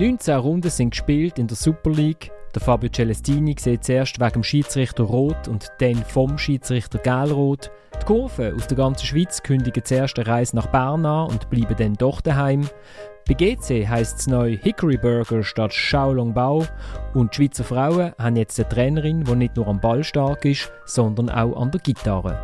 19 0.00 0.34
Runden 0.38 0.70
sind 0.70 0.92
gespielt 0.92 1.38
in 1.38 1.46
der 1.46 1.58
Super 1.58 1.90
League. 1.90 2.32
Der 2.54 2.62
Fabio 2.62 2.88
Celestini 2.90 3.54
sieht 3.58 3.84
zuerst 3.84 4.18
wegen 4.18 4.32
dem 4.32 4.42
Schiedsrichter 4.42 5.02
Rot 5.02 5.46
und 5.46 5.70
dann 5.78 5.96
vom 5.96 6.38
Schiedsrichter 6.38 6.96
Gelrot. 7.00 7.70
Die 8.00 8.06
Kurven 8.06 8.54
aus 8.54 8.66
der 8.66 8.78
ganzen 8.78 9.04
Schweiz 9.04 9.42
kündigen 9.42 9.84
zuerst 9.84 10.18
eine 10.18 10.26
Reise 10.26 10.56
nach 10.56 10.68
Bern 10.68 11.04
an 11.04 11.28
und 11.28 11.50
bleiben 11.50 11.76
dann 11.76 11.96
doch 11.96 12.22
daheim. 12.22 12.66
Bei 13.28 13.34
GC 13.34 13.86
heisst 13.86 14.20
es 14.20 14.26
neu 14.26 14.56
Hickory 14.56 14.96
Burger 14.96 15.42
statt 15.42 15.74
Shaolong 15.74 16.32
Bao 16.32 16.64
und 17.12 17.32
die 17.32 17.36
Schweizer 17.36 17.64
Frauen 17.64 18.14
haben 18.18 18.36
jetzt 18.36 18.58
eine 18.58 18.70
Trainerin, 18.70 19.24
die 19.24 19.36
nicht 19.36 19.56
nur 19.56 19.68
am 19.68 19.82
Ball 19.82 20.02
stark 20.02 20.46
ist, 20.46 20.72
sondern 20.86 21.28
auch 21.28 21.60
an 21.60 21.72
der 21.72 21.80
Gitarre. 21.82 22.40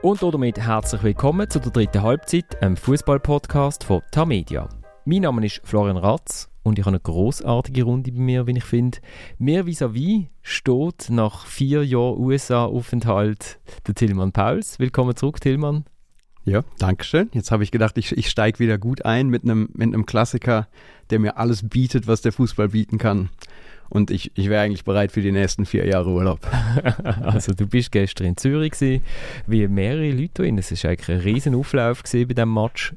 Und 0.00 0.22
damit 0.22 0.58
herzlich 0.58 1.02
willkommen 1.02 1.50
zu 1.50 1.60
der 1.60 1.70
dritten 1.70 2.02
Halbzeit, 2.02 2.62
einem 2.62 2.78
Fußball-Podcast 2.78 3.84
von 3.84 4.00
Tamedia. 4.10 4.70
Mein 5.04 5.20
Name 5.20 5.44
ist 5.44 5.60
Florian 5.64 5.98
Ratz 5.98 6.48
und 6.68 6.78
ich 6.78 6.84
habe 6.84 6.94
eine 6.94 7.00
großartige 7.00 7.82
Runde 7.82 8.12
bei 8.12 8.20
mir, 8.20 8.46
wie 8.46 8.56
ich 8.56 8.64
finde. 8.64 8.98
Mir 9.38 9.64
vis-à-vis 9.66 10.26
steht 10.42 11.08
nach 11.10 11.46
vier 11.46 11.84
Jahren 11.84 12.18
USA-Aufenthalt 12.18 13.58
der 13.86 13.94
Tillmann 13.94 14.32
Pauls. 14.32 14.78
Willkommen 14.78 15.16
zurück, 15.16 15.40
Tillmann. 15.40 15.84
Ja, 16.44 16.62
danke 16.78 17.04
schön. 17.04 17.28
Jetzt 17.32 17.50
habe 17.50 17.62
ich 17.62 17.70
gedacht, 17.70 17.98
ich, 17.98 18.16
ich 18.16 18.30
steige 18.30 18.58
wieder 18.58 18.78
gut 18.78 19.04
ein 19.04 19.28
mit 19.28 19.44
einem 19.44 19.68
mit 19.72 19.88
einem 19.88 20.06
Klassiker, 20.06 20.68
der 21.10 21.18
mir 21.18 21.36
alles 21.36 21.68
bietet, 21.68 22.06
was 22.06 22.20
der 22.20 22.32
Fußball 22.32 22.68
bieten 22.68 22.98
kann. 22.98 23.30
Und 23.90 24.10
ich, 24.10 24.32
ich 24.34 24.50
wäre 24.50 24.62
eigentlich 24.62 24.84
bereit 24.84 25.12
für 25.12 25.22
die 25.22 25.32
nächsten 25.32 25.64
vier 25.64 25.86
Jahre 25.86 26.10
Urlaub. 26.10 26.40
also 27.22 27.52
du 27.54 27.66
bist 27.66 27.90
gestern 27.90 28.26
in 28.26 28.36
Zürich 28.36 28.72
gewesen, 28.72 29.02
wie 29.46 29.66
mehrere 29.66 30.10
Leute 30.10 30.42
drin. 30.42 30.58
Es 30.58 30.70
war 30.70 30.90
eigentlich 30.90 31.08
ein 31.08 31.20
riesen 31.20 31.54
Auflauf 31.54 32.02
bei 32.02 32.24
diesem 32.24 32.52
Match. 32.52 32.94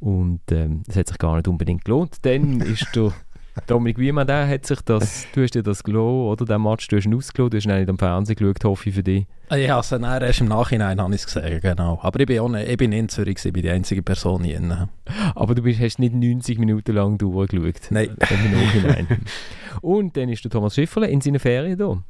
Und 0.00 0.40
ähm, 0.50 0.82
das 0.86 0.96
hat 0.96 1.08
sich 1.08 1.18
gar 1.18 1.36
nicht 1.36 1.46
unbedingt 1.46 1.84
gelohnt. 1.84 2.16
Dann 2.22 2.60
ist 2.60 2.86
der 2.94 3.12
Dominik 3.66 3.98
Wiemann, 3.98 4.26
der 4.26 4.48
hat 4.48 4.64
sich 4.64 4.80
das, 4.80 5.26
du 5.34 5.42
hast 5.42 5.54
dir 5.54 5.62
das 5.62 5.82
gelohnt, 5.84 6.40
oder? 6.40 6.54
Den 6.54 6.62
Match, 6.62 6.88
du 6.88 6.96
hast 6.96 7.04
ihn 7.04 7.14
ausgelohnt, 7.14 7.52
du 7.52 7.58
hast 7.58 7.66
ihn 7.66 7.76
nicht 7.76 7.88
am 7.88 7.98
Fernsehen 7.98 8.36
geschaut, 8.36 8.64
hoffe 8.64 8.88
ich 8.88 8.94
für 8.94 9.02
dich. 9.02 9.26
Ja, 9.50 9.76
also 9.76 9.98
nein, 9.98 10.22
erst 10.22 10.40
im 10.40 10.48
Nachhinein 10.48 11.00
habe 11.00 11.14
ich 11.14 11.20
es 11.22 11.26
gesehen, 11.26 11.60
genau. 11.60 11.98
Aber 12.02 12.20
ich 12.20 12.26
bin, 12.26 12.38
auch 12.40 12.48
nicht, 12.48 12.68
ich 12.68 12.76
bin 12.76 12.92
in 12.92 13.08
Zürich, 13.08 13.44
ich 13.44 13.52
bin 13.52 13.62
die 13.62 13.70
einzige 13.70 14.02
Person 14.02 14.44
hier. 14.44 14.88
Aber 15.34 15.54
du 15.54 15.62
bist, 15.62 15.80
hast 15.80 15.98
nicht 15.98 16.14
90 16.14 16.58
Minuten 16.58 16.94
lang 16.94 17.18
durchgeschaut? 17.18 17.90
Nein. 17.90 18.16
Im 18.30 18.52
Nachhinein. 18.52 19.06
Und 19.82 20.16
dann 20.16 20.28
ist 20.28 20.44
der 20.44 20.50
Thomas 20.50 20.74
Schifferle 20.74 21.08
in 21.08 21.20
seinen 21.20 21.40
Ferien 21.40 21.76
da. 21.78 22.02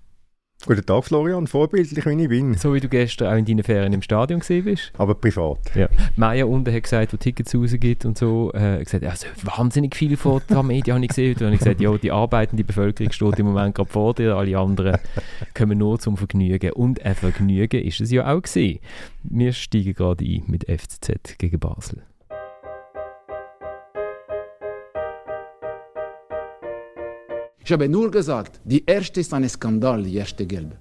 Guten 0.66 0.84
Tag, 0.84 1.04
Florian. 1.06 1.46
Vorbildlich, 1.46 2.04
wie 2.04 2.22
ich 2.22 2.28
bin. 2.28 2.54
So 2.54 2.74
wie 2.74 2.80
du 2.80 2.88
gestern 2.88 3.32
auch 3.32 3.36
in 3.38 3.46
deinen 3.46 3.62
Ferien 3.62 3.94
im 3.94 4.02
Stadion 4.02 4.40
gesehen 4.40 4.66
bist. 4.66 4.92
Aber 4.98 5.14
privat. 5.14 5.58
Ja. 5.74 5.88
Maya 6.16 6.44
unten 6.44 6.72
hat 6.74 6.82
gesagt, 6.82 7.14
wo 7.14 7.16
Tickets 7.16 7.54
rausgibt 7.54 8.04
und 8.04 8.18
so, 8.18 8.52
äh, 8.52 8.78
hat 8.78 8.84
gesagt, 8.84 9.04
also 9.04 9.26
wahnsinnig 9.42 9.96
viele 9.96 10.18
von 10.18 10.42
der 10.50 10.62
Medien 10.62 10.96
habe 10.96 11.04
ich 11.04 11.08
gesehen. 11.08 11.36
Und 11.40 11.54
ich 11.54 11.60
gesagt, 11.60 11.80
ja, 11.80 11.96
die 11.96 12.12
arbeitende 12.12 12.62
Bevölkerung 12.62 13.10
steht 13.10 13.38
im 13.38 13.46
Moment 13.46 13.74
gerade 13.74 13.88
vor 13.88 14.12
dir, 14.12 14.36
alle 14.36 14.58
anderen 14.58 14.98
kommen 15.54 15.78
nur 15.78 15.98
zum 15.98 16.18
Vergnügen. 16.18 16.72
Und 16.72 17.02
ein 17.06 17.14
Vergnügen 17.14 17.82
ist 17.82 18.02
es 18.02 18.10
ja 18.10 18.30
auch 18.30 18.42
gewesen. 18.42 18.80
Wir 19.22 19.54
steigen 19.54 19.94
gerade 19.94 20.24
ein 20.24 20.44
mit 20.46 20.64
FCZ 20.64 21.38
gegen 21.38 21.58
Basel. 21.58 22.02
Ich 27.70 27.72
habe 27.72 27.88
nur 27.88 28.10
gesagt, 28.10 28.60
die 28.64 28.84
erste 28.84 29.20
ist 29.20 29.32
ein 29.32 29.48
Skandal, 29.48 30.02
die 30.02 30.16
erste 30.16 30.44
gelbe. 30.44 30.76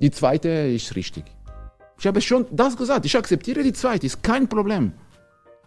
Die 0.00 0.10
zweite 0.10 0.48
ist 0.48 0.96
richtig. 0.96 1.24
Ich 1.98 2.06
habe 2.06 2.22
schon 2.22 2.46
das 2.50 2.74
gesagt, 2.74 3.04
ich 3.04 3.14
akzeptiere 3.14 3.62
die 3.62 3.74
zweite, 3.74 4.06
ist 4.06 4.22
kein 4.22 4.48
Problem. 4.48 4.94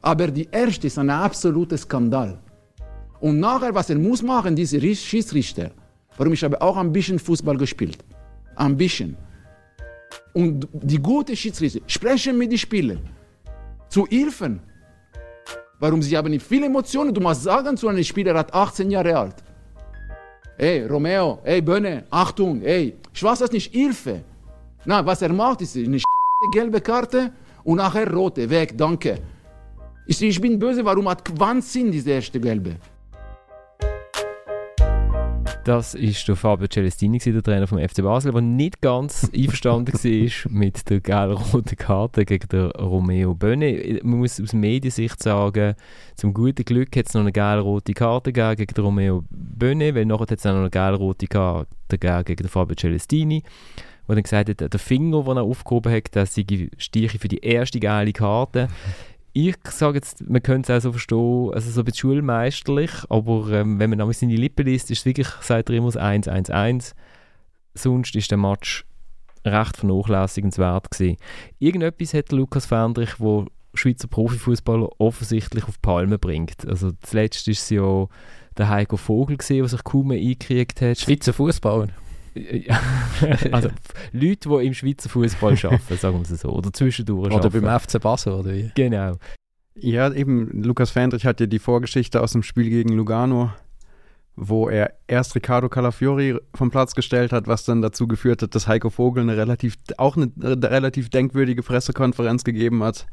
Aber 0.01 0.25
die 0.29 0.47
erste 0.51 0.87
ist 0.87 0.97
ein 0.97 1.11
absoluter 1.11 1.77
Skandal. 1.77 2.39
Und 3.19 3.39
nachher, 3.39 3.75
was 3.75 3.91
er 3.91 3.99
muss 3.99 4.23
machen, 4.23 4.55
diese 4.55 4.81
Schiedsrichter, 4.81 5.69
warum 6.17 6.33
ich 6.33 6.43
habe 6.43 6.59
auch 6.59 6.77
ein 6.77 6.91
bisschen 6.91 7.19
Fußball 7.19 7.57
gespielt. 7.57 7.99
Ein 8.55 8.75
bisschen. 8.75 9.15
Und 10.33 10.67
die 10.73 10.97
guten 10.97 11.35
Schiedsrichter 11.35 11.81
sprechen 11.85 12.39
mit 12.39 12.49
den 12.51 12.57
Spielern. 12.57 13.01
Zu 13.87 14.07
helfen. 14.07 14.61
Warum 15.83 16.01
sie 16.01 16.15
haben 16.15 16.39
viele 16.39 16.67
Emotionen. 16.67 17.13
Du 17.13 17.19
musst 17.19 17.43
sagen 17.43 17.75
zu 17.75 17.89
einem 17.89 18.05
Spieler, 18.05 18.31
er 18.31 18.39
hat 18.39 18.53
18 18.53 18.89
Jahre 18.89 19.17
alt. 19.17 19.35
Ey, 20.57 20.85
Romeo, 20.85 21.39
ey, 21.43 21.61
Bönne, 21.61 22.05
Achtung, 22.09 22.61
ey, 22.61 22.95
ich 23.13 23.21
weiß 23.21 23.39
das 23.39 23.51
nicht, 23.51 23.69
Hilfe. 23.73 24.23
Na, 24.85 25.05
was 25.05 25.21
er 25.21 25.33
macht, 25.33 25.59
ist 25.61 25.75
eine 25.75 25.99
gelbe 26.53 26.79
Karte 26.79 27.33
und 27.65 27.75
nachher 27.79 28.09
rote, 28.09 28.49
weg, 28.49 28.77
danke. 28.77 29.19
Ich, 30.07 30.21
ich 30.21 30.39
bin 30.39 30.57
böse, 30.57 30.85
warum 30.85 31.09
hat 31.09 31.25
Quanzin 31.25 31.91
diese 31.91 32.11
erste 32.11 32.39
gelbe? 32.39 32.77
Das 35.63 35.93
ist 35.93 36.27
der 36.27 36.35
Fabio 36.35 36.67
Celestini, 36.67 37.19
der 37.19 37.41
Trainer 37.41 37.67
vom 37.67 37.79
FC 37.79 38.03
Basel, 38.03 38.33
der 38.33 38.41
nicht 38.41 38.81
ganz 38.81 39.31
einverstanden 39.33 39.93
war 39.93 40.51
mit 40.51 40.89
der 40.89 40.99
gelb-roten 40.99 41.77
Karte 41.77 42.25
gegen 42.25 42.49
den 42.49 42.71
Romeo 42.71 43.33
Bönne. 43.33 44.01
Man 44.03 44.19
muss 44.19 44.41
aus 44.41 44.51
Mediensicht 44.51 45.23
sagen, 45.23 45.75
zum 46.17 46.33
guten 46.33 46.65
Glück 46.65 46.93
hat 46.97 47.07
es 47.07 47.13
noch 47.13 47.21
eine 47.21 47.31
gelb-rote 47.31 47.93
Karte 47.93 48.33
gegeben 48.33 48.57
gegen 48.57 48.73
den 48.73 48.83
Romeo 48.83 49.23
Bönne, 49.29 49.95
weil 49.95 50.05
nachher 50.05 50.23
hat 50.23 50.31
es 50.31 50.43
noch 50.43 50.55
eine 50.55 50.69
gelb-rote 50.69 51.27
Karte 51.27 51.67
gegeben 51.87 52.25
gegen 52.25 52.43
den 52.43 52.49
Fabio 52.49 52.75
Celestini, 52.75 53.41
wo 54.05 54.15
dann 54.15 54.23
gesagt 54.23 54.49
hat, 54.49 54.73
der 54.73 54.79
Finger, 54.79 55.23
den 55.23 55.37
er 55.37 55.43
aufgehoben 55.43 55.93
hat, 55.93 56.13
das 56.13 56.35
sei 56.35 56.45
Stiche 56.77 57.19
für 57.19 57.29
die 57.29 57.39
erste 57.39 57.79
geile 57.79 58.11
Karte 58.11 58.67
ich 59.33 59.55
sage 59.69 59.97
jetzt, 59.97 60.29
man 60.29 60.43
könnte 60.43 60.71
es 60.71 60.79
auch 60.79 60.83
so 60.83 60.91
verstehen, 60.91 61.51
also 61.53 61.71
so 61.71 61.81
ein 61.81 61.85
bisschen 61.85 62.11
schulmeisterlich, 62.11 62.91
aber 63.09 63.49
ähm, 63.51 63.79
wenn 63.79 63.89
man 63.89 63.97
nämlich 63.97 64.19
seine 64.19 64.35
Lippen 64.35 64.65
liest, 64.65 64.91
ist 64.91 64.99
es 64.99 65.05
wirklich, 65.05 65.27
sagt 65.41 65.69
er 65.69 65.75
immer, 65.75 65.89
1-1-1. 65.89 66.93
Sonst 67.73 68.15
ist 68.15 68.29
der 68.29 68.37
Match 68.37 68.85
recht 69.43 69.77
vernachlässigenswert 69.77 70.91
gewesen. 70.91 71.17
Irgendetwas 71.57 72.13
hat 72.13 72.31
Lukas 72.31 72.67
Fendrich, 72.67 73.19
wo 73.19 73.47
Schweizer 73.73 74.07
Profifußballer 74.07 74.87
offensichtlich 74.99 75.63
auf 75.63 75.81
Palme 75.81 76.19
bringt. 76.19 76.67
Also 76.67 76.91
zuletzt 77.01 77.47
ist 77.47 77.63
es 77.63 77.69
ja 77.71 78.07
der 78.55 78.69
Heiko 78.69 78.97
Vogel 78.97 79.37
gesehen, 79.37 79.59
der 79.59 79.69
sich 79.69 79.83
kaum 79.83 80.09
mehr 80.09 80.19
eingekriegt 80.19 80.79
hat. 80.81 80.99
Schweizer 80.99 81.33
Fußballer. 81.33 81.87
also 83.51 83.69
Leute, 84.11 84.49
die 84.49 84.65
im 84.65 84.73
Schweizer 84.73 85.09
Fußball 85.09 85.57
arbeiten, 85.63 85.97
sagen 85.97 86.23
wir 86.23 86.31
es 86.33 86.41
so. 86.41 86.49
Oder 86.49 86.73
zwischendurch 86.73 87.27
Oder 87.27 87.45
arbeiten. 87.45 87.65
beim 87.65 87.79
FC 87.79 88.01
Basel, 88.01 88.33
oder 88.33 88.53
wie? 88.53 88.71
Genau. 88.75 89.17
Ja, 89.75 90.11
eben, 90.13 90.63
Lukas 90.63 90.91
Fendrich 90.91 91.25
hat 91.25 91.39
ja 91.39 91.47
die 91.47 91.59
Vorgeschichte 91.59 92.21
aus 92.21 92.33
dem 92.33 92.43
Spiel 92.43 92.69
gegen 92.69 92.93
Lugano, 92.93 93.51
wo 94.35 94.69
er 94.69 94.93
erst 95.07 95.35
Riccardo 95.35 95.69
Calafiori 95.69 96.37
vom 96.53 96.69
Platz 96.69 96.95
gestellt 96.95 97.31
hat, 97.31 97.47
was 97.47 97.65
dann 97.65 97.81
dazu 97.81 98.07
geführt 98.07 98.41
hat, 98.41 98.53
dass 98.55 98.67
Heiko 98.67 98.89
Vogel 98.89 99.23
eine 99.23 99.37
relativ, 99.37 99.75
auch 99.97 100.15
eine, 100.15 100.31
eine 100.41 100.69
relativ 100.69 101.09
denkwürdige 101.09 101.63
Pressekonferenz 101.63 102.43
gegeben 102.43 102.83
hat, 102.83 103.07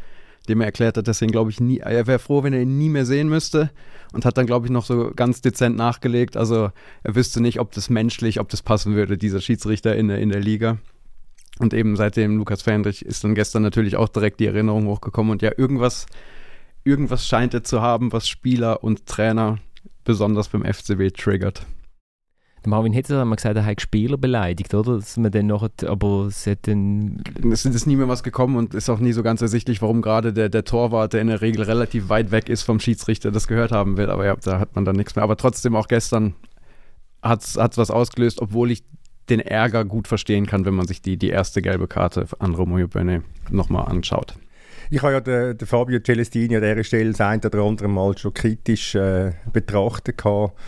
dem 0.50 0.61
er 0.61 0.66
erklärt 0.66 0.97
hat, 0.97 1.09
dass 1.09 1.22
er 1.22 1.28
ihn, 1.28 1.33
glaube 1.33 1.50
ich, 1.50 1.61
nie, 1.61 1.78
er 1.78 2.06
wäre 2.06 2.19
froh, 2.19 2.43
wenn 2.43 2.53
er 2.53 2.62
ihn 2.62 2.77
nie 2.77 2.88
mehr 2.88 3.06
sehen 3.06 3.28
müsste. 3.28 3.71
Und 4.12 4.25
hat 4.25 4.37
dann, 4.37 4.47
glaube 4.47 4.66
ich, 4.66 4.72
noch 4.72 4.84
so 4.84 5.12
ganz 5.15 5.41
dezent 5.41 5.77
nachgelegt. 5.77 6.37
Also 6.37 6.71
er 7.05 7.15
wüsste 7.15 7.41
nicht, 7.41 7.61
ob 7.61 7.71
das 7.72 7.88
menschlich, 7.88 8.41
ob 8.41 8.49
das 8.49 8.60
passen 8.60 8.97
würde, 8.97 9.16
dieser 9.16 9.41
Schiedsrichter 9.41 9.94
in 9.94 10.09
der, 10.09 10.19
in 10.19 10.31
der 10.31 10.41
Liga. 10.41 10.78
Und 11.60 11.75
eben 11.75 11.94
seitdem 11.94 12.37
Lukas 12.37 12.62
Fendrich 12.62 13.05
ist 13.05 13.22
dann 13.22 13.34
gestern 13.34 13.62
natürlich 13.62 13.97
auch 13.97 14.09
direkt 14.09 14.41
die 14.41 14.47
Erinnerung 14.47 14.87
hochgekommen. 14.87 15.31
Und 15.31 15.43
ja, 15.43 15.53
irgendwas, 15.56 16.06
irgendwas 16.84 17.27
scheint 17.27 17.55
er 17.55 17.62
zu 17.62 17.81
haben, 17.81 18.12
was 18.12 18.28
Spieler 18.28 18.83
und 18.83 19.06
Trainer 19.06 19.59
besonders 20.05 20.49
beim 20.49 20.65
FCW 20.65 21.10
triggert. 21.10 21.66
Marvin 22.66 22.93
Hitzer 22.93 23.19
hat 23.19 23.26
mal 23.26 23.37
gesagt, 23.37 23.56
er 23.56 23.65
hat 23.65 23.81
Spieler 23.81 24.16
beleidigt, 24.16 24.75
oder? 24.75 24.97
Dass 24.97 25.16
man 25.16 25.31
dann 25.31 25.47
noch, 25.47 25.69
aber 25.87 26.26
es 26.26 26.47
hat 26.47 26.66
dann... 26.69 27.22
Es 27.50 27.65
ist 27.65 27.87
nie 27.87 27.97
mehr 27.97 28.09
was 28.09 28.22
gekommen 28.22 28.56
und 28.56 28.75
ist 28.75 28.91
auch 28.91 28.98
nie 28.98 29.12
so 29.12 29.22
ganz 29.22 29.41
ersichtlich, 29.41 29.81
warum 29.82 30.03
gerade 30.03 30.32
der, 30.32 30.48
der 30.48 30.65
Torwart, 30.65 31.12
der 31.12 31.21
in 31.21 31.28
der 31.28 31.41
Regel 31.41 31.62
relativ 31.62 32.09
weit 32.09 32.30
weg 32.30 32.48
ist 32.48 32.62
vom 32.62 32.80
Schiedsrichter, 32.80 33.30
das 33.30 33.48
gehört 33.48 33.72
haben 33.72 33.97
will. 33.97 34.10
Aber 34.10 34.27
ja, 34.27 34.36
da 34.36 34.59
hat 34.59 34.74
man 34.74 34.84
dann 34.84 34.97
nichts 34.97 35.16
mehr. 35.16 35.22
Aber 35.22 35.36
trotzdem 35.36 35.77
auch 35.77 35.89
gestern 35.89 36.34
hat 37.22 37.42
es 37.42 37.57
was 37.57 37.91
ausgelöst, 37.91 38.41
obwohl 38.41 38.71
ich 38.71 38.84
den 39.28 39.41
Ärger 39.41 39.84
gut 39.84 40.09
verstehen 40.09 40.47
kann, 40.47 40.65
wenn 40.65 40.74
man 40.74 40.86
sich 40.86 41.03
die, 41.03 41.16
die 41.16 41.30
erste 41.30 41.62
gelbe 41.62 41.86
Karte 41.86 42.27
an 42.39 42.54
Romeo 42.54 42.89
Bene 42.89 43.22
nochmal 43.51 43.86
anschaut. 43.86 44.34
Ich 44.91 45.03
habe 45.03 45.12
ja 45.12 45.21
den, 45.21 45.57
den 45.57 45.68
Fabio 45.68 46.01
Celestini 46.01 46.57
an 46.57 46.62
dieser 46.62 46.83
Stelle 46.83 47.10
das 47.12 47.21
ein 47.21 47.41
oder 47.45 47.62
andere 47.62 47.89
Mal 47.89 48.18
schon 48.18 48.34
kritisch 48.34 48.95
äh, 48.97 49.33
betrachtet 49.53 50.18
gehabt. 50.18 50.59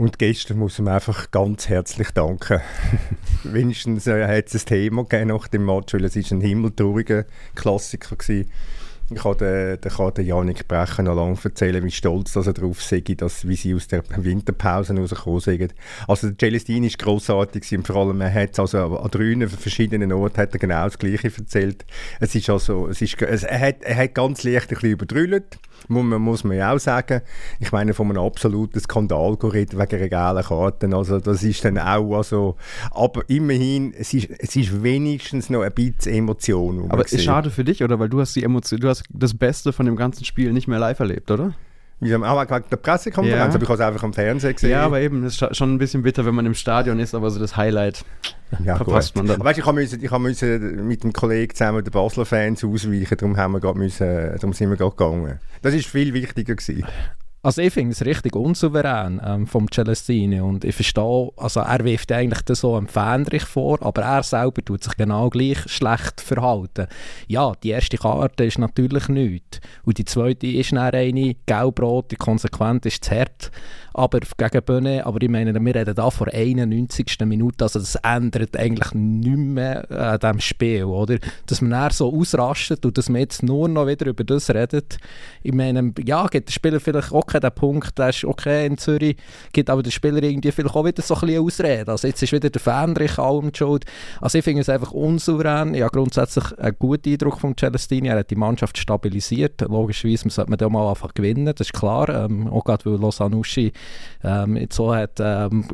Und 0.00 0.18
gestern 0.18 0.56
muss 0.56 0.78
ihm 0.78 0.88
einfach 0.88 1.30
ganz 1.30 1.68
herzlich 1.68 2.10
danken. 2.12 2.62
Wenigstens 3.44 4.06
äh, 4.06 4.26
hat 4.26 4.46
es 4.46 4.62
ein 4.62 4.66
Thema 4.66 5.04
gegeben 5.04 5.28
nach 5.28 5.46
dem 5.46 5.66
Match, 5.66 5.92
weil 5.92 6.06
es 6.06 6.16
ist 6.16 6.30
ein 6.30 6.40
himmeltrauriger 6.40 7.26
Klassiker 7.54 8.16
war. 8.16 8.44
Ich 9.12 9.22
kann 9.22 9.36
den, 9.38 9.80
den, 9.80 9.92
kann 9.92 10.14
den 10.14 10.26
Janik 10.26 10.68
Brecher 10.68 11.02
noch 11.02 11.16
lange 11.16 11.36
erzählen, 11.42 11.84
wie 11.84 11.90
stolz 11.90 12.32
dass 12.32 12.46
er 12.46 12.52
darauf 12.52 12.82
sei, 12.82 13.00
dass, 13.00 13.46
wie 13.46 13.56
sie 13.56 13.74
aus 13.74 13.88
der 13.88 14.02
Winterpause 14.16 14.96
rausgekommen 14.96 15.40
sind. 15.40 15.74
Also 16.06 16.28
der 16.28 16.38
Celestine 16.38 16.86
ist 16.86 16.98
grossartig 16.98 17.64
und 17.76 17.86
vor 17.86 17.96
allem 17.96 18.20
er 18.20 18.32
hat 18.32 18.58
also 18.58 18.98
an 18.98 19.10
drei 19.10 19.48
verschiedenen 19.48 20.12
Orten 20.12 20.38
hat 20.38 20.52
er 20.52 20.58
genau 20.58 20.84
das 20.84 20.98
Gleiche 20.98 21.32
erzählt. 21.36 21.84
Es 22.20 22.34
ist 22.34 22.48
also, 22.50 22.88
es 22.88 23.02
ist, 23.02 23.20
es, 23.22 23.42
er, 23.42 23.60
hat, 23.60 23.82
er 23.82 23.96
hat 23.96 24.14
ganz 24.14 24.44
leicht 24.44 24.70
ein 24.70 24.74
bisschen 24.74 24.90
überdrüllt, 24.92 25.58
muss 25.88 26.04
man, 26.04 26.22
muss 26.22 26.44
man 26.44 26.56
ja 26.56 26.72
auch 26.72 26.78
sagen. 26.78 27.22
Ich 27.58 27.72
meine, 27.72 27.94
von 27.94 28.10
einem 28.10 28.22
absoluten 28.22 28.80
Skandal 28.80 29.36
geredet 29.36 29.78
wegen 29.78 30.08
gelben 30.08 30.42
Karten. 30.42 30.94
Also 30.94 31.18
das 31.18 31.42
ist 31.42 31.64
dann 31.64 31.78
auch, 31.78 32.16
also, 32.16 32.56
aber 32.90 33.22
immerhin, 33.28 33.94
es 33.96 34.14
ist, 34.14 34.28
es 34.38 34.56
ist 34.56 34.82
wenigstens 34.82 35.50
noch 35.50 35.62
ein 35.62 35.72
bisschen 35.72 36.14
Emotion. 36.14 36.90
Aber 36.90 37.04
ist 37.04 37.22
schade 37.22 37.50
für 37.50 37.64
dich, 37.64 37.82
oder? 37.82 37.98
Weil 37.98 38.08
du 38.08 38.20
hast 38.20 38.36
die 38.36 38.44
Emotion, 38.44 38.80
du 38.80 38.88
hast 38.88 38.99
das 39.08 39.34
Beste 39.34 39.72
von 39.72 39.86
dem 39.86 39.96
ganzen 39.96 40.24
Spiel 40.24 40.52
nicht 40.52 40.68
mehr 40.68 40.78
live 40.78 41.00
erlebt, 41.00 41.30
oder? 41.30 41.54
Wie 42.02 42.14
haben 42.14 42.24
auch 42.24 42.40
wegen 42.40 42.64
der 42.70 42.76
Pressekonferenz, 42.78 43.52
ja. 43.52 43.54
aber 43.54 43.62
ich 43.62 43.68
habe 43.68 43.74
es 43.74 43.86
einfach 43.86 44.02
am 44.02 44.14
Fernsehen 44.14 44.54
gesehen. 44.54 44.70
Ja, 44.70 44.86
aber 44.86 45.00
eben, 45.00 45.22
es 45.22 45.40
ist 45.40 45.56
schon 45.56 45.74
ein 45.74 45.78
bisschen 45.78 46.02
bitter, 46.02 46.24
wenn 46.24 46.34
man 46.34 46.46
im 46.46 46.54
Stadion 46.54 46.98
ist, 46.98 47.14
aber 47.14 47.30
so 47.30 47.38
das 47.38 47.58
Highlight 47.58 48.06
ja, 48.64 48.76
verpasst 48.76 49.12
gut. 49.12 49.24
man 49.24 49.36
dann. 49.36 49.44
Weißt, 49.44 49.58
ich 49.58 49.66
habe 49.66 49.82
ich 49.82 50.10
müssen 50.18 50.86
mit 50.86 51.04
dem 51.04 51.12
Kollegen 51.12 51.54
zusammen 51.54 51.84
den 51.84 51.90
Basler 51.90 52.24
Fans 52.24 52.64
ausweichen, 52.64 53.18
darum, 53.18 53.36
haben 53.36 53.62
wir 53.62 53.74
müssen, 53.74 54.06
darum 54.06 54.54
sind 54.54 54.70
wir 54.70 54.76
gerade 54.78 54.96
gegangen. 54.96 55.40
Das 55.60 55.74
war 55.74 55.80
viel 55.80 56.14
wichtiger 56.14 56.54
gewesen. 56.54 56.86
Also 57.42 57.62
ich 57.62 57.72
finde 57.72 57.92
es 57.92 58.04
richtig 58.04 58.36
unsouverän 58.36 59.18
ähm, 59.24 59.46
vom 59.46 59.66
Celestini 59.72 60.42
und 60.42 60.62
ich 60.62 60.74
verstehe, 60.74 61.30
also 61.38 61.60
er 61.60 61.82
wirft 61.84 62.12
eigentlich 62.12 62.42
so 62.58 62.76
einem 62.76 62.86
Fähnrich 62.86 63.44
vor, 63.44 63.78
aber 63.80 64.02
er 64.02 64.22
selber 64.22 64.62
tut 64.62 64.84
sich 64.84 64.94
genau 64.94 65.30
gleich 65.30 65.58
schlecht 65.66 66.20
verhalten. 66.20 66.86
Ja, 67.28 67.54
die 67.62 67.70
erste 67.70 67.96
Karte 67.96 68.44
ist 68.44 68.58
natürlich 68.58 69.08
nichts 69.08 69.58
und 69.84 69.96
die 69.96 70.04
zweite 70.04 70.48
ist 70.48 70.72
dann 70.72 70.92
eine, 70.92 71.34
gelb-rot, 71.46 72.10
die 72.10 72.16
konsequent 72.16 72.84
ist 72.84 73.06
zu 73.06 73.12
hart, 73.12 73.50
aber 74.00 74.20
gegen 74.20 74.64
Böne, 74.64 75.04
aber 75.04 75.20
ich 75.20 75.28
meine, 75.28 75.54
wir 75.54 75.74
reden 75.74 75.94
da 75.94 76.08
vor 76.08 76.28
91. 76.32 77.18
Minute, 77.26 77.64
also 77.64 77.78
das 77.78 77.96
ändert 77.96 78.56
eigentlich 78.56 78.94
nichts 78.94 79.38
mehr 79.38 79.90
an 79.90 80.18
diesem 80.18 80.40
Spiel, 80.40 80.84
oder? 80.84 81.18
Dass 81.46 81.60
man 81.60 81.72
dann 81.72 81.90
so 81.90 82.10
ausrastet 82.10 82.86
und 82.86 82.96
dass 82.96 83.10
man 83.10 83.20
jetzt 83.20 83.42
nur 83.42 83.68
noch 83.68 83.86
wieder 83.86 84.06
über 84.06 84.24
das 84.24 84.48
redet, 84.48 84.96
ich 85.42 85.52
meine, 85.52 85.92
ja, 86.02 86.26
gibt 86.28 86.48
der 86.48 86.52
Spieler 86.52 86.80
vielleicht 86.80 87.12
okay 87.12 87.40
den 87.40 87.52
Punkt, 87.52 87.98
der 87.98 88.08
ist 88.08 88.24
okay 88.24 88.66
in 88.66 88.78
Zürich, 88.78 89.16
gibt 89.52 89.68
aber 89.68 89.82
der 89.82 89.90
Spieler 89.90 90.22
irgendwie 90.22 90.50
vielleicht 90.50 90.74
auch 90.74 90.84
wieder 90.84 91.02
so 91.02 91.14
ein 91.14 91.20
bisschen 91.20 91.44
Ausrede, 91.44 91.90
also 91.92 92.08
jetzt 92.08 92.22
ist 92.22 92.32
wieder 92.32 92.48
der 92.48 92.60
Fähnrich 92.60 93.18
allem 93.18 93.52
schuld, 93.54 93.84
also 94.22 94.38
ich 94.38 94.44
finde 94.44 94.62
es 94.62 94.70
einfach 94.70 94.92
unsouverän, 94.92 95.74
ich 95.74 95.82
habe 95.82 95.92
grundsätzlich 95.92 96.58
einen 96.58 96.76
guten 96.78 97.12
Eindruck 97.12 97.38
von 97.38 97.54
Celestini, 97.54 98.08
er 98.08 98.20
hat 98.20 98.30
die 98.30 98.36
Mannschaft 98.36 98.78
stabilisiert, 98.78 99.60
logischerweise 99.60 100.30
sollte 100.30 100.50
man 100.50 100.58
da 100.58 100.70
mal 100.70 100.88
einfach 100.88 101.12
gewinnen, 101.12 101.44
das 101.44 101.66
ist 101.66 101.74
klar, 101.74 102.08
ähm, 102.08 102.48
auch 102.48 102.64
gerade 102.64 102.86
weil 102.86 102.98
Losanuschi 102.98 103.72
ähm, 104.22 104.66
so 104.72 104.94
hat 104.94 105.18
ähm, 105.20 105.64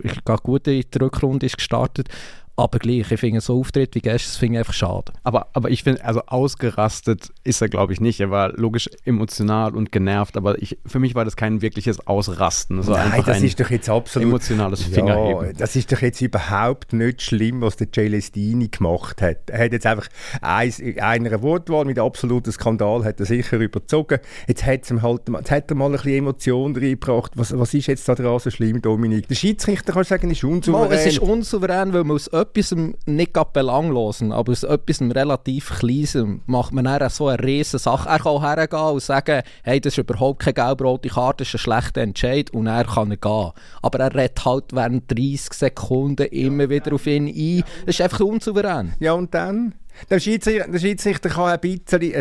gut 0.42 0.66
in 0.68 0.82
die 0.92 0.98
Rückrunde 0.98 1.46
ist 1.46 1.56
gestartet. 1.56 2.08
Aber 2.58 2.78
gleich, 2.78 3.10
ich 3.12 3.20
finde 3.20 3.40
so 3.42 3.60
Auftritt 3.60 3.94
wie 3.94 4.00
gestern, 4.00 4.30
das 4.30 4.36
finde 4.38 4.54
ich 4.54 4.58
einfach 4.60 4.72
schade. 4.72 5.12
Aber, 5.24 5.48
aber 5.52 5.70
ich 5.70 5.82
finde, 5.82 6.02
also 6.02 6.22
ausgerastet 6.26 7.28
ist 7.44 7.60
er, 7.60 7.68
glaube 7.68 7.92
ich, 7.92 8.00
nicht. 8.00 8.18
Er 8.18 8.30
war 8.30 8.52
logisch 8.54 8.88
emotional 9.04 9.74
und 9.74 9.92
genervt, 9.92 10.38
aber 10.38 10.60
ich, 10.62 10.78
für 10.86 10.98
mich 10.98 11.14
war 11.14 11.26
das 11.26 11.36
kein 11.36 11.60
wirkliches 11.60 12.06
Ausrasten. 12.06 12.78
Das 12.78 12.88
Nein, 12.88 13.22
das 13.26 13.42
ist 13.42 13.60
doch 13.60 13.68
jetzt 13.68 13.90
absolut 13.90 14.28
emotionales 14.28 14.82
Fingerheben. 14.84 15.46
Ja, 15.48 15.52
das 15.52 15.76
ist 15.76 15.92
doch 15.92 16.00
jetzt 16.00 16.22
überhaupt 16.22 16.94
nicht 16.94 17.20
schlimm, 17.20 17.60
was 17.60 17.76
der 17.76 17.88
Celestini 17.92 18.68
gemacht 18.68 19.20
hat. 19.20 19.50
Er 19.50 19.66
hat 19.66 19.72
jetzt 19.72 19.84
einfach 19.84 20.08
eins, 20.40 20.82
einer 20.98 21.42
Wortwahl 21.42 21.84
mit 21.84 21.98
absolutem 21.98 22.52
Skandal 22.52 23.04
hat 23.04 23.20
er 23.20 23.26
sicher 23.26 23.58
überzogen. 23.58 24.18
Jetzt 24.48 24.64
hat, 24.64 24.90
ihm 24.90 25.02
halt, 25.02 25.28
jetzt 25.28 25.50
hat 25.50 25.70
er 25.70 25.76
mal 25.76 25.86
ein 25.86 25.92
bisschen 25.92 26.14
Emotion 26.14 26.74
reingebracht. 26.74 27.32
Was, 27.34 27.56
was 27.56 27.74
ist 27.74 27.86
jetzt 27.86 28.08
da 28.08 28.14
dran 28.14 28.38
so 28.38 28.50
schlimm, 28.50 28.80
Dominik? 28.80 29.28
Der 29.28 29.34
Schiedsrichter, 29.34 29.92
kannst 29.92 30.10
du 30.10 30.14
sagen, 30.14 30.30
ist 30.30 30.42
unsouverän. 30.42 30.88
Mal, 30.88 30.94
es 30.96 31.06
ist 31.06 31.18
unsouverän, 31.18 31.92
weil 31.92 32.04
man 32.04 32.16
aus 32.16 32.28
etwas 32.46 32.74
nicht 33.06 33.52
belanglosen, 33.52 34.32
aber 34.32 34.52
aus 34.52 34.62
etwas 34.62 35.00
relativ 35.00 35.78
Kleinem 35.78 36.42
macht 36.46 36.72
man 36.72 36.84
dann 36.84 37.10
so 37.10 37.28
eine 37.28 37.42
riesen 37.42 37.78
Sache. 37.78 38.08
Er 38.08 38.18
kann 38.18 38.40
hergehen 38.40 38.80
und 38.80 39.02
sagen, 39.02 39.42
hey, 39.62 39.80
das 39.80 39.94
ist 39.94 39.98
überhaupt 39.98 40.40
keine 40.40 40.54
gelb-rote 40.54 41.08
Karte, 41.08 41.44
das 41.44 41.48
ist 41.48 41.54
ein 41.54 41.58
schlechter 41.58 42.02
Entscheid 42.02 42.50
und 42.50 42.66
er 42.66 42.84
kann 42.84 43.10
er 43.10 43.16
gehen. 43.16 43.52
Aber 43.82 44.00
er 44.00 44.14
redet 44.14 44.44
halt 44.44 44.72
während 44.72 45.10
30 45.10 45.52
Sekunden 45.52 46.26
immer 46.26 46.68
wieder 46.68 46.92
auf 46.94 47.06
ihn 47.06 47.26
ein. 47.26 47.64
Das 47.84 47.96
ist 47.96 48.00
einfach 48.00 48.20
unsouverän. 48.20 48.94
Ja, 49.00 49.12
und 49.12 49.32
dann? 49.34 49.74
Der 50.10 50.20
Schiedsrichter, 50.20 50.68
der 50.68 50.78
Schiedsrichter 50.78 51.28
kann 51.28 51.50
ein 51.50 51.60
bisschen, 51.60 52.14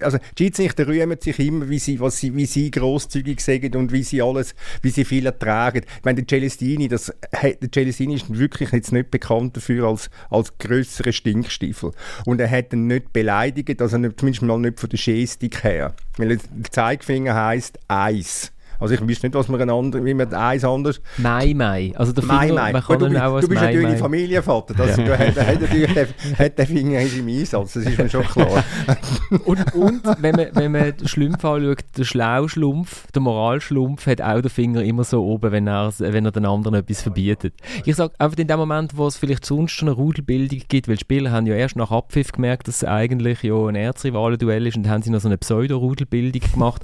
also 0.00 0.18
die 0.38 0.44
Schiedsrichter 0.44 0.86
rühmen 0.86 1.18
sich 1.20 1.38
immer, 1.38 1.68
wie 1.68 1.78
sie, 1.78 2.00
was 2.00 2.18
sie, 2.18 2.34
wie 2.34 2.46
sie 2.46 2.70
grosszügig 2.70 3.40
sagen 3.40 3.74
und 3.76 3.92
wie 3.92 4.02
sie 4.02 4.22
alles, 4.22 4.54
wie 4.82 4.90
sie 4.90 5.04
viel 5.04 5.26
ertragen. 5.26 5.82
Ich 5.98 6.04
meine, 6.04 6.22
der 6.22 6.26
Celestini, 6.28 6.88
das, 6.88 7.12
der 7.42 7.70
Celestini 7.72 8.14
ist 8.14 8.36
wirklich 8.36 8.72
jetzt 8.72 8.92
nicht 8.92 9.10
bekannt 9.10 9.56
dafür 9.56 9.88
als, 9.88 10.10
als 10.30 10.56
größere 10.58 11.12
Stinkstiefel. 11.12 11.92
Und 12.24 12.40
er 12.40 12.50
hat 12.50 12.72
ihn 12.72 12.86
nicht 12.86 13.12
beleidigt, 13.12 13.80
also 13.80 13.98
nicht, 13.98 14.18
zumindest 14.18 14.42
mal 14.42 14.58
nicht 14.58 14.80
von 14.80 14.88
der 14.88 14.98
Gestik 14.98 15.62
her. 15.64 15.94
Weil 16.16 16.28
der 16.36 16.70
Zeigefinger 16.70 17.34
heisst 17.34 17.78
Eis. 17.88 18.52
Also 18.80 18.94
ich 18.94 19.00
weiß 19.00 19.22
nicht, 19.22 19.34
was 19.34 19.48
man 19.48 19.60
einander, 19.60 20.04
wie 20.04 20.14
man 20.14 20.32
eins 20.32 20.64
anders... 20.64 21.00
Mai 21.18 21.52
Mai. 21.54 21.92
Also 21.94 22.12
der 22.12 22.24
Mai 22.24 22.50
Mai. 22.50 22.72
Man 22.72 22.82
kann 22.82 22.98
du, 22.98 23.06
auch 23.24 23.40
du 23.40 23.48
bist 23.48 23.60
Mai 23.60 23.66
natürlich 23.66 23.88
Mai. 23.92 23.96
Familienvater. 23.96 24.74
Das, 24.74 24.96
ja. 24.96 25.04
Du 25.10 25.18
hast, 25.18 25.40
hat 25.40 25.60
natürlich 25.60 25.92
den, 25.92 26.08
hat 26.38 26.58
den 26.58 26.66
Finger 26.66 27.00
im 27.00 27.28
Einsatz, 27.28 27.72
das 27.72 27.84
ist 27.84 27.98
mir 27.98 28.08
schon 28.08 28.22
klar. 28.22 28.62
und, 29.44 29.74
und 29.74 30.02
wenn 30.20 30.36
man, 30.36 30.46
wenn 30.52 30.72
man 30.72 30.96
den 30.96 31.08
Schlumpf 31.08 31.44
anschaut, 31.44 31.84
der 31.96 32.04
Schlauschlumpf, 32.04 33.10
der 33.12 33.22
Moralschlumpf 33.22 34.06
hat 34.06 34.20
auch 34.22 34.40
den 34.40 34.50
Finger 34.50 34.82
immer 34.82 35.04
so 35.04 35.24
oben, 35.24 35.52
wenn 35.52 35.66
er, 35.66 35.92
wenn 35.98 36.24
er 36.24 36.32
den 36.32 36.46
anderen 36.46 36.74
etwas 36.74 37.02
verbietet. 37.02 37.54
Ich 37.84 37.96
sage 37.96 38.14
einfach 38.18 38.38
in 38.38 38.46
dem 38.46 38.58
Moment, 38.58 38.96
wo 38.96 39.06
es 39.06 39.16
vielleicht 39.16 39.44
sonst 39.44 39.72
schon 39.72 39.88
eine 39.88 39.96
Rudelbildung 39.96 40.60
gibt, 40.68 40.88
weil 40.88 40.96
die 40.96 41.00
Spieler 41.00 41.30
haben 41.32 41.46
ja 41.46 41.54
erst 41.54 41.76
nach 41.76 41.90
Abpfiff 41.90 42.32
gemerkt, 42.32 42.68
dass 42.68 42.82
es 42.82 42.84
eigentlich 42.84 43.42
ja 43.42 43.54
ein 43.66 43.74
Erzrivalenduell 43.74 44.66
ist 44.66 44.76
und 44.76 44.84
dann 44.84 44.92
haben 44.92 45.02
sie 45.02 45.10
noch 45.10 45.20
so 45.20 45.28
eine 45.28 45.38
Pseudo-Rudelbildung 45.38 46.42
gemacht. 46.52 46.82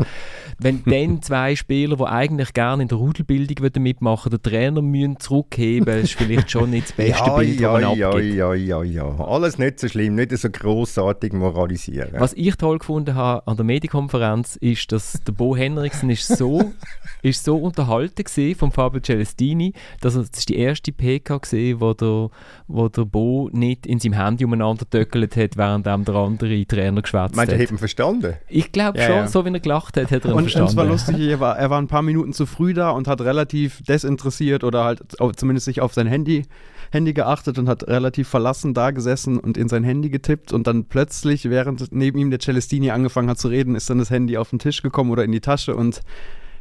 wenn 0.59 0.83
dann 0.85 1.23
zwei 1.23 1.55
Spieler 1.55 1.86
Spieler, 1.87 1.97
die 1.97 2.05
eigentlich 2.05 2.53
gerne 2.53 2.83
in 2.83 2.89
der 2.89 2.99
Rudelbildung 2.99 3.71
mitmachen 3.83 4.31
den 4.31 4.43
Trainer 4.43 4.83
müssen 4.83 5.21
zurückheben 5.21 6.03
ist 6.03 6.15
vielleicht 6.15 6.51
schon 6.51 6.71
nicht 6.71 6.89
das 6.89 6.93
beste 6.97 7.25
ja, 7.25 7.37
Bild, 7.37 7.61
ja, 7.61 7.73
das 7.73 7.83
man 7.83 7.99
ja, 7.99 8.09
abgibt. 8.09 8.35
Ja, 8.35 8.55
ja, 8.55 8.83
ja, 8.83 9.19
Alles 9.21 9.59
nicht 9.59 9.79
so 9.79 9.89
schlimm, 9.89 10.17
nicht 10.17 10.37
so 10.37 10.51
grossartig 10.51 11.33
moralisieren. 11.33 12.11
Was 12.19 12.33
ich 12.33 12.57
toll 12.57 12.79
gefunden 12.79 13.15
habe 13.15 13.47
an 13.47 13.57
der 13.57 13.65
Medienkonferenz, 13.65 14.57
ist, 14.57 14.91
dass 14.91 15.21
der 15.27 15.33
Bo 15.33 15.57
Henriksen 15.57 16.11
ist 16.11 16.27
so, 16.27 16.73
ist 17.23 17.45
so 17.45 17.57
unterhalten 17.57 18.25
war 18.25 18.55
von 18.57 18.73
Fabio 18.73 19.01
Celestini, 19.01 19.73
dass 20.01 20.17
er, 20.17 20.23
das 20.23 20.39
ist 20.39 20.49
die 20.49 20.57
erste 20.57 20.93
PK 20.93 21.39
gesehen, 21.39 21.81
wo 21.81 21.95
der, 21.95 22.31
wo 22.67 22.89
der 22.89 23.05
Bo 23.05 23.49
nicht 23.53 23.87
in 23.87 24.01
seinem 24.01 24.15
Handy 24.15 24.45
umeinander 24.45 24.89
töckelt 24.89 25.37
hat, 25.37 25.57
während 25.57 25.87
der 25.87 25.95
andere 25.95 26.67
Trainer 26.67 27.03
geschwätzt 27.03 27.31
hat. 27.31 27.37
Meinst 27.37 27.53
du, 27.53 27.57
er 27.57 27.63
hat 27.63 27.71
ihn 27.71 27.79
verstanden? 27.79 28.35
Ich 28.49 28.73
glaube 28.73 28.99
ja, 28.99 29.07
schon, 29.07 29.17
ja. 29.17 29.29
so 29.29 29.45
wie 29.45 29.53
er 29.53 29.61
gelacht 29.61 29.97
hat, 29.97 30.11
hat 30.11 30.25
er 30.25 30.31
ihn 30.31 30.37
und, 30.37 30.43
verstanden. 30.43 30.67
Und 30.67 30.71
es 30.71 30.77
war 30.77 30.85
lustig, 30.85 31.19
er 31.19 31.41
war, 31.41 31.59
er 31.59 31.71
war 31.71 31.76
war 31.77 31.83
ein 31.83 31.89
paar 31.89 32.01
Minuten 32.01 32.33
zu 32.33 32.47
früh 32.47 32.73
da 32.73 32.89
und 32.89 33.07
hat 33.07 33.21
relativ 33.21 33.83
desinteressiert 33.83 34.65
oder 34.65 34.85
halt 34.85 35.03
zumindest 35.37 35.67
sich 35.67 35.83
auf 35.83 35.93
sein 35.93 36.07
Handy, 36.07 36.45
Handy 36.91 37.13
geachtet 37.13 37.59
und 37.59 37.69
hat 37.69 37.87
relativ 37.87 38.29
verlassen 38.29 38.73
da 38.73 38.93
gesessen 38.93 39.39
und 39.39 39.59
in 39.59 39.69
sein 39.69 39.85
Handy 39.85 40.09
getippt 40.09 40.55
und 40.55 40.67
dann 40.67 40.87
plötzlich, 40.87 41.51
während 41.51 41.93
neben 41.93 42.19
ihm 42.19 42.31
der 42.31 42.41
Celestini 42.41 42.93
angefangen 42.93 43.29
hat 43.29 43.39
zu 43.39 43.49
reden, 43.49 43.75
ist 43.75 43.91
dann 43.91 43.99
das 43.99 44.09
Handy 44.09 44.39
auf 44.39 44.49
den 44.49 44.59
Tisch 44.59 44.81
gekommen 44.81 45.11
oder 45.11 45.23
in 45.23 45.33
die 45.33 45.41
Tasche 45.41 45.77
und 45.77 46.01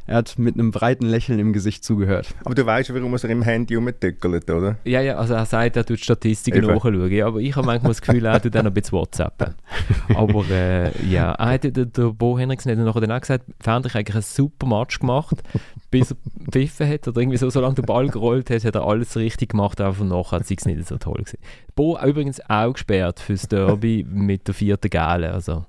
er 0.06 0.16
hat 0.18 0.38
mit 0.38 0.54
einem 0.54 0.70
breiten 0.70 1.06
Lächeln 1.06 1.38
im 1.38 1.52
Gesicht 1.52 1.84
zugehört. 1.84 2.28
Aber 2.44 2.54
du 2.54 2.64
weißt, 2.64 2.94
warum 2.94 3.14
er 3.14 3.24
im 3.24 3.42
Handy 3.42 3.74
rumtückelt, 3.74 4.48
oder? 4.50 4.76
Ja, 4.84 5.00
ja, 5.00 5.16
also 5.16 5.34
er 5.34 5.46
sagt, 5.46 5.76
er 5.76 5.84
tut 5.84 6.00
Statistiken 6.00 6.64
nachschauen. 6.64 7.22
Aber 7.22 7.40
ich 7.40 7.56
habe 7.56 7.66
manchmal 7.66 7.90
das 7.90 8.00
Gefühl, 8.00 8.24
er 8.24 8.40
tut 8.40 8.54
dann 8.54 8.64
noch 8.64 8.70
ein 8.70 8.74
bisschen 8.74 8.98
WhatsApp. 8.98 9.54
Aber 10.14 10.44
äh, 10.50 10.90
ja, 11.08 11.32
er 11.32 11.46
hat, 11.46 11.64
der, 11.64 11.86
der 11.86 12.12
Bo 12.12 12.38
Henriksen 12.38 12.70
hat 12.70 12.78
nachher 12.78 13.00
dann 13.00 13.12
auch 13.12 13.20
gesagt, 13.20 13.44
fand 13.60 13.86
ich 13.86 13.94
eigentlich 13.94 14.14
einen 14.14 14.22
super 14.22 14.66
Match 14.66 15.00
gemacht, 15.00 15.42
bis 15.90 16.12
er 16.12 16.16
pfiffen 16.50 16.88
hat 16.88 17.08
oder 17.08 17.20
irgendwie 17.20 17.38
so, 17.38 17.50
solange 17.50 17.74
der 17.74 17.82
Ball 17.82 18.08
gerollt 18.08 18.50
hat, 18.50 18.64
hat 18.64 18.74
er 18.74 18.86
alles 18.86 19.16
richtig 19.16 19.50
gemacht, 19.50 19.80
aber 19.80 20.04
nachher 20.04 20.38
hat 20.38 20.50
es 20.50 20.64
nicht 20.66 20.86
so 20.86 20.98
toll 20.98 21.18
gewesen. 21.18 21.38
Bo 21.74 21.98
übrigens 21.98 22.40
auch 22.48 22.72
gesperrt 22.72 23.20
fürs 23.20 23.48
Derby 23.48 24.06
mit 24.08 24.46
der 24.46 24.54
vierten 24.54 24.90
Gale, 24.90 25.32
also 25.32 25.66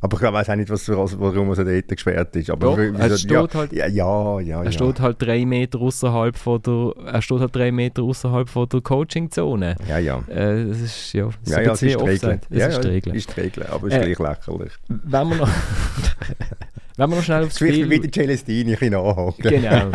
aber 0.00 0.16
ich 0.16 0.22
weiß 0.22 0.50
auch 0.50 0.56
nicht, 0.56 0.70
was, 0.70 0.88
warum 0.88 1.50
er 1.50 1.64
dort 1.64 1.88
gesperrt 1.88 2.36
ist. 2.36 2.50
Aber 2.50 2.66
Doch, 2.66 2.78
er 2.78 3.16
steht 3.16 3.30
ja, 3.30 3.46
halt, 3.54 3.72
ja, 3.72 3.86
ja, 3.86 4.40
ja, 4.40 4.62
er 4.62 4.72
steht 4.72 5.00
halt 5.00 5.16
drei 5.20 5.44
Meter 5.46 5.80
außerhalb 5.80 6.36
von 6.36 6.60
der, 6.62 6.92
er 7.06 7.22
steht 7.22 7.40
halt 7.40 7.56
drei 7.56 7.72
Meter 7.72 8.02
außerhalb 8.02 8.48
von 8.48 8.68
der 8.68 8.80
Coachingzone. 8.82 9.76
Ja, 9.88 9.98
ja. 9.98 10.18
Äh, 10.28 10.66
das 10.66 10.80
ist 10.80 11.12
ja, 11.14 11.28
das 11.42 11.52
ja, 11.52 11.60
ja, 11.60 11.68
das 11.68 11.82
ist 11.82 11.90
die 11.90 12.04
Regel. 12.04 12.40
Das 12.50 12.58
ja, 12.58 12.66
ist 12.66 12.84
die 12.84 12.88
Regel. 12.88 13.16
ist 13.16 13.36
die 13.36 13.40
Regel, 13.40 13.66
aber 13.66 13.86
es 13.88 13.94
ist 13.94 14.00
äh, 14.00 14.12
gleich 14.12 14.18
lächerlich. 14.18 14.72
Wenn 14.88 15.28
wir 15.28 15.36
noch, 15.36 15.48
wenn 16.96 17.10
wir 17.10 17.16
noch 17.16 17.22
schnell 17.22 17.44
aufs 17.44 17.56
Spiel... 17.56 17.88
wie 17.88 18.00
der 18.00 18.12
Celestini 18.12 18.74
ein 18.74 18.78
bisschen 18.78 19.34
Genau. 19.38 19.90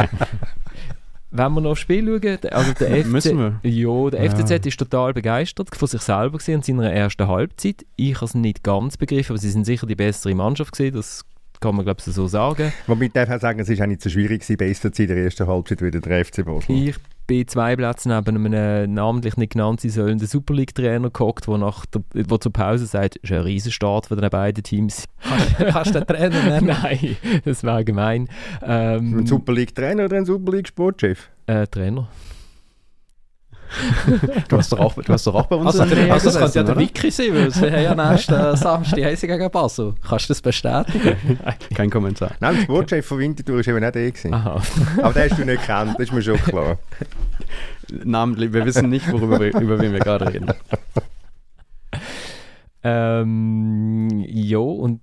Wenn 1.32 1.54
wir 1.54 1.62
noch 1.62 1.72
aufs 1.72 1.82
Spiel 1.82 2.06
schauen, 2.06 2.52
also 2.52 2.74
der 2.74 2.98
FC, 3.04 3.08
Müssen 3.08 3.38
wir? 3.38 3.60
Ja, 3.64 4.10
der 4.10 4.24
Ja. 4.24 4.30
FCZ 4.32 4.66
ist 4.66 4.78
total 4.78 5.14
begeistert 5.14 5.76
von 5.76 5.88
sich 5.88 6.02
selber 6.02 6.38
gewesen 6.38 6.56
und 6.56 6.66
seiner 6.66 6.92
ersten 6.92 7.28
Halbzeit. 7.28 7.86
Ich 7.96 8.16
habe 8.16 8.26
es 8.26 8.36
nicht 8.36 8.64
ganz 8.64 8.98
begriffen, 8.98 9.32
aber 9.34 9.40
sie 9.40 9.50
sind 9.50 9.66
sicher 9.66 9.88
die 9.88 9.96
bessere 9.96 10.36
Mannschaft 10.36 10.74
gewesen, 10.74 10.96
das 10.96 11.26
kann 11.60 11.76
man 11.76 11.86
glaube 11.86 12.02
ich 12.06 12.14
so 12.14 12.28
sagen. 12.28 12.74
Wobei 12.88 13.06
ich 13.06 13.12
darf 13.12 13.30
auch 13.30 13.40
sagen, 13.40 13.60
es 13.60 13.70
ist 13.70 13.82
auch 13.82 13.86
nicht 13.86 14.02
so 14.02 14.10
schwierig 14.10 14.42
gewesen, 14.42 14.58
besser 14.58 14.92
zu 14.92 14.98
sein 15.04 15.10
in 15.10 15.16
der 15.16 15.24
ersten 15.26 15.48
Halbzeit 15.48 15.82
wie 15.82 15.92
der 15.92 16.26
FC 16.26 16.44
Basel. 16.44 16.76
Ich 16.88 16.96
bin 17.32 17.48
zwei 17.48 17.78
Plätze 17.78 18.10
neben 18.10 18.46
einem 18.46 18.94
namentlich 18.94 19.38
nicht 19.38 19.54
genannt 19.54 19.80
sein 19.80 19.92
sollenden 19.92 20.28
Super 20.28 20.54
League-Trainer 20.54 21.10
gehockt, 21.12 21.48
der 21.48 21.58
nach 21.60 21.86
der, 21.86 22.02
wo 22.28 22.38
zur 22.38 22.52
Pause 22.52 22.86
sagt, 22.86 23.20
es 23.24 23.30
ist 23.30 23.36
ein 23.38 23.44
Riesenstart 23.44 24.08
von 24.08 24.20
den 24.20 24.30
beiden 24.30 24.62
Teams. 24.62 25.06
Kannst 25.58 25.96
du 25.96 26.00
den 26.02 26.08
Trainer 26.08 26.44
nennen? 26.44 26.68
Nein, 26.82 27.16
das 27.46 27.64
wäre 27.64 27.86
gemein. 27.86 28.28
Ähm, 28.62 29.20
Ein 29.20 29.26
Super 29.26 29.54
League 29.54 29.74
Trainer 29.74 30.06
oder 30.06 30.18
ein 30.18 30.26
Super 30.26 30.52
League 30.52 30.68
Sportchef? 30.68 31.30
äh, 31.48 31.66
Trainer. 31.68 32.10
Du 34.48 34.58
hast 34.58 34.72
doch 34.72 34.80
auch, 34.80 34.94
du 34.94 35.14
hast 35.14 35.28
doch 35.28 35.36
auch 35.36 35.46
bei 35.46 35.56
uns 35.56 35.80
Also, 35.80 35.96
in 35.96 36.12
also 36.12 36.30
das 36.30 36.38
könnte 36.38 36.60
ja 36.60 36.64
der? 36.64 36.78
Wiki 36.78 37.12
sein, 37.12 37.34
weil 37.34 37.52
sie 37.52 37.72
haben 37.72 37.84
ja 37.84 38.12
nächsten 38.12 38.56
Samstag 38.56 39.04
haben 39.04 39.16
sie 39.16 39.28
gegen 39.28 39.52
Basel. 39.52 39.94
Kannst 40.08 40.26
du 40.26 40.34
das 40.34 40.42
bestätigen? 40.42 41.40
Kein 41.76 41.90
Kommentar. 41.90 42.32
Nein, 42.40 42.56
der 42.56 42.64
Sportchef 42.64 43.06
von 43.06 43.20
Winterthur 43.20 43.56
war 43.58 43.68
eben 43.68 43.80
nicht 43.80 43.96
der. 43.96 44.12
Gewesen. 44.12 44.34
Aha. 44.34 44.62
Aber 45.02 45.14
den 45.14 45.30
hast 45.30 45.40
du 45.40 45.46
nicht 45.46 45.62
gekannt, 45.62 45.96
das 45.98 46.08
ist 46.08 46.14
mir 46.14 46.22
schon 46.22 46.38
klar. 46.38 46.78
Namentlich, 48.04 48.54
wir 48.54 48.66
wissen 48.66 48.90
nicht, 48.90 49.12
worüber 49.12 49.40
wir, 49.40 49.54
über 49.60 49.80
wen 49.80 49.92
wir 49.92 50.00
gerade 50.00 50.34
reden. 50.34 50.52
Ähm, 52.84 54.24
ja, 54.28 54.58
und 54.58 55.02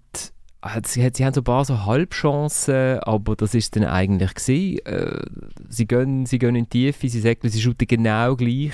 sie, 0.84 1.04
hat- 1.04 1.16
sie 1.16 1.24
haben 1.24 1.34
so 1.34 1.40
ein 1.40 1.44
paar 1.44 1.64
so 1.64 1.86
Halbchancen, 1.86 2.98
aber 3.00 3.36
das 3.36 3.54
ist 3.54 3.76
dann 3.76 3.84
eigentlich 3.84 4.34
gewesen. 4.34 4.78
Äh, 4.86 5.22
sie, 5.68 5.86
gehen, 5.86 6.26
sie 6.26 6.38
gehen 6.38 6.56
in 6.56 6.64
die 6.68 6.92
Tiefe, 6.92 7.08
sie 7.08 7.20
sagen, 7.20 7.48
sie 7.48 7.60
shooten 7.60 7.86
genau 7.86 8.34
gleich, 8.36 8.72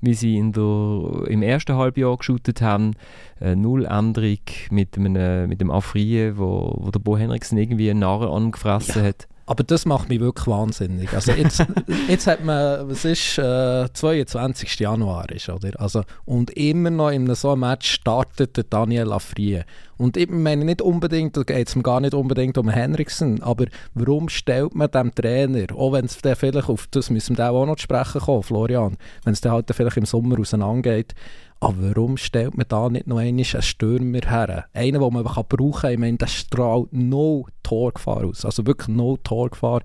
wie 0.00 0.14
sie 0.14 0.36
in 0.36 0.52
der, 0.52 1.28
im 1.28 1.42
ersten 1.42 1.76
Halbjahr 1.76 2.16
geshootet 2.16 2.62
haben. 2.62 2.92
Äh, 3.40 3.54
null 3.54 3.84
Änderung 3.84 4.38
mit, 4.70 4.96
einem, 4.98 5.48
mit 5.48 5.60
dem 5.60 5.70
Afrie, 5.70 6.32
wo, 6.36 6.74
wo 6.78 6.90
der 6.90 7.00
Bo 7.00 7.16
Henriksen 7.16 7.58
irgendwie 7.58 7.90
einen 7.90 8.00
Narren 8.00 8.28
angefressen 8.28 9.02
hat. 9.02 9.28
Aber 9.50 9.64
das 9.64 9.84
macht 9.84 10.08
mich 10.08 10.20
wirklich 10.20 10.46
wahnsinnig. 10.46 11.12
Also 11.12 11.32
jetzt, 11.32 11.66
jetzt 12.08 12.28
hat 12.28 12.44
man, 12.44 12.88
was 12.88 13.04
ist, 13.04 13.36
äh, 13.36 13.92
22. 13.92 14.78
Januar 14.78 15.28
ist, 15.32 15.48
oder? 15.48 15.72
Also, 15.80 16.04
und 16.24 16.50
immer 16.50 16.90
noch 16.90 17.10
in 17.10 17.34
so 17.34 17.50
einem 17.50 17.62
Match 17.62 17.90
startet 17.90 18.56
der 18.56 18.62
Daniel 18.62 19.12
Afrie. 19.12 19.62
Und 19.96 20.16
ich 20.16 20.30
meine 20.30 20.64
nicht 20.64 20.80
unbedingt, 20.80 21.36
da 21.36 21.42
geht 21.42 21.66
es 21.66 21.74
mir 21.74 21.82
gar 21.82 21.98
nicht 21.98 22.14
unbedingt 22.14 22.58
um 22.58 22.68
Henriksen, 22.68 23.42
aber 23.42 23.66
warum 23.92 24.28
stellt 24.28 24.76
man 24.76 24.88
dem 24.92 25.12
Trainer, 25.12 25.66
auch 25.74 25.94
wenn 25.94 26.04
es 26.04 26.14
vielleicht 26.14 26.68
auf 26.68 26.86
das 26.88 27.10
müssen 27.10 27.36
wir 27.36 27.50
auch 27.50 27.66
noch 27.66 27.76
sprechen 27.76 28.20
kommen, 28.20 28.44
Florian, 28.44 28.98
wenn 29.24 29.32
es 29.32 29.40
dann 29.40 29.50
halt 29.50 29.68
dann 29.68 29.76
vielleicht 29.76 29.96
im 29.96 30.06
Sommer 30.06 30.38
auseinandergeht, 30.38 31.12
aber 31.60 31.94
warum 31.94 32.16
stellt 32.16 32.56
man 32.56 32.66
da 32.68 32.88
nicht 32.88 33.06
noch 33.06 33.18
einen 33.18 33.44
Stürmer 33.44 34.20
her? 34.26 34.64
Einen, 34.72 35.00
den 35.00 35.12
man 35.12 35.24
kann 35.24 35.44
brauchen 35.46 35.80
kann. 35.80 35.92
Ich 35.92 35.98
meine, 35.98 36.16
der 36.16 36.26
strahlt 36.26 36.92
no 36.92 37.46
Torgefahr 37.62 38.24
aus. 38.24 38.46
Also 38.46 38.66
wirklich 38.66 38.88
no 38.88 39.18
Torgefahr. 39.18 39.82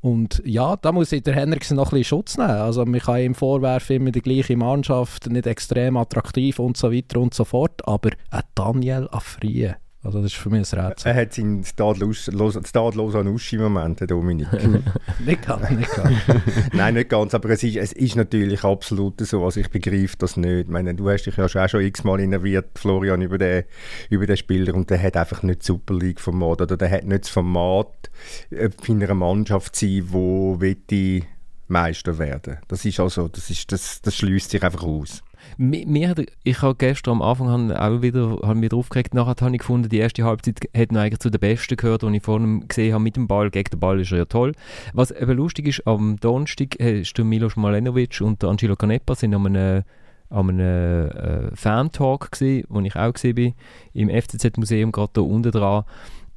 Und 0.00 0.40
ja, 0.46 0.76
da 0.76 0.92
muss 0.92 1.12
ich 1.12 1.22
der 1.22 1.34
Henriksen 1.34 1.76
noch 1.76 1.88
ein 1.92 1.98
bisschen 1.98 2.04
Schutz 2.04 2.38
nehmen. 2.38 2.50
Also 2.50 2.86
man 2.86 3.00
kann 3.00 3.20
ihm 3.20 3.34
vorwerfen, 3.34 3.96
immer 3.96 4.12
die 4.12 4.22
gleiche 4.22 4.56
Mannschaft, 4.56 5.28
nicht 5.28 5.46
extrem 5.46 5.96
attraktiv 5.96 6.58
und 6.60 6.76
so 6.76 6.92
weiter 6.92 7.20
und 7.20 7.34
so 7.34 7.44
fort. 7.44 7.86
Aber 7.86 8.10
ein 8.30 8.42
Daniel 8.54 9.08
Afrie, 9.10 9.74
also 10.02 10.22
das 10.22 10.32
ist 10.32 10.38
für 10.38 10.48
mich 10.48 10.72
ein 10.72 10.80
Rätsel. 10.80 11.12
Er 11.12 11.14
hat 11.14 11.34
seinen 11.34 11.62
stadlosen 11.62 13.28
Uschi-Moment, 13.28 14.00
der 14.00 14.06
Dominik. 14.06 14.48
nicht 15.18 15.42
ganz, 15.42 15.70
nicht 15.70 15.90
ganz. 15.94 16.16
Nein, 16.72 16.94
nicht 16.94 17.10
ganz, 17.10 17.34
aber 17.34 17.50
es 17.50 17.62
ist, 17.62 17.76
es 17.76 17.92
ist 17.92 18.16
natürlich 18.16 18.64
absolut 18.64 19.20
so. 19.20 19.44
Also 19.44 19.60
ich 19.60 19.68
begreife 19.68 20.16
das 20.16 20.38
nicht. 20.38 20.60
Ich 20.60 20.68
meine, 20.68 20.94
du 20.94 21.10
hast 21.10 21.24
dich 21.24 21.36
ja 21.36 21.48
schon, 21.50 21.60
auch 21.60 21.68
schon 21.68 21.82
x-mal 21.82 22.18
innerviert, 22.18 22.78
Florian, 22.78 23.20
über 23.20 23.36
den, 23.36 23.64
über 24.08 24.26
den 24.26 24.38
Spieler 24.38 24.74
und 24.74 24.88
der 24.88 25.02
hat 25.02 25.18
einfach 25.18 25.42
nicht 25.42 25.62
Super 25.62 25.94
League-Format 25.94 26.62
oder 26.62 26.78
der 26.78 26.90
hat 26.90 27.04
nicht 27.04 27.24
das 27.24 27.30
Format, 27.30 28.10
äh, 28.50 28.70
in 28.86 29.02
einer 29.02 29.12
Mannschaft 29.12 29.76
zu 29.76 29.84
sein, 29.84 30.06
wo 30.08 30.58
wette 30.60 31.26
Meister 31.68 32.18
werden. 32.18 32.56
Das 32.68 32.86
ist 32.86 33.00
also, 33.00 33.28
das 33.28 33.50
ist, 33.50 33.70
das, 33.70 34.00
das 34.00 34.16
schließt 34.16 34.50
sich 34.50 34.62
einfach 34.62 34.82
aus. 34.82 35.22
Mir, 35.62 36.14
ich 36.42 36.62
habe 36.62 36.74
gestern 36.74 37.16
am 37.16 37.22
Anfang 37.22 37.70
auch 37.70 38.00
wieder 38.00 38.38
hab 38.42 38.56
mich 38.56 38.70
drauf 38.70 38.88
gekriegt, 38.88 39.12
nachher 39.12 39.44
habe 39.44 39.52
ich 39.54 39.58
gefunden, 39.58 39.90
die 39.90 39.98
erste 39.98 40.24
Halbzeit 40.24 40.58
hat 40.74 40.90
noch 40.90 41.02
eigentlich 41.02 41.18
zu 41.18 41.28
den 41.28 41.38
Besten 41.38 41.76
gehört, 41.76 42.00
die 42.00 42.16
ich 42.16 42.22
vorhin 42.22 42.66
gesehen 42.66 42.94
habe 42.94 43.04
mit 43.04 43.16
dem 43.16 43.28
Ball. 43.28 43.50
Gegen 43.50 43.68
den 43.68 43.78
Ball 43.78 44.00
ist 44.00 44.10
er 44.10 44.18
ja 44.18 44.24
toll. 44.24 44.54
Was 44.94 45.10
eben 45.10 45.36
lustig 45.36 45.66
ist, 45.66 45.86
am 45.86 46.16
Donnerstag 46.16 46.76
ist 46.76 47.18
der 47.18 47.26
Milos 47.26 47.56
Malenovic 47.56 48.22
und 48.22 48.40
der 48.40 48.48
Angelo 48.48 48.74
Canepa 48.74 49.14
sind 49.14 49.34
an 49.34 49.48
einem, 49.48 49.82
an 50.30 50.48
einem 50.48 51.10
äh, 51.10 51.54
Fan-Talk 51.54 52.30
wo 52.70 52.80
ich 52.80 52.96
auch 52.96 53.12
gesehen 53.12 53.34
bin, 53.34 53.54
im 53.92 54.08
FCZ-Museum, 54.08 54.92
gerade 54.92 55.10
da 55.12 55.20
unten 55.20 55.52
dran. 55.52 55.84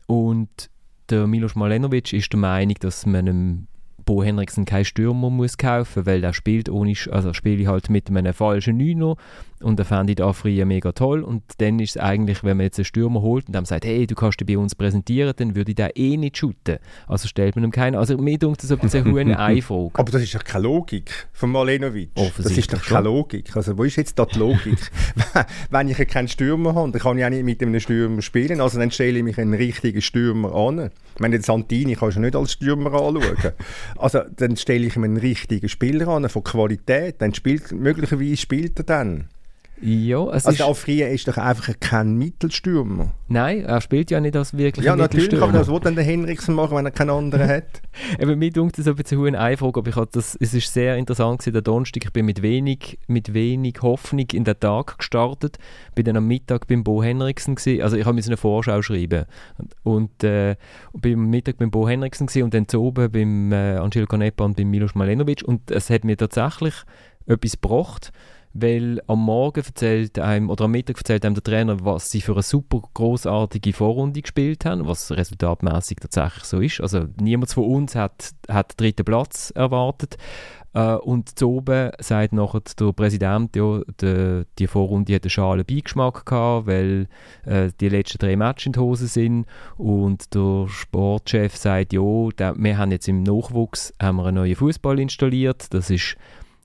Und 0.06 0.70
der 1.10 1.28
Milos 1.28 1.56
Malenovic 1.56 2.12
ist 2.12 2.34
der 2.34 2.42
Meinung, 2.42 2.76
dass 2.82 3.06
man 3.06 3.30
einem 3.30 3.68
Bo 4.06 4.24
Henriksen 4.24 4.66
keinen 4.66 4.86
Stürmer 4.86 5.30
muss 5.30 5.58
kaufen, 5.58 6.06
weil 6.06 6.22
der 6.22 6.34
spielt 6.34 6.70
ohne, 6.70 6.94
also 7.12 7.34
spiele 7.34 7.62
ich 7.62 7.68
halt 7.68 7.90
mit 7.90 8.10
einem 8.10 8.34
falschen 8.34 8.78
Neuner 8.78 9.16
und 9.64 9.80
da 9.80 9.84
fand 9.84 10.10
ich 10.10 10.18
da 10.18 10.34
früher 10.34 10.66
mega 10.66 10.92
toll 10.92 11.24
und 11.24 11.44
dann 11.58 11.80
ist 11.80 11.96
es 11.96 11.98
eigentlich, 11.98 12.44
wenn 12.44 12.58
man 12.58 12.66
jetzt 12.66 12.78
einen 12.80 12.86
Stürmer 12.86 13.22
holt 13.22 13.48
und 13.48 13.54
dann 13.54 13.66
sagt, 13.66 13.86
hey, 13.86 14.06
du 14.06 14.16
kannst 14.16 14.40
dich 14.40 14.48
bei 14.48 14.58
uns 14.58 14.76
präsentieren, 14.76 15.34
dann 15.36 15.56
würde 15.56 15.72
ich 15.72 15.76
den 15.76 15.90
eh 15.96 16.18
nicht 16.18 16.38
shooten. 16.38 16.78
Also 17.08 17.28
stellt 17.28 17.56
man 17.56 17.64
ihm 17.64 17.72
keinen, 17.72 17.96
also 17.96 18.18
mir 18.18 18.38
denkt 18.38 18.62
das 18.62 18.72
ein 18.72 18.80
bisschen 18.80 19.18
eine 19.18 19.40
Einfrage. 19.40 19.92
Aber 19.94 20.12
das 20.12 20.22
ist 20.22 20.36
doch 20.36 20.44
keine 20.44 20.64
Logik 20.64 21.28
von 21.32 21.52
Malenovic. 21.52 22.10
Das 22.16 22.58
ist 22.58 22.74
doch 22.74 22.84
keine 22.84 23.06
Logik. 23.06 23.56
Also 23.56 23.78
wo 23.78 23.84
ist 23.84 23.96
jetzt 23.96 24.20
da 24.20 24.26
die 24.26 24.38
Logik? 24.38 24.78
Wenn 25.70 25.88
ich 25.88 26.08
keinen 26.08 26.28
Stürmer 26.28 26.76
habe, 26.76 26.92
dann 26.92 27.02
kann 27.02 27.18
ich 27.18 27.26
auch 27.26 27.30
nicht 27.30 27.44
mit 27.44 27.62
einem 27.62 27.80
Stürmer 27.80 28.22
spielen. 28.22 28.60
Also 28.60 28.80
dann 28.80 28.92
stelle 28.92 29.18
ich 29.18 29.24
mich 29.24 29.40
einen 29.40 29.54
richtigen 29.54 30.02
Stürmer 30.02 30.54
an. 30.54 30.92
Ich 31.16 31.20
meine, 31.20 31.38
den 31.38 31.44
Santini 31.44 31.96
kannst 31.96 32.18
du 32.18 32.22
nicht 32.22 32.36
als 32.36 32.54
Stürmer 32.54 32.94
anschauen. 32.94 33.54
Also 33.98 34.22
dann 34.36 34.58
stelle 34.58 34.86
ich 34.86 34.96
ihm 34.96 35.04
einen 35.04 35.18
richtigen 35.18 35.70
Spieler 35.70 36.08
an, 36.08 36.30
von 36.30 36.44
Qualität. 36.44 37.22
Dann 37.22 37.34
spielt, 37.34 37.72
möglicherweise 37.72 38.38
spielt 38.38 38.80
er 38.80 38.86
dann. 38.86 39.30
Ja, 39.82 40.24
es 40.28 40.46
Also 40.46 40.50
ist, 40.52 40.60
der 40.60 40.68
Alfria 40.68 41.08
ist 41.08 41.28
doch 41.28 41.38
einfach 41.38 41.74
kein 41.80 42.16
Mittelstürmer. 42.16 43.12
nein, 43.28 43.66
er 43.66 43.82
spielt 43.82 44.12
ja 44.12 44.22
nicht 44.22 44.36
als 44.36 44.56
wirklich 44.56 44.86
Ja, 44.86 44.96
natürlich, 44.96 45.42
aber 45.42 45.52
das 45.52 45.68
will 45.68 45.80
dann 45.82 45.96
der 45.96 46.06
Henriksen 46.06 46.56
machen, 46.56 46.78
wenn 46.78 46.86
er 46.86 46.92
keinen 46.92 47.10
anderen 47.10 47.50
hat. 47.50 47.82
Eben, 48.20 48.40
mir 48.40 48.52
dunkt 48.52 48.78
das 48.78 48.88
ein 48.88 48.96
bisschen 48.96 49.36
Einfrage, 49.36 49.80
aber 49.80 49.90
ich 49.90 49.96
hatte 49.96 50.12
das, 50.14 50.38
es 50.40 50.54
ist 50.54 50.72
sehr 50.72 50.96
interessant 50.96 51.40
gewesen, 51.40 51.54
der 51.54 51.64
Donnerstag, 51.64 52.06
ich 52.06 52.14
bin 52.14 52.26
mit 52.26 52.42
wenig, 52.42 52.98
mit 53.08 53.34
wenig 53.34 53.82
Hoffnung 53.82 54.26
in 54.32 54.46
den 54.46 54.58
Tag 54.60 55.00
gestartet, 55.00 55.58
bin 55.96 56.06
dann 56.06 56.16
am 56.18 56.28
Mittag 56.28 56.68
beim 56.68 56.84
Bo 56.84 57.04
Henriksen 57.04 57.56
gewesen, 57.56 57.82
also 57.82 57.98
ich 57.98 58.06
habe 58.06 58.16
mir 58.16 58.24
eine 58.26 58.38
Vorschau 58.38 58.82
schreiben. 58.82 59.26
Und 59.84 60.24
äh, 60.24 60.56
bin 60.94 61.16
am 61.20 61.30
Mittag 61.30 61.58
beim 61.58 61.72
Bo 61.72 61.90
Henriksen 61.90 62.28
gewesen 62.28 62.44
und 62.44 62.54
dann 62.54 62.70
zu 62.70 62.82
oben 62.82 63.12
beim 63.12 63.52
äh, 63.52 63.76
Angelo 63.78 64.06
Canepa 64.06 64.46
und 64.46 64.56
beim 64.56 64.70
Milos 64.70 64.96
Malenovic 64.96 65.44
und 65.44 65.72
es 65.72 65.90
hat 65.90 66.06
mir 66.06 66.16
tatsächlich 66.16 66.74
etwas 67.26 67.54
gebracht, 67.54 68.12
weil 68.54 69.02
am 69.08 69.20
Morgen 69.20 69.64
erzählt 69.64 70.20
einem, 70.20 70.50
oder 70.50 70.66
am 70.66 70.72
Mittag 70.72 70.98
erzählt 70.98 71.26
einem 71.26 71.36
der 71.36 71.44
Trainer, 71.44 71.84
was 71.84 72.12
sie 72.12 72.22
für 72.22 72.34
eine 72.34 72.44
super 72.44 72.82
großartige 72.94 73.74
Vorrunde 73.74 74.22
gespielt 74.22 74.66
haben, 74.66 74.88
was 74.88 75.12
resultatmäßig 75.12 75.98
tatsächlich 76.02 76.44
so 76.44 76.60
ist. 76.60 76.82
Also 76.82 77.06
niemand 77.20 77.52
von 77.52 77.66
uns 77.66 77.96
hat, 77.96 78.32
hat 78.48 78.72
den 78.72 78.78
dritten 78.78 79.06
Platz 79.06 79.52
erwartet. 79.56 80.18
Äh, 80.74 80.96
und 80.96 81.38
zu 81.38 81.50
oben 81.50 81.92
sagt 82.00 82.34
nachher 82.34 82.62
der 82.80 82.92
Präsident, 82.94 83.56
ja, 83.56 83.82
die, 84.02 84.44
die 84.60 84.68
Vorrunde 84.68 85.16
hat 85.16 85.24
einen 85.24 85.30
schalen 85.30 85.66
Beigeschmack 85.66 86.26
gehabt, 86.26 86.68
weil 86.68 87.08
äh, 87.46 87.70
die 87.80 87.90
letzten 87.90 88.18
drei 88.18 88.36
Matches 88.36 88.68
in 88.68 88.72
die 88.74 88.80
Hose 88.80 89.08
sind. 89.08 89.46
Und 89.78 90.34
der 90.34 90.68
Sportchef 90.68 91.56
sagt, 91.56 91.94
ja, 91.94 92.30
da, 92.36 92.54
wir 92.56 92.78
haben 92.78 92.92
jetzt 92.92 93.08
im 93.08 93.24
Nachwuchs 93.24 93.94
haben 94.02 94.18
wir 94.18 94.26
einen 94.26 94.36
neuen 94.36 94.56
Fußball 94.56 95.00
installiert. 95.00 95.74
Das 95.74 95.90
ist 95.90 96.18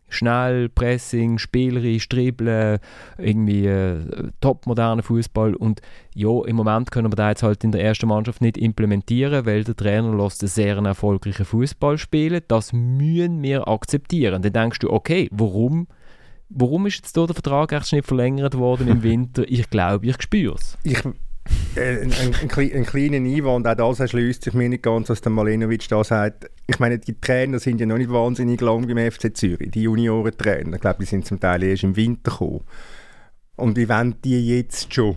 schnell, 0.08 0.68
Pressing, 0.68 1.38
spielerisch, 1.38 2.08
Dribbeln, 2.08 2.78
irgendwie 3.18 3.66
äh, 3.66 4.30
topmoderner 4.40 5.02
Fußball 5.02 5.54
und 5.54 5.80
ja, 6.14 6.44
im 6.46 6.56
Moment 6.56 6.90
können 6.90 7.12
wir 7.12 7.16
da 7.16 7.28
jetzt 7.28 7.42
halt 7.42 7.62
in 7.62 7.72
der 7.72 7.84
ersten 7.84 8.08
Mannschaft 8.08 8.40
nicht 8.40 8.58
implementieren, 8.58 9.46
weil 9.46 9.62
der 9.62 9.76
Trainer 9.76 10.14
lässt 10.16 10.42
einen 10.42 10.48
sehr 10.48 10.76
erfolgreichen 10.76 11.44
Fußball 11.44 11.96
spielen. 11.96 12.42
Das 12.48 12.72
müssen 12.72 13.42
wir 13.42 13.68
akzeptieren. 13.68 14.42
Dann 14.42 14.52
denkst 14.52 14.80
du, 14.80 14.90
okay, 14.90 15.28
warum, 15.30 15.86
warum 16.48 16.86
ist 16.86 16.96
jetzt 16.96 17.16
da 17.16 17.26
der 17.26 17.34
Vertrag 17.34 17.72
echt 17.72 17.92
nicht 17.92 18.06
verlängert 18.06 18.58
worden 18.58 18.88
im 18.88 19.02
Winter? 19.04 19.44
Ich 19.46 19.70
glaube, 19.70 20.06
ich 20.06 20.20
spüre 20.20 20.56
es. 20.56 20.76
Ich, 20.82 21.04
äh, 21.76 22.02
ein, 22.02 22.12
ein, 22.12 22.34
ein, 22.34 22.72
ein 22.72 22.86
kleiner 22.86 23.16
Einwand, 23.16 23.66
auch 23.66 23.74
das 23.76 24.00
erschließt 24.00 24.42
sich 24.42 24.54
mir 24.54 24.68
nicht 24.68 24.82
ganz, 24.82 25.08
was 25.08 25.20
der 25.20 25.30
Malenovic 25.30 25.88
da 25.88 26.02
sagt. 26.02 26.50
Ich 26.70 26.78
meine, 26.78 26.98
die 26.98 27.18
Trainer 27.18 27.58
sind 27.58 27.80
ja 27.80 27.86
noch 27.86 27.96
nicht 27.96 28.12
wahnsinnig 28.12 28.60
lang 28.60 28.86
beim 28.86 29.10
FC 29.10 29.34
Zürich, 29.34 29.70
die 29.70 29.84
Juniorentrainer. 29.84 30.74
Ich 30.74 30.80
glaube, 30.82 30.98
die 31.00 31.06
sind 31.06 31.24
zum 31.24 31.40
Teil 31.40 31.62
erst 31.62 31.82
im 31.82 31.96
Winter 31.96 32.30
gekommen. 32.30 32.60
Und 33.56 33.78
wie 33.78 33.88
wollen 33.88 34.16
die 34.22 34.46
jetzt 34.58 34.92
schon 34.92 35.16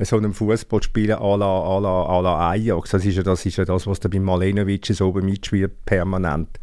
so 0.00 0.16
einen 0.16 0.34
Fußball 0.34 0.82
spielen 0.82 1.16
à 1.16 1.36
la, 1.38 1.46
à 1.46 1.80
la, 1.80 2.02
à 2.02 2.20
la 2.20 2.50
Ajax? 2.50 2.90
Das 2.90 3.06
ist, 3.06 3.14
ja, 3.14 3.22
das 3.22 3.46
ist 3.46 3.56
ja 3.56 3.64
das, 3.64 3.86
was 3.86 4.00
da 4.00 4.08
bei 4.08 4.18
Malenovic 4.18 4.86
so 4.86 5.06
oben 5.06 5.24
mitschwirrt, 5.24 5.84
permanent. 5.84 6.58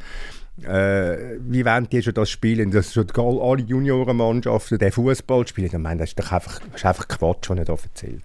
äh, 0.64 1.38
wie 1.40 1.66
wollen 1.66 1.88
die 1.90 2.04
schon 2.04 2.14
das 2.14 2.30
spielen, 2.30 2.72
dass 2.72 2.94
schon 2.94 3.08
alle 3.16 3.62
Juniorenmannschaften 3.62 4.78
den 4.78 4.92
Fußball 4.92 5.48
spielen? 5.48 5.68
Ich 5.68 5.78
meine, 5.78 6.02
das 6.02 6.10
ist 6.10 6.20
doch 6.20 6.34
einfach, 6.34 6.60
das 6.60 6.76
ist 6.76 6.86
einfach 6.86 7.08
Quatsch, 7.08 7.50
was 7.50 7.58
er 7.58 7.66
da 7.66 7.74
erzählt. 7.74 8.24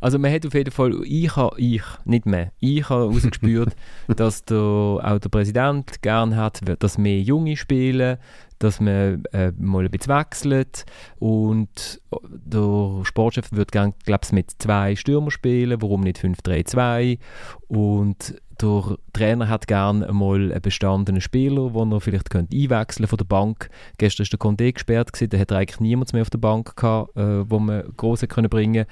Also 0.00 0.18
man 0.18 0.32
hat 0.32 0.46
auf 0.46 0.54
jeden 0.54 0.70
Fall, 0.70 1.02
ich 1.04 1.34
habe, 1.36 1.60
ich, 1.60 1.82
nicht 2.04 2.26
mehr, 2.26 2.52
ich 2.60 2.88
habe 2.88 3.08
herausgespürt, 3.08 3.74
dass 4.16 4.44
der, 4.44 4.58
auch 4.58 5.18
der 5.18 5.28
Präsident 5.28 6.02
gerne 6.02 6.36
hat, 6.36 6.60
dass 6.78 6.98
mehr 6.98 7.20
Junge 7.20 7.56
spielen, 7.56 8.18
dass 8.58 8.80
man 8.80 9.24
äh, 9.32 9.52
mal 9.58 9.84
ein 9.84 9.90
bisschen 9.90 10.14
wechselt 10.16 10.84
und 11.18 12.00
der 12.30 13.04
Sportchef 13.04 13.50
würde 13.50 13.70
gerne, 13.72 13.92
glaube 14.04 14.20
ich, 14.24 14.32
mit 14.32 14.50
zwei 14.58 14.94
Stürmer 14.94 15.30
spielen, 15.30 15.82
warum 15.82 16.02
nicht 16.02 16.18
5-3-2 16.18 17.18
und 17.68 18.36
der 18.60 18.96
Trainer 19.12 19.48
hat 19.48 19.66
gerne 19.66 20.12
mal 20.12 20.52
einen 20.52 20.62
bestandenen 20.62 21.20
Spieler, 21.20 21.70
den 21.70 21.92
er 21.92 22.00
vielleicht 22.00 22.30
könnte 22.30 22.56
einwechseln 22.56 23.08
von 23.08 23.16
der 23.16 23.24
Bank. 23.24 23.68
Gestern 23.98 24.22
ist 24.22 24.32
der 24.32 24.38
Condé 24.38 24.72
gesperrt, 24.72 25.12
gewesen, 25.12 25.30
da 25.30 25.38
hat 25.38 25.52
eigentlich 25.52 25.80
niemand 25.80 26.12
mehr 26.12 26.22
auf 26.22 26.30
der 26.30 26.38
Bank 26.38 26.76
gehabt, 26.76 27.16
äh, 27.16 27.50
wo 27.50 27.58
man 27.58 27.82
groß 27.96 28.20
können 28.28 28.48
bringen 28.48 28.86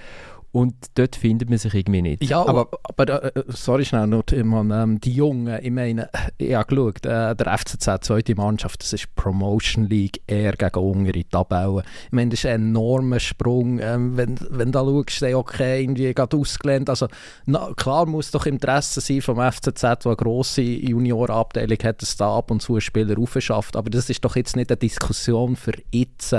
und 0.52 0.74
dort 0.94 1.14
findet 1.14 1.48
man 1.48 1.58
sich 1.58 1.72
irgendwie 1.74 2.02
nicht. 2.02 2.24
Ja, 2.24 2.40
aber, 2.40 2.68
aber 2.82 3.36
äh, 3.36 3.42
sorry 3.48 3.84
schnell, 3.84 4.08
nur, 4.08 4.24
ähm, 4.32 5.00
die 5.00 5.12
Jungen, 5.12 5.58
ich 5.62 5.70
meine, 5.70 6.10
ich 6.38 6.54
habe 6.54 6.66
geschaut, 6.66 7.06
äh, 7.06 7.36
der 7.36 7.58
FCZ, 7.58 8.04
zweite 8.04 8.34
Mannschaft, 8.34 8.82
das 8.82 8.92
ist 8.92 9.14
Promotion 9.14 9.84
League, 9.84 10.20
eher 10.26 10.52
gegen 10.52 10.80
untere 10.80 11.24
Tabellen. 11.24 11.82
Ich 12.06 12.12
meine, 12.12 12.30
das 12.30 12.40
ist 12.40 12.46
ein 12.46 12.70
enormer 12.70 13.20
Sprung. 13.20 13.78
Ähm, 13.78 14.16
wenn, 14.16 14.38
wenn 14.50 14.72
du 14.72 15.04
schaust, 15.06 15.22
dann 15.22 15.34
okay, 15.34 15.82
irgendwie 15.82 16.12
gerade 16.12 16.36
ausgelernt. 16.36 16.90
Also, 16.90 17.06
na, 17.46 17.72
klar 17.76 18.06
muss 18.06 18.32
doch 18.32 18.46
Interesse 18.46 19.00
sein 19.00 19.22
vom 19.22 19.36
FCZ, 19.36 19.80
der 19.80 19.98
eine 20.04 20.16
grosse 20.16 20.62
Juniorabteilung 20.62 21.78
hat, 21.84 22.02
dass 22.02 22.16
da 22.16 22.36
ab 22.36 22.50
und 22.50 22.60
zu 22.60 22.80
Spieler 22.80 23.18
aufschafft. 23.18 23.76
Aber 23.76 23.88
das 23.88 24.10
ist 24.10 24.24
doch 24.24 24.34
jetzt 24.34 24.56
nicht 24.56 24.70
eine 24.70 24.78
Diskussion 24.78 25.54
für 25.54 25.74
jetzt. 25.92 26.34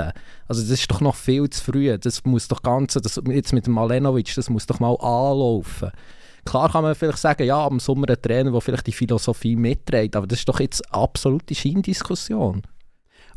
Also 0.52 0.60
das 0.60 0.70
ist 0.70 0.90
doch 0.90 1.00
noch 1.00 1.14
viel 1.14 1.48
zu 1.48 1.64
früh. 1.64 1.96
Das 1.96 2.24
muss 2.24 2.48
doch 2.48 2.62
ganz, 2.62 2.92
das, 2.92 3.20
jetzt 3.26 3.54
mit 3.54 3.66
dem 3.66 3.78
Malenovic, 4.02 4.34
das 4.34 4.50
muss 4.50 4.66
doch 4.66 4.80
mal 4.80 4.96
anlaufen. 5.00 5.90
Klar 6.44 6.70
kann 6.72 6.82
man 6.82 6.94
vielleicht 6.94 7.18
sagen, 7.18 7.44
ja, 7.44 7.64
am 7.64 7.78
Sommer 7.78 8.08
ein 8.10 8.20
Trainer, 8.20 8.50
der 8.50 8.60
vielleicht 8.60 8.86
die 8.88 8.92
Philosophie 8.92 9.54
mitträgt, 9.54 10.16
aber 10.16 10.26
das 10.26 10.40
ist 10.40 10.48
doch 10.48 10.58
jetzt 10.58 10.82
absolute 10.92 11.54
Scheindiskussion. 11.54 12.62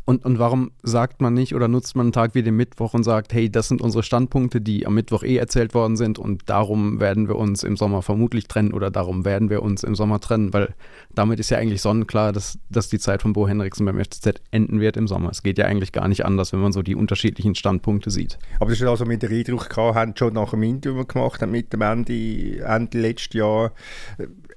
Und, 0.06 0.24
und 0.24 0.38
warum 0.38 0.70
sagt 0.84 1.20
man 1.20 1.34
nicht 1.34 1.52
oder 1.52 1.66
nutzt 1.66 1.96
man 1.96 2.06
einen 2.06 2.12
Tag 2.12 2.36
wie 2.36 2.44
den 2.44 2.56
Mittwoch 2.56 2.94
und 2.94 3.02
sagt, 3.02 3.34
hey, 3.34 3.50
das 3.50 3.66
sind 3.66 3.82
unsere 3.82 4.04
Standpunkte, 4.04 4.60
die 4.60 4.86
am 4.86 4.94
Mittwoch 4.94 5.24
eh 5.24 5.36
erzählt 5.36 5.74
worden 5.74 5.96
sind 5.96 6.16
und 6.16 6.48
darum 6.48 7.00
werden 7.00 7.26
wir 7.26 7.34
uns 7.34 7.64
im 7.64 7.76
Sommer 7.76 8.02
vermutlich 8.02 8.46
trennen 8.46 8.72
oder 8.72 8.92
darum 8.92 9.24
werden 9.24 9.50
wir 9.50 9.64
uns 9.64 9.82
im 9.82 9.96
Sommer 9.96 10.20
trennen, 10.20 10.52
weil 10.52 10.74
damit 11.16 11.40
ist 11.40 11.50
ja 11.50 11.58
eigentlich 11.58 11.82
sonnenklar, 11.82 12.32
dass, 12.32 12.56
dass 12.70 12.88
die 12.88 13.00
Zeit 13.00 13.20
von 13.20 13.32
Bo 13.32 13.48
Henriksen 13.48 13.84
beim 13.84 13.98
FCZ 13.98 14.40
enden 14.52 14.78
wird 14.78 14.96
im 14.96 15.08
Sommer. 15.08 15.30
Es 15.30 15.42
geht 15.42 15.58
ja 15.58 15.66
eigentlich 15.66 15.90
gar 15.90 16.06
nicht 16.06 16.24
anders, 16.24 16.52
wenn 16.52 16.60
man 16.60 16.70
so 16.70 16.82
die 16.82 16.94
unterschiedlichen 16.94 17.56
Standpunkte 17.56 18.10
sieht. 18.10 18.38
Aber 18.60 18.70
das 18.70 18.80
ist 18.80 18.86
also 18.86 19.06
mit 19.06 19.22
der 19.22 19.30
Eindruck 19.30 19.68
gehabt, 19.68 19.96
haben 19.96 20.14
schon 20.16 20.34
nach 20.34 20.50
dem 20.50 20.62
Interview 20.62 21.04
gemacht 21.04 21.42
haben 21.42 21.50
mit 21.50 21.72
dem 21.72 21.82
Ende, 21.82 22.60
Ende 22.60 23.00
letzten 23.00 23.38
Jahr. 23.38 23.72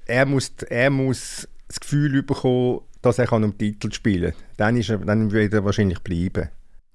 Er 0.06 0.26
muss, 0.26 0.52
er 0.68 0.90
muss 0.90 1.48
das 1.70 1.78
Gefühl 1.78 2.22
bekommen, 2.22 2.80
dass 3.00 3.18
er 3.18 3.32
um 3.32 3.56
Titel 3.56 3.92
spielen 3.92 4.32
kann. 4.32 4.42
Dann, 4.56 4.76
ist 4.76 4.90
er, 4.90 4.98
dann 4.98 5.30
wird 5.30 5.54
er 5.54 5.64
wahrscheinlich 5.64 6.00
bleiben. 6.00 6.48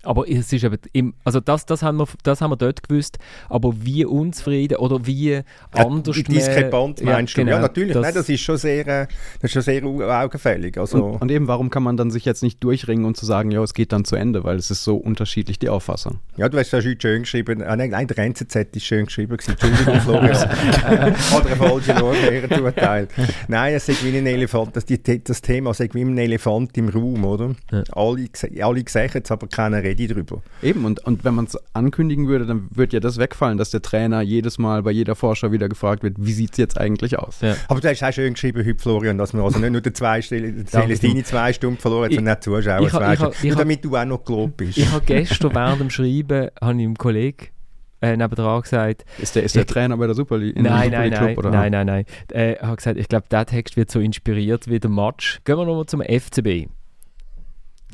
Aber 0.05 0.29
es 0.29 0.51
ist 0.53 0.63
eben, 0.63 0.77
im, 0.93 1.13
also 1.23 1.39
das, 1.39 1.65
das, 1.65 1.83
haben 1.83 1.97
wir, 1.97 2.07
das 2.23 2.41
haben 2.41 2.51
wir 2.51 2.57
dort 2.57 2.87
gewusst, 2.87 3.17
aber 3.49 3.73
wie 3.81 4.05
unzufrieden 4.05 4.77
oder 4.77 5.05
wie 5.05 5.41
anders... 5.71 6.17
Ja, 6.17 6.23
diskrepant 6.23 7.03
meinst 7.03 7.35
ja, 7.35 7.43
du? 7.43 7.45
Genau, 7.45 7.57
ja, 7.57 7.61
natürlich. 7.61 7.93
Das, 7.93 8.03
Nein, 8.03 8.13
das 8.13 8.29
ist 8.29 8.41
schon 8.41 8.57
sehr, 8.57 8.87
äh, 8.87 9.07
das 9.41 9.49
ist 9.49 9.53
schon 9.53 9.61
sehr 9.61 9.83
augenfällig. 9.83 10.77
Also. 10.77 11.03
Und, 11.03 11.21
und, 11.21 11.31
eben, 11.31 11.47
warum 11.47 11.69
kann 11.69 11.83
man 11.83 11.97
dann 11.97 12.11
sich 12.11 12.25
jetzt 12.25 12.43
nicht 12.43 12.63
durchringen 12.63 13.05
und 13.05 13.17
zu 13.17 13.25
sagen, 13.25 13.51
ja, 13.51 13.61
es 13.63 13.73
geht 13.73 13.91
dann 13.91 14.05
zu 14.05 14.15
Ende, 14.15 14.43
weil 14.43 14.57
es 14.57 14.71
ist 14.71 14.83
so 14.83 14.95
unterschiedlich, 14.95 15.59
die 15.59 15.69
Auffassung. 15.69 16.19
Ja, 16.37 16.49
du 16.49 16.57
hast 16.57 16.71
ja 16.71 16.81
schon 16.81 16.99
schön 16.99 17.21
geschrieben, 17.23 17.63
ah, 17.63 17.75
nein, 17.75 18.07
der 18.07 18.17
NZZ 18.17 18.55
ist 18.75 18.85
schön 18.85 19.05
geschrieben 19.05 19.37
Entschuldigung, 19.47 19.99
Florian. 20.01 20.35
Hat 20.35 21.49
er 21.49 21.55
falsche 21.55 21.93
Lorbeeren 21.93 22.51
zugeteilt. 22.51 23.09
Nein, 23.47 23.73
es 23.73 23.89
ist 23.89 24.03
wie 24.03 24.15
ein 24.17 24.25
Elefant, 24.25 24.75
das, 24.75 24.85
die, 24.85 25.01
das 25.01 25.41
Thema 25.41 25.71
ist 25.71 25.93
wie 25.93 26.01
ein 26.01 26.17
Elefant 26.17 26.77
im 26.77 26.89
Raum, 26.89 27.25
oder? 27.25 27.55
Ja. 27.71 27.83
Alle, 27.91 28.27
alle 28.61 28.83
sehen 28.87 29.11
es, 29.23 29.31
aber 29.31 29.47
keiner 29.47 29.83
redet 29.83 29.94
ready 29.95 30.07
drüber. 30.07 30.41
Eben, 30.61 30.85
und, 30.85 30.99
und 31.05 31.23
wenn 31.23 31.35
man 31.35 31.45
es 31.45 31.57
ankündigen 31.73 32.27
würde, 32.27 32.45
dann 32.45 32.67
würde 32.71 32.93
ja 32.93 32.99
das 32.99 33.17
wegfallen, 33.17 33.57
dass 33.57 33.71
der 33.71 33.81
Trainer 33.81 34.21
jedes 34.21 34.57
Mal 34.57 34.83
bei 34.83 34.91
jeder 34.91 35.15
Forscher 35.15 35.51
wieder 35.51 35.69
gefragt 35.69 36.03
wird, 36.03 36.15
wie 36.17 36.33
sieht 36.33 36.51
es 36.51 36.57
jetzt 36.57 36.79
eigentlich 36.79 37.17
aus? 37.17 37.41
Ja. 37.41 37.55
Aber 37.67 37.79
du 37.79 37.89
hast 37.89 38.03
auch 38.03 38.11
schön 38.11 38.33
geschrieben 38.33 38.65
heute, 38.65 38.79
Florian, 38.79 39.17
dass 39.17 39.33
man 39.33 39.43
also 39.43 39.59
nicht 39.59 39.71
nur 39.71 39.81
die 39.81 39.93
zwei 39.93 40.21
Celestini 40.21 41.23
zwei 41.23 41.53
Stunden 41.53 41.79
verloren 41.79 42.05
hat, 42.05 42.13
sondern 42.13 42.35
auch 42.35 42.39
Zuschauer. 42.39 42.79
Ich, 42.81 42.93
ich, 42.93 43.27
ich, 43.27 43.43
ich, 43.43 43.49
nur 43.49 43.57
damit 43.57 43.85
du 43.85 43.95
auch 43.95 44.05
noch 44.05 44.23
gelobt 44.23 44.57
bist. 44.57 44.77
Ich 44.77 44.91
habe 44.91 45.05
gestern 45.05 45.53
während 45.53 45.81
dem 45.81 45.89
Schreiben 45.89 46.49
habe 46.61 46.73
ich 46.73 46.85
einem 46.85 46.97
Kollegen 46.97 47.47
äh, 48.01 48.17
nebendran 48.17 48.61
gesagt. 48.61 49.05
Ist 49.17 49.35
der, 49.35 49.43
ist 49.43 49.55
der 49.55 49.63
ich, 49.63 49.67
Trainer 49.67 49.97
bei 49.97 50.05
der 50.05 50.15
Super 50.15 50.37
League? 50.37 50.55
Nein, 50.55 50.91
nein, 50.91 51.11
nein, 51.11 51.35
nein, 51.35 51.71
nein, 51.71 51.87
nein. 51.87 52.05
Äh, 52.31 52.55
habe 52.59 52.75
gesagt, 52.75 52.97
ich 52.97 53.07
glaube, 53.07 53.25
der 53.31 53.45
Text 53.45 53.77
wird 53.77 53.89
so 53.89 53.99
inspiriert 53.99 54.67
wie 54.67 54.79
der 54.79 54.89
Match. 54.89 55.39
Gehen 55.45 55.57
wir 55.57 55.65
nochmal 55.65 55.85
zum 55.85 56.01
FCB. 56.01 56.67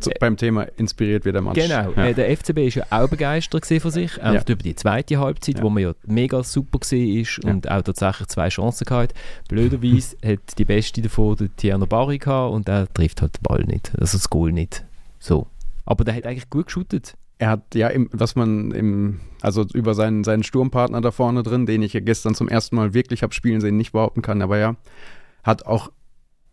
So, 0.06 0.12
beim 0.20 0.38
Thema 0.38 0.64
inspiriert 0.78 1.26
wird 1.26 1.36
der 1.36 1.42
Match. 1.42 1.60
Genau, 1.60 1.92
ja. 1.92 2.06
äh, 2.06 2.14
der 2.14 2.36
FCB 2.36 2.58
war 2.58 2.64
ja 2.64 2.86
auch 2.90 3.10
begeistert 3.10 3.66
von 3.66 3.92
sich, 3.92 4.18
ja. 4.18 4.34
über 4.34 4.56
die 4.56 4.76
zweite 4.76 5.20
Halbzeit, 5.20 5.58
ja. 5.58 5.64
wo 5.64 5.70
man 5.70 5.84
ja 5.84 5.94
mega 6.06 6.44
super 6.44 6.80
war 6.80 7.52
und 7.52 7.70
auch 7.70 7.82
tatsächlich 7.82 8.28
zwei 8.28 8.50
Chancen 8.50 8.86
gehabt. 8.86 9.14
Blöderweise 9.48 10.18
hat 10.26 10.58
die 10.58 10.66
beste 10.66 11.02
davon 11.02 11.36
der 11.38 11.56
Tierno 11.56 11.86
Barry 11.86 12.18
gehabt 12.18 12.54
und 12.54 12.68
er 12.68 12.92
trifft 12.94 13.22
halt 13.22 13.38
den 13.38 13.44
Ball 13.44 13.64
nicht, 13.66 13.92
also 14.00 14.18
das 14.18 14.30
Goal 14.30 14.52
nicht. 14.52 14.84
So. 15.20 15.48
Aber 15.86 16.04
der 16.04 16.16
hat 16.16 16.26
eigentlich 16.26 16.50
gut 16.50 16.68
geshootet. 16.68 17.16
Er 17.38 17.50
hat 17.50 17.74
ja, 17.74 17.88
im, 17.88 18.08
was 18.12 18.36
man 18.36 18.72
im, 18.72 19.20
also 19.42 19.66
über 19.74 19.96
seinen, 19.96 20.24
seinen 20.24 20.44
Sturmpartner 20.44 21.02
da 21.02 21.12
vorne 21.12 21.42
drin, 21.42 21.66
den 21.66 21.82
ich 21.82 21.94
ja 21.94 22.00
gestern 22.00 22.36
zum 22.36 22.48
ersten 22.48 22.76
Mal 22.76 22.94
wirklich 22.94 23.24
habe 23.24 23.34
spielen 23.34 23.62
sehen, 23.62 23.78
nicht 23.78 23.94
behaupten 23.94 24.22
kann, 24.22 24.42
aber 24.42 24.58
ja, 24.60 24.76
hat 25.44 25.66
auch 25.66 25.92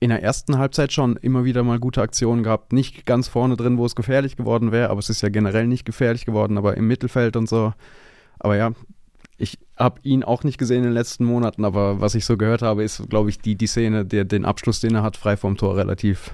in 0.00 0.10
der 0.10 0.22
ersten 0.22 0.58
Halbzeit 0.58 0.92
schon 0.92 1.16
immer 1.16 1.44
wieder 1.44 1.64
mal 1.64 1.78
gute 1.78 2.02
Aktionen 2.02 2.42
gehabt. 2.42 2.72
Nicht 2.72 3.04
ganz 3.04 3.28
vorne 3.28 3.56
drin, 3.56 3.78
wo 3.78 3.84
es 3.84 3.96
gefährlich 3.96 4.36
geworden 4.36 4.70
wäre, 4.70 4.90
aber 4.90 5.00
es 5.00 5.10
ist 5.10 5.22
ja 5.22 5.28
generell 5.28 5.66
nicht 5.66 5.84
gefährlich 5.84 6.24
geworden, 6.24 6.56
aber 6.56 6.76
im 6.76 6.86
Mittelfeld 6.86 7.36
und 7.36 7.48
so. 7.48 7.72
Aber 8.38 8.56
ja, 8.56 8.72
ich 9.38 9.58
habe 9.76 10.00
ihn 10.02 10.22
auch 10.22 10.44
nicht 10.44 10.58
gesehen 10.58 10.78
in 10.78 10.84
den 10.84 10.92
letzten 10.92 11.24
Monaten, 11.24 11.64
aber 11.64 12.00
was 12.00 12.14
ich 12.14 12.24
so 12.24 12.36
gehört 12.36 12.62
habe, 12.62 12.84
ist, 12.84 13.08
glaube 13.08 13.30
ich, 13.30 13.40
die, 13.40 13.56
die 13.56 13.66
Szene, 13.66 14.04
der, 14.04 14.24
den 14.24 14.44
Abschluss, 14.44 14.80
den 14.80 14.94
er 14.94 15.02
hat, 15.02 15.16
frei 15.16 15.36
vom 15.36 15.56
Tor, 15.56 15.76
relativ 15.76 16.32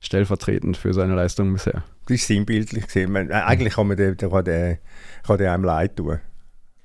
stellvertretend 0.00 0.76
für 0.76 0.94
seine 0.94 1.14
Leistung 1.14 1.52
bisher. 1.52 1.82
Das 2.06 2.16
ist 2.16 2.26
sinnbildlich 2.26 2.86
gesehen. 2.86 3.14
Eigentlich 3.16 3.74
kann 3.74 3.88
man 3.88 3.96
den, 3.96 4.16
kann 4.16 4.44
den, 4.44 4.78
den 5.28 5.46
einem 5.46 5.64
leid 5.64 5.96
tun. 5.96 6.18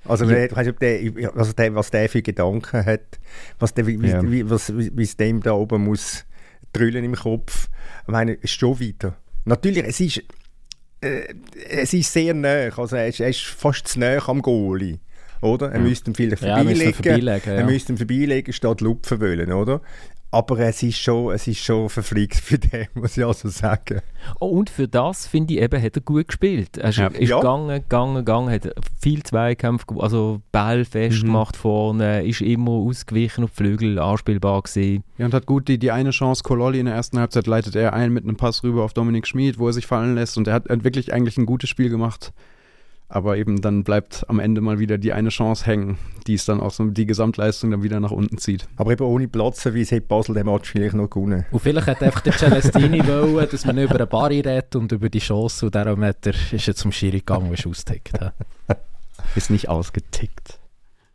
Also, 0.05 0.25
ja. 0.25 0.49
weißt, 0.51 0.81
der, 0.81 1.35
also 1.35 1.53
der, 1.53 1.75
was 1.75 1.91
der 1.91 2.09
für 2.09 2.21
Gedanken 2.21 2.85
hat, 2.85 3.19
was 3.59 3.73
der, 3.73 3.85
wie, 3.87 3.95
ja. 4.07 4.21
wie, 4.23 4.49
was, 4.49 4.73
wie 4.75 5.03
es 5.03 5.15
dem 5.15 5.41
da 5.41 5.53
oben 5.53 5.83
muss 5.83 6.25
drüllen 6.73 7.03
im 7.03 7.15
Kopf. 7.15 7.69
Ich 8.03 8.07
meine, 8.07 8.35
es 8.35 8.43
ist 8.45 8.51
schon 8.51 8.79
weiter. 8.79 9.17
Natürlich, 9.45 9.85
es 9.85 9.99
ist, 9.99 10.23
äh, 11.01 11.33
es 11.69 11.93
ist 11.93 12.11
sehr 12.11 12.33
nah. 12.33 12.69
Also, 12.77 12.95
er 12.95 13.07
ist, 13.07 13.19
er 13.19 13.29
ist 13.29 13.41
fast 13.41 13.87
zu 13.87 13.99
nah 13.99 14.17
am 14.27 14.41
Goalie. 14.41 14.99
Oder? 15.41 15.71
Er 15.71 15.79
mhm. 15.79 15.87
müsste 15.87 16.11
ihn 16.11 16.15
vielleicht 16.15 16.43
ja, 16.43 16.55
vorbeilegen. 16.57 17.03
ja. 17.03 17.53
Er 17.53 17.65
müsste 17.65 17.93
ihn 17.93 17.97
vorbeilegen, 17.97 18.53
statt 18.53 18.81
lupfen 18.81 19.19
wollen, 19.19 19.51
oder? 19.51 19.81
Aber 20.33 20.59
es 20.59 20.81
ist 20.81 20.97
schon, 20.97 21.33
es 21.33 21.45
ist 21.45 21.61
schon 21.61 21.89
verflixt 21.89 22.39
für 22.39 22.57
den, 22.57 22.87
muss 22.93 23.17
ich 23.17 23.25
also 23.25 23.49
sagen. 23.49 23.99
Oh, 24.39 24.47
und 24.47 24.69
für 24.69 24.87
das, 24.87 25.27
finde 25.27 25.53
ich, 25.53 25.61
eben, 25.61 25.81
hat 25.81 25.97
er 25.97 26.01
gut 26.01 26.29
gespielt. 26.29 26.77
Er 26.77 26.89
ist, 26.89 26.97
ja. 26.97 27.07
ist 27.07 27.29
ja. 27.29 27.37
gegangen, 27.37 27.81
gegangen, 27.81 28.15
gegangen, 28.15 28.49
hat 28.49 28.73
viel 29.01 29.23
Zweikämpfe, 29.23 29.85
also 29.99 30.41
Ball 30.53 30.85
festgemacht 30.85 31.55
mhm. 31.55 31.59
vorne, 31.59 32.25
ist 32.25 32.39
immer 32.39 32.71
ausgewichen 32.71 33.43
auf 33.43 33.51
Flügel, 33.51 33.99
anspielbar 33.99 34.61
gewesen. 34.61 35.03
Ja, 35.17 35.25
und 35.25 35.33
hat 35.33 35.45
gut 35.45 35.67
die, 35.67 35.77
die 35.77 35.91
eine 35.91 36.11
Chance, 36.11 36.43
Kololli 36.43 36.79
in 36.79 36.85
der 36.85 36.95
ersten 36.95 37.19
Halbzeit 37.19 37.47
leitet 37.47 37.75
er 37.75 37.91
ein 37.93 38.13
mit 38.13 38.23
einem 38.23 38.37
Pass 38.37 38.63
rüber 38.63 38.85
auf 38.85 38.93
Dominik 38.93 39.27
Schmid, 39.27 39.59
wo 39.59 39.67
er 39.67 39.73
sich 39.73 39.85
fallen 39.85 40.15
lässt 40.15 40.37
und 40.37 40.47
er 40.47 40.53
hat, 40.53 40.69
hat 40.69 40.85
wirklich 40.85 41.11
eigentlich 41.13 41.37
ein 41.37 41.45
gutes 41.45 41.69
Spiel 41.69 41.89
gemacht. 41.89 42.31
Aber 43.13 43.35
eben 43.35 43.61
dann 43.61 43.83
bleibt 43.83 44.23
am 44.29 44.39
Ende 44.39 44.61
mal 44.61 44.79
wieder 44.79 44.97
die 44.97 45.11
eine 45.11 45.27
Chance 45.27 45.65
hängen, 45.65 45.97
die 46.27 46.35
es 46.35 46.45
dann 46.45 46.61
auch 46.61 46.71
so 46.71 46.85
die 46.85 47.05
Gesamtleistung 47.05 47.71
dann 47.71 47.83
wieder 47.83 47.99
nach 47.99 48.11
unten 48.11 48.37
zieht. 48.37 48.69
Aber 48.77 48.93
eben 48.93 49.03
ohne 49.03 49.27
Platzen, 49.27 49.73
wie 49.73 49.83
hätte 49.83 49.99
Basel 50.07 50.33
den 50.33 50.45
Match 50.45 50.71
vielleicht 50.71 50.95
noch 50.95 51.09
gewonnen. 51.09 51.45
Und 51.51 51.59
vielleicht 51.59 51.87
hat 51.87 52.01
einfach 52.01 52.21
der 52.21 52.31
Celestini 52.31 53.05
wollen, 53.05 53.49
dass 53.51 53.65
man 53.65 53.77
über 53.77 53.95
eine 53.95 54.07
Barry 54.07 54.39
redet 54.39 54.77
und 54.77 54.93
über 54.93 55.09
die 55.09 55.19
Chance 55.19 55.65
und 55.65 55.75
darum 55.75 56.01
hat 56.05 56.25
er, 56.25 56.35
ist 56.53 56.65
er 56.69 56.73
zum 56.73 56.93
Schiri 56.93 57.19
gegangen 57.19 57.47
und 57.47 57.53
ist 57.53 57.67
ausgetickt. 57.67 58.17
ist 59.35 59.49
nicht 59.49 59.67
ausgetickt. 59.67 60.61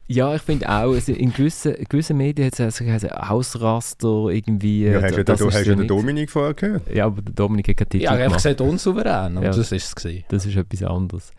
Ja, 0.07 0.35
ich 0.35 0.43
finde 0.43 0.69
auch, 0.69 0.93
also 0.93 1.13
in 1.13 1.33
gewissen, 1.33 1.75
gewissen 1.89 2.19
Medien 2.19 2.49
hat 2.49 2.61
es 2.61 2.81
also 2.83 3.09
Ausraster 3.09 4.29
irgendwie. 4.29 4.85
Ja, 4.85 5.01
hast, 5.01 5.17
das 5.17 5.39
du, 5.39 5.47
hast 5.47 5.67
ja 5.67 5.75
den 5.75 5.89
Dominik 5.89 6.31
vorher 6.31 6.53
gehört? 6.53 6.95
Ja, 6.95 7.07
aber 7.07 7.23
der 7.23 7.35
Dominik 7.35 7.69
hat 7.69 7.79
keinen 7.79 7.89
Titel 7.89 8.05
Ja, 8.05 8.15
er 8.15 8.27
hat 8.27 8.35
gesagt 8.35 8.61
unsouverän 8.61 9.39
und 9.39 9.45
ja, 9.45 9.51
das 9.51 9.73
ist 9.73 10.05
es. 10.05 10.25
Das 10.29 10.45
ist 10.45 10.57
etwas 10.57 10.83
anderes. 10.83 11.33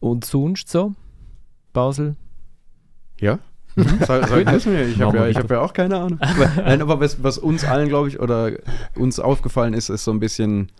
Und 0.00 0.24
sonst 0.24 0.68
so? 0.68 0.94
Basel? 1.72 2.16
Ja. 3.20 3.38
Sag, 3.76 4.28
sag 4.28 4.46
das 4.46 4.64
mir, 4.64 4.86
ich 4.86 4.98
habe 5.02 5.30
ja, 5.30 5.38
hab 5.38 5.50
ja 5.50 5.60
auch 5.60 5.74
keine 5.74 5.98
Ahnung. 5.98 6.18
Nein, 6.56 6.80
aber 6.80 6.98
was, 6.98 7.22
was 7.22 7.36
uns 7.36 7.62
allen, 7.62 7.88
glaube 7.88 8.08
ich, 8.08 8.18
oder 8.18 8.52
uns 8.94 9.20
aufgefallen 9.20 9.74
ist, 9.74 9.90
ist 9.90 10.04
so 10.04 10.12
ein 10.12 10.18
bisschen, 10.18 10.72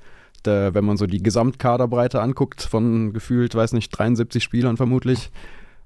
der, 0.46 0.72
wenn 0.72 0.87
man 0.87 0.96
so 0.96 1.07
die 1.07 1.22
Gesamtkaderbreite 1.22 2.22
anguckt, 2.22 2.62
von 2.62 3.12
gefühlt, 3.12 3.55
weiß 3.55 3.74
nicht, 3.74 3.90
73 3.90 4.42
Spielern 4.42 4.79
vermutlich. 4.79 5.31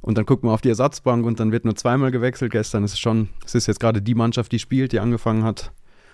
Und 0.00 0.18
dann 0.18 0.24
guckt 0.24 0.44
man 0.44 0.54
auf 0.54 0.60
die 0.60 0.68
Ersatzbank 0.68 1.26
und 1.26 1.40
dann 1.40 1.50
wird 1.50 1.64
nur 1.64 1.74
zweimal 1.74 2.12
gewechselt 2.12 2.52
gestern. 2.52 2.84
Es 2.84 2.92
ist 2.92 3.00
schon, 3.00 3.28
es 3.44 3.56
ist 3.56 3.66
jetzt 3.66 3.80
gerade 3.80 4.00
die 4.00 4.14
Mannschaft, 4.14 4.52
die 4.52 4.60
spielt, 4.60 4.92
die 4.92 5.00
angefangen 5.00 5.42
hat. 5.42 5.72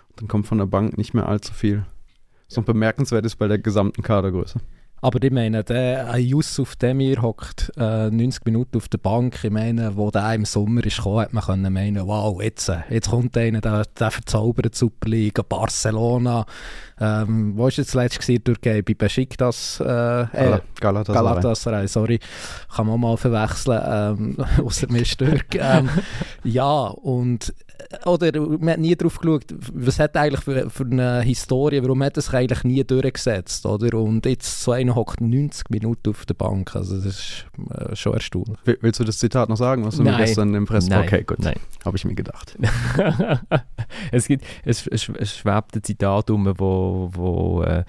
Und 0.08 0.22
dann 0.22 0.28
kommt 0.28 0.46
von 0.46 0.56
der 0.56 0.66
Bank 0.66 0.96
nicht 0.96 1.12
mehr 1.12 1.28
allzu 1.28 1.52
viel. 1.52 1.84
So 2.48 2.62
bemerkenswert 2.62 3.26
ist 3.26 3.36
bei 3.36 3.48
der 3.48 3.58
gesamten 3.58 4.02
Kadergröße. 4.02 4.60
Aber 5.06 5.22
ich 5.22 5.30
meine, 5.30 5.62
der 5.62 6.18
Yusuf 6.18 6.74
Demir 6.74 7.22
hockt 7.22 7.70
äh, 7.76 8.10
90 8.10 8.44
Minuten 8.44 8.76
auf 8.76 8.88
der 8.88 8.98
Bank. 8.98 9.38
Ich 9.44 9.52
meine, 9.52 9.96
wo 9.96 10.10
der 10.10 10.34
im 10.34 10.44
Sommer 10.44 10.84
ist 10.84 10.96
gekommen, 10.96 11.20
hat 11.20 11.32
man 11.32 11.44
können 11.44 11.72
meinen, 11.72 12.08
wow, 12.08 12.42
jetzt, 12.42 12.68
äh, 12.68 12.78
jetzt 12.90 13.10
kommt 13.10 13.36
einer, 13.36 13.60
der, 13.60 13.84
der 13.84 14.10
verzaubert 14.10 14.74
die 14.74 14.76
Superliga, 14.76 15.44
Barcelona. 15.48 16.44
Ähm, 16.98 17.56
wo 17.56 17.64
war 17.64 17.70
jetzt 17.70 17.90
zuletzt 17.90 18.20
gewesen, 18.20 18.42
Türkei? 18.42 18.82
Bei 18.82 18.94
Besiktas? 18.94 19.80
Äh, 19.80 20.22
äh, 20.22 20.60
Galatasaray. 20.80 21.24
Galatasaray, 21.24 21.88
sorry. 21.88 22.20
Kann 22.74 22.86
man 22.86 23.00
mal 23.00 23.16
verwechseln, 23.16 23.80
ähm, 23.86 24.36
außer 24.64 24.90
mir 24.90 25.02
ist 25.02 25.18
Türk. 25.18 25.54
ähm, 25.54 25.90
ja, 26.44 26.86
und 26.86 27.52
oder 28.04 28.40
man 28.40 28.70
hat 28.70 28.78
nie 28.78 28.96
darauf 28.96 29.18
geschaut, 29.18 29.44
was 29.72 29.98
hat 29.98 30.16
eigentlich 30.16 30.42
für, 30.42 30.70
für 30.70 30.84
eine 30.84 31.22
Historie, 31.22 31.82
warum 31.82 32.02
hat 32.02 32.16
es 32.16 32.32
eigentlich 32.32 32.64
nie 32.64 32.82
durchgesetzt, 32.84 33.66
oder? 33.66 33.98
Und 33.98 34.26
jetzt 34.26 34.62
so 34.62 34.72
einer 34.72 34.94
hockt 34.94 35.20
90 35.20 35.70
Minuten 35.70 36.10
auf 36.10 36.26
der 36.26 36.34
Bank, 36.34 36.74
also 36.74 36.96
das 36.96 37.06
ist 37.06 37.46
äh, 37.70 37.94
schon 37.94 38.14
erstaunlich. 38.14 38.58
Willst 38.64 39.00
du 39.00 39.04
das 39.04 39.18
Zitat 39.18 39.48
noch 39.48 39.56
sagen, 39.56 39.84
was 39.84 39.96
du 39.96 40.02
Nein. 40.02 40.14
mir 40.14 40.24
gestern 40.24 40.54
impresst? 40.54 40.90
Nein. 40.90 41.04
Okay, 41.04 41.22
gut. 41.24 41.40
Nein. 41.40 41.56
Habe 41.84 41.96
ich 41.96 42.04
mir 42.04 42.14
gedacht. 42.14 42.56
es, 44.12 44.26
gibt, 44.26 44.44
es, 44.64 44.86
es, 44.86 45.08
es 45.08 45.36
schwebt 45.36 45.76
ein 45.76 45.82
Zitat 45.82 46.30
um, 46.30 46.46
wo, 46.58 46.85
wo, 47.12 47.62
äh, 47.62 47.84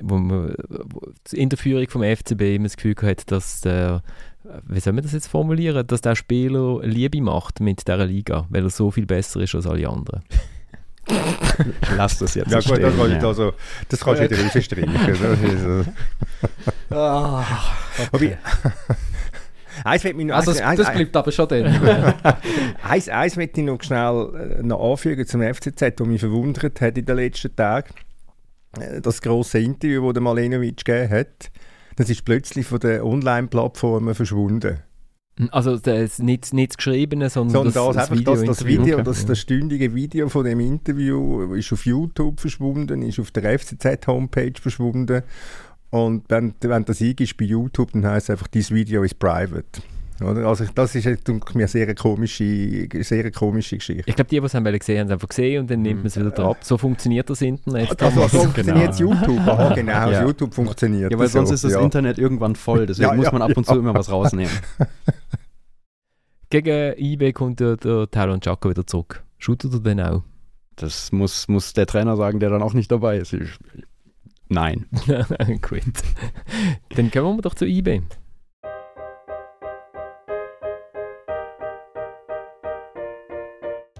wo 0.00 0.16
man 0.18 0.54
wo 0.68 1.00
in 1.32 1.48
der 1.48 1.58
Führung 1.58 1.88
vom 1.88 2.02
FCB 2.02 2.56
immer 2.56 2.64
das 2.64 2.76
Gefühl 2.76 2.96
hat, 3.02 3.30
dass 3.30 3.60
der, 3.60 4.02
wie 4.66 4.80
soll 4.80 4.92
man 4.92 5.02
das 5.02 5.12
jetzt 5.12 5.28
formulieren, 5.28 5.86
dass 5.86 6.00
der 6.00 6.14
Spieler 6.16 6.80
Liebe 6.82 7.20
macht 7.20 7.60
mit 7.60 7.86
dieser 7.86 8.04
Liga, 8.06 8.46
weil 8.50 8.64
er 8.64 8.70
so 8.70 8.90
viel 8.90 9.06
besser 9.06 9.40
ist 9.40 9.54
als 9.54 9.66
alle 9.66 9.88
anderen. 9.88 10.22
Lass 11.96 12.18
das 12.18 12.34
jetzt 12.34 12.50
Ja 12.50 12.58
gut, 12.58 12.64
stehen, 12.64 12.82
das, 12.82 12.96
kann 12.96 13.10
ja. 13.10 13.18
ich 13.18 13.24
also, 13.24 13.52
das 13.88 14.00
kannst 14.00 14.22
du 14.22 14.30
wieder 14.30 14.42
rausstreichen. 14.42 15.84
Äh, 15.84 15.84
Ah, 16.94 17.44
Eins 19.84 20.04
wird 20.04 20.16
noch, 20.16 20.34
Also 20.34 20.52
das, 20.52 20.60
eins, 20.60 20.78
das 20.78 20.88
eins, 20.88 20.96
bleibt 20.96 21.16
aber 21.16 21.32
schon 21.32 21.48
drin. 21.48 21.66
eins, 22.82 23.08
eins 23.08 23.36
möchte 23.36 23.60
ich 23.60 23.66
noch 23.66 23.82
schnell 23.82 24.58
äh, 24.58 24.62
noch 24.62 24.92
anfügen 24.92 25.26
zum 25.26 25.42
FCZ, 25.42 25.80
das 25.96 26.06
mich 26.06 26.20
verwundert 26.20 26.80
hat 26.80 26.98
in 26.98 27.04
den 27.04 27.16
letzten 27.16 27.54
Tagen. 27.54 27.94
Äh, 28.78 29.00
Das 29.00 29.20
grosse 29.20 29.58
Interview, 29.58 30.06
das 30.06 30.14
der 30.14 30.22
Malenovic 30.22 30.84
gegeben 30.84 31.10
hat, 31.10 31.50
das 31.96 32.10
ist 32.10 32.24
plötzlich 32.24 32.66
von 32.66 32.80
den 32.80 33.02
Online-Plattformen 33.02 34.14
verschwunden. 34.14 34.78
Also 35.52 35.78
das, 35.78 36.18
nicht, 36.18 36.52
nicht 36.52 36.72
das 36.72 36.76
Geschriebene, 36.76 37.30
sondern, 37.30 37.72
Sondern 37.72 37.94
das, 37.94 38.08
das, 38.08 38.24
das, 38.24 38.42
das 38.44 38.64
Video-Interview. 38.64 38.82
Video, 38.84 39.02
das, 39.02 39.24
das 39.24 39.38
stündige 39.38 39.94
Video 39.94 40.28
von 40.28 40.44
dem 40.44 40.60
Interview 40.60 41.54
ist 41.54 41.72
auf 41.72 41.86
YouTube 41.86 42.40
verschwunden, 42.40 43.02
ist 43.02 43.18
auf 43.18 43.30
der 43.30 43.58
FCZ-Homepage 43.58 44.60
verschwunden. 44.60 45.22
Und 45.90 46.24
wenn, 46.28 46.54
wenn 46.60 46.84
das 46.84 47.00
eingibst 47.00 47.36
bei 47.36 47.46
YouTube, 47.46 47.92
dann 47.92 48.06
heisst 48.06 48.26
es 48.26 48.30
einfach, 48.30 48.48
dieses 48.48 48.70
Video 48.70 49.02
ist 49.02 49.18
private. 49.18 49.82
Oder? 50.20 50.46
Also 50.46 50.64
ich- 50.64 50.70
das 50.70 50.94
ist 50.94 51.06
ich 51.06 51.18
mir, 51.28 51.40
eine 51.54 51.68
sehr 51.68 51.94
komische, 51.94 52.88
sehr 53.02 53.20
eine 53.20 53.30
komische 53.30 53.76
Geschichte. 53.78 54.02
Ich 54.06 54.14
glaube, 54.16 54.28
die, 54.28 54.38
die 54.40 54.44
es 54.46 54.54
haben 54.54 54.64
wollen 54.64 54.78
gesehen 54.78 54.98
haben, 54.98 55.02
haben 55.02 55.08
es 55.08 55.12
einfach 55.14 55.28
gesehen 55.28 55.60
und 55.62 55.70
dann 55.70 55.82
nimmt 55.82 55.98
man 56.00 56.06
es 56.06 56.16
wieder 56.18 56.30
drauf. 56.30 56.58
So 56.60 56.76
funktioniert 56.78 57.30
das 57.30 57.40
Internet. 57.42 58.00
Also, 58.02 58.20
so 58.20 58.26
Genau. 58.28 58.42
funktioniert 58.44 58.98
YouTube. 58.98 59.38
Aha, 59.40 59.74
genau, 59.74 59.92
Ja. 60.10 60.22
YouTube 60.24 60.54
funktioniert. 60.54 61.10
Ja, 61.12 61.18
weil 61.18 61.28
so, 61.28 61.38
sonst 61.38 61.50
ist 61.52 61.64
das 61.64 61.72
ja. 61.72 61.80
Internet 61.80 62.18
irgendwann 62.18 62.54
voll, 62.56 62.86
deswegen 62.86 63.08
Ja, 63.10 63.14
muss 63.16 63.32
man 63.32 63.42
ab 63.42 63.56
und 63.56 63.66
zu 63.66 63.74
immer 63.78 63.94
was 63.94 64.10
rausnehmen. 64.10 64.52
Gegen 66.50 66.94
IB 66.98 67.32
kommt 67.32 67.60
der, 67.60 67.76
der 67.76 68.10
Talon 68.10 68.40
Chaco 68.40 68.70
wieder 68.70 68.86
zurück. 68.86 69.22
Shootet 69.38 69.72
er 69.72 69.80
denn 69.80 70.00
auch? 70.00 70.22
Das 70.76 71.12
muss, 71.12 71.46
muss 71.48 71.72
der 71.74 71.86
Trainer 71.86 72.16
sagen, 72.16 72.40
der 72.40 72.50
dann 72.50 72.62
auch 72.62 72.74
nicht 72.74 72.90
dabei 72.90 73.18
ist. 73.18 73.32
Ich, 73.32 73.50
nein. 74.48 74.86
Gut. 75.62 75.82
Dann 76.96 77.10
kommen 77.10 77.38
wir 77.38 77.42
doch 77.42 77.54
zu 77.54 77.66
IB. 77.66 78.02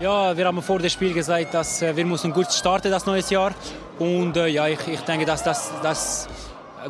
Ja, 0.01 0.35
wir 0.35 0.47
haben 0.47 0.63
vor 0.63 0.79
dem 0.79 0.89
Spiel 0.89 1.13
gesagt, 1.13 1.53
dass 1.53 1.83
äh, 1.83 1.95
wir 1.95 2.07
müssen 2.07 2.33
gut 2.33 2.51
starten 2.51 2.91
das 2.91 3.05
neue 3.05 3.21
Jahr 3.29 3.53
und 3.99 4.35
äh, 4.35 4.47
ja, 4.47 4.67
ich, 4.67 4.89
ich 4.89 5.01
denke, 5.01 5.27
dass 5.27 5.43
das 5.43 5.71
das 5.83 6.27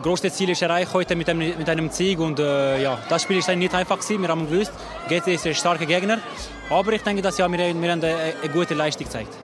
größte 0.01 0.31
Ziel 0.31 0.51
ist 0.51 0.63
erreicht 0.63 0.95
heute 0.95 1.17
mit 1.17 1.29
einem, 1.29 1.59
mit 1.59 1.69
einem 1.69 1.91
Sieg 1.91 2.21
und 2.21 2.39
äh, 2.39 2.81
ja, 2.81 3.01
das 3.09 3.25
Spiel 3.25 3.39
ist 3.39 3.49
nicht 3.49 3.75
einfach 3.75 3.99
gewesen. 3.99 4.23
Wir 4.23 4.29
haben 4.29 4.49
gewusst, 4.49 4.73
GT 5.09 5.27
ist 5.27 5.45
ein 5.45 5.57
starker 5.57 5.87
Gegner, 5.87 6.19
aber 6.71 6.93
ich 6.93 7.03
denke, 7.03 7.21
dass 7.21 7.37
ja, 7.37 7.51
wir, 7.51 7.59
wir 7.59 7.67
haben 7.67 7.83
eine, 7.83 8.17
eine 8.45 8.53
gute 8.53 8.75
Leistung 8.75 9.07
gezeigt. 9.07 9.41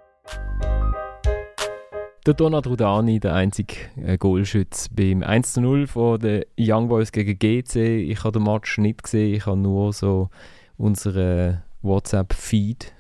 Der 2.25 2.35
Donat 2.35 2.69
Rudani, 2.69 3.19
der 3.19 3.35
einzige 3.35 3.75
äh, 4.01 4.17
Goalschütz 4.17 4.91
beim 4.91 5.25
1-0 5.25 5.89
von 5.89 6.21
den 6.21 6.45
Young 6.57 6.87
Boys 6.87 7.11
gegen 7.11 7.37
GC. 7.37 7.75
Ich 7.75 8.23
habe 8.23 8.39
den 8.39 8.45
Match 8.45 8.79
nicht 8.79 9.03
gesehen, 9.03 9.35
ich 9.35 9.47
habe 9.47 9.57
nur 9.57 9.93
so 9.93 10.31
unseren 10.77 11.66
WhatsApp-Feed. 11.87 12.93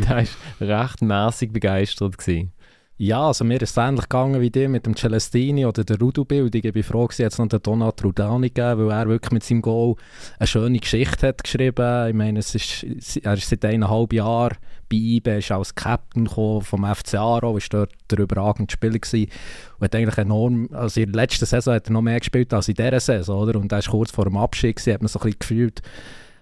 der 0.08 0.26
war 0.60 0.84
recht 0.84 1.02
mäßig 1.02 1.52
begeistert. 1.52 2.18
Gewesen. 2.18 2.52
Ja, 3.00 3.28
also 3.28 3.44
mir 3.44 3.62
ist 3.62 3.70
es 3.70 3.76
ähnlich 3.76 4.08
gegangen 4.08 4.40
wie 4.40 4.50
dir 4.50 4.68
mit 4.68 4.84
dem 4.84 4.96
Celestini 4.96 5.64
oder 5.64 5.84
der 5.84 6.00
Rudu-Bildung. 6.00 6.62
Ich 6.64 6.72
bin 6.72 6.82
froh, 6.82 7.06
dass 7.06 7.20
es 7.20 7.38
noch 7.38 7.46
den 7.46 7.62
Donat 7.62 8.02
Rudani 8.04 8.48
gegeben, 8.48 8.88
weil 8.88 8.90
er 8.90 9.08
wirklich 9.08 9.30
mit 9.30 9.44
seinem 9.44 9.62
Goal 9.62 9.94
eine 10.36 10.48
schöne 10.48 10.80
Geschichte 10.80 11.28
hat 11.28 11.44
geschrieben. 11.44 12.08
Ich 12.08 12.14
meine, 12.14 12.40
es 12.40 12.56
ist, 12.56 12.84
er 13.22 13.34
ist 13.34 13.48
seit 13.48 13.64
eineinhalb 13.64 14.12
Jahren 14.12 14.56
bei 14.90 14.96
IBE, 14.96 15.38
ist 15.38 15.52
als 15.52 15.76
Captain 15.76 16.24
gekommen 16.24 16.62
vom 16.62 16.84
FC 16.84 17.14
Aro, 17.14 17.56
ist 17.56 17.72
dort 17.72 17.92
der 18.10 18.18
überragende 18.18 18.72
Spieler 18.72 18.98
gewesen 18.98 19.30
und 19.78 19.84
hat 19.84 19.94
eigentlich 19.94 20.18
enorm, 20.18 20.68
also 20.72 21.00
in 21.00 21.12
der 21.12 21.22
letzten 21.22 21.46
Saison 21.46 21.74
hat 21.74 21.86
er 21.86 21.92
noch 21.92 22.02
mehr 22.02 22.18
gespielt 22.18 22.52
als 22.52 22.68
in 22.68 22.74
dieser 22.74 22.98
Saison, 22.98 23.42
oder? 23.42 23.60
Und 23.60 23.70
er 23.70 23.78
ist 23.78 23.90
kurz 23.90 24.10
vor 24.10 24.24
dem 24.24 24.36
Abschied 24.36 24.74
gewesen, 24.74 24.94
hat 24.94 25.02
man 25.02 25.08
so 25.08 25.20
ein 25.20 25.22
bisschen 25.22 25.38
gefühlt, 25.38 25.82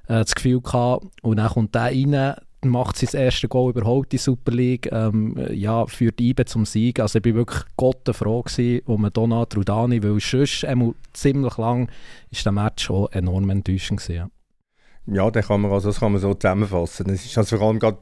äh, 0.08 0.20
das 0.20 0.34
Gefühl 0.34 0.60
gehabt. 0.60 1.06
Und 1.22 1.36
dann 1.38 1.48
kommt 1.48 1.74
der 1.74 1.82
rein, 1.82 2.34
macht 2.64 2.96
sein 2.96 3.20
erstes 3.20 3.48
Goal 3.48 3.70
überhaupt 3.70 4.12
in 4.12 4.16
der 4.16 4.18
Super 4.18 4.52
League, 4.52 4.88
ähm, 4.90 5.36
ja, 5.52 5.86
führt 5.86 6.20
IBE 6.20 6.44
zum 6.44 6.64
Sieg. 6.64 7.00
Also 7.00 7.18
ich 7.18 7.22
bin 7.22 7.34
wirklich 7.36 7.62
gottenfroh 7.76 8.42
gewesen 8.42 8.82
um 8.86 9.08
Donat 9.12 9.56
Rudani, 9.56 10.02
weil 10.02 10.18
sonst 10.20 10.64
einmal 10.64 10.94
ziemlich 11.12 11.56
lang 11.58 11.90
ist 12.30 12.44
der 12.44 12.52
Match 12.52 12.84
schon 12.84 13.10
enorm 13.12 13.50
enttäuschend 13.50 14.00
gewesen. 14.00 14.16
Ja. 14.16 14.28
Ja, 15.08 15.30
den 15.30 15.42
kann 15.44 15.60
man, 15.60 15.70
also 15.70 15.88
das 15.90 16.00
kann 16.00 16.10
man 16.10 16.20
so 16.20 16.34
zusammenfassen. 16.34 17.08
Es 17.10 17.24
ist 17.24 17.38
also 17.38 17.58
vor 17.58 17.68
allem 17.68 17.78
gerade, 17.78 17.98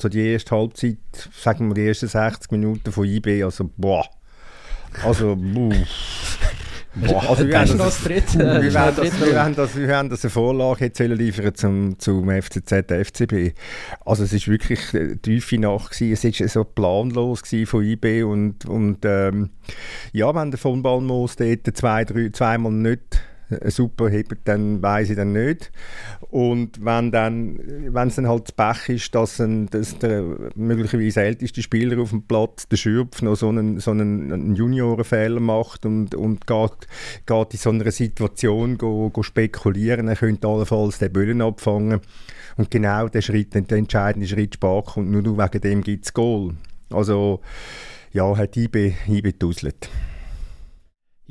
so 0.00 0.08
die 0.08 0.32
erste 0.32 0.56
Halbzeit, 0.56 0.96
sagen 1.36 1.68
wir 1.68 1.74
die 1.74 1.86
ersten 1.86 2.08
60 2.08 2.50
Minuten 2.52 2.90
von 2.90 3.04
IB, 3.04 3.42
also 3.42 3.70
boah. 3.76 4.06
Also, 5.04 5.36
buh. 5.36 5.72
Boah, 6.94 7.30
also 7.30 7.46
wir 7.46 7.60
haben 7.60 7.78
das, 7.78 8.04
wir 8.04 8.74
wir 9.16 9.46
wir 9.76 9.96
eine 10.24 10.30
Vorlage 10.30 10.86
jetzt 10.86 10.98
sollen 10.98 11.16
liefern 11.16 11.54
zum, 11.54 11.98
zum 12.00 12.28
FCZ, 12.28 12.72
FCB. 12.90 13.54
Also 14.04 14.24
es 14.24 14.32
ist 14.32 14.48
wirklich 14.48 14.92
eine 14.92 15.16
tiefe 15.16 15.58
Nacht 15.58 15.92
gewesen. 15.92 16.12
Es 16.12 16.24
ist 16.40 16.52
so 16.52 16.64
planlos 16.64 17.42
von 17.66 17.84
IB 17.84 18.24
und, 18.24 18.64
und 18.66 18.98
ähm, 19.04 19.50
ja, 20.12 20.34
wenn 20.34 20.50
der 20.50 20.58
von 20.58 20.82
Balmos 20.82 21.36
dort 21.36 21.76
zwei, 21.76 22.04
drei, 22.04 22.30
zweimal 22.30 22.72
nicht 22.72 23.00
äh, 23.14 23.18
super 23.66 24.08
hebt, 24.08 24.36
dann 24.44 24.82
weiß 24.82 25.10
ich 25.10 25.16
dann 25.16 25.32
nicht. 25.32 25.70
Und 26.30 26.84
wenn 26.84 27.08
es 27.08 28.14
dann 28.14 28.28
halt 28.28 28.56
Pech 28.56 28.88
ist, 28.88 29.14
dass, 29.14 29.40
ein, 29.40 29.68
dass 29.70 29.98
der 29.98 30.22
möglicherweise 30.54 31.22
älteste 31.22 31.62
Spieler 31.62 32.00
auf 32.00 32.10
dem 32.10 32.22
Platz, 32.22 32.68
der 32.68 32.76
Schürpf, 32.76 33.22
noch 33.22 33.36
so 33.36 33.48
einen, 33.48 33.80
so 33.80 33.90
einen, 33.90 34.32
einen 34.32 34.54
Juniorenfehler 34.54 35.40
macht 35.40 35.86
und, 35.86 36.14
und 36.14 36.46
geht, 36.46 36.86
geht 37.26 37.52
in 37.52 37.58
so 37.58 37.70
einer 37.70 37.90
Situation 37.90 38.78
go, 38.78 39.10
go 39.10 39.22
spekulieren, 39.22 40.08
er 40.08 40.16
könnte 40.16 40.48
allenfalls 40.48 40.98
den 40.98 41.12
Böllen 41.12 41.42
abfangen. 41.42 42.00
Und 42.56 42.70
genau 42.70 43.08
der 43.08 43.22
Schritt, 43.22 43.54
der 43.54 43.78
entscheidende 43.78 44.28
Schritt 44.28 44.54
spät 44.54 44.84
kommt, 44.86 45.10
nur 45.10 45.38
wegen 45.38 45.60
dem 45.60 45.82
gibt 45.82 46.04
es 46.04 46.12
Goal. 46.12 46.54
Also, 46.92 47.40
ja, 48.12 48.36
hat 48.36 48.56
IB, 48.56 48.94
IB. 49.06 49.34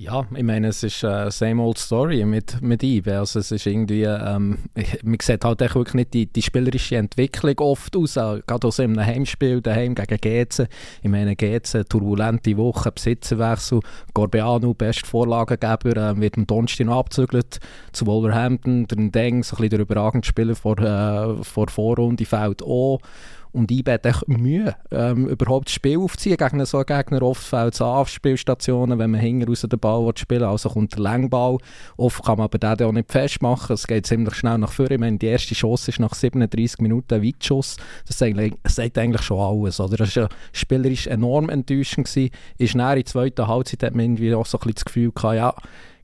Ja, 0.01 0.25
ich 0.33 0.43
meine, 0.43 0.69
es 0.69 0.81
ist 0.81 1.03
äh, 1.03 1.29
same 1.29 1.61
old 1.61 1.77
story 1.77 2.23
mit, 2.23 2.61
mit 2.61 2.83
IBE. 2.83 3.19
Also 3.19 3.39
es 3.39 3.51
ist 3.51 3.65
irgendwie, 3.65 4.03
ähm, 4.03 4.59
man 5.03 5.17
sieht 5.21 5.43
halt 5.43 5.61
echt 5.61 5.75
wirklich 5.75 5.93
nicht 5.93 6.13
die, 6.13 6.25
die 6.25 6.41
spielerische 6.41 6.95
Entwicklung 6.95 7.59
oft 7.59 7.97
aus, 7.97 8.13
gerade 8.13 8.65
aus 8.65 8.79
einem 8.79 8.97
Heimspiel 8.97 9.59
daheim 9.59 9.95
gegen 9.95 10.15
GC. 10.15 10.69
Ich 11.03 11.09
meine, 11.09 11.35
GC, 11.35 11.83
turbulente 11.89 12.55
Woche, 12.55 12.93
Besitzerwechsel, 12.93 13.81
Gorbeanu, 14.13 14.73
beste 14.73 15.05
Vorlagengeber, 15.05 15.97
äh, 15.97 16.17
wird 16.17 16.37
am 16.37 16.47
Donnerstag 16.47 16.85
noch 16.85 16.99
abgezügelt 16.99 17.59
zu 17.91 18.05
Wolverhampton, 18.07 18.87
der 18.87 19.09
Deng, 19.09 19.43
so 19.43 19.57
ein 19.57 19.63
bisschen 19.63 19.69
der 19.71 19.79
überragende 19.81 20.25
Spieler 20.25 20.55
vor, 20.55 20.79
äh, 20.79 21.43
vor 21.43 21.67
Vorrunde, 21.67 22.23
fällt 22.23 22.63
auch. 22.63 23.01
Und 23.51 23.71
IB 23.71 23.91
hat 23.91 24.27
Mühe, 24.27 24.75
ähm, 24.91 25.27
überhaupt 25.27 25.67
das 25.67 25.73
Spiel 25.73 25.97
aufzuziehen 25.97 26.37
gegen 26.37 26.63
so 26.65 26.77
einen 26.77 26.85
Gegner. 26.85 27.21
Oft 27.23 27.43
fällt 27.43 27.73
es 27.73 27.81
an 27.81 28.05
Spielstationen, 28.05 28.99
wenn 28.99 29.11
man 29.11 29.19
hinten 29.19 29.47
raus 29.47 29.61
den 29.61 29.79
Ball 29.79 30.11
spielen 30.15 30.41
will. 30.41 30.47
Also 30.47 30.69
kommt 30.69 30.93
der 30.93 31.01
Längball. 31.01 31.57
Oft 31.97 32.23
kann 32.23 32.37
man 32.37 32.45
aber 32.45 32.59
den 32.59 32.87
auch 32.87 32.91
nicht 32.91 33.11
festmachen. 33.11 33.73
Es 33.73 33.87
geht 33.87 34.05
ziemlich 34.05 34.35
schnell 34.35 34.59
nach 34.59 34.71
vorne. 34.71 34.93
Ich 34.93 34.99
meine, 34.99 35.17
die 35.17 35.27
erste 35.27 35.55
Chance 35.55 35.89
ist 35.89 35.99
nach 35.99 36.13
37 36.13 36.79
Minuten 36.79 37.15
ein 37.15 37.23
Weitschuss. 37.23 37.77
Das 38.07 38.19
sagt 38.19 38.97
eigentlich 38.97 39.21
schon 39.21 39.39
alles. 39.39 39.79
Oder? 39.79 39.97
Das 39.97 40.15
war 40.15 40.29
spielerisch 40.53 41.07
enorm 41.07 41.49
enttäuschend. 41.49 42.07
Gewesen. 42.07 42.29
Ist 42.57 42.73
in 42.73 42.79
der 42.79 43.05
zweiten 43.05 43.47
Halbzeit 43.47 43.83
hat 43.83 43.95
man 43.95 44.05
irgendwie 44.05 44.33
auch 44.33 44.45
so 44.45 44.57
ein 44.57 44.61
bisschen 44.61 44.75
das 44.75 44.85
Gefühl 44.85 45.11
gehabt, 45.11 45.35
ja, 45.35 45.55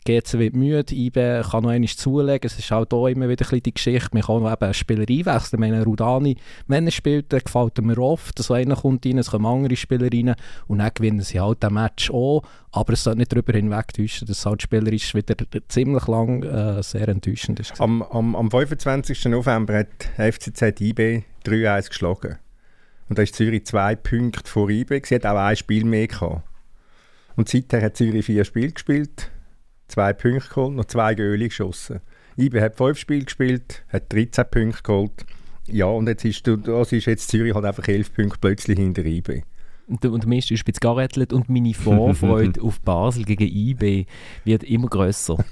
GC 0.05 0.33
wird 0.37 0.55
müde, 0.55 0.93
IB 0.93 1.41
kann 1.41 1.63
noch 1.63 1.71
einmal 1.71 1.89
zulegen. 1.89 2.45
Es 2.45 2.59
ist 2.59 2.71
auch 2.71 3.07
immer 3.07 3.27
wieder 3.27 3.51
ein 3.51 3.59
die 3.59 3.73
Geschichte. 3.73 4.09
Man 4.13 4.21
kann 4.21 4.37
eben 4.37 4.61
einen 4.61 4.73
Spieler 4.73 5.05
einwechseln. 5.09 5.63
Ich 5.63 5.69
meine, 5.71 5.83
Rudani, 5.83 6.37
wenn 6.67 6.85
er 6.85 6.91
spielt, 6.91 7.33
dann 7.33 7.41
gefällt 7.43 7.81
mir 7.81 7.97
oft. 7.97 8.37
So 8.37 8.53
einer 8.53 8.75
kommt 8.75 9.05
rein, 9.05 9.17
es 9.17 9.31
kommen 9.31 9.47
andere 9.47 9.75
Spieler 9.75 10.07
rein 10.13 10.35
und 10.67 10.77
dann 10.77 10.91
gewinnen 10.93 11.21
sie 11.21 11.39
halt 11.39 11.63
den 11.63 11.73
Match 11.73 12.11
auch. 12.11 12.43
Aber 12.71 12.93
es 12.93 13.03
sollte 13.03 13.17
nicht 13.17 13.31
darüber 13.31 13.53
hinwegtäuschen, 13.53 14.27
dass 14.27 14.45
halt 14.45 14.61
spielerisch 14.61 15.15
wieder 15.15 15.35
ziemlich 15.69 16.05
lang 16.07 16.43
äh, 16.43 16.83
sehr 16.83 17.07
enttäuschend 17.07 17.59
ist. 17.59 17.81
Am, 17.81 18.03
am, 18.03 18.35
am 18.35 18.51
25. 18.51 19.25
November 19.25 19.79
hat 19.79 20.09
FCZ 20.17 20.81
IB 20.81 21.23
3-1 21.45 21.89
geschlagen. 21.89 22.37
Und 23.09 23.17
da 23.17 23.23
ist 23.23 23.35
Zürich 23.35 23.65
zwei 23.65 23.95
Punkte 23.95 24.49
vor 24.49 24.69
IB. 24.69 25.01
Sie 25.03 25.15
hat 25.15 25.25
auch 25.25 25.37
ein 25.37 25.55
Spiel 25.55 25.83
mehr 25.83 26.07
gehabt. 26.07 26.43
Und 27.35 27.49
seither 27.49 27.81
hat 27.81 27.97
Zürich 27.97 28.25
vier 28.25 28.45
Spiele 28.45 28.71
gespielt 28.71 29.31
zwei 29.87 30.13
Punkte 30.13 30.49
geholt, 30.49 30.75
noch 30.75 30.85
zwei 30.85 31.15
Göhle 31.15 31.47
geschossen. 31.47 32.01
IB 32.37 32.59
hat 32.61 32.75
fünf 32.75 32.97
Spiele 32.97 33.25
gespielt, 33.25 33.83
hat 33.89 34.11
13 34.11 34.45
Punkte 34.49 34.83
geholt. 34.83 35.25
Ja, 35.67 35.85
und 35.85 36.07
jetzt 36.07 36.25
ist, 36.25 36.47
das 36.47 36.91
ist 36.91 37.05
jetzt 37.05 37.29
Zürich 37.29 37.53
halt 37.55 37.65
einfach 37.65 37.87
elf 37.87 38.13
Punkte 38.13 38.37
plötzlich 38.39 38.77
hinter 38.77 39.05
IB. 39.05 39.43
Und, 39.87 40.03
und 40.03 40.25
mir 40.25 40.39
ist 40.39 40.49
ein 40.49 40.55
bisschen 40.55 40.73
gerätelt 40.79 41.31
und 41.31 41.47
meine 41.49 41.73
Vorfreude 41.75 42.61
auf 42.61 42.79
Basel 42.81 43.23
gegen 43.23 43.47
IB 43.47 44.05
wird 44.43 44.63
immer 44.63 44.87
grösser. 44.87 45.37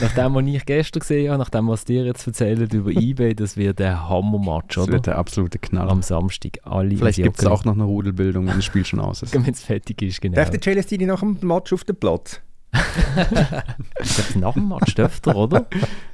nachdem, 0.00 0.34
was 0.34 0.44
ich 0.46 0.64
gestern 0.64 1.00
gesehen 1.00 1.30
habe, 1.30 1.38
nachdem, 1.38 1.68
was 1.68 1.84
dir 1.84 2.04
jetzt 2.04 2.26
erzählt 2.26 2.72
über 2.72 2.90
IB, 2.90 3.34
das 3.34 3.56
wird 3.56 3.80
ein 3.80 4.08
Hammermatch, 4.08 4.78
oder? 4.78 4.86
Das 4.86 4.92
wird 4.92 5.06
der 5.06 5.18
absolute 5.18 5.58
Knall. 5.58 5.90
Am 5.90 6.02
Samstag. 6.02 6.58
Alle 6.62 6.96
Vielleicht 6.96 7.22
gibt 7.22 7.40
es 7.40 7.46
auch 7.46 7.64
noch 7.64 7.74
eine 7.74 7.84
Rudelbildung, 7.84 8.46
wenn 8.46 8.56
das 8.56 8.64
Spiel 8.64 8.84
schon 8.84 9.00
aus 9.00 9.22
ist. 9.22 9.34
wenn 9.34 9.52
es 9.52 9.62
fertig 9.62 10.00
ist, 10.02 10.20
genau. 10.20 10.36
Darf 10.36 10.50
der 10.50 10.60
Celestini 10.60 11.06
nach 11.06 11.20
dem 11.20 11.38
Match 11.42 11.72
auf 11.72 11.84
den 11.84 11.96
Platz? 11.96 12.40
ich 14.00 14.16
glaube, 14.16 14.38
nach 14.38 14.54
dem 14.54 14.68
Match 14.68 14.94
dürfte 14.94 15.30
er, 15.30 15.36
oder? 15.36 15.66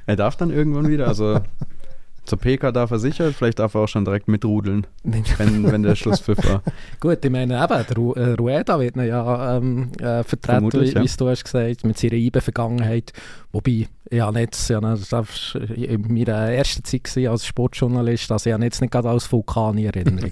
Er 0.05 0.15
darf 0.15 0.35
dann 0.35 0.51
irgendwann 0.51 0.89
wieder, 0.89 1.07
also 1.07 1.39
zur 2.31 2.39
PK 2.39 2.71
darf 2.71 2.91
er 2.91 2.99
sicher, 2.99 3.33
vielleicht 3.33 3.59
darf 3.59 3.73
er 3.73 3.81
auch 3.81 3.87
schon 3.87 4.05
direkt 4.05 4.29
mitrudeln, 4.29 4.87
wenn, 5.03 5.69
wenn 5.69 5.83
der 5.83 5.95
Schlusspfiff 5.95 6.37
war. 6.47 6.63
Gut, 7.01 7.25
ich 7.25 7.29
meine, 7.29 7.61
eben, 7.61 7.85
der 7.89 7.97
Ru 7.97 8.13
äh, 8.13 8.35
Rueda 8.35 8.79
wird 8.79 8.95
ja 8.95 9.57
ähm, 9.57 9.91
äh, 9.99 10.23
vertreten, 10.23 10.71
wie, 10.71 10.93
ja. 10.93 11.03
du 11.17 11.27
hast 11.27 11.43
gesagt, 11.43 11.83
mit 11.83 11.97
seiner 11.97 12.13
IBE-Vergangenheit. 12.13 13.11
Wobei, 13.51 13.89
ich 14.09 14.21
habe 14.21 14.39
jetzt, 14.39 14.69
ja, 14.69 14.79
das 14.79 15.11
war 15.11 15.25
in 15.75 16.07
meiner 16.07 16.51
ersten 16.51 16.85
Zeit 16.85 17.17
als 17.27 17.45
Sportjournalist, 17.45 18.31
also 18.31 18.49
ich 18.49 18.53
habe 18.53 18.63
jetzt 18.63 18.79
nicht 18.79 18.91
gerade 18.91 19.09
als 19.09 19.29
Vulkan 19.29 19.77
Erinnerung. 19.77 20.31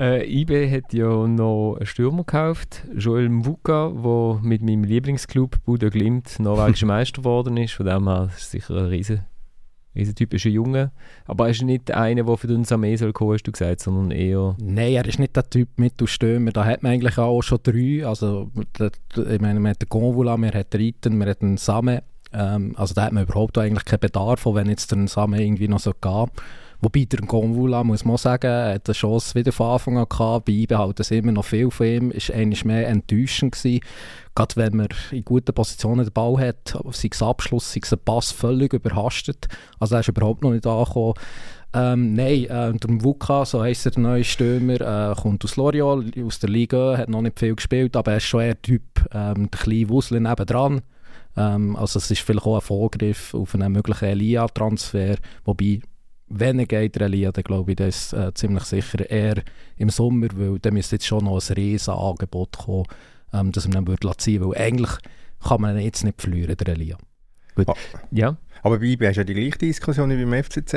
äh, 0.00 0.40
IB 0.40 0.70
hat 0.70 0.94
ja 0.94 1.26
noch 1.26 1.76
einen 1.76 1.84
Stürmer 1.84 2.24
gekauft, 2.24 2.86
Joel 2.96 3.28
Mvuka, 3.28 3.92
der 4.02 4.40
mit 4.42 4.62
meinem 4.62 4.84
Lieblingsclub 4.84 5.62
Buda 5.66 5.90
Glimt 5.90 6.40
norwegischer 6.40 6.86
Meister 6.94 7.20
geworden 7.20 7.58
ist. 7.58 7.74
Von 7.74 7.84
dem 7.84 8.08
her 8.08 8.30
ist 8.34 8.50
sicher 8.50 8.78
ein 8.78 8.86
riesen 8.86 9.26
ist 9.94 10.20
ein 10.20 10.52
Junge, 10.52 10.90
aber 11.26 11.46
er 11.46 11.50
ist 11.50 11.62
nicht 11.62 11.90
einer, 11.90 12.24
der 12.24 12.36
für 12.36 12.48
uns 12.48 12.72
Armee 12.72 12.96
soll 12.96 13.12
kommen, 13.12 13.34
hast 13.34 13.44
du 13.44 13.52
gesagt, 13.52 13.80
sondern 13.80 14.10
eher... 14.10 14.56
Nein, 14.58 14.92
er 14.92 15.06
ist 15.06 15.18
nicht 15.18 15.36
der 15.36 15.48
Typ 15.48 15.68
Mittelstürmer. 15.76 16.50
Da 16.50 16.64
hat 16.64 16.82
man 16.82 16.92
eigentlich 16.92 17.18
auch 17.18 17.42
schon 17.42 17.58
drei. 17.62 18.06
Also, 18.06 18.50
ich 18.78 19.40
meine, 19.40 19.60
man 19.60 19.70
hat 19.70 19.82
den 19.82 19.88
Gonvula, 19.88 20.36
man 20.36 20.52
hat 20.52 20.72
den 20.72 20.80
Reiten, 20.80 21.18
man 21.18 21.28
hat 21.28 21.42
den 21.42 21.56
Same. 21.56 22.02
Ähm, 22.32 22.74
also 22.76 22.94
da 22.94 23.04
hat 23.04 23.12
man 23.12 23.24
überhaupt 23.24 23.58
eigentlich 23.58 23.84
keinen 23.84 24.00
Bedarf, 24.00 24.46
wenn 24.46 24.68
jetzt 24.68 24.92
der 24.92 25.06
Same 25.08 25.42
irgendwie 25.42 25.68
noch 25.68 25.80
so 25.80 25.92
geht. 25.92 26.30
Wobei 26.84 27.04
der 27.04 27.20
Gonvula, 27.20 27.84
muss 27.84 28.04
man 28.04 28.16
sagen, 28.16 28.50
hat 28.50 28.88
eine 28.88 28.94
Chance 28.94 29.36
wieder 29.36 29.52
von 29.52 29.70
Anfang 29.70 29.98
an 29.98 30.06
gehabt. 30.08 30.46
Bei 30.46 30.64
behalten 30.66 31.02
es 31.02 31.12
immer 31.12 31.30
noch 31.30 31.44
viel 31.44 31.70
von 31.70 31.86
ihm. 31.86 32.10
Ist 32.10 32.32
eigentlich 32.32 32.64
mehr 32.64 32.88
enttäuschend 32.88 33.52
gewesen. 33.52 33.84
Gerade 34.34 34.56
wenn 34.56 34.76
man 34.76 34.88
in 35.12 35.24
guten 35.24 35.54
Positionen 35.54 36.04
den 36.04 36.12
Ball 36.12 36.38
hat, 36.38 36.76
sei 36.90 37.08
es 37.12 37.22
Abschluss, 37.22 37.72
sei 37.72 37.80
es 37.84 37.92
ein 37.92 38.00
Pass, 38.04 38.32
völlig 38.32 38.72
überhastet. 38.72 39.46
Also 39.78 39.94
er 39.94 40.00
ist 40.00 40.08
überhaupt 40.08 40.42
noch 40.42 40.50
nicht 40.50 40.66
angekommen. 40.66 41.14
Ähm, 41.72 42.14
nein, 42.14 42.44
äh, 42.46 42.72
der 42.72 43.04
Vuka, 43.04 43.44
so 43.44 43.62
heisst 43.62 43.86
er, 43.86 43.92
der 43.92 44.02
neue 44.02 44.24
Stürmer, 44.24 45.12
äh, 45.12 45.14
kommt 45.14 45.44
aus 45.44 45.56
Loriol, 45.56 46.04
aus 46.26 46.40
der 46.40 46.50
Liga, 46.50 46.98
hat 46.98 47.08
noch 47.08 47.22
nicht 47.22 47.38
viel 47.38 47.54
gespielt, 47.54 47.96
aber 47.96 48.10
er 48.10 48.16
ist 48.18 48.24
schon 48.24 48.42
eher 48.42 48.60
Typ, 48.60 48.82
ähm, 49.12 49.50
der 49.50 49.60
kleine 49.60 49.88
Wusel 49.88 50.20
nebendran. 50.20 50.82
Ähm, 51.36 51.76
also 51.76 51.98
es 51.98 52.10
ist 52.10 52.20
vielleicht 52.20 52.44
auch 52.44 52.56
ein 52.56 52.60
Vorgriff 52.60 53.32
auf 53.32 53.54
einen 53.54 53.72
möglichen 53.72 54.04
Elia-Transfer, 54.04 55.16
wobei 55.44 55.80
wenn 56.32 56.58
er 56.58 56.66
geht, 56.66 57.00
Relia, 57.00 57.30
dann 57.32 57.44
glaube 57.44 57.72
ich, 57.72 57.76
das 57.76 58.12
ist 58.12 58.12
äh, 58.14 58.32
ziemlich 58.34 58.64
sicher 58.64 59.08
eher 59.08 59.42
im 59.76 59.90
Sommer, 59.90 60.28
weil 60.34 60.58
dann 60.58 60.74
müsste 60.74 60.96
jetzt 60.96 61.06
schon 61.06 61.24
noch 61.24 61.40
ein 61.40 61.54
riesen 61.54 61.94
Angebot 61.94 62.56
kommen, 62.56 62.86
ähm, 63.32 63.52
dass 63.52 63.68
man 63.68 63.82
ihn 63.82 63.86
würde 63.86 64.16
ziehen 64.16 64.44
Weil 64.44 64.56
eigentlich 64.56 64.92
kann 65.42 65.60
man 65.60 65.76
ihn 65.76 65.84
jetzt 65.84 66.04
nicht 66.04 66.20
verlieren, 66.20 66.56
der 66.56 66.66
Relia. 66.66 66.96
Gut. 67.54 67.68
Ah, 67.68 67.74
ja. 68.10 68.36
Aber 68.62 68.78
bei 68.78 68.86
IB 68.86 69.06
hast 69.06 69.16
du 69.16 69.20
ja 69.20 69.24
die 69.24 69.34
gleiche 69.34 69.58
Diskussion 69.58 70.10
wie 70.10 70.24
beim 70.24 70.42
FCZ. 70.42 70.74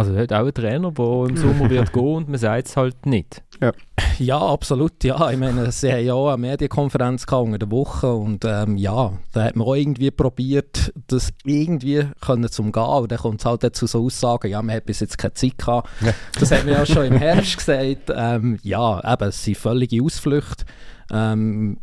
Also 0.00 0.16
hat 0.16 0.32
auch 0.32 0.38
einen 0.38 0.54
Trainer, 0.54 0.90
der 0.92 1.26
im 1.28 1.36
Sommer 1.36 1.68
wird 1.68 1.92
gehen 1.92 2.14
und 2.14 2.28
man 2.30 2.38
sagt 2.38 2.68
es 2.68 2.76
halt 2.78 3.04
nicht. 3.04 3.42
Ja. 3.60 3.72
ja, 4.18 4.38
absolut. 4.38 5.04
Ja, 5.04 5.30
ich 5.30 5.36
meine, 5.36 5.70
sie 5.72 5.92
haben 5.92 6.06
ja 6.06 6.14
auch 6.14 6.28
eine 6.28 6.38
Medienkonferenz 6.38 7.26
unter 7.30 7.58
der 7.58 7.70
Woche 7.70 8.10
und 8.10 8.46
ähm, 8.46 8.78
ja, 8.78 9.12
da 9.32 9.44
hat 9.44 9.56
man 9.56 9.66
auch 9.66 9.74
irgendwie 9.74 10.10
probiert, 10.10 10.90
das 11.08 11.34
irgendwie 11.44 12.06
können 12.22 12.48
zu 12.48 12.62
umgehen. 12.62 12.82
Und 12.82 13.12
dann 13.12 13.18
kommt 13.18 13.40
es 13.40 13.44
halt 13.44 13.62
dazu 13.62 13.86
so 13.86 14.06
Aussagen, 14.06 14.50
ja, 14.50 14.62
man 14.62 14.76
hat 14.76 14.86
bis 14.86 15.00
jetzt 15.00 15.18
keine 15.18 15.34
Zeit 15.34 15.58
gehabt. 15.58 15.90
Ja. 16.00 16.14
Das 16.38 16.50
hat 16.50 16.64
man 16.64 16.72
ja 16.72 16.86
schon 16.86 17.04
im 17.04 17.18
Herbst 17.18 17.58
gesagt. 17.58 18.10
Ähm, 18.16 18.58
ja, 18.62 19.12
eben, 19.12 19.28
es 19.28 19.44
sind 19.44 19.58
völlige 19.58 20.02
Ausflüchte. 20.02 20.64
Ähm, 21.12 21.78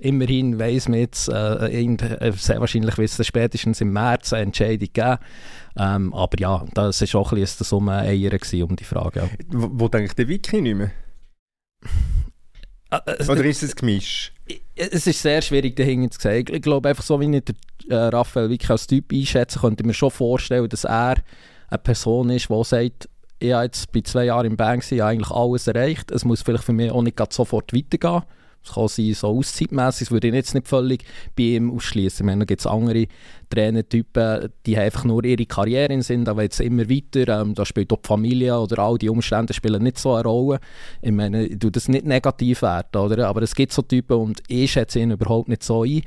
immerhin 0.00 0.58
weiss 0.58 0.88
man 0.88 1.00
jetzt, 1.00 1.28
äh, 1.28 1.82
äh 1.82 2.32
sehr 2.32 2.60
wahrscheinlich 2.60 2.96
wird 2.96 3.18
es 3.18 3.26
spätestens 3.26 3.80
im 3.80 3.92
März 3.92 4.32
eine 4.32 4.44
Entscheidung 4.44 4.88
geben. 4.92 5.18
Ähm, 5.76 6.14
aber 6.14 6.38
ja, 6.38 6.64
das 6.74 7.00
war 7.00 7.20
auch 7.20 7.32
ein 7.32 7.40
bisschen 7.40 7.58
das 7.58 7.72
Eier 7.72 8.64
um 8.64 8.76
die 8.76 8.84
Frage. 8.84 9.20
Ja. 9.20 9.28
Wo, 9.48 9.68
wo 9.72 9.88
denkt 9.88 10.18
der 10.18 10.28
Wiki 10.28 10.60
nicht 10.60 10.76
mehr? 10.76 10.90
Äh, 12.90 13.24
Oder 13.28 13.44
ist 13.44 13.62
es 13.62 13.74
Gemisch? 13.74 14.32
Es 14.74 15.06
ist 15.06 15.22
sehr 15.22 15.40
schwierig, 15.40 15.76
dahinter 15.76 16.10
zu 16.10 16.20
sagen. 16.20 16.54
Ich, 16.54 16.62
glaube 16.62 16.88
einfach, 16.88 17.04
so 17.04 17.20
wie 17.20 17.36
ich 17.36 17.44
den 17.44 17.56
äh, 17.88 17.94
Raphael 17.94 18.50
Wiki 18.50 18.70
als 18.70 18.86
Typ 18.86 19.12
einschätze, 19.12 19.58
könnte 19.58 19.82
ich 19.82 19.86
mir 19.86 19.94
schon 19.94 20.10
vorstellen, 20.10 20.68
dass 20.68 20.84
er 20.84 21.16
eine 21.68 21.78
Person 21.78 22.30
ist, 22.30 22.48
die 22.50 22.64
sagt, 22.64 23.08
ich 23.38 23.52
habe 23.52 23.64
jetzt 23.64 23.90
bei 23.92 24.02
zwei 24.02 24.26
Jahren 24.26 24.46
im 24.46 24.56
Bank 24.56 24.84
eigentlich 24.92 25.30
alles 25.30 25.66
erreicht. 25.66 26.10
Es 26.10 26.24
muss 26.24 26.42
vielleicht 26.42 26.64
für 26.64 26.72
mich 26.72 26.92
auch 26.92 27.02
nicht 27.02 27.18
sofort 27.32 27.72
weitergehen. 27.72 28.22
Es 28.64 28.74
kann 28.74 28.88
sein, 28.88 29.14
so 29.14 29.28
auszeitmässig, 29.28 30.08
das 30.08 30.12
würde 30.12 30.28
ich 30.28 30.34
jetzt 30.34 30.54
nicht 30.54 30.68
völlig 30.68 31.04
bei 31.36 31.44
ihm 31.44 31.70
ausschließen. 31.70 32.24
Ich 32.24 32.26
meine, 32.26 32.40
da 32.40 32.44
gibt 32.44 32.60
es 32.60 32.66
andere 32.66 33.06
Trainertypen, 33.50 34.50
die 34.66 34.78
einfach 34.78 35.04
nur 35.04 35.24
ihre 35.24 35.46
Karriere 35.46 35.92
in 35.92 36.02
sind, 36.02 36.28
aber 36.28 36.42
jetzt 36.42 36.60
immer 36.60 36.88
weiter. 36.88 37.40
Ähm, 37.40 37.54
da 37.54 37.64
spielt 37.64 37.92
auch 37.92 38.00
die 38.00 38.06
Familie 38.06 38.58
oder 38.58 38.78
all 38.78 38.98
die 38.98 39.08
Umstände 39.08 39.52
spielen 39.52 39.82
nicht 39.82 39.98
so 39.98 40.14
eine 40.14 40.24
Rolle. 40.24 40.60
Ich 41.00 41.12
meine, 41.12 41.46
ich 41.46 41.58
tue 41.58 41.72
das 41.72 41.88
nicht 41.88 42.06
negativ 42.06 42.62
werten, 42.62 42.98
oder? 42.98 43.28
aber 43.28 43.42
es 43.42 43.54
gibt 43.54 43.72
so 43.72 43.82
Typen 43.82 44.18
und 44.18 44.42
ich 44.48 44.72
schätze 44.72 45.00
ihn 45.00 45.10
überhaupt 45.10 45.48
nicht 45.48 45.62
so 45.62 45.82
ein. 45.82 46.02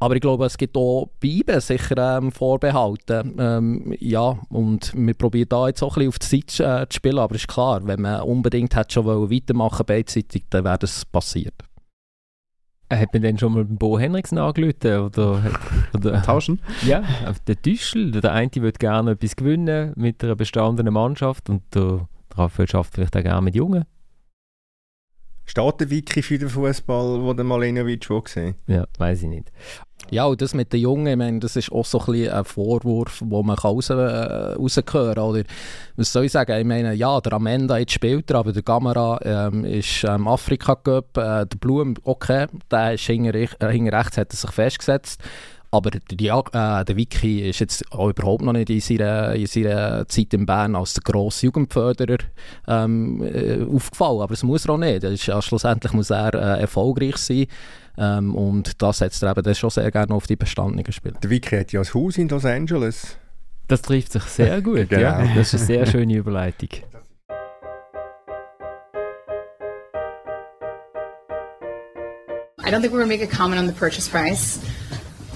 Aber 0.00 0.14
ich 0.14 0.20
glaube, 0.20 0.46
es 0.46 0.56
gibt 0.56 0.76
auch 0.76 1.08
bei 1.20 1.58
sicher 1.58 2.18
ähm, 2.18 2.30
Vorbehalte. 2.30 3.24
Ähm, 3.36 3.92
ja, 3.98 4.38
und 4.48 4.92
wir 4.94 5.14
probieren 5.14 5.48
da 5.48 5.66
jetzt 5.66 5.82
auch 5.82 5.96
ein 5.96 6.08
bisschen 6.08 6.08
auf 6.08 6.18
die 6.18 6.46
Zeit 6.46 6.82
äh, 6.82 6.88
zu 6.88 6.96
spielen. 6.96 7.18
Aber 7.18 7.34
es 7.34 7.42
ist 7.42 7.48
klar, 7.48 7.80
wenn 7.84 8.02
man 8.02 8.20
unbedingt 8.20 8.76
hat 8.76 8.92
schon 8.92 9.06
weitermachen 9.06 9.84
beidseitig, 9.86 10.44
dann 10.50 10.64
wäre 10.64 10.78
das 10.78 11.04
passiert. 11.04 11.54
Hat 12.90 13.12
man 13.12 13.22
dann 13.22 13.38
schon 13.38 13.52
mal 13.52 13.64
Bo 13.64 13.98
Henriksen 13.98 14.38
angerufen? 14.38 14.98
Oder, 14.98 15.42
oder, 15.94 16.22
Tauschen? 16.22 16.60
Ja, 16.86 17.02
der 17.46 17.60
Tüschel. 17.60 18.12
Der 18.12 18.32
eine 18.32 18.50
will 18.54 18.72
gerne 18.72 19.10
etwas 19.10 19.36
gewinnen 19.36 19.92
mit 19.96 20.24
einer 20.24 20.36
bestandenen 20.36 20.94
Mannschaft 20.94 21.50
und 21.50 21.62
der 21.74 22.08
Raphael 22.34 22.68
schafft 22.68 22.94
vielleicht 22.94 23.16
auch 23.16 23.22
gerne 23.22 23.42
mit 23.42 23.54
Jungen. 23.54 23.84
Steht 25.48 25.80
der 25.80 25.88
Wiki 25.88 26.22
für 26.22 26.38
den 26.38 26.50
Fußball, 26.50 27.22
wo 27.22 27.32
der 27.32 27.44
Malinovic 27.44 28.10
wo 28.10 28.20
gesehen? 28.20 28.54
Ja, 28.66 28.84
weiß 28.98 29.22
ich 29.22 29.28
nicht. 29.30 29.50
Ja, 30.10 30.26
und 30.26 30.40
das 30.42 30.54
mit 30.54 30.72
den 30.72 30.80
Jungen, 30.80 31.06
ich 31.06 31.16
meine, 31.16 31.38
das 31.38 31.56
ist 31.56 31.72
auch 31.72 31.86
so 31.86 32.00
ein, 32.00 32.06
bisschen 32.06 32.32
ein 32.32 32.44
Vorwurf, 32.44 33.18
den 33.20 33.28
man 33.28 33.56
raus, 33.56 33.88
äh, 33.88 33.94
raushören 33.94 35.18
oder 35.18 35.44
Was 35.96 36.12
soll 36.12 36.26
ich 36.26 36.32
sagen? 36.32 36.58
Ich 36.58 36.66
meine, 36.66 36.92
ja, 36.94 37.18
der 37.20 37.32
Amenda 37.32 37.78
jetzt 37.78 37.92
spielt 37.92 38.30
er, 38.30 38.36
aber 38.36 38.52
der 38.52 38.62
Gamera 38.62 39.18
ähm, 39.22 39.64
ist 39.64 40.04
ähm, 40.04 40.28
Afrika 40.28 40.76
Cup, 40.76 41.16
äh, 41.16 41.46
der 41.46 41.58
Blum, 41.58 41.94
okay, 42.04 42.46
der 42.70 42.94
ist 42.94 43.04
hinter, 43.04 43.34
äh, 43.34 43.48
hinter 43.70 43.98
rechts, 43.98 44.18
hat 44.18 44.32
er 44.32 44.36
sich 44.36 44.50
festgesetzt. 44.50 45.22
Aber 45.70 45.90
der, 45.90 46.00
äh, 46.00 46.84
der 46.84 46.96
Wiki 46.96 47.48
ist 47.48 47.58
jetzt 47.58 47.92
auch 47.92 48.08
überhaupt 48.08 48.42
noch 48.42 48.54
nicht 48.54 48.70
in 48.70 48.80
seiner, 48.80 49.34
in 49.34 49.46
seiner 49.46 50.08
Zeit 50.08 50.32
in 50.32 50.46
Bern 50.46 50.74
als 50.74 50.94
der 50.94 51.02
grosse 51.02 51.46
Jugendförderer 51.46 52.18
ähm, 52.66 53.22
äh, 53.22 53.62
aufgefallen. 53.64 54.22
Aber 54.22 54.32
es 54.32 54.42
muss 54.42 54.64
er 54.64 54.74
auch 54.74 54.78
nicht. 54.78 55.04
Ist, 55.04 55.26
ja, 55.26 55.42
schlussendlich 55.42 55.92
muss 55.92 56.10
er 56.10 56.32
äh, 56.32 56.60
erfolgreich 56.62 57.16
sein. 57.16 57.46
Ähm, 57.98 58.34
und 58.34 58.80
das 58.80 58.98
setzt 58.98 59.22
er 59.22 59.36
eben 59.36 59.54
schon 59.54 59.70
sehr 59.70 59.90
gerne 59.90 60.14
auf 60.14 60.26
die 60.26 60.36
bestandenen 60.36 60.90
Spiele. 60.90 61.16
Der 61.22 61.28
Wiki 61.28 61.56
hat 61.58 61.72
ja 61.72 61.80
ein 61.80 61.94
Haus 61.94 62.16
in 62.16 62.28
Los 62.28 62.46
Angeles. 62.46 63.18
Das 63.66 63.82
trifft 63.82 64.12
sich 64.12 64.22
sehr 64.22 64.62
gut, 64.62 64.88
genau. 64.88 65.02
ja. 65.02 65.22
Das 65.34 65.52
ist 65.52 65.60
eine 65.60 65.66
sehr 65.66 65.86
schöne 65.86 66.14
Überleitung. 66.14 66.70
I 72.64 72.70
don't 72.70 72.82
think 72.82 72.92
we're 72.92 72.98
going 72.98 73.08
to 73.08 73.16
make 73.16 73.22
a 73.22 73.26
comment 73.26 73.58
on 73.58 73.66
the 73.66 73.72
purchase 73.72 74.08
price. 74.08 74.58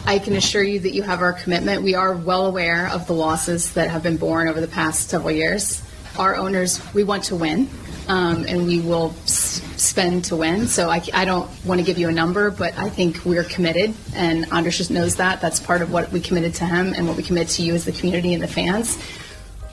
I 0.04 0.18
can 0.18 0.34
assure 0.34 0.64
you 0.64 0.80
that 0.80 0.92
you 0.92 1.02
have 1.02 1.20
our 1.20 1.32
commitment. 1.32 1.82
We 1.82 1.94
are 1.94 2.12
well 2.12 2.46
aware 2.46 2.88
of 2.88 3.06
the 3.06 3.12
losses 3.12 3.74
that 3.74 3.88
have 3.90 4.02
been 4.02 4.16
borne 4.16 4.48
over 4.48 4.60
the 4.60 4.66
past 4.66 5.10
several 5.10 5.30
years. 5.30 5.80
Our 6.18 6.34
owners, 6.34 6.82
we 6.92 7.04
want 7.04 7.24
to 7.24 7.36
win, 7.36 7.70
um, 8.08 8.44
and 8.48 8.66
we 8.66 8.80
will 8.80 9.14
s- 9.22 9.62
spend 9.76 10.24
to 10.26 10.36
win. 10.36 10.66
So 10.66 10.90
I, 10.90 11.02
I 11.14 11.24
don't 11.24 11.48
want 11.64 11.80
to 11.80 11.86
give 11.86 11.98
you 11.98 12.08
a 12.08 12.12
number, 12.12 12.50
but 12.50 12.76
I 12.76 12.88
think 12.88 13.24
we're 13.24 13.44
committed, 13.44 13.94
and 14.14 14.52
Anders 14.52 14.76
just 14.76 14.90
knows 14.90 15.16
that. 15.16 15.40
That's 15.40 15.60
part 15.60 15.82
of 15.82 15.92
what 15.92 16.10
we 16.10 16.20
committed 16.20 16.54
to 16.56 16.66
him 16.66 16.94
and 16.94 17.06
what 17.06 17.16
we 17.16 17.22
commit 17.22 17.48
to 17.50 17.62
you 17.62 17.74
as 17.74 17.84
the 17.84 17.92
community 17.92 18.34
and 18.34 18.42
the 18.42 18.48
fans. 18.48 18.98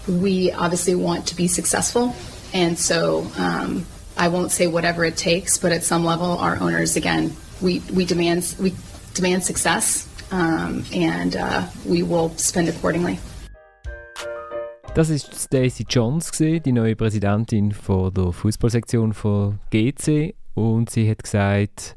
We 0.08 0.52
obviously 0.52 0.94
want 0.94 1.28
to 1.28 1.36
be 1.36 1.48
successful, 1.48 2.15
and 2.54 2.78
so 2.78 3.30
um, 3.36 3.86
I 4.15 4.28
won't 4.28 4.52
say 4.52 4.68
whatever 4.68 5.04
it 5.06 5.18
takes, 5.18 5.58
but 5.58 5.72
at 5.72 5.84
some 5.84 6.06
level, 6.06 6.38
our 6.38 6.56
owners, 6.60 6.96
again, 6.96 7.36
we, 7.62 7.80
we 7.94 8.06
demand 8.06 8.56
we 8.60 8.76
demand 9.15 9.44
success 9.44 10.08
um, 10.32 10.84
and 10.94 11.36
uh, 11.36 11.63
we 11.86 12.04
will 12.04 12.32
spend 12.38 12.70
accordingly. 12.70 13.18
Das 14.96 15.10
ist 15.10 15.34
Stacey 15.36 15.86
Jones, 15.88 16.32
die 16.32 16.72
neue 16.72 16.96
Präsidentin 16.96 17.72
von 17.72 18.13
der 18.13 18.32
Fußballsektion 18.32 19.13
von 19.13 19.60
GC. 19.70 20.36
Und 20.56 20.89
sie 20.89 21.10
hat 21.10 21.24
gesagt, 21.24 21.96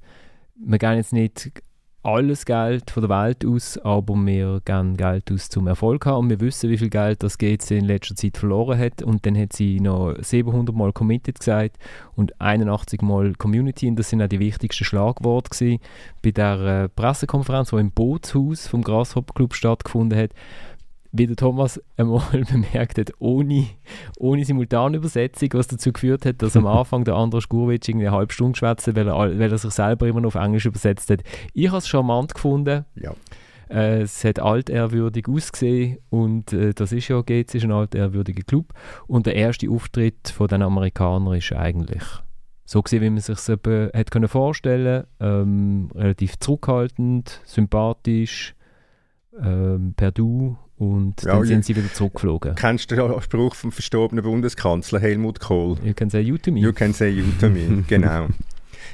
wir 0.55 0.79
gehen 0.79 0.97
jetzt 0.97 1.13
nicht 1.13 1.63
alles 2.03 2.45
Geld 2.45 2.91
von 2.91 3.07
der 3.07 3.11
Welt 3.11 3.45
aus, 3.47 3.79
aber 3.79 4.15
wir 4.15 4.61
geben 4.65 4.97
Geld 4.97 5.31
aus 5.31 5.49
zum 5.49 5.69
Erfolg 5.69 6.05
haben. 6.07 6.25
Und 6.25 6.31
wir 6.31 6.41
wissen, 6.41 6.69
wie 6.69 6.79
viel 6.79 6.91
Geld 6.91 7.23
das 7.23 7.39
GC 7.39 7.71
in 7.73 7.85
letzter 7.85 8.17
Zeit 8.17 8.37
verloren 8.37 8.79
hat. 8.79 9.03
Und 9.03 9.25
dann 9.25 9.39
hat 9.39 9.53
sie 9.53 9.79
noch 9.79 10.15
700 10.21 10.75
Mal 10.75 10.93
Committed 10.93 11.39
gesagt 11.39 11.77
und 12.17 12.41
81 12.41 13.03
Mal 13.03 13.35
Community. 13.35 13.89
Und 13.89 13.97
das 13.97 14.11
sind 14.11 14.21
auch 14.21 14.29
die 14.29 14.41
wichtigsten 14.41 14.85
Schlagworte 14.85 15.51
gewesen 15.51 15.81
bei 16.23 16.33
der 16.33 16.61
äh, 16.61 16.89
Pressekonferenz, 16.89 17.71
die 17.71 17.77
im 17.77 17.93
Bootshaus 17.93 18.67
vom 18.67 18.83
Grasshopper 18.83 19.35
Club 19.35 19.55
stattgefunden 19.55 20.19
hat 20.19 20.31
wie 21.13 21.27
der 21.27 21.37
Thomas 21.37 21.81
einmal 21.97 22.23
bemerkt 22.51 22.99
hat, 22.99 23.13
ohne, 23.19 23.67
ohne 24.19 24.45
Simultanübersetzung, 24.45 25.51
was 25.53 25.69
dazu 25.69 25.93
geführt 25.93 26.25
hat, 26.27 26.43
dass 26.43 26.57
am 26.57 26.67
Anfang 26.69 27.05
der 27.05 27.15
andere 27.15 27.43
Skurwitsch 27.43 27.91
eine 27.91 28.11
halbe 28.11 28.33
Stunde 28.33 28.59
schwätzt, 28.59 28.95
weil 28.97 29.09
er, 29.09 29.17
weil 29.17 29.53
er 29.53 29.59
sich 29.59 29.71
selber 29.73 30.09
immer 30.09 30.21
noch 30.21 30.35
auf 30.35 30.43
Englisch 30.43 30.67
übersetzt 30.67 31.11
hat. 31.11 31.23
Ich 31.53 31.69
habe 31.69 31.79
es 31.79 31.89
charmant 31.89 32.35
gefunden. 32.35 32.87
Ja. 32.95 33.13
Äh, 33.69 34.03
es 34.03 34.25
hat 34.25 34.41
altehrwürdig 34.41 35.29
ausgesehen 35.29 35.99
und 36.11 36.53
äh, 36.53 36.73
das 36.75 36.93
ist 36.93 37.09
ja 37.09 37.21
GC, 37.21 37.55
ist 37.55 37.65
ein 37.65 37.73
altehrwürdiger 37.73 38.43
Club. 38.43 38.73
Und 39.07 39.27
der 39.27 39.37
erste 39.37 39.69
Auftritt 39.71 40.29
von 40.29 40.49
den 40.49 40.63
Amerikanern 40.63 41.35
ist 41.37 41.53
eigentlich 41.53 42.03
so 42.65 42.81
gesehen, 42.81 43.03
wie 43.03 43.11
man 43.11 43.21
sich 43.21 43.39
es 43.39 44.11
können 44.11 44.29
vorstellen, 44.29 45.05
ähm, 45.21 45.91
relativ 45.95 46.39
zurückhaltend, 46.39 47.43
sympathisch, 47.45 48.55
ähm, 49.41 49.95
per 49.97 50.13
Du 50.13 50.57
und 50.79 51.23
ja, 51.23 51.35
dann 51.35 51.45
sind 51.45 51.65
sie 51.65 51.77
wieder 51.77 51.93
zurückgeflogen. 51.93 52.55
Kennst 52.55 52.91
du 52.91 52.97
den 52.97 53.23
Spruch 53.23 53.55
vom 53.55 53.73
verstorbenen 53.73 54.25
Bundeskanzler 54.25 55.01
Helmut 55.01 55.41
Kohl? 55.41 55.77
You 55.85 55.95
can 55.95 56.11
say 56.11 56.21
you 56.21 56.39
to 56.39 56.51
me. 56.51 56.61
You 56.61 56.73
can 56.73 56.93
say 56.93 57.11
you 57.11 57.25
to 57.41 57.49
me, 57.49 57.85
genau. 57.89 58.29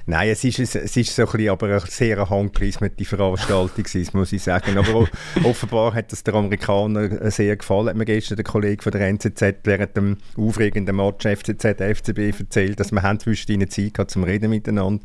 Nein, 0.06 0.30
es 0.30 0.44
ist, 0.44 0.58
es 0.58 0.96
ist 0.96 1.14
so 1.14 1.22
ein 1.22 1.32
bisschen, 1.32 1.48
aber 1.50 1.66
eine 1.66 1.80
sehr 1.80 2.30
handgelismete 2.30 3.04
Veranstaltung 3.04 3.84
gewesen, 3.84 4.16
muss 4.16 4.32
ich 4.32 4.42
sagen. 4.42 4.78
Aber 4.78 5.06
offenbar 5.44 5.94
hat 5.94 6.12
es 6.12 6.22
der 6.24 6.34
Amerikaner 6.34 7.30
sehr 7.30 7.56
gefallen. 7.56 7.88
Hat 7.88 7.96
mir 7.96 8.04
gestern 8.04 8.36
der 8.36 8.44
Kollege 8.44 8.82
von 8.82 8.92
der 8.92 9.06
NZZ 9.06 9.42
während 9.64 9.96
dem 9.96 10.16
aufregenden 10.36 10.96
Match 10.96 11.26
FCZ 11.26 11.76
FCB 11.78 12.38
erzählt, 12.38 12.80
dass 12.80 12.92
wir 12.92 13.18
zwischen 13.18 13.52
ihnen 13.52 13.68
Zeit 13.68 13.98
hatten 13.98 14.08
zum 14.08 14.24
Reden 14.24 14.50
miteinander 14.50 15.04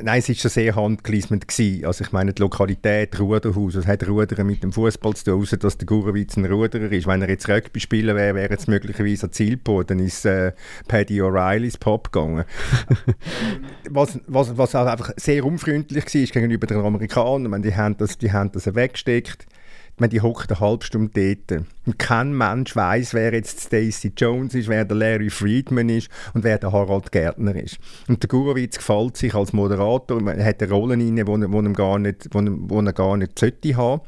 Nein, 0.00 0.18
es 0.18 0.28
war 0.28 0.34
schon 0.34 0.50
sehr 0.50 0.76
handgelismet. 0.76 1.44
Also 1.84 2.04
ich 2.04 2.12
meine, 2.12 2.32
die 2.32 2.42
Lokalität, 2.42 3.18
Ruderhaus, 3.18 3.76
was 3.76 3.86
hat 3.86 4.06
Rudern 4.06 4.46
mit 4.46 4.62
dem 4.62 4.72
Fußball 4.72 5.14
zu 5.14 5.24
tun, 5.24 5.40
außer 5.40 5.56
dass 5.56 5.78
der 5.78 5.86
Gurewitz 5.86 6.36
ein 6.36 6.44
Ruderer 6.46 6.90
ist. 6.92 7.06
Wenn 7.06 7.22
er 7.22 7.28
jetzt 7.28 7.48
Rugby 7.48 7.80
spielen 7.80 8.16
wäre, 8.16 8.34
wäre 8.34 8.54
es 8.54 8.66
möglicherweise 8.66 9.26
ein 9.26 9.32
Zielpo, 9.32 9.82
dann 9.82 9.98
ist 9.98 10.24
äh, 10.24 10.52
Paddy 10.88 11.20
O'Reillys 11.22 11.78
Pop 11.78 12.12
gegangen. 12.12 12.44
was, 13.90 14.18
was, 14.26 14.56
was 14.56 14.74
auch 14.74 14.86
einfach 14.86 15.12
sehr 15.16 15.44
unfreundlich 15.44 16.04
war 16.04 16.26
gegenüber 16.26 16.66
den 16.66 16.78
Amerikanern. 16.78 17.44
Ich 17.44 17.50
meine, 17.50 17.64
die 17.64 17.74
haben 17.74 17.96
das, 17.96 18.18
die 18.18 18.32
haben 18.32 18.52
das 18.52 18.74
weggesteckt 18.74 19.46
meine, 20.00 20.10
die 20.10 20.20
hockt 20.20 20.50
eine 20.50 20.60
halbe 20.60 20.84
Stunde 20.84 21.36
dort. 21.48 21.62
Und 21.86 21.98
kein 21.98 22.36
Mensch 22.36 22.74
weiß, 22.74 23.14
wer 23.14 23.32
jetzt 23.32 23.60
Stacey 23.60 24.12
Jones 24.16 24.54
ist, 24.54 24.68
wer 24.68 24.84
der 24.84 24.96
Larry 24.96 25.30
Friedman 25.30 25.88
ist 25.88 26.08
und 26.34 26.44
wer 26.44 26.58
der 26.58 26.72
Harald 26.72 27.12
Gärtner 27.12 27.54
ist. 27.56 27.78
Und 28.08 28.22
der 28.22 28.28
Gurowitz 28.28 28.78
gefällt 28.78 29.16
sich 29.16 29.34
als 29.34 29.52
Moderator, 29.52 30.20
er 30.26 30.44
hat 30.44 30.62
eine 30.62 30.72
Rolle 30.72 30.94
inne, 30.94 31.24
die 31.24 31.30
er, 31.30 31.72
gar 31.72 31.98
nicht, 31.98 32.28
wo 32.32 32.80
er, 32.80 32.86
er 32.86 32.92
gar 32.92 33.16
nicht 33.16 33.38
sollte 33.38 33.76
haben 33.76 34.00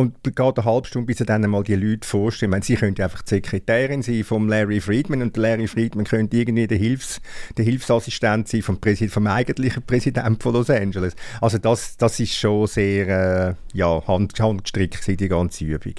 und 0.00 0.24
geht 0.24 0.40
eine 0.40 0.64
halbe 0.64 0.86
Stunde, 0.86 1.06
bis 1.06 1.20
er 1.20 1.26
dann 1.26 1.44
einmal 1.44 1.62
die 1.62 1.74
Leute 1.74 2.06
vorstellen. 2.06 2.50
Meine, 2.50 2.64
sie 2.64 2.76
könnte 2.76 3.04
einfach 3.04 3.22
die 3.22 3.28
Sekretärin 3.28 4.02
sein 4.02 4.24
von 4.24 4.48
Larry 4.48 4.80
Friedman 4.80 5.22
und 5.22 5.36
Larry 5.36 5.68
Friedman 5.68 6.04
könnte 6.04 6.36
irgendwie 6.36 6.66
der, 6.66 6.78
Hilfs-, 6.78 7.20
der 7.56 7.64
Hilfsassistent 7.64 8.48
sein 8.48 8.62
vom, 8.62 8.80
Präsid 8.80 9.10
vom 9.10 9.26
eigentlichen 9.26 9.82
Präsidenten 9.82 10.40
von 10.40 10.54
Los 10.54 10.70
Angeles. 10.70 11.14
Also 11.40 11.58
das, 11.58 11.96
das 11.96 12.18
ist 12.18 12.34
schon 12.34 12.66
sehr 12.66 13.08
äh, 13.08 13.54
ja, 13.74 14.06
hand, 14.06 14.38
handgestrickt, 14.40 15.06
die 15.06 15.28
ganze 15.28 15.64
Übung. 15.64 15.94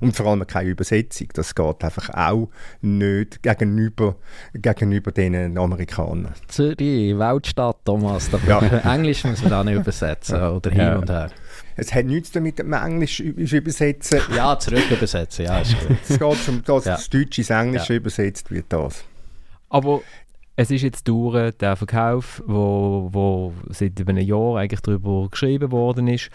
Und 0.00 0.16
vor 0.16 0.26
allem 0.26 0.46
keine 0.46 0.70
Übersetzung. 0.70 1.28
Das 1.32 1.54
geht 1.54 1.84
einfach 1.84 2.10
auch 2.10 2.50
nicht 2.80 3.42
gegenüber, 3.42 4.16
gegenüber 4.52 5.12
den 5.12 5.56
Amerikanern. 5.56 6.34
Zürich, 6.48 7.16
Weltstadt, 7.18 7.78
Thomas. 7.84 8.30
Ja. 8.46 8.60
Englisch 8.94 9.24
muss 9.24 9.42
man 9.42 9.50
da 9.50 9.64
nicht 9.64 9.76
übersetzen 9.76 10.42
oder 10.42 10.70
hin 10.70 10.80
ja. 10.80 10.98
und 10.98 11.08
her. 11.08 11.30
Es 11.76 11.94
hat 11.94 12.06
nichts 12.06 12.32
damit, 12.32 12.58
dass 12.58 12.66
man 12.66 12.84
Englisch 12.90 13.20
übersetzen. 13.20 14.20
Ja, 14.34 14.58
zurück 14.58 14.90
übersetzen, 14.90 15.44
ja, 15.44 15.60
ist 15.60 15.78
gut. 15.78 15.98
es 16.08 16.18
geht 16.18 16.48
um 16.48 16.62
das, 16.64 16.84
ja. 16.86 16.94
das 16.94 17.10
Deutsche 17.10 17.42
ins 17.42 17.50
Englische 17.50 17.92
ja. 17.92 17.98
übersetzt 17.98 18.50
wird 18.50 18.66
das. 18.70 19.04
Aber 19.68 20.00
es 20.56 20.70
ist 20.70 20.82
jetzt 20.82 21.06
durch, 21.06 21.52
der 21.56 21.76
Verkauf, 21.76 22.42
wo, 22.46 23.08
wo 23.12 23.52
seit 23.68 24.00
einem 24.00 24.16
Jahr 24.16 24.56
eigentlich 24.56 24.80
darüber 24.80 25.28
geschrieben 25.30 25.70
worden 25.70 26.08
ist 26.08 26.30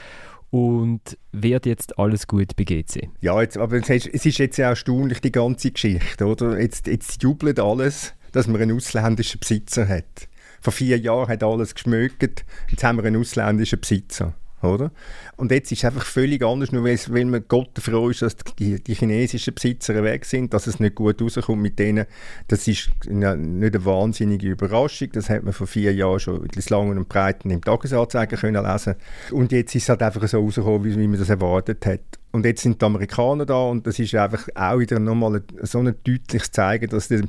und 0.51 1.17
wird 1.31 1.65
jetzt 1.65 1.97
alles 1.97 2.27
gut 2.27 2.55
bei 2.55 2.63
GC? 2.63 3.09
Ja, 3.21 3.41
jetzt, 3.41 3.57
aber 3.57 3.77
es 3.77 3.89
ist 3.89 4.37
jetzt 4.37 4.57
ja 4.57 4.69
erstaunlich, 4.69 5.21
die 5.21 5.31
ganze 5.31 5.71
Geschichte, 5.71 6.25
oder? 6.25 6.59
Jetzt, 6.59 6.85
jetzt 6.85 7.23
jubelt 7.23 7.59
alles, 7.59 8.13
dass 8.31 8.45
man 8.47 8.61
einen 8.61 8.75
ausländischen 8.75 9.39
Besitzer 9.39 9.87
hat. 9.87 10.27
Vor 10.59 10.73
vier 10.73 10.99
Jahren 10.99 11.29
hat 11.29 11.41
alles 11.41 11.73
geschmückt, 11.73 12.45
jetzt 12.69 12.83
haben 12.83 12.97
wir 12.99 13.05
einen 13.05 13.19
ausländischen 13.19 13.79
Besitzer 13.79 14.35
oder? 14.63 14.91
Und 15.37 15.51
jetzt 15.51 15.71
ist 15.71 15.79
es 15.79 15.85
einfach 15.85 16.05
völlig 16.05 16.43
anders, 16.43 16.71
nur 16.71 16.83
weil, 16.83 16.99
weil 17.09 17.25
man 17.25 17.43
Gott 17.47 17.77
froh 17.79 18.09
ist, 18.09 18.21
dass 18.21 18.35
die, 18.59 18.81
die, 18.81 18.93
chinesischen 18.93 19.53
Besitzer 19.53 20.03
weg 20.03 20.25
sind, 20.25 20.53
dass 20.53 20.67
es 20.67 20.79
nicht 20.79 20.95
gut 20.95 21.21
rauskommt 21.21 21.61
mit 21.61 21.79
denen. 21.79 22.05
Das 22.47 22.67
ist 22.67 22.89
eine, 23.09 23.35
nicht 23.37 23.75
eine 23.75 23.85
wahnsinnige 23.85 24.49
Überraschung. 24.49 25.09
Das 25.13 25.29
hat 25.29 25.43
man 25.43 25.53
vor 25.53 25.67
vier 25.67 25.93
Jahren 25.93 26.19
schon 26.19 26.47
das 26.53 26.69
Langen 26.69 26.97
und 26.97 27.09
Breiten 27.09 27.49
im 27.49 27.61
Tagesanzeiger 27.61 28.37
können 28.37 28.63
lesen. 28.63 28.95
Und 29.31 29.51
jetzt 29.51 29.75
ist 29.75 29.83
es 29.83 29.89
halt 29.89 30.03
einfach 30.03 30.27
so 30.27 30.39
rausgekommen, 30.39 30.83
wie, 30.83 30.97
wie 30.97 31.07
man 31.07 31.19
das 31.19 31.29
erwartet 31.29 31.85
hat. 31.85 32.01
Und 32.31 32.45
jetzt 32.45 32.61
sind 32.61 32.81
die 32.81 32.85
Amerikaner 32.85 33.45
da 33.45 33.63
und 33.63 33.85
das 33.85 33.99
ist 33.99 34.15
einfach 34.15 34.47
auch 34.55 34.79
wieder 34.79 34.99
nochmal 34.99 35.43
so 35.63 35.79
ein 35.79 35.93
deutliches 36.03 36.51
Zeigen, 36.51 36.89
dass 36.89 37.09
die 37.09 37.23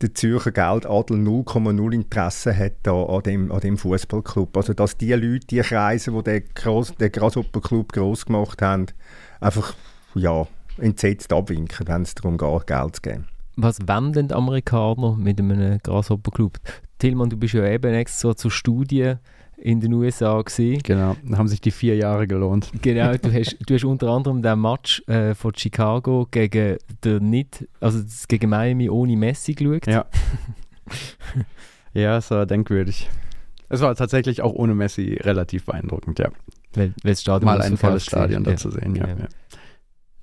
der 0.00 0.14
Zürcher 0.14 0.52
Geldadel 0.52 1.16
0,0 1.16 1.92
Interesse 1.92 2.56
hat 2.56 2.86
an 2.86 3.22
dem, 3.22 3.50
an 3.50 3.60
dem 3.60 3.76
Fußballclub. 3.76 4.56
Also 4.56 4.74
dass 4.74 4.96
die 4.96 5.12
Leute, 5.12 5.46
die 5.46 5.60
Kreise, 5.60 6.12
die 6.12 6.22
den, 6.22 6.44
Gross, 6.54 6.94
den 6.94 7.10
Grasshopper 7.10 7.60
Club 7.60 7.92
groß 7.92 8.26
gemacht 8.26 8.62
haben, 8.62 8.86
einfach 9.40 9.74
ja, 10.14 10.46
entsetzt 10.78 11.32
abwinken, 11.32 11.88
wenn 11.88 12.02
es 12.02 12.14
darum 12.14 12.38
geht, 12.38 12.66
Geld 12.66 12.96
zu 12.96 13.02
geben. 13.02 13.28
Was 13.56 13.78
wollen 13.86 14.12
denn 14.12 14.28
die 14.28 14.34
Amerikaner 14.34 15.16
mit 15.16 15.40
einem 15.40 15.78
Grasshopper 15.82 16.30
Club? 16.30 16.58
Tillmann, 16.98 17.30
du 17.30 17.36
bist 17.36 17.54
ja 17.54 17.66
eben 17.66 17.92
extra 17.92 18.36
zur 18.36 18.50
Studie 18.50 19.14
in 19.60 19.80
den 19.80 19.92
USA 19.92 20.40
gesehen. 20.42 20.80
Genau, 20.82 21.16
da 21.24 21.38
haben 21.38 21.48
sich 21.48 21.60
die 21.60 21.70
vier 21.70 21.96
Jahre 21.96 22.26
gelohnt. 22.26 22.70
Genau, 22.82 23.12
du 23.16 23.32
hast, 23.38 23.56
du 23.66 23.74
hast 23.74 23.84
unter 23.84 24.08
anderem 24.08 24.42
den 24.42 24.60
Match 24.60 25.02
äh, 25.08 25.34
von 25.34 25.54
Chicago 25.54 26.26
gegen 26.30 26.78
der 27.02 27.20
nicht, 27.20 27.66
also 27.80 28.00
gegen 28.28 28.50
Miami 28.50 28.88
ohne 28.88 29.16
Messi 29.16 29.54
geschaut. 29.54 29.86
Ja. 29.86 30.06
ja, 31.94 32.18
es 32.18 32.30
war 32.30 32.46
denkwürdig. 32.46 33.08
Es 33.68 33.80
war 33.80 33.94
tatsächlich 33.94 34.42
auch 34.42 34.52
ohne 34.52 34.74
Messi 34.74 35.18
relativ 35.20 35.64
beeindruckend, 35.66 36.18
ja. 36.18 36.30
Weil, 36.74 36.94
weil 37.02 37.12
das 37.12 37.22
Stadion 37.22 37.46
Mal 37.46 37.62
ein 37.62 37.76
volles 37.76 38.04
Stadion 38.04 38.44
da 38.44 38.56
zu 38.56 38.70
sehen, 38.70 38.94
ja. 38.94 39.08
Ja. 39.08 39.16
ja. 39.16 39.28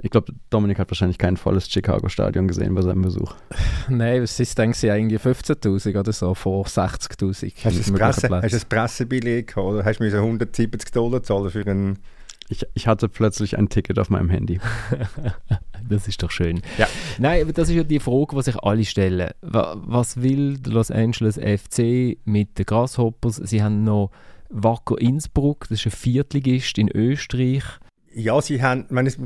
Ich 0.06 0.12
glaube, 0.12 0.34
Dominik 0.52 0.78
hat 0.78 0.92
wahrscheinlich 0.92 1.18
kein 1.18 1.36
volles 1.36 1.68
Chicago-Stadion 1.68 2.48
gesehen 2.48 2.76
bei 2.76 2.84
seinem 2.84 3.02
Besuch. 3.02 3.34
Nein, 3.90 4.22
was 4.22 4.40
ist, 4.40 4.56
denke 4.56 4.78
ich, 4.78 4.84
irgendwie 4.84 5.18
15'000 5.18 6.00
oder 6.00 6.14
so 6.14 6.36
von 6.36 6.64
60'000. 6.64 7.54
Hast 7.66 7.88
du 7.88 7.92
ein, 7.94 7.98
Presse, 7.98 8.30
hast 8.30 8.54
ein 8.54 8.62
Pressebillet 8.70 9.58
oder 9.58 9.84
hast 9.84 10.00
du 10.00 10.04
müssen 10.04 10.20
170 10.20 10.92
Dollar 10.92 11.24
zahlen 11.24 11.50
für 11.50 11.66
einen... 11.66 11.98
Ich, 12.50 12.64
ich 12.76 12.86
hatte 12.86 13.10
plötzlich 13.10 13.58
ein 13.58 13.68
Ticket 13.68 13.98
auf 13.98 14.12
meinem 14.12 14.30
Handy. 14.30 14.60
Das 15.88 16.08
ist 16.08 16.22
doch 16.24 16.32
schön. 16.32 16.62
Ja. 16.80 16.88
Nein, 17.20 17.44
aber 17.44 17.54
das 17.54 17.70
ist 17.70 17.76
ja 17.76 17.84
die 17.84 18.00
Frage, 18.00 18.36
die 18.36 18.42
sich 18.42 18.56
alle 18.58 18.86
stellen. 18.86 19.30
Wa- 19.42 19.76
Was 19.86 20.20
will 20.22 20.58
der 20.58 20.74
Los 20.74 20.90
Angeles 20.90 21.36
FC 21.38 22.18
mit 22.26 22.58
den 22.58 22.66
Grasshoppers? 22.66 23.36
Sie 23.36 23.62
haben 23.62 23.84
noch 23.84 24.10
Wacker 24.50 25.00
Innsbruck, 25.00 25.68
das 25.70 25.80
ist 25.80 25.86
ein 25.88 25.92
Viertligist 25.92 26.78
in 26.80 26.90
Österreich. 26.90 27.64
Ja, 28.18 28.42
sie 28.42 28.62
haben, 28.62 28.86
meine, 28.92 29.10
es, 29.10 29.18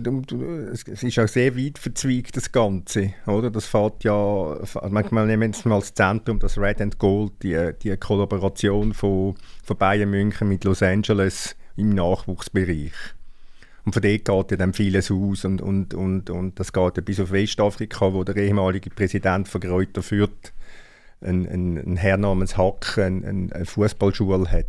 es 0.88 1.04
ist 1.04 1.20
auch 1.20 1.28
sehr 1.28 1.56
weit 1.56 1.78
verzweigt, 1.78 2.36
das 2.36 2.52
Ganze, 2.52 3.14
oder? 3.28 3.52
Das 3.52 3.68
fährt 3.68 4.04
ja, 4.04 4.58
manchmal 4.90 5.28
nehmen 5.28 5.52
wir 5.52 5.58
es 5.60 5.64
mal 5.64 5.76
als 5.76 5.94
Zentrum, 5.94 6.40
das 6.40 6.58
Red 6.58 6.82
and 6.82 6.98
Gold, 6.98 7.34
die, 7.44 7.70
die 7.84 7.96
Kollaboration 7.98 8.96
von, 8.96 9.36
von 9.64 9.78
Bayern 9.78 10.10
München 10.10 10.50
mit 10.50 10.64
Los 10.64 10.82
Angeles 10.82 11.56
im 11.76 11.94
Nachwuchsbereich. 11.94 12.94
Und 13.86 13.94
von 13.94 14.02
dort 14.02 14.26
geht 14.26 14.52
ja 14.52 14.58
dann 14.58 14.74
vieles 14.74 15.12
aus 15.12 15.46
und, 15.46 15.62
und, 15.62 15.94
und, 15.94 16.32
und 16.32 16.60
das 16.60 16.74
geht 16.74 16.98
ja 16.98 17.04
bis 17.04 17.20
auf 17.20 17.32
Westafrika, 17.32 18.12
wo 18.12 18.24
der 18.24 18.38
ehemalige 18.38 18.90
Präsident 18.90 19.48
von 19.48 19.62
Kräuter 19.62 20.02
Fürth 20.02 20.52
ein, 21.22 21.48
ein, 21.48 21.78
ein 21.78 21.98
Herr 21.98 22.18
namens 22.18 22.58
Hack 22.58 22.98
ein, 22.98 23.24
eine 23.24 23.66
Fußballschule 23.66 24.52
hat. 24.52 24.66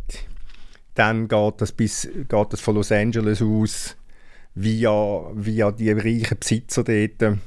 Dann 0.93 1.27
geht 1.27 1.59
das, 1.59 1.71
bis, 1.71 2.07
geht 2.29 2.53
das 2.53 2.61
von 2.61 2.75
Los 2.75 2.91
Angeles 2.91 3.41
aus 3.41 3.97
via, 4.55 5.31
via 5.33 5.71
die 5.71 5.91
reichen 5.91 6.37
Besitzer 6.39 6.83
dort 6.83 7.37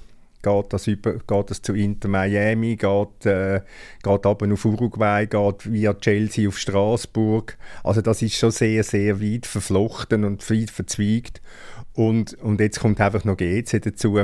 geht 0.45 0.73
das, 0.73 0.87
über, 0.87 1.15
geht 1.15 1.51
das 1.51 1.63
zu 1.63 1.75
Inter 1.75 2.09
Miami, 2.09 2.77
geht, 2.77 3.27
äh, 3.27 3.63
geht 4.03 4.27
aber 4.27 4.53
auf 4.53 4.65
Uruguay, 4.65 5.27
geht 5.27 5.73
via 5.73 5.95
Chelsea 5.95 6.47
auf 6.47 6.59
Straßburg. 6.59 7.57
Also 7.83 8.03
das 8.03 8.23
ist 8.23 8.37
schon 8.37 8.51
sehr, 8.51 8.85
sehr 8.85 9.21
weit 9.21 9.47
verflochten 9.47 10.25
und 10.25 10.49
weit 10.51 10.71
verzweigt. 10.71 11.41
Und, 11.95 12.35
und 12.35 12.61
jetzt 12.61 12.81
kommt 12.81 13.01
einfach 13.01 13.25
noch 13.25 13.37
GC 13.37 13.81
dazu. 13.83 14.19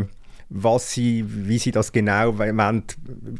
Was 0.52 0.90
sie, 0.90 1.24
wie 1.28 1.58
sie 1.58 1.70
das 1.70 1.92
genau 1.92 2.36
wollen, 2.38 2.82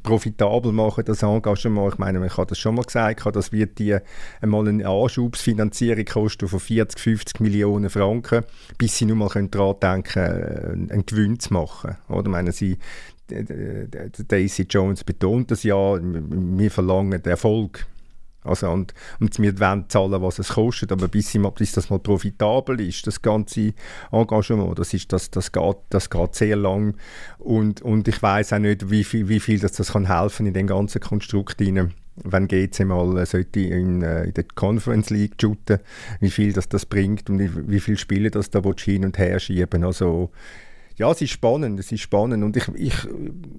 profitabel 0.04 0.70
machen, 0.70 1.04
das 1.04 1.24
Engagement, 1.24 1.94
ich 1.94 1.98
meine, 1.98 2.24
ich 2.24 2.36
habe 2.36 2.46
das 2.46 2.58
schon 2.58 2.76
mal 2.76 2.84
gesagt, 2.84 3.26
das 3.34 3.50
wird 3.50 3.80
die 3.80 3.98
einmal 4.40 4.68
eine 4.68 4.86
Anschubsfinanzierung 4.86 6.04
kosten 6.04 6.46
von 6.46 6.60
40, 6.60 7.00
50 7.00 7.40
Millionen 7.40 7.90
Franken, 7.90 8.44
bis 8.78 8.96
sie 8.96 9.06
nur 9.06 9.16
mal 9.16 9.28
daran 9.28 9.80
denken 9.80 10.02
können, 10.04 10.90
einen 10.92 11.04
Gewinn 11.04 11.40
zu 11.40 11.52
machen. 11.52 11.96
Oder? 12.08 12.26
Ich 12.26 12.28
meine, 12.28 12.52
sie, 12.52 12.78
Daisy 13.26 14.66
Jones 14.70 15.02
betont 15.02 15.50
das 15.50 15.64
ja, 15.64 15.98
wir 16.00 16.70
verlangen 16.70 17.24
Erfolg. 17.24 17.86
Also 18.42 18.70
und, 18.70 18.94
und 19.20 19.38
wir 19.38 19.58
wollen 19.60 19.84
zahlen, 19.88 20.22
was 20.22 20.38
es 20.38 20.50
kostet, 20.50 20.92
aber 20.92 21.08
bis, 21.08 21.34
mal, 21.34 21.50
bis 21.50 21.72
das 21.72 21.90
mal 21.90 21.98
profitabel 21.98 22.80
ist, 22.80 23.06
das 23.06 23.20
ganze 23.20 23.74
Engagement, 24.10 24.78
das, 24.78 24.94
ist, 24.94 25.12
das, 25.12 25.30
das, 25.30 25.52
geht, 25.52 25.76
das 25.90 26.08
geht 26.08 26.34
sehr 26.34 26.56
lang 26.56 26.96
und, 27.38 27.82
und 27.82 28.08
ich 28.08 28.22
weiß 28.22 28.54
auch 28.54 28.58
nicht, 28.58 28.90
wie 28.90 29.04
viel, 29.04 29.28
wie 29.28 29.40
viel 29.40 29.58
das, 29.58 29.72
das 29.72 29.92
kann 29.92 30.06
helfen 30.06 30.46
in 30.46 30.54
dem 30.54 30.66
ganzen 30.66 31.00
Konstrukt 31.00 31.60
rein 31.60 31.92
wenn 32.22 32.48
GC 32.48 32.84
mal 32.84 33.18
äh, 33.18 33.26
sollte 33.26 33.60
in, 33.60 34.02
äh, 34.02 34.24
in 34.24 34.34
der 34.34 34.44
Conference 34.54 35.10
League 35.10 35.34
shooten, 35.40 35.78
wie 36.20 36.30
viel 36.30 36.52
das, 36.52 36.68
das 36.68 36.86
bringt 36.86 37.30
und 37.30 37.38
wie, 37.68 37.80
viele 37.80 37.96
Spiele 37.96 38.30
das 38.30 38.50
da 38.50 38.60
hin 38.76 39.04
und 39.04 39.18
her 39.18 39.38
schieben. 39.38 39.84
Also 39.84 40.30
ja, 41.00 41.10
es 41.10 41.22
ist 41.22 41.30
spannend, 41.30 41.80
es 41.80 41.90
ist 41.90 42.02
spannend 42.02 42.44
und 42.44 42.58
ich, 42.58 42.68
ich 42.74 42.94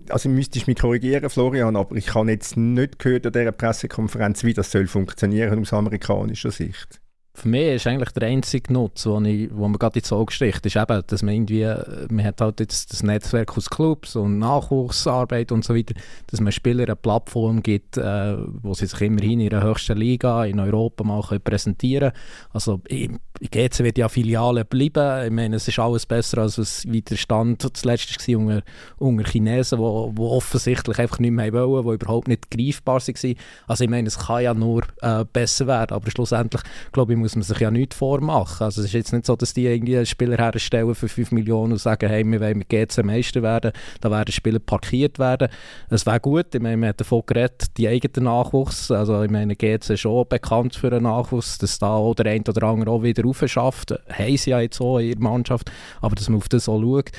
also 0.10 0.30
müsste 0.30 0.60
ich 0.60 0.68
mich 0.68 0.78
korrigieren, 0.78 1.28
Florian, 1.28 1.76
aber 1.76 1.96
ich 1.96 2.14
habe 2.14 2.30
jetzt 2.30 2.56
nicht 2.56 3.00
gehört 3.00 3.26
an 3.26 3.34
dieser 3.34 3.52
Pressekonferenz, 3.52 4.44
wie 4.44 4.54
das 4.54 4.70
soll 4.70 4.86
funktionieren 4.86 5.60
aus 5.60 5.74
amerikanischer 5.74 6.52
Sicht. 6.52 7.01
Für 7.34 7.48
mich 7.48 7.76
ist 7.76 7.88
eigentlich 7.88 8.12
der 8.12 8.28
einzige 8.28 8.74
Nutzen, 8.74 9.24
ich, 9.24 9.50
wo 9.54 9.68
mir 9.68 9.78
gerade 9.78 10.00
ins 10.00 10.12
Auge 10.12 10.34
sticht, 10.34 10.66
ist 10.66 10.76
eben, 10.76 11.02
dass 11.08 11.24
man 11.24 11.34
irgendwie, 11.34 11.62
äh, 11.62 12.08
man 12.10 12.26
hat 12.26 12.42
halt 12.42 12.60
jetzt 12.60 12.92
das 12.92 13.04
Netzwerk 13.04 13.58
aus 13.58 13.70
Clubs 13.70 14.18
und 14.18 14.38
Nachwuchsarbeit 14.38 15.54
und 15.54 15.64
so 15.64 15.74
weiter, 15.74 15.94
dass 16.28 16.42
man 16.42 16.52
Spielern 16.52 16.88
eine 16.88 16.96
Plattform 16.98 17.64
gibt, 17.64 17.98
äh, 17.98 18.36
wo 18.62 18.74
sie 18.74 18.86
sich 18.86 19.00
immerhin 19.02 19.40
in 19.40 19.50
der 19.50 19.64
höchsten 19.64 19.98
Liga 19.98 20.44
in 20.44 20.60
Europa 20.60 21.06
mal 21.06 21.22
können 21.22 21.42
präsentieren 21.42 22.12
können. 22.12 22.24
Also 22.52 22.82
in 22.90 23.20
GC 23.40 23.80
wird 23.80 23.98
ja 23.98 24.10
Filiale 24.10 24.66
bleiben, 24.66 25.26
ich 25.26 25.32
meine, 25.32 25.56
es 25.56 25.68
ist 25.68 25.80
alles 25.80 26.06
besser, 26.06 26.40
als 26.40 26.58
es 26.58 26.84
wie 26.86 27.02
der 27.02 27.16
Stand 27.16 27.66
zuletzt 27.76 28.28
war 28.28 28.38
unter, 28.38 28.62
unter 28.98 29.24
Chinesen, 29.24 29.78
die 29.78 29.84
wo, 29.84 30.12
wo 30.16 30.32
offensichtlich 30.32 31.00
einfach 31.00 31.20
nicht 31.20 31.32
mehr 31.32 31.52
wollen, 31.54 31.88
die 31.88 31.94
überhaupt 31.94 32.28
nicht 32.28 32.52
greifbar 32.52 33.02
waren. 33.02 33.36
Also 33.68 33.84
ich 33.84 33.90
meine, 33.90 34.08
es 34.08 34.20
kann 34.20 34.44
ja 34.44 34.54
nur 34.54 34.84
äh, 35.02 35.26
besser 35.32 35.66
werden, 35.66 35.96
aber 35.96 36.12
schlussendlich, 36.12 36.62
glaube 36.92 37.14
ich, 37.14 37.20
muss 37.22 37.31
man 37.36 37.44
sich 37.44 37.60
ja 37.60 37.72
nichts 37.72 37.96
vormachen. 37.96 38.66
Also 38.66 38.82
es 38.82 38.88
ist 38.88 38.94
jetzt 38.94 39.14
nicht 39.14 39.26
so, 39.26 39.36
dass 39.36 39.54
die 39.54 39.66
irgendwie 39.66 39.98
einen 39.98 40.06
Spieler 40.06 40.38
herstellen 40.38 40.94
für 40.96 41.08
5 41.08 41.32
Millionen 41.32 41.74
und 41.74 41.80
sagen, 41.80 42.10
hey, 42.10 42.24
wir 42.26 42.40
wollen 42.40 42.58
mit 42.60 42.70
GC 42.70 43.04
Meister 43.04 43.42
werden, 43.42 43.72
da 44.00 44.12
werden 44.12 44.32
Spieler 44.32 44.60
parkiert 44.60 45.20
werden. 45.20 45.50
Es 45.90 46.06
wäre 46.06 46.20
gut, 46.20 46.54
ich 46.54 46.62
meine, 46.62 46.82
wir 46.82 46.90
haben 46.90 46.98
davon 46.98 47.24
geredet, 47.26 47.78
die 47.78 47.88
eigenen 47.88 48.26
Nachwuchs, 48.26 48.92
also 48.92 49.24
ich 49.24 49.32
meine, 49.32 49.56
GC 49.56 49.90
ist 49.90 50.00
schon 50.00 50.28
bekannt 50.28 50.76
für 50.76 50.88
einen 50.88 51.04
Nachwuchs, 51.04 51.58
dass 51.58 51.80
da 51.80 51.96
auch 51.96 52.16
der 52.16 52.32
eine 52.32 52.44
oder 52.48 52.68
andere 52.68 52.92
auch 52.92 53.04
wieder 53.04 53.24
raufschafft, 53.24 53.94
haben 54.10 54.38
sie 54.38 54.50
ja 54.50 54.60
jetzt 54.60 54.82
auch 54.82 55.00
in 55.00 55.10
ihrer 55.10 55.20
Mannschaft, 55.20 55.72
aber 56.02 56.16
dass 56.16 56.30
man 56.30 56.38
auf 56.38 56.50
das 56.50 56.70
auch 56.70 56.82
schaut, 56.82 57.12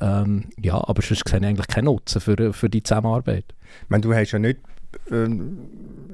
ähm, 0.00 0.44
ja, 0.58 0.76
aber 0.76 1.02
sonst 1.02 1.28
sehe 1.28 1.38
ich 1.38 1.46
eigentlich 1.46 1.68
keinen 1.68 1.84
Nutzen 1.84 2.20
für, 2.20 2.52
für 2.52 2.70
die 2.70 2.82
Zusammenarbeit. 2.82 3.44
Ich 3.84 3.90
meine, 3.90 4.00
du 4.00 4.14
hast 4.14 4.32
ja 4.32 4.38
nicht 4.38 4.58
ähm, 5.10 5.58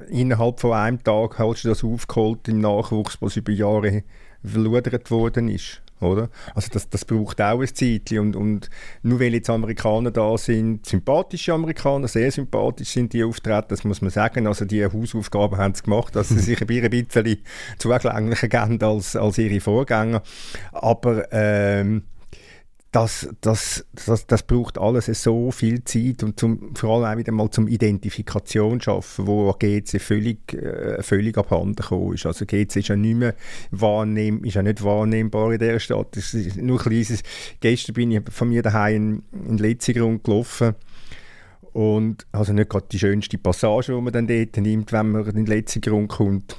innerhalb 0.09 0.59
von 0.59 0.73
einem 0.73 1.03
Tag 1.03 1.39
hast 1.39 1.63
du 1.63 1.69
das 1.69 1.83
aufgeholt 1.83 2.47
im 2.47 2.59
Nachwuchs, 2.59 3.21
was 3.21 3.37
über 3.37 3.51
Jahre 3.51 4.03
verludert 4.43 5.11
worden 5.11 5.49
ist. 5.49 5.81
Oder? 5.99 6.29
Also 6.53 6.69
das, 6.71 6.89
das 6.89 7.05
braucht 7.05 7.41
auch 7.41 7.59
ein 7.59 7.73
Zeitchen 7.73 8.19
und, 8.19 8.35
und 8.35 8.69
nur 9.01 9.19
weil 9.19 9.33
jetzt 9.33 9.49
Amerikaner 9.49 10.11
da 10.11 10.37
sind, 10.37 10.85
sympathische 10.85 11.53
Amerikaner, 11.53 12.07
sehr 12.07 12.31
sympathisch 12.31 12.89
sind 12.89 13.13
die 13.13 13.23
auftreten, 13.23 13.67
das 13.69 13.83
muss 13.83 14.01
man 14.01 14.11
sagen, 14.11 14.45
also 14.45 14.65
die 14.65 14.85
Hausaufgaben 14.85 15.57
haben 15.57 15.73
sie 15.73 15.83
gemacht, 15.83 16.15
dass 16.15 16.29
sie 16.29 16.39
sich 16.39 16.61
ein 16.61 16.67
bisschen 16.67 17.39
zugänglicher 17.79 18.47
geben 18.47 18.83
als, 18.83 19.15
als 19.15 19.39
ihre 19.39 19.59
Vorgänger, 19.59 20.21
aber 20.71 21.31
ähm, 21.31 22.03
das, 22.91 23.27
das, 23.41 23.85
das, 24.05 24.27
das 24.27 24.43
braucht 24.43 24.77
alles 24.77 25.05
so 25.05 25.51
viel 25.51 25.83
Zeit 25.83 26.23
und 26.23 26.39
zum, 26.39 26.73
vor 26.73 26.95
allem 26.95 27.13
auch 27.13 27.17
wieder 27.17 27.33
mal 27.33 27.49
zum 27.49 27.67
Identifikation 27.67 28.79
schaffen, 28.79 29.27
wo 29.27 29.51
GC 29.51 29.99
völlig, 29.99 30.53
äh, 30.53 31.03
völlig 31.03 31.37
abhanden 31.37 31.75
gekommen 31.75 32.13
ist. 32.13 32.25
Also 32.25 32.45
GC 32.45 32.77
ist 32.77 32.87
ja 32.87 32.95
nicht 32.95 33.17
mehr 33.17 33.35
wahrnehm, 33.71 34.43
ist 34.45 34.53
ja 34.53 34.63
nicht 34.63 34.83
wahrnehmbar 34.83 35.51
in 35.51 35.59
dieser 35.59 35.79
Stadt. 35.79 36.15
Das 36.15 36.33
ist 36.33 36.55
nur 36.55 36.79
ein 36.79 36.89
kleines, 36.89 37.23
gestern 37.59 37.93
bin 37.93 38.11
ich 38.11 38.21
von 38.31 38.47
mir 38.49 38.63
daheim 38.63 39.23
in, 39.33 39.49
in 39.49 39.57
Letzigrund 39.57 40.23
gelaufen 40.23 40.75
und 41.73 42.25
also 42.31 42.53
nicht 42.53 42.69
gerade 42.69 42.87
die 42.89 42.99
schönste 42.99 43.37
Passage, 43.37 43.93
die 43.93 44.01
man 44.01 44.13
dann 44.13 44.27
dort 44.27 44.55
nimmt, 44.57 44.93
wenn 44.93 45.11
man 45.11 45.27
in 45.27 45.45
Letzigrund 45.45 46.09
kommt, 46.09 46.57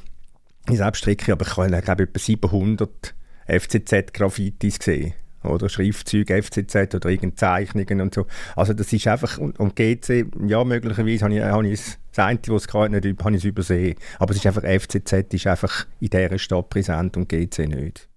in 0.69 0.77
Selbststrecke, 0.77 1.33
aber 1.33 1.47
ich 1.47 1.57
habe 1.57 1.81
glaube 1.81 2.03
ich 2.03 2.09
etwa 2.11 2.19
700 2.19 3.15
FCZ-Graffitis 3.47 4.79
gesehen 4.79 5.15
oder 5.45 5.69
Schriftzeuge, 5.69 6.43
FCZ 6.43 6.95
oder 6.95 7.09
irgendeine 7.09 7.35
Zeichnungen 7.35 8.01
und 8.01 8.15
so. 8.15 8.27
Also 8.57 8.73
das 8.73 8.93
ist 8.93 9.07
einfach, 9.07 9.39
und, 9.39 9.59
und 9.59 9.77
GC, 9.77 10.27
ja 10.47 10.65
möglicherweise 10.65 11.25
habe 11.25 11.35
ich, 11.35 11.43
habe 11.43 11.69
ich 11.69 11.81
das 12.13 12.27
eine, 12.27 12.39
was 12.47 12.63
es 12.63 12.69
gerade 12.69 12.95
nicht, 12.95 13.25
habe 13.25 13.31
ich 13.31 13.37
es 13.39 13.45
übersehen. 13.45 13.97
Aber 14.19 14.33
es 14.33 14.39
ist 14.39 14.47
einfach, 14.47 14.63
FCZ 14.63 15.35
ist 15.35 15.47
einfach 15.47 15.87
in 16.01 16.11
dieser 16.11 16.39
Stadt 16.39 16.69
präsent 16.69 17.17
und 17.17 17.29
GC 17.29 17.69
nicht. 17.69 18.09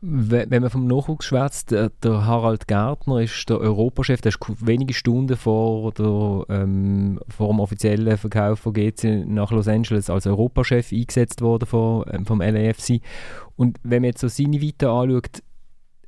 Wenn 0.00 0.62
man 0.62 0.70
vom 0.70 0.86
Nachwuchs 0.86 1.26
schwätzt, 1.26 1.72
der, 1.72 1.90
Harald 2.04 2.68
Gärtner 2.68 3.20
ist 3.20 3.50
der 3.50 3.58
Europachef, 3.58 4.20
der 4.20 4.30
ist 4.30 4.38
wenige 4.64 4.94
Stunden 4.94 5.36
vor, 5.36 5.92
der, 5.92 6.44
ähm, 6.56 7.18
vor 7.28 7.48
dem 7.48 7.58
offiziellen 7.58 8.16
Verkauf 8.16 8.60
von 8.60 8.74
GC 8.74 9.24
nach 9.26 9.50
Los 9.50 9.66
Angeles 9.66 10.08
als 10.08 10.28
Europachef 10.28 10.92
eingesetzt 10.92 11.42
worden 11.42 11.66
von, 11.66 12.04
ähm, 12.12 12.26
vom 12.26 12.40
LAFC. 12.40 13.00
Und 13.56 13.78
wenn 13.82 14.02
man 14.02 14.10
jetzt 14.10 14.20
so 14.20 14.28
seine 14.28 14.60
Vita 14.60 14.88
anschaut, 15.00 15.42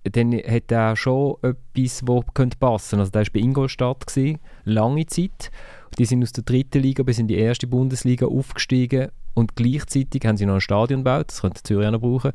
dann 0.05 0.33
hat 0.33 0.73
er 0.73 0.97
schon 0.97 1.37
etwas, 1.43 2.03
das 2.05 2.35
könnte 2.35 2.57
passen. 2.59 3.01
Also 3.01 3.11
der 3.11 3.23
war 3.23 3.33
bei 3.33 3.41
Ingolstadt, 3.41 4.07
gewesen, 4.07 4.39
lange 4.65 5.07
Zeit. 5.07 5.51
Die 5.99 6.05
sind 6.05 6.23
aus 6.23 6.33
der 6.33 6.45
dritten 6.45 6.81
Liga 6.81 7.03
bis 7.03 7.19
in 7.19 7.27
die 7.27 7.37
erste 7.37 7.67
Bundesliga 7.67 8.27
aufgestiegen 8.27 9.09
und 9.35 9.57
gleichzeitig 9.57 10.25
haben 10.27 10.37
sie 10.37 10.47
noch 10.47 10.55
ein 10.55 10.61
Stadion 10.61 11.01
gebaut, 11.01 11.27
das 11.29 11.41
könnte 11.41 11.63
Zürich 11.63 11.87
auch 11.87 11.93
noch 11.93 12.01
brauchen. 12.01 12.33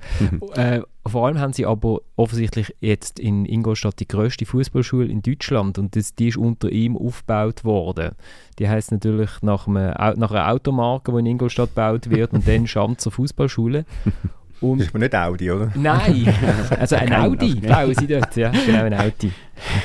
Äh, 0.55 0.81
vor 1.05 1.27
allem 1.27 1.39
haben 1.39 1.53
sie 1.53 1.65
aber 1.65 1.99
offensichtlich 2.15 2.73
jetzt 2.79 3.19
in 3.19 3.45
Ingolstadt 3.45 3.99
die 3.99 4.07
grösste 4.07 4.45
Fußballschule 4.45 5.07
in 5.07 5.21
Deutschland 5.21 5.77
und 5.77 5.95
das, 5.95 6.15
die 6.15 6.29
ist 6.29 6.37
unter 6.37 6.71
ihm 6.71 6.95
aufgebaut 6.95 7.63
worden. 7.63 8.11
Die 8.57 8.69
heißt 8.69 8.91
natürlich 8.91 9.41
nach, 9.41 9.67
einem, 9.67 9.93
nach 10.17 10.31
einer 10.31 10.49
Automarke, 10.49 11.11
die 11.11 11.19
in 11.19 11.25
Ingolstadt 11.25 11.69
gebaut 11.75 12.09
wird 12.09 12.33
und 12.33 12.47
dann 12.47 12.67
Schanzer 12.67 13.11
Fußballschule. 13.11 13.85
Und 14.61 14.79
ist 14.81 14.89
aber 14.89 14.99
nicht 14.99 15.15
Audi, 15.15 15.51
oder? 15.51 15.71
Nein, 15.75 16.33
also 16.79 16.95
ein 16.95 17.13
Audi 17.13 17.55
bauen 17.55 17.93
sie 17.93 18.07
dort, 18.07 18.35
ja, 18.35 18.51
genau, 18.65 18.83
ein 18.83 18.93
Audi. 18.93 19.31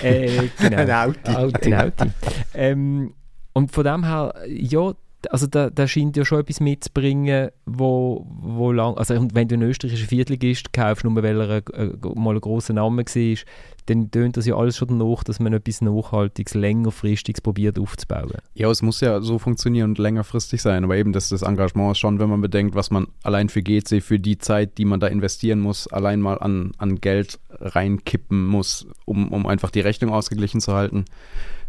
Äh, 0.03 0.49
genau. 0.59 0.79
Ein 0.79 0.91
Audi. 0.91 1.75
Ein 1.75 1.75
Audi. 1.75 2.11
Ähm, 2.55 3.15
und 3.53 3.73
von 3.73 3.85
dem 3.85 4.05
her, 4.05 4.35
ja, 4.47 4.93
also 5.29 5.47
da, 5.47 5.71
da 5.71 5.87
scheint 5.87 6.17
ja 6.17 6.25
schon 6.25 6.41
etwas 6.41 6.61
mitzubringen, 6.61 7.51
wo, 7.67 8.27
wo 8.41 8.73
lang, 8.73 8.97
also 8.97 9.15
wenn 9.35 9.49
du 9.49 9.55
einen 9.55 9.69
österreichischen 9.69 10.09
Viertligist 10.09 10.73
kaufst, 10.73 11.05
nur 11.05 11.15
weil 11.23 11.41
er 11.41 11.63
äh, 11.75 11.91
mal 12.15 12.35
ein 12.35 12.41
grosser 12.41 12.73
Name 12.73 13.05
war, 13.05 13.37
dann 13.87 14.11
tönt 14.11 14.37
das 14.37 14.47
ja 14.47 14.57
alles 14.57 14.77
schon 14.77 14.89
danach, 14.89 15.25
dass 15.25 15.41
man 15.41 15.53
etwas 15.53 15.81
Nachhaltiges, 15.81 16.55
längerfristiges 16.55 17.41
probiert 17.41 17.79
aufzubauen. 17.79 18.33
Ja, 18.55 18.71
es 18.71 18.83
muss 18.83 19.01
ja 19.01 19.21
so 19.21 19.39
funktionieren 19.39 19.91
und 19.91 19.99
längerfristig 19.99 20.63
sein, 20.63 20.85
aber 20.85 20.97
eben 20.97 21.13
das, 21.13 21.29
das 21.29 21.43
Engagement 21.43 21.93
ist 21.93 21.99
schon, 21.99 22.19
wenn 22.19 22.31
man 22.31 22.41
bedenkt, 22.41 22.75
was 22.75 22.91
man 22.91 23.09
allein 23.23 23.49
für 23.49 23.63
GC, 23.63 24.01
für 24.01 24.19
die 24.19 24.39
Zeit, 24.39 24.79
die 24.79 24.85
man 24.85 25.01
da 25.01 25.09
investieren 25.09 25.61
muss, 25.61 25.89
allein 25.89 26.21
mal 26.21 26.39
an, 26.39 26.73
an 26.79 27.01
Geld 27.01 27.41
reinkippen 27.51 28.47
muss, 28.47 28.87
um, 29.05 29.33
um 29.33 29.47
einfach 29.47 29.71
die 29.71 29.81
Rechnung 29.81 30.13
ausgeglichen 30.13 30.61
zu 30.61 30.73
halten, 30.73 31.05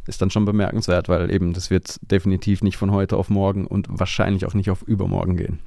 ist 0.08 0.22
dann 0.22 0.30
schon 0.30 0.46
bemerkenswert, 0.46 1.10
weil 1.10 1.32
eben 1.32 1.54
das 1.54 1.70
wird 1.70 2.00
definitiv 2.10 2.62
nicht 2.62 2.78
von 2.78 2.92
heute 2.92 3.18
auf 3.18 3.30
morgen 3.30 3.66
und 3.68 3.88
wahrscheinlich 3.90 4.46
auch 4.46 4.54
nicht 4.54 4.70
auf 4.70 4.82
übermorgen 4.84 5.38
gehen. 5.38 5.60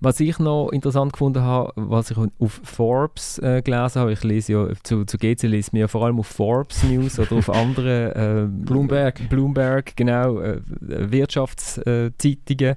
Was 0.00 0.18
ich 0.18 0.38
noch 0.38 0.70
interessant 0.70 1.12
gefunden 1.12 1.42
habe, 1.42 1.72
was 1.76 2.10
ich 2.10 2.16
auf 2.16 2.60
Forbes 2.64 3.38
äh, 3.38 3.62
gelesen 3.62 4.00
habe, 4.00 4.12
ich 4.12 4.24
lese 4.24 4.52
ja 4.52 4.68
zu, 4.82 5.04
zu 5.04 5.16
GC 5.16 5.44
lese 5.44 5.70
mir 5.72 5.80
ja 5.80 5.88
vor 5.88 6.04
allem 6.04 6.18
auf 6.18 6.26
Forbes 6.26 6.82
News 6.82 7.18
oder 7.18 7.36
auf 7.36 7.50
anderen 7.54 8.12
äh, 8.12 8.48
Bloomberg. 8.48 9.28
Bloomberg, 9.28 9.94
genau, 9.96 10.40
äh, 10.40 10.60
Wirtschaftszeitungen. 10.80 12.74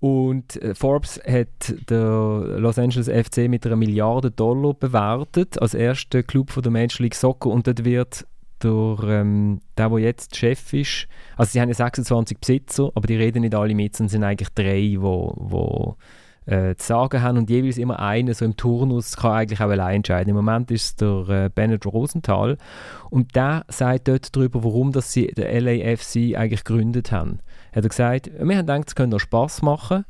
Und 0.00 0.62
äh, 0.62 0.74
Forbes 0.74 1.20
hat 1.26 1.74
der 1.90 2.58
Los 2.58 2.78
Angeles 2.78 3.08
FC 3.08 3.48
mit 3.48 3.66
einer 3.66 3.76
Milliarde 3.76 4.30
Dollar 4.30 4.72
bewertet 4.74 5.60
als 5.60 5.74
erster 5.74 6.22
Club 6.22 6.50
von 6.50 6.62
der 6.62 6.70
Major 6.70 7.00
League 7.00 7.16
Soccer 7.16 7.50
und 7.50 7.66
dort 7.66 7.84
wird 7.84 8.26
der, 8.62 8.96
ähm, 9.04 9.60
der, 9.76 9.88
der 9.88 9.98
jetzt 9.98 10.36
Chef 10.36 10.72
ist, 10.72 11.08
also 11.36 11.50
sie 11.52 11.60
haben 11.60 11.68
ja 11.68 11.74
26 11.74 12.38
Besitzer, 12.38 12.90
aber 12.94 13.06
die 13.06 13.16
reden 13.16 13.42
nicht 13.42 13.54
alle 13.54 13.74
mit, 13.74 13.96
sondern 13.96 14.10
sind 14.10 14.24
eigentlich 14.24 14.50
drei, 14.50 14.96
wo, 14.98 15.34
wo 15.36 15.96
äh, 16.48 16.74
zu 16.76 16.86
sagen 16.86 17.22
haben 17.22 17.38
und 17.38 17.50
jeweils 17.50 17.76
immer 17.76 18.00
einer 18.00 18.32
so 18.34 18.44
im 18.44 18.56
Turnus 18.56 19.16
kann 19.16 19.32
eigentlich 19.32 19.60
auch 19.60 19.68
allein 19.68 19.96
entscheiden. 19.96 20.30
Im 20.30 20.36
Moment 20.36 20.70
ist 20.70 20.84
es 20.84 20.96
der 20.96 21.28
äh, 21.28 21.50
Bennett 21.54 21.84
Rosenthal 21.86 22.56
und 23.10 23.36
der 23.36 23.64
sagt 23.68 24.08
dort 24.08 24.34
darüber, 24.34 24.64
warum 24.64 24.92
dass 24.92 25.12
sie 25.12 25.26
den 25.26 25.64
LAFC 25.64 26.36
eigentlich 26.36 26.64
gegründet 26.64 27.12
haben. 27.12 27.40
Er 27.72 27.82
hat 27.82 27.90
gesagt, 27.90 28.30
wir 28.32 28.56
haben 28.56 28.66
gedacht, 28.66 28.88
es 28.88 28.94
könnte 28.94 29.16
noch 29.16 29.20
Spass 29.20 29.60
machen 29.60 30.06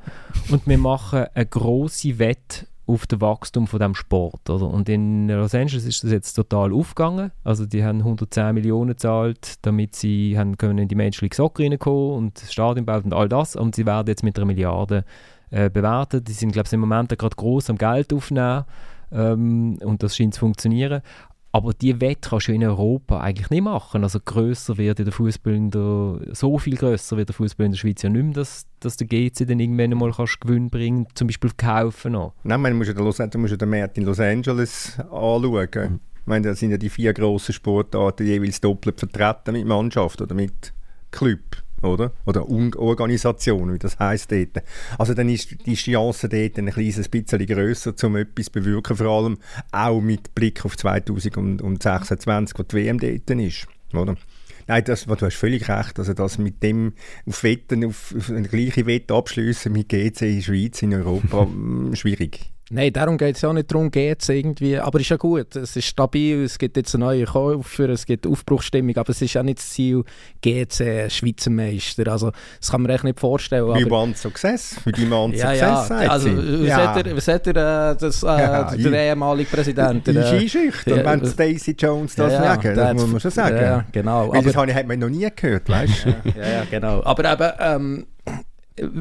und 0.50 0.66
wir 0.66 0.78
machen 0.78 1.26
eine 1.34 1.46
grosse 1.46 2.18
Wette 2.20 2.66
auf 2.88 3.06
das 3.06 3.20
Wachstum 3.20 3.66
von 3.66 3.78
dem 3.78 3.94
Sport. 3.94 4.48
Oder? 4.48 4.66
Und 4.66 4.88
in 4.88 5.28
Los 5.28 5.54
Angeles 5.54 5.84
ist 5.84 6.02
das 6.02 6.10
jetzt 6.10 6.32
total 6.32 6.72
aufgegangen. 6.72 7.30
Also 7.44 7.66
die 7.66 7.84
haben 7.84 7.98
110 7.98 8.54
Millionen 8.54 8.88
gezahlt, 8.88 9.56
damit 9.62 9.94
sie 9.94 10.38
haben 10.38 10.56
können 10.56 10.78
in 10.78 10.88
die 10.88 10.94
League 10.94 11.34
Soccer 11.34 11.64
reinkommen 11.64 12.12
und 12.12 12.42
das 12.42 12.52
Stadion 12.52 12.86
bauen 12.86 13.04
und 13.04 13.14
all 13.14 13.28
das. 13.28 13.56
Und 13.56 13.74
sie 13.74 13.84
werden 13.84 14.08
jetzt 14.08 14.24
mit 14.24 14.38
einer 14.38 14.46
Milliarde 14.46 15.04
äh, 15.50 15.68
bewertet. 15.68 16.28
Die 16.28 16.32
sind, 16.32 16.52
glaube 16.52 16.66
ich, 16.66 16.72
im 16.72 16.80
Moment 16.80 17.10
gerade 17.16 17.36
groß 17.36 17.68
am 17.68 17.76
Geld 17.76 18.12
aufnehmen 18.12 18.64
ähm, 19.12 19.78
und 19.82 20.02
das 20.02 20.16
scheint 20.16 20.34
zu 20.34 20.40
funktionieren. 20.40 21.02
Aber 21.50 21.72
die 21.72 21.98
Wette 22.00 22.28
kannst 22.28 22.48
du 22.48 22.52
in 22.52 22.62
Europa 22.62 23.20
eigentlich 23.20 23.48
nicht 23.50 23.62
machen. 23.62 24.02
Also 24.02 24.20
grösser 24.20 24.76
wird 24.76 24.98
der 24.98 25.10
Fußball 25.10 25.54
in 25.54 25.70
der, 25.70 26.20
so 26.32 26.58
viel 26.58 26.76
grösser 26.76 27.16
wird 27.16 27.30
der 27.30 27.34
Fußball 27.34 27.66
in 27.66 27.72
der 27.72 27.78
Schweiz 27.78 28.02
ja 28.02 28.10
nicht 28.10 28.22
mehr, 28.22 28.34
dass, 28.34 28.66
dass 28.80 28.96
der 28.98 29.06
GC 29.06 29.46
dann 29.46 29.58
irgendwann 29.58 29.96
mal 29.98 30.12
kannst 30.12 30.40
Gewinn 30.40 30.68
bringen, 30.68 31.06
zum 31.14 31.26
Beispiel 31.26 31.50
kaufen 31.56 32.12
noch. 32.12 32.34
Nein, 32.44 32.60
man 32.60 32.76
muss 32.76 32.88
ja 32.88 32.92
den, 32.92 33.04
Los, 33.04 33.16
du 33.16 33.38
musst 33.38 33.52
ja 33.52 33.56
den 33.56 33.70
Markt 33.70 33.96
in 33.96 34.04
Los 34.04 34.20
Angeles 34.20 34.98
anschauen. 35.10 36.00
Ich 36.20 36.26
meine, 36.26 36.48
da 36.48 36.54
sind 36.54 36.70
ja 36.70 36.76
die 36.76 36.90
vier 36.90 37.14
grossen 37.14 37.54
Sportarten 37.54 38.26
jeweils 38.26 38.60
doppelt 38.60 38.98
vertreten 38.98 39.52
mit 39.52 39.66
Mannschaft 39.66 40.20
oder 40.20 40.34
mit 40.34 40.74
Club, 41.10 41.40
oder? 41.82 42.12
Oder 42.24 42.48
Organisation, 42.48 43.72
wie 43.72 43.78
das 43.78 43.98
heisst 43.98 44.32
dort. 44.32 44.62
Also 44.98 45.14
dann 45.14 45.28
ist 45.28 45.66
die 45.66 45.74
Chance 45.74 46.28
dort 46.28 46.58
ein 46.58 46.70
kleines 46.70 47.08
bisschen 47.08 47.46
grösser, 47.46 47.94
um 48.04 48.16
etwas 48.16 48.46
zu 48.46 48.52
bewirken, 48.52 48.96
vor 48.96 49.06
allem 49.06 49.38
auch 49.72 50.00
mit 50.00 50.34
Blick 50.34 50.64
auf 50.64 50.76
2026, 50.76 52.58
wo 52.58 52.62
die 52.62 52.76
WM 52.76 52.98
dort 52.98 53.30
ist, 53.30 53.66
oder? 53.92 54.16
Nein, 54.68 54.84
das, 54.84 55.06
du 55.06 55.16
hast 55.16 55.36
völlig 55.36 55.66
recht. 55.70 55.98
Also 55.98 56.12
das 56.12 56.36
mit 56.36 56.62
dem 56.62 56.92
auf 57.26 57.42
Wetten, 57.42 57.86
auf, 57.86 58.14
auf 58.16 58.28
eine 58.28 58.46
gleiche 58.46 58.84
Wette 58.84 59.14
abschließen 59.14 59.72
mit 59.72 59.88
GC 59.88 60.22
in 60.22 60.42
Schweiz, 60.42 60.82
in 60.82 60.92
Europa, 60.92 61.48
schwierig. 61.94 62.52
Nein, 62.70 62.92
darum 62.92 63.16
geht 63.16 63.36
es 63.36 63.42
ja 63.42 63.48
auch 63.48 63.54
nicht 63.54 63.70
darum, 63.70 63.90
geht 63.90 64.20
es 64.20 64.28
irgendwie, 64.28 64.78
aber 64.78 65.00
ist 65.00 65.08
ja 65.08 65.16
gut, 65.16 65.56
es 65.56 65.74
ist 65.74 65.86
stabil, 65.86 66.44
es 66.44 66.58
gibt 66.58 66.76
jetzt 66.76 66.94
einen 66.94 67.04
neuen 67.04 67.24
Käufer, 67.24 67.88
es 67.88 68.04
gibt 68.04 68.26
Aufbruchsstimmung, 68.26 68.94
aber 68.96 69.08
es 69.08 69.22
ist 69.22 69.32
ja 69.32 69.42
nicht 69.42 69.58
das 69.58 69.70
Ziel, 69.70 70.04
GC 70.42 71.10
Schweizer 71.10 71.50
Meister, 71.50 72.06
also 72.08 72.30
das 72.60 72.70
kann 72.70 72.82
man 72.82 72.90
echt 72.90 73.04
nicht 73.04 73.18
vorstellen. 73.18 73.68
We 73.68 73.86
aber, 73.86 73.90
want 73.90 74.18
success, 74.18 74.76
we 74.84 74.92
demand 74.92 75.34
ja, 75.34 75.48
success, 75.50 75.88
ja, 75.88 76.10
also 76.10 76.28
was 76.36 76.68
ja. 76.68 76.94
hat 76.94 77.06
er, 77.06 77.16
was 77.16 77.28
hat 77.28 77.46
er 77.46 77.92
äh, 77.92 77.96
das, 77.96 78.22
äh, 78.22 78.26
Ja, 78.26 78.64
der 78.76 79.02
ehemalige 79.02 79.48
Präsident? 79.48 80.06
Die 80.06 80.10
äh, 80.10 80.38
Skischüchtern, 80.38 80.98
ja, 80.98 81.04
wenn 81.04 81.22
äh, 81.22 81.26
Stacey 81.26 81.74
Jones 81.78 82.14
das 82.16 82.32
ja, 82.32 82.42
sagen, 82.42 82.74
das 82.74 82.94
muss 82.94 83.06
man 83.06 83.20
schon 83.20 83.30
sagen. 83.30 83.56
Ja, 83.56 83.84
genau. 83.90 84.30
Weil 84.30 84.42
das 84.42 84.54
Aber, 84.54 84.62
habe 84.62 84.70
ich, 84.70 84.76
hat 84.76 84.86
man 84.86 84.98
noch 84.98 85.08
nie 85.08 85.26
gehört, 85.34 85.68
weißt 85.68 86.04
du? 86.04 86.08
ja, 86.38 86.48
ja, 86.48 86.64
genau. 86.70 87.02
Aber 87.02 87.32
eben, 87.32 87.52
ähm, 87.60 88.06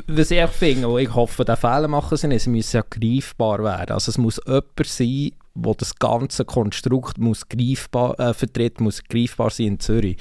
was 0.07 0.31
ich 0.31 0.47
finde, 0.47 0.87
und 0.87 0.99
ich 0.99 1.13
hoffe, 1.13 1.45
der 1.45 1.57
Fehler 1.57 1.87
machen 1.87 2.17
sie 2.17 2.27
nicht, 2.27 2.43
sie 2.43 2.49
müssen 2.49 2.77
ja 2.77 2.83
greifbar 2.89 3.63
werden. 3.63 3.93
Also 3.93 4.09
es 4.09 4.17
muss 4.17 4.41
jemand 4.45 4.85
sein, 4.85 5.31
der 5.55 5.73
das 5.73 5.95
ganze 5.95 6.45
Konstrukt 6.45 7.17
muss 7.17 7.47
greifbar, 7.47 8.19
äh, 8.19 8.33
vertritt, 8.33 8.79
muss 8.79 9.03
greifbar 9.03 9.49
sein 9.49 9.67
in 9.67 9.79
Zürich. 9.79 10.17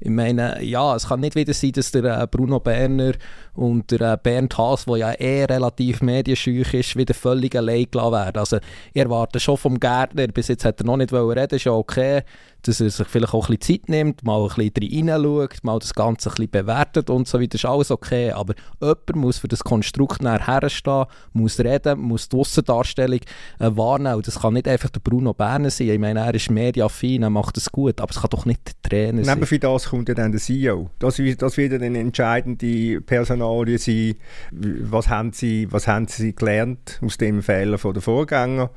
Ich 0.00 0.10
meine, 0.10 0.62
ja, 0.62 0.94
es 0.94 1.08
kann 1.08 1.20
nicht 1.20 1.34
wieder 1.34 1.52
sein, 1.52 1.72
dass 1.72 1.90
der 1.90 2.04
äh, 2.04 2.26
Bruno 2.28 2.60
Berner 2.60 3.14
und 3.54 3.90
der 3.90 4.12
äh, 4.12 4.16
Bernd 4.22 4.56
Haas, 4.56 4.84
der 4.84 4.96
ja 4.96 5.12
eh 5.12 5.44
relativ 5.44 6.02
medienscheuch 6.02 6.72
ist, 6.72 6.96
wieder 6.96 7.14
völlig 7.14 7.56
allein 7.56 7.86
gelassen 7.90 8.12
werden. 8.12 8.38
Also 8.38 8.56
ich 8.92 9.02
erwarte 9.02 9.40
schon 9.40 9.56
vom 9.56 9.80
Gärtner, 9.80 10.28
bis 10.28 10.48
jetzt 10.48 10.64
hat 10.64 10.80
er 10.80 10.86
noch 10.86 10.98
nicht 10.98 11.10
wollen 11.10 11.36
reden, 11.36 11.56
ist 11.56 11.64
ja 11.64 11.72
okay, 11.72 12.22
dass 12.62 12.80
er 12.80 12.90
sich 12.90 13.06
vielleicht 13.06 13.34
auch 13.34 13.48
ein 13.48 13.56
bisschen 13.56 13.80
Zeit 13.80 13.88
nimmt, 13.88 14.24
mal 14.24 14.42
ein 14.42 14.70
bisschen 14.70 15.08
reinschaut, 15.08 15.62
mal 15.62 15.78
das 15.78 15.94
Ganze 15.94 16.30
ein 16.30 16.34
bisschen 16.34 16.50
bewertet 16.50 17.10
und 17.10 17.28
so 17.28 17.40
weiter, 17.40 17.54
ist 17.54 17.64
alles 17.64 17.90
okay. 17.90 18.32
Aber 18.32 18.54
jemand 18.80 19.16
muss 19.16 19.38
für 19.38 19.48
das 19.48 19.62
Konstrukt 19.62 20.22
nachher 20.22 20.60
herstehen, 20.60 21.04
muss 21.32 21.58
reden, 21.60 22.00
muss 22.00 22.28
die 22.28 22.36
Aussendarstellung 22.36 23.20
äh, 23.58 23.70
wahrnehmen. 23.70 24.16
Und 24.16 24.26
das 24.26 24.40
kann 24.40 24.54
nicht 24.54 24.68
einfach 24.68 24.90
der 24.90 25.00
Bruno 25.00 25.34
Berner 25.34 25.70
sein. 25.70 25.88
Ich 25.90 25.98
meine, 25.98 26.20
er 26.20 26.34
ist 26.34 26.50
mediaffin, 26.50 27.22
er 27.22 27.30
macht 27.30 27.56
das 27.56 27.70
gut, 27.70 28.00
aber 28.00 28.10
es 28.10 28.20
kann 28.20 28.30
doch 28.30 28.44
nicht 28.44 28.60
der 28.66 28.90
Trainer 28.90 29.24
sein. 29.24 29.36
Neben 29.36 29.46
für 29.46 29.58
das 29.58 29.88
kommt 29.88 30.08
ja 30.08 30.14
dann 30.14 30.32
der 30.32 30.40
CEO. 30.40 30.90
Das, 30.98 31.20
das 31.38 31.56
wird 31.56 31.72
dann 31.72 31.94
entscheidende 31.94 33.00
Personalien 33.00 33.78
sein. 33.78 34.14
Was 34.50 35.08
haben, 35.08 35.32
sie, 35.32 35.70
was 35.70 35.86
haben 35.86 36.08
sie 36.08 36.34
gelernt 36.34 37.00
aus 37.04 37.18
dem 37.18 37.42
Fehler 37.42 37.78
der 37.78 38.02
Vorgänger? 38.02 38.70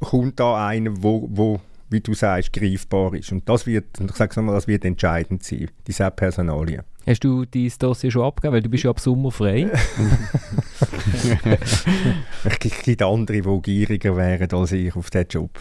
Kommt 0.00 0.40
da 0.40 0.66
einer, 0.66 0.90
wo, 1.02 1.28
wo 1.30 1.60
wie 1.90 2.00
du 2.00 2.14
sagst, 2.14 2.52
greifbar 2.52 3.14
ist? 3.14 3.32
Und 3.32 3.48
das 3.48 3.66
wird, 3.66 4.00
ich 4.00 4.12
sag's 4.12 4.36
nochmal, 4.36 4.54
das 4.54 4.68
wird 4.68 4.84
entscheidend 4.84 5.42
sein, 5.42 5.70
diese 5.86 6.10
Personalien. 6.10 6.82
Hast 7.06 7.24
du 7.24 7.44
dein 7.46 7.72
Dossier 7.78 8.10
schon 8.10 8.24
abgegeben? 8.24 8.54
Weil 8.54 8.62
du 8.62 8.68
bist 8.68 8.84
ja 8.84 8.90
ab 8.90 9.00
Sommer 9.00 9.30
frei. 9.30 9.70
Es 12.44 12.58
gibt 12.58 13.02
andere, 13.02 13.40
die 13.40 13.62
gieriger 13.62 14.16
wären 14.16 14.50
als 14.50 14.72
ich 14.72 14.94
auf 14.94 15.10
diesen 15.10 15.28
Job. 15.28 15.58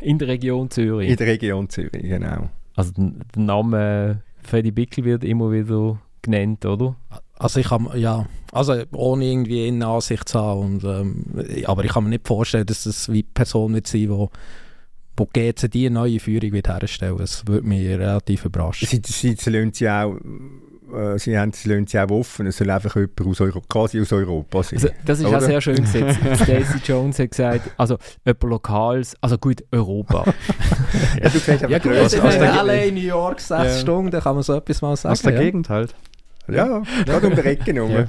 In 0.00 0.18
der 0.18 0.28
Region 0.28 0.70
Zürich. 0.70 1.10
In 1.10 1.16
der 1.16 1.26
Region 1.26 1.68
Zürich, 1.68 2.02
genau. 2.02 2.48
Also 2.74 2.92
der 2.96 3.42
Name 3.42 4.22
Freddy 4.42 4.70
Bickel 4.70 5.04
wird 5.04 5.24
immer 5.24 5.52
wieder 5.52 5.98
genannt, 6.22 6.64
oder? 6.64 6.96
Also 7.38 7.60
ich 7.60 7.68
kann, 7.68 7.88
ja, 7.96 8.26
also 8.52 8.82
ohne 8.92 9.24
irgendwie 9.24 9.68
in 9.68 9.82
Ansicht 9.82 10.28
zu 10.28 10.40
haben, 10.40 10.60
und, 10.60 10.84
ähm, 10.84 11.24
aber 11.66 11.84
ich 11.84 11.92
kann 11.92 12.04
mir 12.04 12.10
nicht 12.10 12.26
vorstellen, 12.26 12.66
dass 12.66 12.84
das 12.84 13.10
wie 13.10 13.22
die 13.22 13.28
Person 13.34 13.74
wird 13.74 13.86
sein, 13.86 14.08
wo, 14.10 14.30
wo 15.16 15.26
GC 15.26 15.68
die 15.70 15.90
neue 15.90 16.18
Führung 16.20 16.52
wird 16.52 16.68
herstellen. 16.68 17.16
Das 17.18 17.46
würde 17.46 17.66
mich 17.66 17.86
relativ 17.86 18.44
überraschen. 18.44 18.88
Sie, 18.88 19.00
sie, 19.04 19.34
sie 19.38 19.70
sie 19.72 19.88
auch 19.88 20.16
äh, 20.92 21.18
sie, 21.18 21.38
haben, 21.38 21.52
sie 21.52 21.68
lassen 21.70 21.86
sie 21.86 21.98
auch 21.98 22.10
offen, 22.10 22.46
es 22.46 22.58
soll 22.58 22.70
einfach 22.70 22.94
jemand 22.96 23.20
aus 23.22 23.40
Euro, 23.40 23.62
quasi 23.68 24.00
aus 24.00 24.12
Europa 24.12 24.62
sein. 24.62 24.78
Also, 24.78 24.88
das 25.04 25.18
ist 25.20 25.24
Oder? 25.26 25.38
auch 25.38 25.42
sehr 25.42 25.60
schön 25.60 25.76
gesetzt. 25.82 26.18
Stacey 26.42 26.78
Jones 26.84 27.18
hat 27.18 27.30
gesagt, 27.30 27.70
also 27.78 27.96
jemand 28.26 28.42
Lokales, 28.44 29.16
also 29.20 29.38
gut, 29.38 29.64
Europa. 29.72 30.24
ja, 31.22 31.28
du 31.30 31.52
einfach 31.52 31.68
Ja 31.70 31.78
gut, 31.78 31.92
in 31.92 31.98
als 31.98 32.12
der- 32.12 32.64
LA, 32.64 32.90
New 32.90 33.00
York, 33.00 33.40
sechs 33.40 33.64
Ja. 33.64 33.78
Stunden, 33.78 34.20
kann 34.20 34.34
man 34.34 34.42
so 34.42 34.54
etwas 34.54 34.82
mal 34.82 34.96
sagen. 34.96 35.12
Aus 35.12 35.22
der 35.22 35.32
ja. 35.32 35.40
Gegend 35.40 35.68
halt. 35.68 35.94
Ja, 36.48 36.82
gerade 37.06 37.26
um 37.28 37.34
die 37.34 37.40
Ecke 37.40 37.72
herum. 37.72 38.06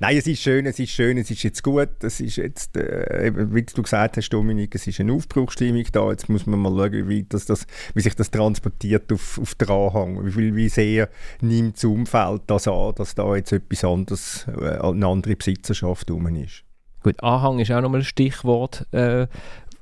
Nein, 0.00 0.16
es 0.16 0.26
ist 0.26 0.42
schön, 0.42 0.66
es 0.66 0.78
ist 0.78 0.90
schön, 0.90 1.16
es 1.18 1.30
ist 1.30 1.42
jetzt 1.42 1.62
gut. 1.62 1.88
Es 2.02 2.20
ist 2.20 2.36
jetzt, 2.36 2.76
äh, 2.76 3.32
wie 3.34 3.62
du 3.62 3.82
gesagt 3.82 4.16
hast, 4.16 4.28
Dominik, 4.30 4.74
es 4.74 4.86
ist 4.86 5.00
eine 5.00 5.12
Aufbruchsstimmung 5.12 5.84
da. 5.92 6.10
Jetzt 6.10 6.28
muss 6.28 6.46
man 6.46 6.60
mal 6.60 6.70
schauen, 6.70 7.08
wie, 7.08 7.24
das, 7.24 7.46
das, 7.46 7.66
wie 7.94 8.00
sich 8.00 8.14
das 8.14 8.30
transportiert 8.30 9.12
auf, 9.12 9.38
auf 9.38 9.54
den 9.54 9.68
Anhang. 9.68 10.24
Wie, 10.26 10.30
viel, 10.30 10.54
wie 10.54 10.68
sehr 10.68 11.08
nimmt 11.40 11.76
das 11.76 11.84
Umfeld 11.84 12.42
das 12.46 12.68
an, 12.68 12.94
dass 12.96 13.14
da 13.14 13.34
jetzt 13.36 13.52
etwas 13.52 13.84
anderes, 13.84 14.46
äh, 14.48 14.78
eine 14.78 15.06
andere 15.06 15.36
Besitzerschaft 15.36 16.10
rum 16.10 16.26
ist. 16.36 16.64
Gut, 17.02 17.22
Anhang 17.22 17.58
ist 17.60 17.70
auch 17.70 17.80
nochmal 17.80 18.00
ein 18.00 18.04
Stichwort. 18.04 18.86
Äh, 18.92 19.26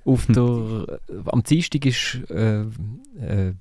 auf 0.05 0.27
der, 0.29 1.01
am 1.27 1.43
Dienstag 1.43 1.87
ist 1.87 2.21
äh, 2.31 2.61
äh, 2.61 3.55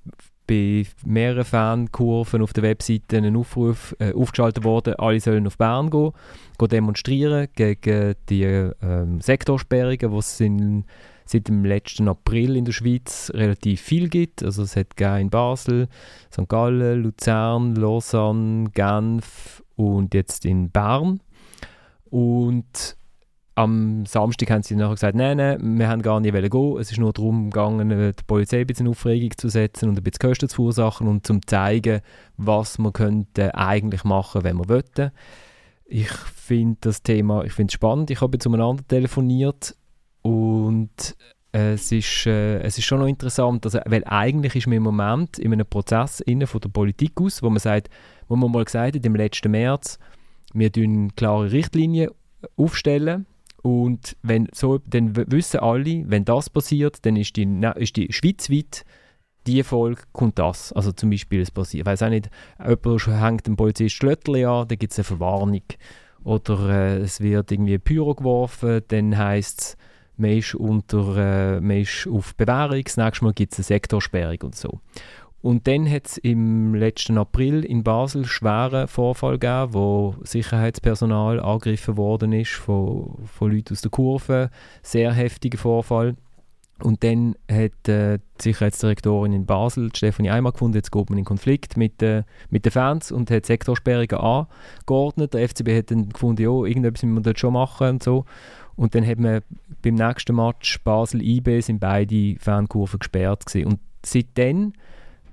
bei 0.47 0.85
mehreren 1.05 1.45
Fankurven 1.45 2.41
auf 2.41 2.53
der 2.53 2.63
Webseite 2.63 3.17
ein 3.17 3.35
Aufruf 3.35 3.95
äh, 3.99 4.13
aufgeschaltet 4.13 4.63
worden, 4.63 4.95
alle 4.95 5.19
sollen 5.19 5.47
auf 5.47 5.57
Bern 5.57 5.89
gehen, 5.89 6.11
gehen 6.57 6.69
demonstrieren 6.69 7.47
gegen 7.55 8.15
die 8.29 8.43
ähm, 8.43 9.21
Sektorsperrungen, 9.21 10.11
die 10.11 10.17
es 10.17 10.39
in, 10.39 10.85
seit 11.25 11.47
dem 11.47 11.63
letzten 11.65 12.07
April 12.07 12.55
in 12.55 12.65
der 12.65 12.73
Schweiz 12.73 13.31
relativ 13.33 13.81
viel 13.81 14.09
gibt. 14.09 14.43
Also 14.43 14.63
es 14.63 14.75
hat 14.75 14.99
in 14.99 15.29
Basel, 15.29 15.87
St. 16.31 16.49
Gallen, 16.49 17.03
Luzern, 17.03 17.75
Lausanne, 17.75 18.69
Genf 18.71 19.63
und 19.75 20.13
jetzt 20.13 20.45
in 20.45 20.69
Bern. 20.69 21.21
Und 22.09 22.97
am 23.55 24.05
Samstag 24.05 24.49
haben 24.49 24.63
sie 24.63 24.75
nachher 24.75 24.95
gesagt, 24.95 25.15
nein, 25.15 25.37
nein, 25.37 25.77
wir 25.77 25.87
haben 25.87 26.01
gar 26.01 26.19
nicht 26.19 26.33
gehen. 26.33 26.77
Es 26.79 26.91
ist 26.91 26.97
nur 26.97 27.13
darum 27.13 27.51
gegangen, 27.51 27.89
die 27.89 28.23
Polizei 28.25 28.61
ein 28.61 28.67
bisschen 28.67 28.87
in 28.87 28.91
Aufregung 28.91 29.31
zu 29.37 29.49
setzen 29.49 29.89
und 29.89 29.97
ein 29.97 30.03
bisschen 30.03 30.27
Kosten 30.27 30.49
zu 30.49 30.55
verursachen 30.55 31.07
und 31.07 31.27
zu 31.27 31.39
zeigen, 31.45 32.01
was 32.37 32.79
man 32.79 32.93
könnte 32.93 33.53
eigentlich 33.55 34.03
machen, 34.03 34.43
wenn 34.43 34.57
man 34.57 34.69
wollte. 34.69 35.11
Ich 35.85 36.09
finde 36.09 36.77
das 36.81 37.03
Thema, 37.03 37.43
ich 37.43 37.53
finde 37.53 37.71
spannend. 37.73 38.09
Ich 38.09 38.21
habe 38.21 38.35
jetzt 38.35 38.47
umeinander 38.47 38.87
telefoniert 38.87 39.75
und 40.23 41.15
äh, 41.51 41.73
es 41.73 41.91
ist, 41.91 42.25
äh, 42.25 42.59
es 42.61 42.79
ist 42.79 42.85
schon 42.85 43.01
noch 43.01 43.07
interessant, 43.07 43.65
also, 43.65 43.79
weil 43.85 44.03
eigentlich 44.05 44.55
ist 44.55 44.65
man 44.65 44.77
im 44.77 44.83
Moment 44.83 45.37
in 45.37 45.53
einem 45.53 45.67
Prozess 45.67 46.21
innen 46.21 46.47
von 46.47 46.61
der 46.61 46.69
Politik 46.69 47.21
aus, 47.21 47.43
wo 47.43 47.49
man 47.51 47.59
sagt, 47.59 47.89
wo 48.27 48.35
man 48.35 48.51
mal 48.51 48.65
gesagt 48.65 48.95
hat, 48.95 49.05
im 49.05 49.15
letzten 49.15 49.51
März, 49.51 49.99
wir 50.53 50.71
tun 50.71 51.15
klare 51.15 51.51
Richtlinien 51.51 52.09
aufstellen 52.57 53.27
und 53.63 54.17
wenn 54.21 54.47
so, 54.53 54.77
dann 54.77 55.15
wissen 55.15 55.61
alle, 55.61 56.03
wenn 56.07 56.25
das 56.25 56.49
passiert, 56.49 57.05
dann 57.05 57.15
ist 57.15 57.37
die, 57.37 57.47
ist 57.75 57.95
die 57.95 58.11
schweizweit 58.11 58.85
die 59.47 59.63
Folge 59.63 60.01
kommt 60.11 60.39
das. 60.39 60.71
Also 60.73 60.91
zum 60.91 61.09
Beispiel 61.09 61.41
es 61.41 61.51
passiert, 61.51 61.85
weiß 61.85 62.03
auch 62.03 62.09
nicht, 62.09 62.29
jemand 62.59 63.07
hängt 63.07 63.47
dem 63.47 63.55
Polizist 63.55 63.95
Schlötterli 63.95 64.45
an, 64.45 64.67
dann 64.67 64.77
gibt 64.77 64.93
es 64.93 64.99
eine 64.99 65.03
Verwarnung. 65.03 65.63
Oder 66.23 66.69
äh, 66.69 66.97
es 66.99 67.19
wird 67.19 67.51
irgendwie 67.51 67.77
Pyro 67.77 68.15
geworfen, 68.15 68.81
dann 68.87 69.17
heisst 69.17 69.59
es, 69.59 69.77
man 70.17 70.29
äh, 71.17 71.59
man 71.59 71.77
ist 71.81 72.07
auf 72.07 72.35
Bewährung, 72.35 72.83
das 72.83 72.97
nächste 72.97 73.25
Mal 73.25 73.33
gibt 73.33 73.53
es 73.53 73.59
eine 73.59 73.63
Sektorsperrung 73.65 74.37
und 74.43 74.55
so. 74.55 74.79
Und 75.43 75.67
dann 75.67 75.91
hat 75.91 76.07
es 76.07 76.17
im 76.17 76.73
letzten 76.73 77.17
April 77.17 77.65
in 77.65 77.83
Basel 77.83 78.23
schweren 78.23 78.87
Vorfall 78.87 79.37
gegeben, 79.37 79.73
wo 79.73 80.15
Sicherheitspersonal 80.23 81.41
angegriffen 81.41 81.97
worden 81.97 82.31
ist 82.31 82.53
von, 82.53 83.17
von 83.25 83.51
Leuten 83.51 83.73
aus 83.73 83.81
der 83.81 83.91
Kurve. 83.91 84.49
Sehr 84.83 85.11
heftiger 85.11 85.57
Vorfall. 85.57 86.15
Und 86.81 87.03
dann 87.03 87.35
hat 87.51 87.89
äh, 87.89 88.19
die 88.39 88.41
Sicherheitsdirektorin 88.41 89.33
in 89.33 89.45
Basel, 89.45 89.93
Stefanie 89.93 90.31
Eimer, 90.31 90.53
gefunden, 90.53 90.77
jetzt 90.77 90.93
geht 90.93 91.09
man 91.09 91.19
in 91.19 91.25
Konflikt 91.25 91.75
mit, 91.75 92.01
äh, 92.01 92.23
mit 92.49 92.63
den 92.63 92.71
Fans 92.71 93.11
und 93.11 93.29
hat 93.29 93.45
Sektorsperrungen 93.45 94.47
angeordnet. 94.85 95.33
Der 95.33 95.49
FCB 95.49 95.77
hat 95.77 95.91
dann 95.91 96.07
gefunden, 96.07 96.41
ja, 96.41 96.51
irgendetwas 96.65 97.03
müssen 97.03 97.15
wir 97.15 97.21
dort 97.21 97.39
schon 97.39 97.51
machen 97.51 97.89
und 97.89 98.03
so. 98.03 98.23
Und 98.77 98.95
dann 98.95 99.05
hat 99.05 99.19
man 99.19 99.41
beim 99.81 99.95
nächsten 99.95 100.37
Match 100.37 100.81
Basel-IB 100.85 101.59
sind 101.59 101.81
beide 101.81 102.37
Fankurven 102.39 102.99
gesperrt 102.99 103.45
gewesen. 103.45 103.67
Und 103.67 103.79
seitdem 104.05 104.71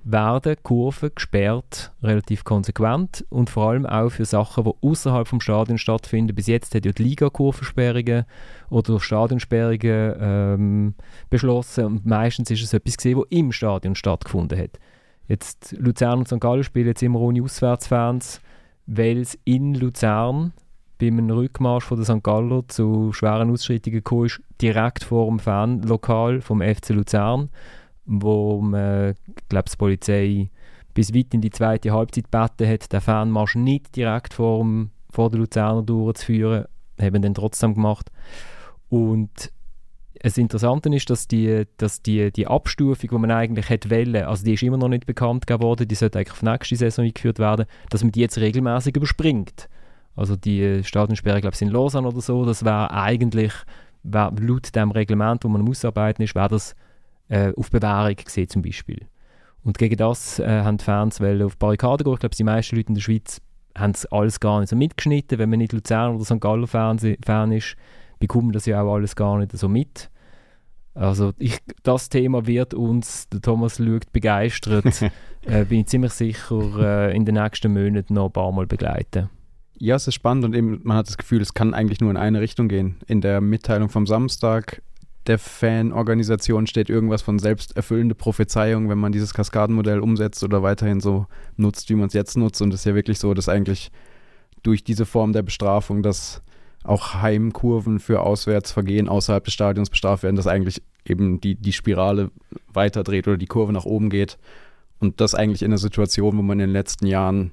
werden 0.03 0.55
Kurven 0.63 1.11
gesperrt, 1.13 1.91
relativ 2.01 2.43
konsequent 2.43 3.25
und 3.29 3.49
vor 3.49 3.69
allem 3.69 3.85
auch 3.85 4.09
für 4.09 4.25
Sachen, 4.25 4.63
die 4.63 4.71
außerhalb 4.81 5.27
vom 5.27 5.41
Stadion 5.41 5.77
stattfinden. 5.77 6.35
Bis 6.35 6.47
jetzt 6.47 6.73
hat 6.73 6.85
ja 6.85 6.91
die 6.91 7.03
Liga 7.03 7.29
Kurvensperrungen 7.29 8.25
oder 8.69 8.99
Stadionsperrungen 8.99 10.15
ähm, 10.19 10.93
beschlossen 11.29 11.85
und 11.85 12.05
meistens 12.05 12.49
ist 12.49 12.63
es 12.63 12.73
etwas 12.73 12.97
gesehen, 12.97 13.19
was 13.19 13.25
im 13.29 13.51
Stadion 13.51 13.95
stattgefunden 13.95 14.59
hat. 14.59 14.79
Jetzt 15.27 15.75
Luzern 15.77 16.19
und 16.19 16.27
St. 16.27 16.39
Gallen 16.39 16.63
spielen 16.63 16.87
jetzt 16.87 17.03
immer 17.03 17.19
ohne 17.19 17.43
Auswärtsfans, 17.43 18.41
weil 18.87 19.19
es 19.19 19.37
in 19.45 19.75
Luzern 19.75 20.53
beim 20.99 21.29
Rückmarsch 21.29 21.85
von 21.85 21.97
der 21.97 22.05
St. 22.05 22.23
Galler 22.23 22.67
zu 22.67 23.13
schweren 23.13 23.51
Ausschreitungen 23.51 24.03
ist, 24.25 24.41
direkt 24.61 25.03
vor 25.03 25.27
dem 25.27 25.39
Fanlokal 25.39 26.41
vom 26.41 26.61
FC 26.61 26.89
Luzern 26.89 27.49
wo 28.19 28.59
man, 28.61 29.15
glaube 29.47 29.69
die 29.69 29.77
Polizei 29.77 30.49
bis 30.93 31.13
weit 31.13 31.33
in 31.33 31.41
die 31.41 31.49
zweite 31.49 31.91
Halbzeit 31.91 32.31
gebeten 32.31 32.67
hat, 32.67 32.91
den 32.91 33.01
Fanmarsch 33.01 33.55
nicht 33.55 33.95
direkt 33.95 34.33
vor, 34.33 34.59
dem, 34.59 34.91
vor 35.09 35.29
der 35.29 35.39
Luzerner 35.39 35.83
durchzuführen. 35.83 36.65
Haben 36.99 37.21
dann 37.21 37.33
trotzdem 37.33 37.73
gemacht. 37.73 38.11
Und 38.89 39.51
das 40.21 40.37
Interessante 40.37 40.93
ist, 40.93 41.09
dass 41.09 41.27
die, 41.27 41.63
dass 41.77 42.01
die, 42.01 42.31
die 42.31 42.47
Abstufung, 42.47 43.09
die 43.09 43.17
man 43.17 43.31
eigentlich 43.31 43.69
hätte 43.69 43.89
wollen, 43.89 44.23
also 44.23 44.43
die 44.43 44.53
ist 44.53 44.63
immer 44.63 44.77
noch 44.77 44.89
nicht 44.89 45.05
bekannt 45.05 45.47
gegeben 45.47 45.63
worden, 45.63 45.87
die 45.87 45.95
sollte 45.95 46.19
eigentlich 46.19 46.33
auf 46.33 46.43
nächste 46.43 46.75
Saison 46.75 47.05
eingeführt 47.05 47.39
werden, 47.39 47.65
dass 47.89 48.03
man 48.03 48.11
die 48.11 48.19
jetzt 48.19 48.37
regelmäßig 48.37 48.95
überspringt. 48.95 49.69
Also 50.15 50.35
die 50.35 50.83
Stadionsperre, 50.83 51.41
glaube 51.41 51.55
ich, 51.55 51.61
in 51.61 51.69
Lausanne 51.69 52.07
oder 52.07 52.21
so, 52.21 52.45
das 52.45 52.65
wäre 52.65 52.91
eigentlich, 52.91 53.53
wär, 54.03 54.31
laut 54.37 54.75
dem 54.75 54.91
Reglement, 54.91 55.43
wo 55.43 55.47
man 55.47 55.67
ausarbeiten 55.67 56.23
ist, 56.23 56.35
wäre 56.35 56.49
das 56.49 56.75
äh, 57.31 57.53
auf 57.55 57.71
Bewährung 57.71 58.15
gesehen 58.15 58.49
zum 58.49 58.61
Beispiel. 58.61 59.07
Und 59.63 59.77
gegen 59.77 59.95
das 59.95 60.39
äh, 60.39 60.63
haben 60.63 60.77
die 60.77 60.83
Fans 60.83 61.21
wollen 61.21 61.41
auf 61.43 61.57
Barrikaden 61.57 62.03
gehen. 62.03 62.13
Ich 62.13 62.19
glaube, 62.19 62.35
die 62.35 62.43
meisten 62.43 62.75
Leute 62.75 62.89
in 62.89 62.95
der 62.95 63.01
Schweiz 63.01 63.41
haben 63.77 63.91
es 63.91 64.05
alles 64.07 64.39
gar 64.39 64.59
nicht 64.59 64.69
so 64.69 64.75
mitgeschnitten. 64.75 65.39
Wenn 65.39 65.49
man 65.49 65.59
nicht 65.59 65.71
Luzern 65.71 66.15
oder 66.15 66.25
St. 66.25 66.41
Gallen 66.41 66.67
Fan, 66.67 66.99
Fan 67.23 67.51
ist, 67.51 67.75
bekommt 68.19 68.45
man 68.45 68.53
das 68.53 68.65
ja 68.65 68.81
auch 68.81 68.93
alles 68.93 69.15
gar 69.15 69.37
nicht 69.37 69.51
so 69.53 69.69
mit. 69.69 70.09
Also 70.93 71.31
ich, 71.37 71.59
das 71.83 72.09
Thema 72.09 72.47
wird 72.47 72.73
uns, 72.73 73.29
der 73.29 73.41
Thomas 73.41 73.77
schaut 73.77 74.11
begeistert, 74.11 75.01
äh, 75.45 75.63
bin 75.63 75.81
ich 75.81 75.87
ziemlich 75.87 76.11
sicher, 76.11 77.09
äh, 77.09 77.15
in 77.15 77.23
den 77.23 77.35
nächsten 77.35 77.71
Monaten 77.71 78.15
noch 78.15 78.25
ein 78.25 78.33
paar 78.33 78.51
Mal 78.51 78.67
begleiten. 78.67 79.29
Ja, 79.77 79.95
es 79.95 80.07
ist 80.07 80.15
spannend 80.15 80.43
und 80.43 80.53
eben, 80.53 80.81
man 80.83 80.97
hat 80.97 81.07
das 81.07 81.17
Gefühl, 81.17 81.41
es 81.41 81.53
kann 81.53 81.73
eigentlich 81.73 82.01
nur 82.01 82.11
in 82.11 82.17
eine 82.17 82.41
Richtung 82.41 82.67
gehen. 82.67 82.97
In 83.07 83.21
der 83.21 83.39
Mitteilung 83.39 83.89
vom 83.89 84.05
Samstag 84.05 84.81
der 85.27 85.37
Fanorganisation 85.37 86.65
steht 86.65 86.89
irgendwas 86.89 87.21
von 87.21 87.37
selbsterfüllende 87.37 88.15
Prophezeiung, 88.15 88.89
wenn 88.89 88.97
man 88.97 89.11
dieses 89.11 89.33
Kaskadenmodell 89.33 89.99
umsetzt 89.99 90.43
oder 90.43 90.63
weiterhin 90.63 90.99
so 90.99 91.27
nutzt, 91.57 91.89
wie 91.89 91.95
man 91.95 92.07
es 92.07 92.13
jetzt 92.13 92.37
nutzt. 92.37 92.61
Und 92.61 92.73
es 92.73 92.81
ist 92.81 92.85
ja 92.85 92.95
wirklich 92.95 93.19
so, 93.19 93.33
dass 93.33 93.47
eigentlich 93.47 93.91
durch 94.63 94.83
diese 94.83 95.05
Form 95.05 95.33
der 95.33 95.43
Bestrafung, 95.43 96.01
dass 96.01 96.41
auch 96.83 97.13
Heimkurven 97.21 97.99
für 97.99 98.21
Auswärtsvergehen 98.21 99.07
außerhalb 99.07 99.43
des 99.43 99.53
Stadions 99.53 99.91
bestraft 99.91 100.23
werden, 100.23 100.35
dass 100.35 100.47
eigentlich 100.47 100.81
eben 101.05 101.39
die, 101.39 101.55
die 101.55 101.73
Spirale 101.73 102.31
weiterdreht 102.73 103.27
oder 103.27 103.37
die 103.37 103.45
Kurve 103.45 103.73
nach 103.73 103.85
oben 103.85 104.09
geht. 104.09 104.39
Und 104.99 105.21
das 105.21 105.35
eigentlich 105.35 105.61
in 105.61 105.67
einer 105.67 105.77
Situation, 105.77 106.37
wo 106.37 106.41
man 106.41 106.59
in 106.59 106.67
den 106.67 106.73
letzten 106.73 107.05
Jahren 107.05 107.51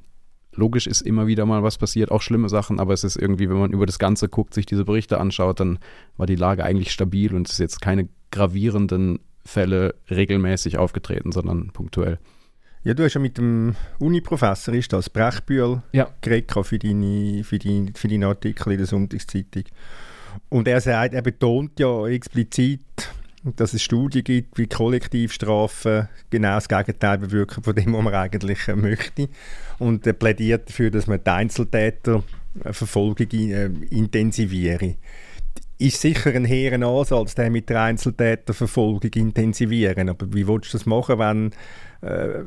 logisch 0.58 0.86
ist 0.86 1.00
immer 1.02 1.26
wieder 1.26 1.46
mal 1.46 1.62
was 1.62 1.78
passiert, 1.78 2.10
auch 2.10 2.20
schlimme 2.20 2.48
Sachen, 2.48 2.80
aber 2.80 2.92
es 2.92 3.04
ist 3.04 3.16
irgendwie, 3.16 3.48
wenn 3.48 3.58
man 3.58 3.72
über 3.72 3.86
das 3.86 3.98
Ganze 3.98 4.28
guckt, 4.28 4.52
sich 4.52 4.66
diese 4.66 4.84
Berichte 4.84 5.18
anschaut, 5.18 5.60
dann 5.60 5.78
war 6.16 6.26
die 6.26 6.36
Lage 6.36 6.64
eigentlich 6.64 6.90
stabil 6.92 7.34
und 7.34 7.46
es 7.46 7.54
ist 7.54 7.60
jetzt 7.60 7.80
keine 7.80 8.08
gravierenden 8.30 9.20
Fälle 9.44 9.94
regelmäßig 10.10 10.76
aufgetreten, 10.76 11.32
sondern 11.32 11.68
punktuell. 11.68 12.18
Ja, 12.84 12.94
du 12.94 13.04
hast 13.04 13.14
ja 13.14 13.20
mit 13.20 13.38
dem 13.38 13.74
Uni-Professor, 13.98 14.74
ist 14.74 14.92
das, 14.92 15.10
Brechbühl, 15.10 15.82
Ja. 15.92 16.08
geredet 16.20 16.52
für, 16.64 16.78
deine, 16.78 17.42
für, 17.44 17.58
deine, 17.58 17.92
für 17.94 18.08
deinen 18.08 18.24
Artikel 18.24 18.72
in 18.72 18.78
der 18.78 18.86
Sonntagszeitung. 18.86 19.64
Und 20.48 20.68
er 20.68 20.80
sagt, 20.80 21.14
er 21.14 21.22
betont 21.22 21.78
ja 21.80 22.06
explizit, 22.06 22.80
dass 23.44 23.74
es 23.74 23.82
Studien 23.82 24.24
gibt, 24.24 24.58
wie 24.58 24.66
Kollektivstrafen 24.66 26.08
genau 26.30 26.54
das 26.54 26.68
Gegenteil 26.68 27.18
bewirken 27.18 27.62
von 27.62 27.74
dem, 27.74 27.92
was 27.92 28.02
man 28.02 28.14
eigentlich 28.14 28.68
äh, 28.68 28.76
möchte. 28.76 29.28
Und 29.78 30.06
er 30.06 30.12
plädiert 30.12 30.68
dafür, 30.68 30.90
dass 30.90 31.06
man 31.06 31.22
die 31.22 31.30
Einzeltäterverfolgung 31.30 33.30
äh, 33.30 33.66
intensiviere. 33.90 34.96
ist 35.78 36.00
sicher 36.00 36.34
ein 36.34 36.44
hehren 36.44 36.82
Ansatz, 36.82 37.36
der 37.36 37.50
mit 37.50 37.68
der 37.68 37.82
Einzeltäterverfolgung 37.82 39.12
intensivieren. 39.14 40.08
Aber 40.08 40.32
wie 40.32 40.48
willst 40.48 40.72
du 40.72 40.78
das 40.78 40.86
machen, 40.86 41.20
wenn 41.20 41.52
äh, 42.00 42.42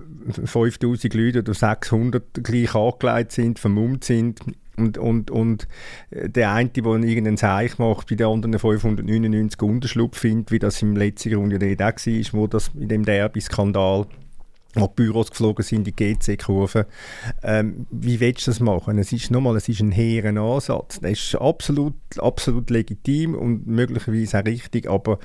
5000 0.45 1.13
Leute 1.13 1.39
oder 1.39 1.53
600 1.53 2.43
gleich 2.43 2.75
angelegt 2.75 3.31
sind, 3.31 3.59
vermummt 3.59 4.03
sind 4.03 4.41
und, 4.77 4.97
und, 4.97 5.31
und 5.31 5.67
der 6.11 6.53
eine, 6.53 6.69
der 6.69 6.85
irgendeinen 6.85 7.37
Zeich 7.37 7.77
macht, 7.77 8.09
bei 8.09 8.15
den 8.15 8.27
anderen 8.27 8.59
599 8.59 9.61
Unterschlupf 9.61 10.19
findet, 10.19 10.51
wie 10.51 10.59
das 10.59 10.81
im 10.81 10.95
letzten 10.95 11.35
Runde 11.35 11.59
der 11.59 11.71
Idee 11.71 11.83
war, 11.83 12.39
wo 12.39 12.47
das 12.47 12.71
in 12.75 12.87
dem 12.87 13.05
Derby-Skandal 13.05 14.07
wo 14.73 14.87
die 14.87 15.03
Büros 15.03 15.29
geflogen 15.29 15.63
sind, 15.63 15.85
die 15.85 15.95
GC-Kurve. 15.95 16.87
Ähm, 17.43 17.87
wie 17.91 18.19
willst 18.19 18.47
du 18.47 18.51
das 18.51 18.59
machen? 18.59 18.97
Es 18.99 19.11
ist 19.11 19.31
nochmal, 19.31 19.57
es 19.57 19.67
ist 19.67 19.81
ein 19.81 19.91
hehren 19.91 20.37
Ansatz. 20.37 20.99
Der 20.99 21.11
ist 21.11 21.35
absolut, 21.35 21.95
absolut 22.17 22.69
legitim 22.69 23.35
und 23.35 23.67
möglicherweise 23.67 24.39
auch 24.39 24.45
richtig, 24.45 24.89
aber 24.89 25.19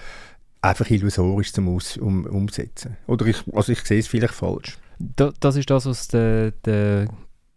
einfach 0.62 0.90
illusorisch 0.90 1.52
zum 1.52 1.68
Aus, 1.68 1.96
um, 1.96 2.26
Umsetzen. 2.26 2.96
Oder 3.06 3.26
ich, 3.26 3.36
also 3.52 3.72
ich 3.72 3.80
sehe 3.82 4.00
es 4.00 4.08
vielleicht 4.08 4.34
falsch. 4.34 4.78
Da, 4.98 5.32
das 5.40 5.56
ist 5.56 5.70
das, 5.70 5.86
was 5.86 6.08
der, 6.08 6.52
der 6.64 7.08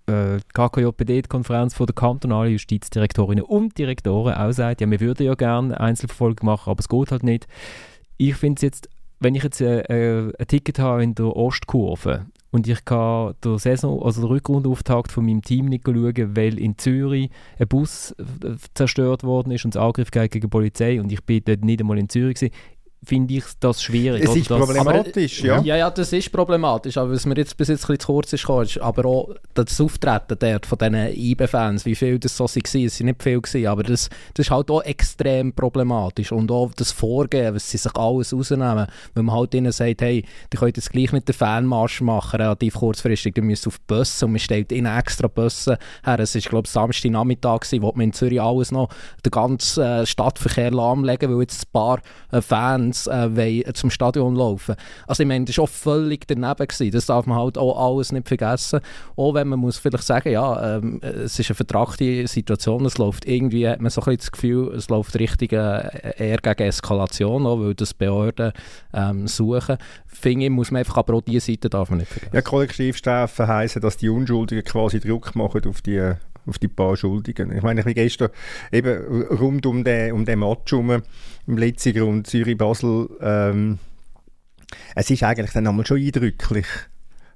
äh, 0.10 0.40
KKJPD-Konferenz 0.54 1.76
der 1.76 1.94
kantonalen 1.94 2.52
Justizdirektorinnen 2.54 3.44
und 3.44 3.78
Direktoren 3.78 4.34
auch 4.34 4.52
sagt, 4.52 4.82
ja, 4.82 4.90
wir 4.90 5.00
würden 5.00 5.26
ja 5.26 5.36
gerne 5.36 5.80
Einzelverfolgung 5.80 6.46
machen, 6.46 6.72
aber 6.72 6.80
es 6.80 6.90
geht 6.90 7.12
halt 7.12 7.24
nicht. 7.24 7.48
Ich 8.18 8.36
finde 8.36 8.58
es 8.58 8.62
jetzt, 8.64 8.90
wenn 9.20 9.36
ich 9.36 9.44
jetzt 9.44 9.62
äh, 9.62 9.82
äh, 9.82 10.34
ein 10.38 10.48
Ticket 10.48 10.80
habe 10.80 11.04
in 11.04 11.16
der 11.16 11.36
Ostkurve 11.36 12.26
und 12.52 12.68
ich 12.68 12.84
kann 12.84 13.36
der 13.44 13.60
Saison, 13.60 14.02
also 14.02 14.22
den 14.22 14.28
Rückrundauftakt 14.28 15.12
von 15.12 15.26
meinem 15.26 15.42
Team 15.42 15.68
nicht 15.68 15.86
schauen, 15.86 16.36
weil 16.36 16.58
in 16.60 16.78
Zürich 16.78 17.30
ein 17.60 17.68
Bus 17.68 18.12
äh, 18.12 18.56
zerstört 18.74 19.24
worden 19.24 19.52
ist 19.52 19.66
und 19.66 19.76
es 19.76 19.82
Angriff 19.82 20.12
gegen 20.12 20.42
die 20.42 20.48
Polizei 20.48 21.00
und 21.00 21.12
ich 21.12 21.24
bin 21.24 21.44
dort 21.46 21.64
nicht 21.64 21.80
einmal 21.80 22.00
in 22.00 22.10
Zürich 22.10 22.40
gewesen, 22.40 22.54
finde 23.04 23.36
ich 23.36 23.46
das 23.60 23.82
schwierig. 23.82 24.24
Es 24.24 24.36
ist 24.36 24.52
das, 24.52 24.58
problematisch, 24.58 25.40
aber, 25.40 25.48
ja. 25.48 25.62
Ja, 25.62 25.78
ja, 25.78 25.90
das 25.90 26.12
ist 26.12 26.32
problematisch, 26.32 26.98
aber 26.98 27.12
was 27.12 27.26
mir 27.26 27.38
jetzt 27.38 27.56
bis 27.56 27.70
jetzt 27.70 27.84
ein 27.84 27.88
bisschen 27.88 28.00
zu 28.00 28.08
kurz 28.08 28.34
ist, 28.34 28.50
ist 28.50 28.78
aber 28.82 29.06
auch 29.06 29.30
das 29.54 29.80
Auftreten 29.80 30.38
dort 30.38 30.66
von 30.66 30.78
diesen 30.78 30.96
IB-Fans, 30.96 31.86
wie 31.86 31.96
viel 31.96 32.20
das 32.20 32.36
so 32.36 32.46
waren, 32.46 32.86
es 32.86 32.98
sind 32.98 33.06
nicht 33.06 33.24
viel 33.24 33.40
gewesen, 33.40 33.68
aber 33.68 33.84
das, 33.84 34.10
das 34.34 34.48
ist 34.48 34.52
halt 34.52 34.70
auch 34.70 34.84
extrem 34.84 35.54
problematisch 35.54 36.32
und 36.32 36.52
auch 36.52 36.74
das 36.74 36.92
Vorgehen, 36.92 37.56
was 37.56 37.70
sie 37.70 37.78
sich 37.78 37.96
alles 37.96 38.34
rausnehmen, 38.34 38.88
wenn 39.14 39.26
man 39.26 39.36
halt 39.36 39.54
ihnen 39.54 39.72
sagt, 39.72 40.02
hey, 40.02 40.26
die 40.52 40.58
könnt 40.58 40.76
jetzt 40.76 40.92
gleich 40.92 41.12
nicht 41.14 41.28
den 41.28 41.36
Fanmarsch 41.36 42.02
machen, 42.02 42.42
relativ 42.42 42.76
kurzfristig, 42.76 43.34
die 43.34 43.42
müssen 43.42 43.70
auf 43.70 43.78
die 43.78 43.84
Busse 43.88 44.26
und 44.26 44.34
man 44.34 44.40
stellt 44.40 44.72
ihnen 44.72 44.98
extra 44.98 45.28
Busse 45.28 45.78
her, 46.04 46.20
es 46.20 46.36
ist 46.36 46.50
glaube 46.50 46.66
ich 46.66 46.72
Samstagnachmittag 46.72 47.62
gewesen, 47.62 47.82
wo 47.82 47.92
man 47.94 48.02
in 48.08 48.14
Zürich 48.14 48.42
alles 48.42 48.72
noch, 48.72 48.90
den 49.26 49.32
ganzen 49.32 49.84
äh, 49.84 50.06
Stadtverkehr 50.06 50.72
lahmlegen, 50.72 51.34
weil 51.34 51.42
jetzt 51.42 51.64
ein 51.64 51.72
paar 51.72 52.00
äh, 52.32 52.42
Fans 52.42 52.89
Fans 52.90 53.08
äh, 53.08 53.74
zum 53.74 53.90
Stadion 53.90 54.36
laufen. 54.36 54.76
Also 55.08 55.24
ich 55.24 55.28
meine, 55.28 55.46
das 55.46 55.58
war 55.58 55.66
auch 55.66 55.70
völlig 55.70 56.28
daneben. 56.28 56.50
Gewesen. 56.50 56.92
Das 56.92 57.06
darf 57.06 57.26
man 57.26 57.38
halt 57.38 57.58
auch 57.58 57.96
alles 57.96 58.12
nicht 58.12 58.28
vergessen. 58.28 58.80
Auch 59.16 59.34
wenn 59.34 59.48
man 59.48 59.60
muss 59.60 59.78
vielleicht 59.78 60.04
sagen, 60.04 60.32
ja, 60.32 60.78
ähm, 60.78 61.00
es 61.02 61.40
ist 61.40 61.50
eine 61.50 61.56
vertrachte 61.56 62.28
Situation, 62.28 62.86
es 62.86 62.98
läuft 62.98 63.26
irgendwie, 63.26 63.68
hat 63.68 63.82
man 63.82 63.90
so 63.90 64.02
ein 64.02 64.06
bisschen 64.06 64.18
das 64.18 64.32
Gefühl, 64.32 64.74
es 64.76 64.90
läuft 64.90 65.18
richtig 65.20 65.54
äh, 65.54 66.14
eher 66.18 66.38
gegen 66.38 66.64
Eskalation, 66.68 67.46
auch, 67.46 67.60
weil 67.60 67.76
das 67.76 67.94
Behörden 67.94 68.52
ähm, 68.94 69.28
suchen. 69.28 69.78
Finde 70.06 70.46
ich, 70.46 70.52
muss 70.52 70.72
man 70.72 70.80
einfach, 70.80 70.98
aber 70.98 71.16
auch 71.16 71.22
diese 71.22 71.52
Seite 71.52 71.70
darf 71.70 71.90
man 71.90 72.00
nicht 72.00 72.12
vergessen. 72.12 72.36
Ja, 72.36 72.42
Kollektivstrafen 72.42 73.48
heissen, 73.48 73.82
dass 73.82 73.98
die 73.98 74.10
Unschuldigen 74.10 74.64
quasi 74.64 75.00
Druck 75.00 75.36
machen 75.36 75.62
auf 75.68 75.82
die 75.82 76.14
auf 76.50 76.58
die 76.58 76.68
paar 76.68 76.98
Schuldigen. 76.98 77.56
Ich 77.56 77.62
meine, 77.62 77.82
ich 77.82 77.86
bin 77.86 77.94
gestern 77.94 78.30
eben 78.72 79.24
rund 79.24 79.66
um 79.66 79.84
den, 79.84 80.12
um 80.14 80.26
den 80.26 80.40
Match 80.40 80.72
herum, 80.72 81.02
im 81.48 81.58
letzten 81.58 81.94
Grund 81.94 82.28
Zürich-Basel, 82.28 83.10
ähm, 83.22 83.80
es 84.96 85.10
ist 85.10 85.24
eigentlich 85.24 85.52
dann 85.52 85.68
einmal 85.68 85.86
schon 85.86 85.98
eindrücklich, 85.98 86.68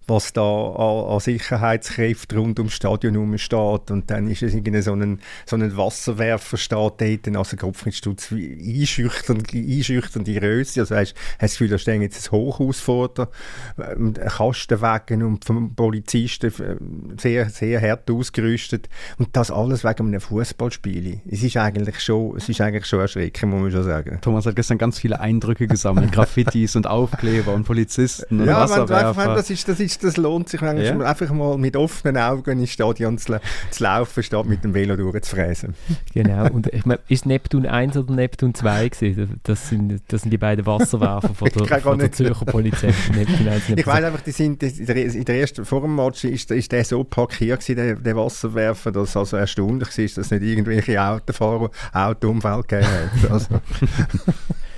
was 0.07 0.33
da 0.33 0.41
an, 0.41 1.13
an 1.13 1.19
Sicherheitskräften 1.19 2.37
rund 2.37 2.59
ums 2.59 2.73
Stadion 2.73 3.13
herumsteht. 3.13 3.91
Und 3.91 4.09
dann 4.09 4.29
ist 4.29 4.43
es 4.43 4.53
irgendwie 4.53 4.81
so 4.81 4.93
ein, 4.93 5.19
so 5.45 5.55
ein 5.55 5.75
Wasserwerfer 5.77 6.57
steht 6.57 7.23
dort, 7.25 7.37
also 7.37 7.57
Kopfmitstutz, 7.57 8.31
einschüchternd, 8.31 9.53
einschüchternde 9.53 10.39
Größe. 10.39 10.81
Also 10.81 10.95
hast, 10.95 11.13
hast 11.13 11.41
das 11.41 11.51
Gefühl, 11.53 11.69
da 11.69 11.77
stehen 11.77 12.01
jetzt 12.01 12.27
ein 12.27 12.31
Hochhaus 12.31 12.79
vor 12.79 13.13
dir, 13.13 13.29
ähm, 13.77 14.13
Kastenwagen 14.13 15.23
und 15.23 15.45
vom 15.45 15.73
Polizisten 15.75 16.47
äh, 16.47 16.75
sehr, 17.19 17.49
sehr 17.49 17.81
hart 17.81 18.09
ausgerüstet. 18.11 18.89
Und 19.17 19.29
das 19.35 19.51
alles 19.51 19.83
wegen 19.83 20.07
einem 20.07 20.21
Fußballspiel. 20.21 21.21
Es 21.29 21.43
ist 21.43 21.57
eigentlich 21.57 21.99
schon, 21.99 22.37
es 22.37 22.49
ist 22.49 22.59
eigentlich 22.61 22.85
schon 22.85 22.99
erschreckend, 22.99 23.51
muss 23.51 23.61
man 23.61 23.71
schon 23.71 23.83
sagen. 23.83 24.19
Thomas 24.21 24.45
hat 24.45 24.55
gestern 24.55 24.77
ganz 24.77 24.99
viele 24.99 25.19
Eindrücke 25.19 25.67
gesammelt, 25.67 26.11
Graffitis 26.13 26.75
und 26.75 26.87
Aufkleber 26.87 27.53
und 27.53 27.63
Polizisten 27.63 28.41
und 28.41 28.47
ja, 28.47 28.61
Wasserwerfer. 28.61 29.17
Wenn, 29.17 29.27
wenn, 29.29 29.35
das 29.35 29.49
ist, 29.49 29.67
das 29.67 29.79
ist 29.79 29.92
ist, 29.95 30.03
das 30.03 30.17
lohnt 30.17 30.49
sich 30.49 30.61
ja. 30.61 30.71
einfach 30.71 31.31
mal 31.31 31.57
mit 31.57 31.75
offenen 31.75 32.17
Augen 32.17 32.59
ins 32.59 32.71
Stadion 32.71 33.17
zu, 33.17 33.39
zu 33.71 33.83
laufen, 33.83 34.23
statt 34.23 34.45
mit 34.45 34.63
dem 34.63 34.73
Velo 34.73 34.95
durchzufräsen. 34.95 35.75
Genau, 36.13 36.47
und 36.47 36.67
ich 36.73 36.85
meine, 36.85 36.99
ist 37.07 37.25
Neptun 37.25 37.65
1 37.65 37.97
oder 37.97 38.13
Neptun 38.13 38.53
2 38.53 38.89
gewesen? 38.89 39.39
Das 39.43 39.69
sind, 39.69 40.01
das 40.07 40.21
sind 40.21 40.31
die 40.31 40.37
beiden 40.37 40.65
Wasserwerfer 40.65 41.33
von 41.33 41.49
der, 41.67 41.81
von 41.81 41.99
der 41.99 42.11
Zürcher 42.11 42.45
Polizei. 42.45 42.93
Neptun 43.15 43.47
1, 43.47 43.69
Neptun 43.69 43.77
ich 43.77 43.87
weiß 43.87 44.03
einfach, 44.03 44.21
die 44.21 44.31
sind, 44.31 44.63
in 44.63 45.25
der 45.25 45.39
ersten, 45.39 45.65
vor 45.65 45.81
dem 45.81 45.95
Match 45.95 46.23
ist, 46.23 46.51
ist 46.51 46.71
der 46.71 46.83
so 46.83 47.03
parkiert 47.03 47.61
gewesen, 47.61 47.75
der, 47.75 47.95
der 47.95 48.15
Wasserwerfer, 48.15 48.91
dass 48.91 49.09
es 49.09 49.17
also 49.17 49.37
erstaunlich 49.37 49.97
ist, 49.97 50.17
dass 50.17 50.25
es 50.27 50.31
nicht 50.31 50.43
irgendwelche 50.43 51.01
Autofahrer 51.01 51.69
Autounfälle 51.91 52.63
gegeben 52.63 52.87
hat. 52.87 53.31
Also. 53.31 53.47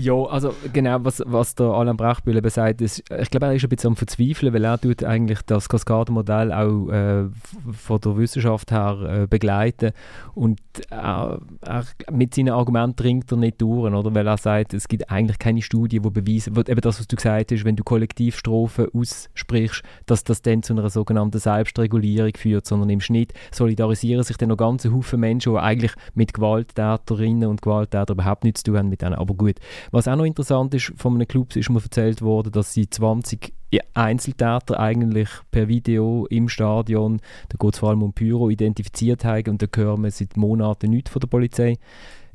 Ja, 0.00 0.14
also 0.14 0.54
genau, 0.72 1.04
was, 1.04 1.22
was 1.26 1.54
der 1.54 1.66
Alain 1.66 1.94
Brachbühl 1.94 2.34
eben 2.34 2.48
sagt, 2.48 2.80
ist, 2.80 3.04
ich 3.20 3.30
glaube, 3.30 3.46
er 3.46 3.54
ist 3.54 3.64
ein 3.64 3.68
bisschen 3.68 3.88
am 3.88 3.96
Verzweifeln, 3.96 4.54
weil 4.54 4.64
er 4.64 4.80
tut 4.80 5.04
eigentlich 5.04 5.42
das 5.42 5.68
Kaskadenmodell 5.68 6.54
auch 6.54 6.88
äh, 6.88 7.24
von 7.70 8.00
der 8.00 8.16
Wissenschaft 8.16 8.70
her 8.70 8.98
äh, 9.02 9.26
begleiten 9.26 9.92
und 10.34 10.58
äh, 10.88 11.82
mit 12.10 12.34
seinen 12.34 12.48
Argumenten 12.48 12.96
dringt 12.96 13.30
er 13.30 13.36
nicht 13.36 13.60
durch, 13.60 13.92
oder? 13.92 14.14
weil 14.14 14.26
er 14.26 14.38
sagt, 14.38 14.72
es 14.72 14.88
gibt 14.88 15.10
eigentlich 15.10 15.38
keine 15.38 15.60
Studie, 15.60 16.00
die 16.00 16.10
beweisen, 16.10 16.56
wo, 16.56 16.60
eben 16.60 16.80
das, 16.80 16.98
was 16.98 17.06
du 17.06 17.16
gesagt 17.16 17.52
hast, 17.52 17.64
wenn 17.66 17.76
du 17.76 17.84
Kollektivstrophen 17.84 18.88
aussprichst, 18.94 19.82
dass 20.06 20.24
das 20.24 20.40
dann 20.40 20.62
zu 20.62 20.72
einer 20.72 20.88
sogenannten 20.88 21.38
Selbstregulierung 21.38 22.32
führt, 22.38 22.64
sondern 22.64 22.88
im 22.88 23.02
Schnitt 23.02 23.34
solidarisieren 23.52 24.24
sich 24.24 24.38
dann 24.38 24.48
noch 24.48 24.56
ganze 24.56 24.94
Haufen 24.94 25.20
Menschen, 25.20 25.52
die 25.52 25.58
eigentlich 25.58 25.92
mit 26.14 26.32
Gewalttäterinnen 26.32 27.50
und 27.50 27.60
Gewalttätern 27.60 28.16
überhaupt 28.16 28.44
nichts 28.44 28.62
zu 28.62 28.70
tun 28.70 28.78
haben 28.78 28.88
mit 28.88 29.02
denen. 29.02 29.16
Aber 29.16 29.34
gut, 29.34 29.56
was 29.90 30.08
auch 30.08 30.16
noch 30.16 30.24
interessant 30.24 30.74
ist, 30.74 30.92
von 30.96 31.14
einem 31.14 31.28
Club 31.28 31.54
ist 31.56 31.70
mir 31.70 31.82
erzählt 31.82 32.22
worden, 32.22 32.52
dass 32.52 32.72
sie 32.72 32.88
20 32.88 33.52
Einzeltäter 33.94 34.80
eigentlich 34.80 35.28
per 35.50 35.68
Video 35.68 36.26
im 36.26 36.48
Stadion, 36.48 37.20
da 37.48 37.56
geht 37.58 37.74
es 37.74 37.78
vor 37.78 37.90
allem 37.90 38.02
um 38.02 38.12
Pyro, 38.12 38.50
identifiziert 38.50 39.24
haben 39.24 39.50
und 39.50 39.62
da 39.62 39.66
hören 39.74 40.02
wir 40.02 40.10
seit 40.10 40.36
Monaten 40.36 40.90
nichts 40.90 41.10
von 41.10 41.20
der 41.20 41.28
Polizei 41.28 41.78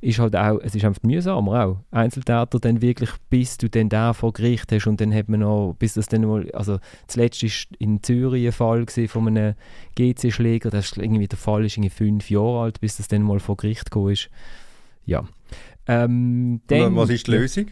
ist 0.06 0.20
halt 0.20 0.36
auch, 0.36 0.60
es 0.62 0.76
ist 0.76 0.86
einfach 0.86 1.02
mühsamer 1.02 1.66
auch. 1.66 1.78
Einzeltäter 1.90 2.60
dann 2.60 2.82
wirklich, 2.82 3.10
bis 3.30 3.58
du 3.58 3.70
dann 3.70 3.90
da 3.90 4.14
vor 4.14 4.34
Gericht 4.34 4.72
hast 4.72 4.86
und 4.86 5.02
dann 5.02 5.14
hat 5.14 5.30
man 5.30 5.40
noch, 5.40 5.76
bis 5.80 5.96
das 5.96 6.08
dann 6.08 6.22
mal, 6.26 6.50
also 6.52 6.78
zuletzt 7.08 7.42
ist 7.42 7.68
in 7.80 8.04
Zürich 8.04 8.46
ein 8.46 8.52
Fall 8.52 8.86
von 9.08 9.28
einem 9.28 9.56
GC-Schläger, 9.96 10.70
das 10.70 10.86
ist 10.86 10.98
irgendwie 10.98 11.28
der 11.28 11.40
Fall 11.40 11.66
ist 11.66 11.76
irgendwie 11.76 11.90
fünf 11.90 12.30
Jahre 12.30 12.62
alt, 12.62 12.82
bis 12.82 12.98
das 12.98 13.08
dann 13.08 13.24
mal 13.24 13.40
vor 13.40 13.58
Gericht 13.58 13.86
gekommen 13.86 14.12
ist. 14.12 14.30
Ja, 15.06 15.24
ähm, 15.88 16.62
dann, 16.68 16.96
was 16.96 17.10
ist 17.10 17.28
die 17.28 17.32
Lösung? 17.32 17.66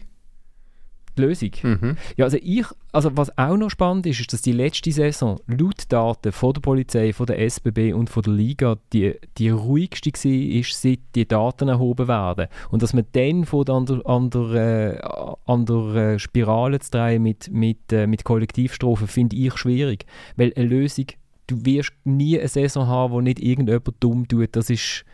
Die 1.16 1.22
Lösung? 1.22 1.50
Mhm. 1.62 1.96
Ja, 2.16 2.24
also, 2.24 2.38
ich, 2.40 2.66
also 2.92 3.16
was 3.16 3.36
auch 3.38 3.56
noch 3.56 3.70
spannend 3.70 4.06
ist, 4.06 4.20
ist, 4.20 4.32
dass 4.32 4.42
die 4.42 4.52
letzte 4.52 4.90
Saison 4.90 5.40
laut 5.46 5.84
Daten 5.88 6.32
von 6.32 6.52
der 6.52 6.60
Polizei, 6.60 7.12
von 7.12 7.26
der 7.26 7.38
SBB 7.38 7.92
und 7.92 8.10
von 8.10 8.22
der 8.24 8.32
Liga 8.32 8.76
die, 8.92 9.14
die 9.38 9.50
ruhigste 9.50 10.10
war, 10.10 10.64
seit 10.64 11.00
die 11.14 11.28
Daten 11.28 11.68
erhoben 11.68 12.08
werden. 12.08 12.48
Und 12.70 12.82
dass 12.82 12.92
man 12.92 13.06
dann 13.12 13.44
von 13.44 13.68
an 13.68 13.86
der, 13.86 14.06
an 14.06 14.30
der, 14.30 14.96
äh, 14.96 15.50
an 15.50 15.66
der 15.66 15.94
äh, 15.94 16.18
Spirale 16.18 16.80
zu 16.80 16.90
drehen 16.90 17.22
mit, 17.22 17.50
mit, 17.52 17.92
äh, 17.92 18.06
mit 18.06 18.24
Kollektivstrafen, 18.24 19.06
finde 19.06 19.36
ich 19.36 19.56
schwierig. 19.56 20.06
Weil 20.36 20.52
eine 20.56 20.66
Lösung, 20.66 21.06
du 21.46 21.64
wirst 21.64 21.92
nie 22.04 22.38
eine 22.38 22.48
Saison 22.48 22.88
haben, 22.88 23.12
wo 23.12 23.20
nicht 23.20 23.40
irgendjemand 23.40 23.94
dumm 24.00 24.26
tut. 24.26 24.56
Das 24.56 24.68
ist 24.70 25.04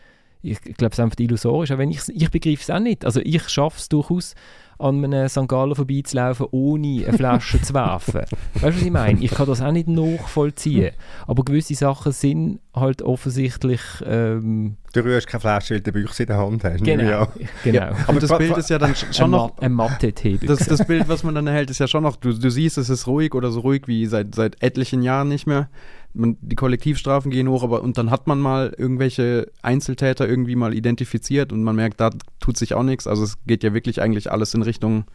ich, 0.41 0.57
ich 0.65 0.77
glaube, 0.77 0.91
es 0.91 0.99
ist 0.99 1.03
einfach 1.03 1.19
illusorisch. 1.19 1.71
Auch 1.71 1.77
wenn 1.77 1.91
ich, 1.91 2.01
ich 2.09 2.29
begreife 2.29 2.61
es 2.61 2.69
auch 2.69 2.79
nicht. 2.79 3.05
Also 3.05 3.21
ich 3.23 3.47
schaffe 3.49 3.77
es 3.77 3.89
durchaus, 3.89 4.35
an 4.81 5.03
einem 5.03 5.29
St. 5.29 5.47
Gallen 5.47 5.75
vorbeizulaufen, 5.75 6.47
ohne 6.51 7.05
eine 7.07 7.15
Flasche 7.15 7.61
zu 7.61 7.73
werfen. 7.73 8.21
Weißt 8.53 8.63
du, 8.63 8.67
was 8.67 8.81
ich 8.81 8.91
meine? 8.91 9.23
Ich 9.23 9.31
kann 9.31 9.47
das 9.47 9.61
auch 9.61 9.71
nicht 9.71 9.87
nachvollziehen. 9.87 10.91
Aber 11.27 11.43
gewisse 11.43 11.75
Sachen 11.75 12.11
sind 12.11 12.59
halt 12.73 13.01
offensichtlich... 13.01 13.81
Ähm, 14.05 14.77
du 14.93 15.03
rührst 15.03 15.27
keine 15.27 15.41
Flasche, 15.41 15.75
weil 15.75 15.81
du 15.81 15.91
Büchse 15.91 16.23
in 16.23 16.27
der 16.27 16.37
Hand 16.37 16.63
hast. 16.63 16.83
Genau. 16.83 17.03
Ja. 17.03 17.27
genau. 17.63 17.77
Ja, 17.77 17.95
aber 18.07 18.19
das 18.19 18.37
Bild 18.37 18.57
ist 18.57 18.69
ja 18.69 18.79
dann 18.79 18.95
schon 18.95 19.31
noch... 19.31 19.57
Ein 19.59 19.73
mathe 19.73 20.11
das, 20.11 20.59
das 20.59 20.85
Bild, 20.85 21.07
was 21.07 21.23
man 21.23 21.35
dann 21.35 21.47
erhält, 21.47 21.69
ist 21.69 21.79
ja 21.79 21.87
schon 21.87 22.03
noch... 22.03 22.15
Du, 22.15 22.33
du 22.33 22.49
siehst, 22.49 22.77
es 22.77 22.89
ist 22.89 23.07
ruhig 23.07 23.35
oder 23.35 23.51
so 23.51 23.59
ruhig 23.59 23.83
wie 23.85 24.05
seit, 24.07 24.33
seit 24.33 24.61
etlichen 24.63 25.03
Jahren 25.03 25.27
nicht 25.27 25.45
mehr. 25.45 25.69
Man, 26.13 26.37
die 26.41 26.55
Kollektivstrafen 26.55 27.31
gehen 27.31 27.47
hoch, 27.47 27.63
aber 27.63 27.81
und 27.81 27.97
dann 27.97 28.11
hat 28.11 28.27
man 28.27 28.39
mal 28.39 28.73
irgendwelche 28.77 29.51
Einzeltäter 29.61 30.27
irgendwie 30.27 30.55
mal 30.55 30.73
identifiziert 30.73 31.53
und 31.53 31.63
man 31.63 31.75
merkt, 31.75 31.99
da 31.99 32.09
tut 32.39 32.57
sich 32.57 32.73
auch 32.73 32.83
nichts. 32.83 33.07
Also 33.07 33.23
es 33.23 33.37
geht 33.45 33.63
ja 33.63 33.73
wirklich 33.73 34.01
eigentlich 34.01 34.31
alles 34.31 34.53
in 34.53 34.61
Richtung 34.61 35.05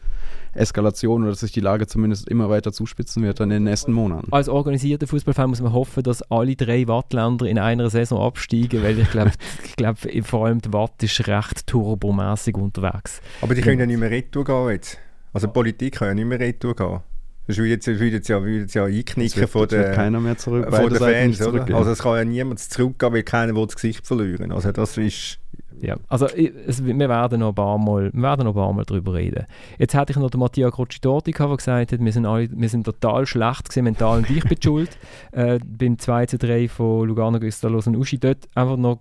Eskalation 0.54 1.22
oder 1.22 1.32
dass 1.32 1.40
sich 1.40 1.52
die 1.52 1.60
Lage 1.60 1.86
zumindest 1.86 2.28
immer 2.28 2.48
weiter 2.48 2.72
zuspitzen 2.72 3.22
wird 3.22 3.40
dann 3.40 3.50
in 3.50 3.56
den 3.56 3.64
nächsten 3.64 3.92
Monaten. 3.92 4.32
Als 4.32 4.48
organisierter 4.48 5.06
Fußballfan 5.06 5.50
muss 5.50 5.60
man 5.60 5.72
hoffen, 5.72 6.02
dass 6.02 6.22
alle 6.30 6.56
drei 6.56 6.88
Wattländer 6.88 7.46
in 7.46 7.58
einer 7.58 7.90
Saison 7.90 8.22
absteigen, 8.22 8.82
weil 8.82 8.98
ich 8.98 9.10
glaube, 9.10 9.32
ich 9.64 9.76
glaub, 9.76 9.96
vor 10.22 10.46
allem 10.46 10.60
die 10.60 10.72
Watt 10.72 11.02
ist 11.02 11.26
recht 11.26 11.66
turbomässig 11.66 12.56
unterwegs. 12.56 13.20
Aber 13.42 13.54
die 13.54 13.60
können 13.60 13.80
ja 13.80 13.86
nicht 13.86 13.98
mehr 13.98 14.10
retour 14.10 14.44
gehen 14.44 14.70
jetzt. 14.70 14.98
Also 15.32 15.46
die 15.46 15.52
Politik 15.52 15.96
kann 15.96 16.08
ja 16.08 16.14
nicht 16.14 16.26
mehr 16.26 16.40
retour 16.40 16.74
gehen. 16.74 17.00
Das 17.46 17.58
würde 17.58 17.70
jetzt, 17.70 17.86
würde 17.86 18.06
jetzt 18.06 18.28
ja, 18.28 18.42
würde 18.42 18.60
jetzt 18.60 18.74
ja 18.74 18.84
einknicken 18.84 19.40
wird, 19.40 19.50
von 19.50 19.68
den, 19.68 19.92
keiner 19.92 20.20
mehr 20.20 20.36
zurück, 20.36 20.74
von 20.74 20.88
den 20.88 20.98
Fans. 20.98 21.42
Oder? 21.42 21.74
Also 21.76 21.90
es 21.90 22.00
kann 22.00 22.16
ja 22.16 22.24
niemand 22.24 22.58
zurückgehen, 22.60 23.12
weil 23.12 23.22
keiner 23.22 23.54
will 23.54 23.66
das 23.66 23.76
Gesicht 23.76 24.06
verlieren. 24.06 24.52
Also 24.52 24.72
das 24.72 24.96
ist... 24.96 25.38
Ja, 25.78 25.96
also 26.08 26.26
es, 26.26 26.84
wir, 26.84 26.96
werden 26.98 27.40
noch 27.40 27.50
ein 27.50 27.54
paar 27.54 27.76
Mal, 27.76 28.10
wir 28.10 28.22
werden 28.22 28.44
noch 28.44 28.52
ein 28.52 28.62
paar 28.62 28.72
Mal 28.72 28.84
darüber 28.86 29.12
reden. 29.12 29.44
Jetzt 29.78 29.94
hätte 29.94 30.12
ich 30.12 30.16
noch 30.16 30.30
den 30.30 30.40
Mattia 30.40 30.70
Crocci-Dorti 30.70 31.32
der 31.32 31.56
gesagt 31.56 31.92
hat, 31.92 32.00
wir 32.00 32.12
sind, 32.12 32.24
alle, 32.24 32.48
wir 32.50 32.68
sind 32.70 32.84
total 32.84 33.26
schlecht 33.26 33.68
gewesen, 33.68 33.84
mental 33.84 34.18
und 34.18 34.30
ich 34.30 34.44
bin 34.44 34.58
schuld. 34.62 34.90
Äh, 35.32 35.58
beim 35.66 35.98
2 35.98 36.26
zu 36.26 36.38
3 36.38 36.68
von 36.68 37.06
Lugano 37.06 37.38
gegen 37.38 37.52
und 37.74 37.96
Uschi 37.96 38.18
dort 38.18 38.48
einfach 38.54 38.78
noch 38.78 39.00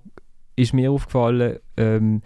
ist 0.56 0.74
mir 0.74 0.92
aufgefallen, 0.92 1.60
ähm, 1.78 2.22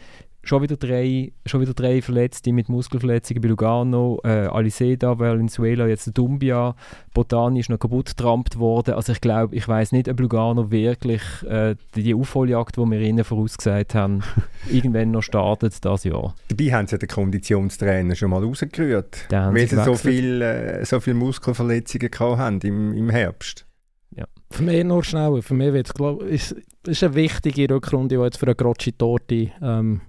Schon 0.49 0.63
wieder 0.63 0.77
drei, 0.77 1.31
schon 1.45 1.61
wieder 1.61 1.75
drei 1.75 2.01
Verletzte 2.01 2.51
mit 2.51 2.69
Muskelverletzungen 2.69 3.39
bei 3.39 3.49
Lugano, 3.49 4.19
äh, 4.23 4.47
Aliseda, 4.47 5.19
Valenzuela, 5.19 5.85
jetzt 5.85 6.09
Dumbia, 6.17 6.75
Botani 7.13 7.59
ist 7.59 7.69
noch 7.69 7.77
kaputt 7.77 8.17
getrampt 8.17 8.57
worden. 8.57 8.95
Also 8.95 9.11
ich 9.11 9.21
glaube, 9.21 9.55
ich 9.55 9.67
weiß 9.67 9.91
nicht, 9.91 10.09
ob 10.09 10.19
Lugano 10.19 10.71
wirklich 10.71 11.21
äh, 11.47 11.75
die 11.93 12.15
Aufholjagd, 12.15 12.77
die 12.77 12.81
wir 12.81 12.99
ihnen 12.99 13.23
vorausgesagt 13.23 13.93
haben, 13.93 14.23
irgendwann 14.71 15.11
noch 15.11 15.21
startet 15.21 15.85
das 15.85 16.03
Jahr. 16.03 16.33
Dabei 16.47 16.73
haben 16.73 16.87
sie 16.87 16.97
den 16.97 17.09
Konditionstrainer 17.09 18.15
schon 18.15 18.31
mal 18.31 18.43
rausgerührt, 18.43 19.27
weil 19.29 19.67
sie 19.67 19.75
so 19.75 19.93
viele 19.93 20.79
äh, 20.79 20.83
so 20.83 20.99
viel 20.99 21.13
Muskelverletzungen 21.13 22.09
haben 22.19 22.59
im, 22.61 22.93
im 22.95 23.11
Herbst. 23.11 23.67
Ja. 24.15 24.25
Für 24.49 24.63
mich 24.63 24.83
nur 24.83 25.03
schneller. 25.03 25.43
Für 25.43 25.53
mich 25.53 25.73
wird's, 25.73 25.93
glaub, 25.93 26.23
ist, 26.23 26.55
ist 26.87 27.03
eine 27.03 27.13
wichtige 27.13 27.71
Rückrunde, 27.71 28.15
die 28.15 28.23
jetzt 28.23 28.39
für 28.39 28.47
eine 28.47 28.55
Grocci 28.55 28.93
Torti 28.93 29.51
ähm, 29.61 30.01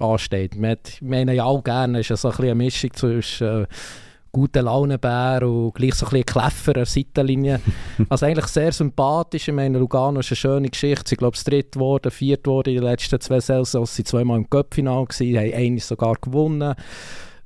ansteht. 0.00 0.60
Wir 0.60 0.76
meinen 1.00 1.34
ja 1.34 1.44
auch 1.44 1.62
gerne, 1.62 2.00
es 2.00 2.10
ist 2.10 2.22
so 2.22 2.30
ein 2.30 2.36
eine 2.38 2.54
Mischung 2.54 2.92
zwischen 2.94 3.62
äh, 3.62 3.66
guten 4.32 4.64
Launenbär 4.64 5.42
und 5.42 5.74
gleich 5.74 5.94
so 5.94 6.06
ein 6.06 6.24
Kläffer 6.24 6.84
Seitenlinie. 6.84 7.60
also 8.08 8.26
eigentlich 8.26 8.46
sehr 8.46 8.72
sympathisch. 8.72 9.48
Ich 9.48 9.54
meine, 9.54 9.78
Lugano 9.78 10.20
ist 10.20 10.30
eine 10.30 10.36
schöne 10.36 10.68
Geschichte. 10.68 11.08
Sie 11.08 11.16
glaube 11.16 11.36
ich 11.36 11.44
dritt 11.44 11.72
geworden, 11.72 12.10
viert 12.10 12.44
geworden 12.44 12.70
in 12.70 12.76
den 12.76 12.84
letzten 12.84 13.20
zwei 13.20 13.40
Saisons. 13.40 13.94
Sie 13.94 14.04
zweimal 14.04 14.38
im 14.38 14.48
Cup-Final 14.48 15.06
haben 15.08 15.54
eines 15.54 15.88
sogar 15.88 16.14
gewonnen. 16.20 16.74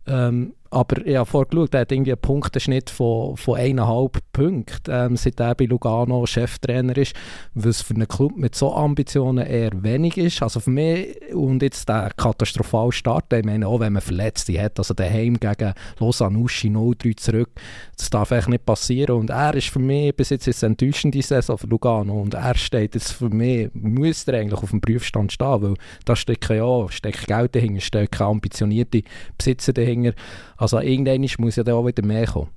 Ähm, 0.06 0.54
aber 0.72 1.06
ich 1.06 1.16
habe 1.16 1.28
vorgeschaut, 1.28 1.74
er 1.74 1.82
hat 1.82 1.92
irgendwie 1.92 2.12
einen 2.12 2.20
Punktenschnitt 2.20 2.88
von, 2.88 3.36
von 3.36 3.58
eineinhalb 3.58 4.18
Punkten, 4.32 4.90
ähm, 4.90 5.16
seit 5.18 5.38
er 5.38 5.54
bei 5.54 5.66
Lugano 5.66 6.24
Cheftrainer 6.24 6.96
ist, 6.96 7.14
was 7.52 7.82
für 7.82 7.94
einen 7.94 8.08
Club 8.08 8.36
mit 8.36 8.54
so 8.54 8.74
Ambitionen 8.74 9.46
eher 9.46 9.70
wenig 9.82 10.16
ist. 10.16 10.42
Also 10.42 10.60
für 10.60 10.70
mich, 10.70 11.14
und 11.34 11.62
jetzt 11.62 11.90
der 11.90 12.10
katastrophale 12.16 12.90
Start, 12.90 13.30
ich 13.34 13.44
meine, 13.44 13.68
auch 13.68 13.80
wenn 13.80 13.92
man 13.92 14.00
Verletzte 14.00 14.60
hat, 14.62 14.78
also 14.78 14.94
daheim 14.94 15.38
gegen 15.38 15.74
Lausanne 15.98 16.38
Uschi 16.38 16.68
0-3 16.68 17.16
zurück, 17.18 17.50
das 17.98 18.08
darf 18.08 18.30
echt 18.30 18.48
nicht 18.48 18.64
passieren. 18.64 19.16
Und 19.16 19.28
er 19.28 19.54
ist 19.54 19.68
für 19.68 19.78
mich 19.78 20.16
bis 20.16 20.30
jetzt 20.30 20.48
ist 20.48 20.62
enttäuschende 20.62 21.20
Saison 21.20 21.58
für 21.58 21.66
Lugano 21.66 22.20
und 22.20 22.32
er 22.32 22.54
steht 22.54 22.94
jetzt 22.94 23.12
für 23.12 23.28
mich, 23.28 23.68
müsste 23.74 24.32
er 24.32 24.40
eigentlich 24.40 24.62
auf 24.62 24.70
dem 24.70 24.80
Prüfstand 24.80 25.32
stehen, 25.32 25.62
weil 25.62 25.74
da 26.06 26.16
steckt 26.16 26.48
ja, 26.48 26.88
steckt 26.88 27.26
Geld 27.26 27.54
dahinter, 27.54 27.80
steckt 27.82 28.20
ambitionierte 28.22 29.02
Besitzer 29.36 29.74
dahinter. 29.74 30.14
Also 30.62 30.78
irgendwann 30.78 31.26
muss 31.38 31.56
ja 31.56 31.64
da 31.64 31.74
auch 31.74 31.84
wieder 31.84 32.06
mehr 32.06 32.24
kommen. 32.24 32.50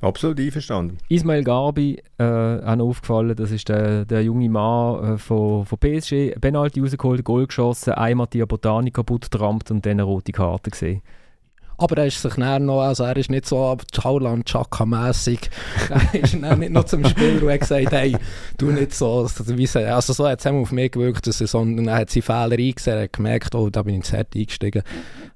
Absolut 0.00 0.40
einverstanden. 0.40 0.96
Ismail 1.10 1.44
Garbi, 1.44 2.02
äh, 2.16 2.24
auch 2.24 2.76
noch 2.76 2.86
aufgefallen, 2.86 3.36
das 3.36 3.50
ist 3.50 3.68
der, 3.68 4.06
der 4.06 4.24
junge 4.24 4.48
Mann 4.48 5.16
äh, 5.16 5.18
von, 5.18 5.66
von 5.66 5.78
PSG, 5.78 6.40
Penalty 6.40 6.80
rausgeholt, 6.80 7.22
Goal 7.22 7.46
geschossen, 7.46 7.92
einmal 7.92 8.26
die 8.28 8.42
Botani 8.46 8.90
kaputt 8.90 9.30
gerammt 9.30 9.70
und 9.70 9.84
dann 9.84 9.92
eine 9.92 10.04
rote 10.04 10.32
Karte 10.32 10.70
gesehen. 10.70 11.02
Aber 11.80 11.96
er 11.96 12.06
ist 12.06 12.20
sich 12.20 12.36
noch, 12.36 12.82
also 12.82 13.04
er 13.04 13.16
ist 13.16 13.30
nicht 13.30 13.46
so 13.46 13.74
Hauland 14.04 14.44
Chaka 14.44 14.84
mässig. 14.84 15.48
er 16.12 16.22
ist 16.22 16.34
nicht 16.34 16.72
noch 16.72 16.84
zum 16.84 17.06
Spieler 17.06 17.42
und 17.42 17.50
hat 17.50 17.60
gesagt, 17.60 17.92
hey, 17.92 18.14
du 18.58 18.66
nicht 18.66 18.92
so, 18.92 19.26
also 19.26 20.12
so 20.12 20.28
hat 20.28 20.40
es 20.40 20.46
auf 20.46 20.72
mich 20.72 20.92
gewirkt, 20.92 21.26
dass 21.26 21.40
er, 21.40 21.46
sondern 21.46 21.88
er 21.88 21.96
hat 21.96 22.10
seine 22.10 22.22
Fehler 22.22 22.58
eingesehen, 22.58 22.98
er 22.98 23.04
hat 23.04 23.14
gemerkt, 23.14 23.54
oh, 23.54 23.70
da 23.70 23.82
bin 23.82 23.94
ich 23.94 24.00
ins 24.00 24.12
Herd 24.12 24.36
eingestiegen. 24.36 24.82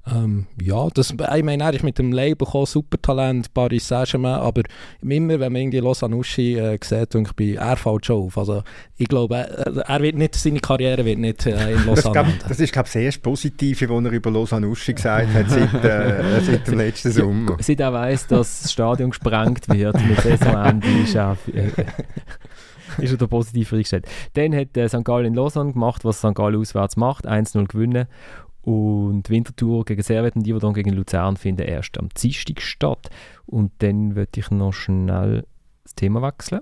Ähm, 0.07 0.47
ja, 0.61 0.87
das, 0.93 1.13
ich 1.13 1.43
meine, 1.43 1.65
er 1.65 1.73
ist 1.73 1.83
mit 1.83 1.99
dem 1.99 2.13
Label 2.13 2.45
gekommen, 2.45 2.67
Supertalent, 2.67 3.55
Paris 3.55 3.89
Saint-Germain, 3.89 4.35
aber 4.35 4.63
immer, 5.01 5.41
wenn 5.41 5.53
man 5.53 5.63
irgendwie 5.63 5.79
Lausanne 5.79 6.15
Uschi 6.15 6.59
äh, 6.59 6.79
sieht, 6.83 7.15
denke 7.15 7.33
ich, 7.43 7.57
er 7.57 7.77
fällt 7.79 8.05
schon 8.05 8.27
auf. 8.27 8.37
Also 8.37 8.63
ich 8.97 9.09
glaube, 9.09 9.37
er, 9.37 10.03
wird 10.03 10.15
nicht, 10.15 10.37
seine 10.37 10.61
Karriere 10.61 11.05
wird 11.05 11.19
nicht 11.19 11.47
äh, 11.47 11.73
in 11.73 11.85
Lausanne 11.85 12.35
Das, 12.39 12.49
das 12.49 12.61
ist, 12.61 12.73
glaube 12.73 12.87
ich, 12.87 12.93
das 12.93 13.03
erste 13.03 13.21
Positive, 13.23 13.89
was 13.89 14.05
er 14.05 14.11
über 14.13 14.31
Lausanne 14.31 14.69
Uschi 14.69 14.95
gesagt 14.95 15.35
hat, 15.35 15.51
seit, 15.51 15.85
äh, 15.85 16.41
seit 16.45 16.67
dem 16.69 16.79
letzten 16.79 17.11
Sommer. 17.11 17.57
Seit 17.61 17.81
er 17.81 17.93
weiss, 17.93 18.27
dass 18.29 18.63
das 18.63 18.73
Stadion 18.73 19.11
gesprengt 19.11 19.69
wird 19.69 19.97
mit 20.07 20.21
Saisonende, 20.21 20.87
ist 21.03 21.15
er... 21.15 21.37
Äh, 21.53 21.71
ist 22.99 23.11
er 23.11 23.17
da 23.17 23.27
positiv 23.27 23.73
eingestellt. 23.73 24.07
Dann 24.35 24.55
hat 24.55 24.77
äh, 24.77 24.89
St. 24.89 25.05
Gallen 25.05 25.27
in 25.27 25.35
Lausanne 25.35 25.73
gemacht, 25.73 26.05
was 26.05 26.19
St. 26.19 26.35
Gallen 26.35 26.61
auswärts 26.61 26.97
macht, 26.97 27.27
1-0 27.27 27.67
gewinnen. 27.67 28.07
Und 28.63 29.25
die 29.29 29.33
Wintertour 29.33 29.85
gegen 29.85 30.03
Servet 30.03 30.37
und 30.37 30.47
die, 30.47 30.53
die 30.53 30.59
dann 30.61 30.75
gegen 30.75 30.91
Luzern 30.91 31.37
finden, 31.37 31.63
erst 31.63 31.99
am 31.99 32.09
Dienstag 32.11 32.63
statt. 32.63 33.11
Und 33.47 33.73
dann 33.79 34.15
würde 34.15 34.31
ich 34.37 34.51
noch 34.53 34.73
schnell 34.73 35.45
das 35.83 35.97
Thema 35.97 36.23
wechseln. 36.23 36.61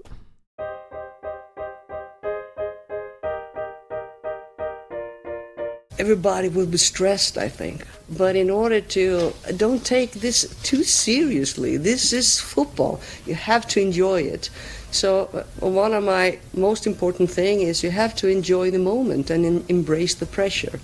Everybody 5.98 6.48
will 6.48 6.66
be 6.66 6.78
stressed, 6.78 7.38
I 7.38 7.48
think. 7.48 7.86
But 8.10 8.36
in 8.36 8.50
order 8.50 8.80
to, 8.80 9.32
don't 9.56 9.84
take 9.84 10.12
this 10.12 10.54
too 10.62 10.84
seriously. 10.84 11.76
This 11.76 12.12
is 12.12 12.40
football. 12.40 13.00
You 13.26 13.34
have 13.34 13.66
to 13.68 13.80
enjoy 13.80 14.22
it. 14.22 14.50
So 14.90 15.30
uh, 15.32 15.66
one 15.66 15.94
of 15.94 16.04
my 16.04 16.38
most 16.52 16.86
important 16.86 17.30
thing 17.30 17.62
is 17.62 17.82
you 17.82 17.90
have 17.90 18.14
to 18.16 18.28
enjoy 18.28 18.70
the 18.70 18.78
moment 18.78 19.30
and 19.30 19.44
in, 19.44 19.64
embrace 19.68 20.14
the 20.14 20.26
pressure. 20.26 20.78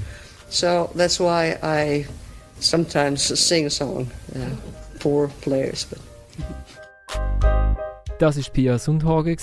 So 0.48 0.90
that's 0.94 1.20
why 1.20 1.58
I 1.62 2.06
sometimes 2.60 3.22
sing 3.38 3.66
a 3.66 3.70
song 3.70 4.10
uh, 4.34 4.56
for 4.98 5.28
players. 5.42 5.84
But 5.84 5.98
das 8.18 8.36
war 8.36 8.44
Pia 8.52 8.78
Sundhage, 8.78 9.36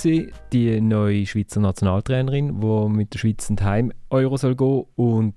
die 0.52 0.82
neue 0.82 1.26
Schweizer 1.26 1.60
Nationaltrainerin, 1.62 2.60
die 2.60 2.90
mit 2.90 3.14
der 3.14 3.20
Schweiz 3.20 3.50
in 3.50 3.64
Heim 3.64 3.94
Euro 4.10 4.38
soll 4.38 4.56
gehen. 4.56 4.86
Und 4.96 5.36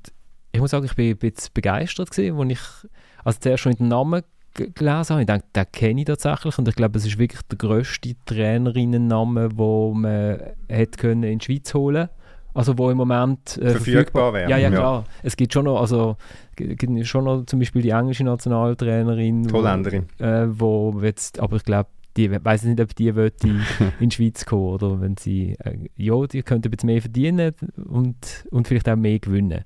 ich 0.59 0.61
muss 0.61 0.73
sagen, 0.73 0.85
ich 0.85 0.97
bin 0.97 1.11
ein 1.11 1.17
bisschen 1.17 1.51
begeistert, 1.55 2.11
gewesen, 2.11 2.39
als 2.39 2.51
ich 2.51 2.91
also 3.25 3.39
zuerst 3.41 3.63
schon 3.63 3.73
den 3.75 3.89
Namen 3.89 4.23
gelesen 4.55 5.11
habe. 5.11 5.21
Ich 5.21 5.27
denke, 5.27 5.45
den 5.55 5.73
kenne 5.73 6.01
ich 6.01 6.07
tatsächlich. 6.07 6.59
Und 6.59 6.67
ich 6.67 6.75
glaube, 6.75 6.99
es 6.99 7.07
ist 7.07 7.19
wirklich 7.19 7.43
der 7.43 7.59
grösste 7.59 8.17
Trainerinnenname, 8.27 9.51
den 9.51 10.01
man 10.01 10.41
hätte 10.69 11.09
in 11.09 11.23
die 11.23 11.45
Schweiz 11.45 11.73
holen 11.75 12.09
also 12.55 12.77
wo 12.77 12.91
im 12.91 12.97
Moment 12.97 13.57
äh, 13.59 13.71
verfügbar, 13.71 14.33
wäre. 14.33 14.51
Ja, 14.51 14.57
ja, 14.57 14.69
klar. 14.71 15.05
Ja. 15.07 15.13
Es 15.23 15.37
gibt 15.37 15.53
schon 15.53 15.67
noch, 15.67 15.81
also 15.81 16.17
gibt 16.57 17.07
schon 17.07 17.25
noch 17.25 17.45
zum 17.45 17.61
Beispiel 17.61 17.83
die 17.83 17.91
englische 17.91 18.25
Nationaltrainerin, 18.25 19.45
die 19.45 19.53
Holländerin, 19.53 20.07
wo, 20.19 20.25
äh, 20.25 20.59
wo 20.59 21.01
jetzt, 21.03 21.39
aber 21.39 21.57
ich 21.57 21.63
glaube, 21.63 21.89
die 22.17 22.33
weiß 22.33 22.65
nicht, 22.65 22.81
ob 22.81 22.97
die 22.97 23.09
in, 24.01 24.09
die 24.09 24.11
Schweiz 24.11 24.45
kommen 24.45 24.65
oder 24.65 25.01
wenn 25.01 25.17
sie, 25.17 25.55
äh, 25.61 25.77
ja, 25.95 26.27
die 26.27 26.43
könnte 26.43 26.69
ein 26.69 26.73
bisschen 26.73 26.89
mehr 26.89 27.01
verdienen 27.01 27.55
und, 27.77 28.45
und 28.51 28.67
vielleicht 28.67 28.89
auch 28.89 28.97
mehr 28.97 29.21
gewinnen. 29.21 29.63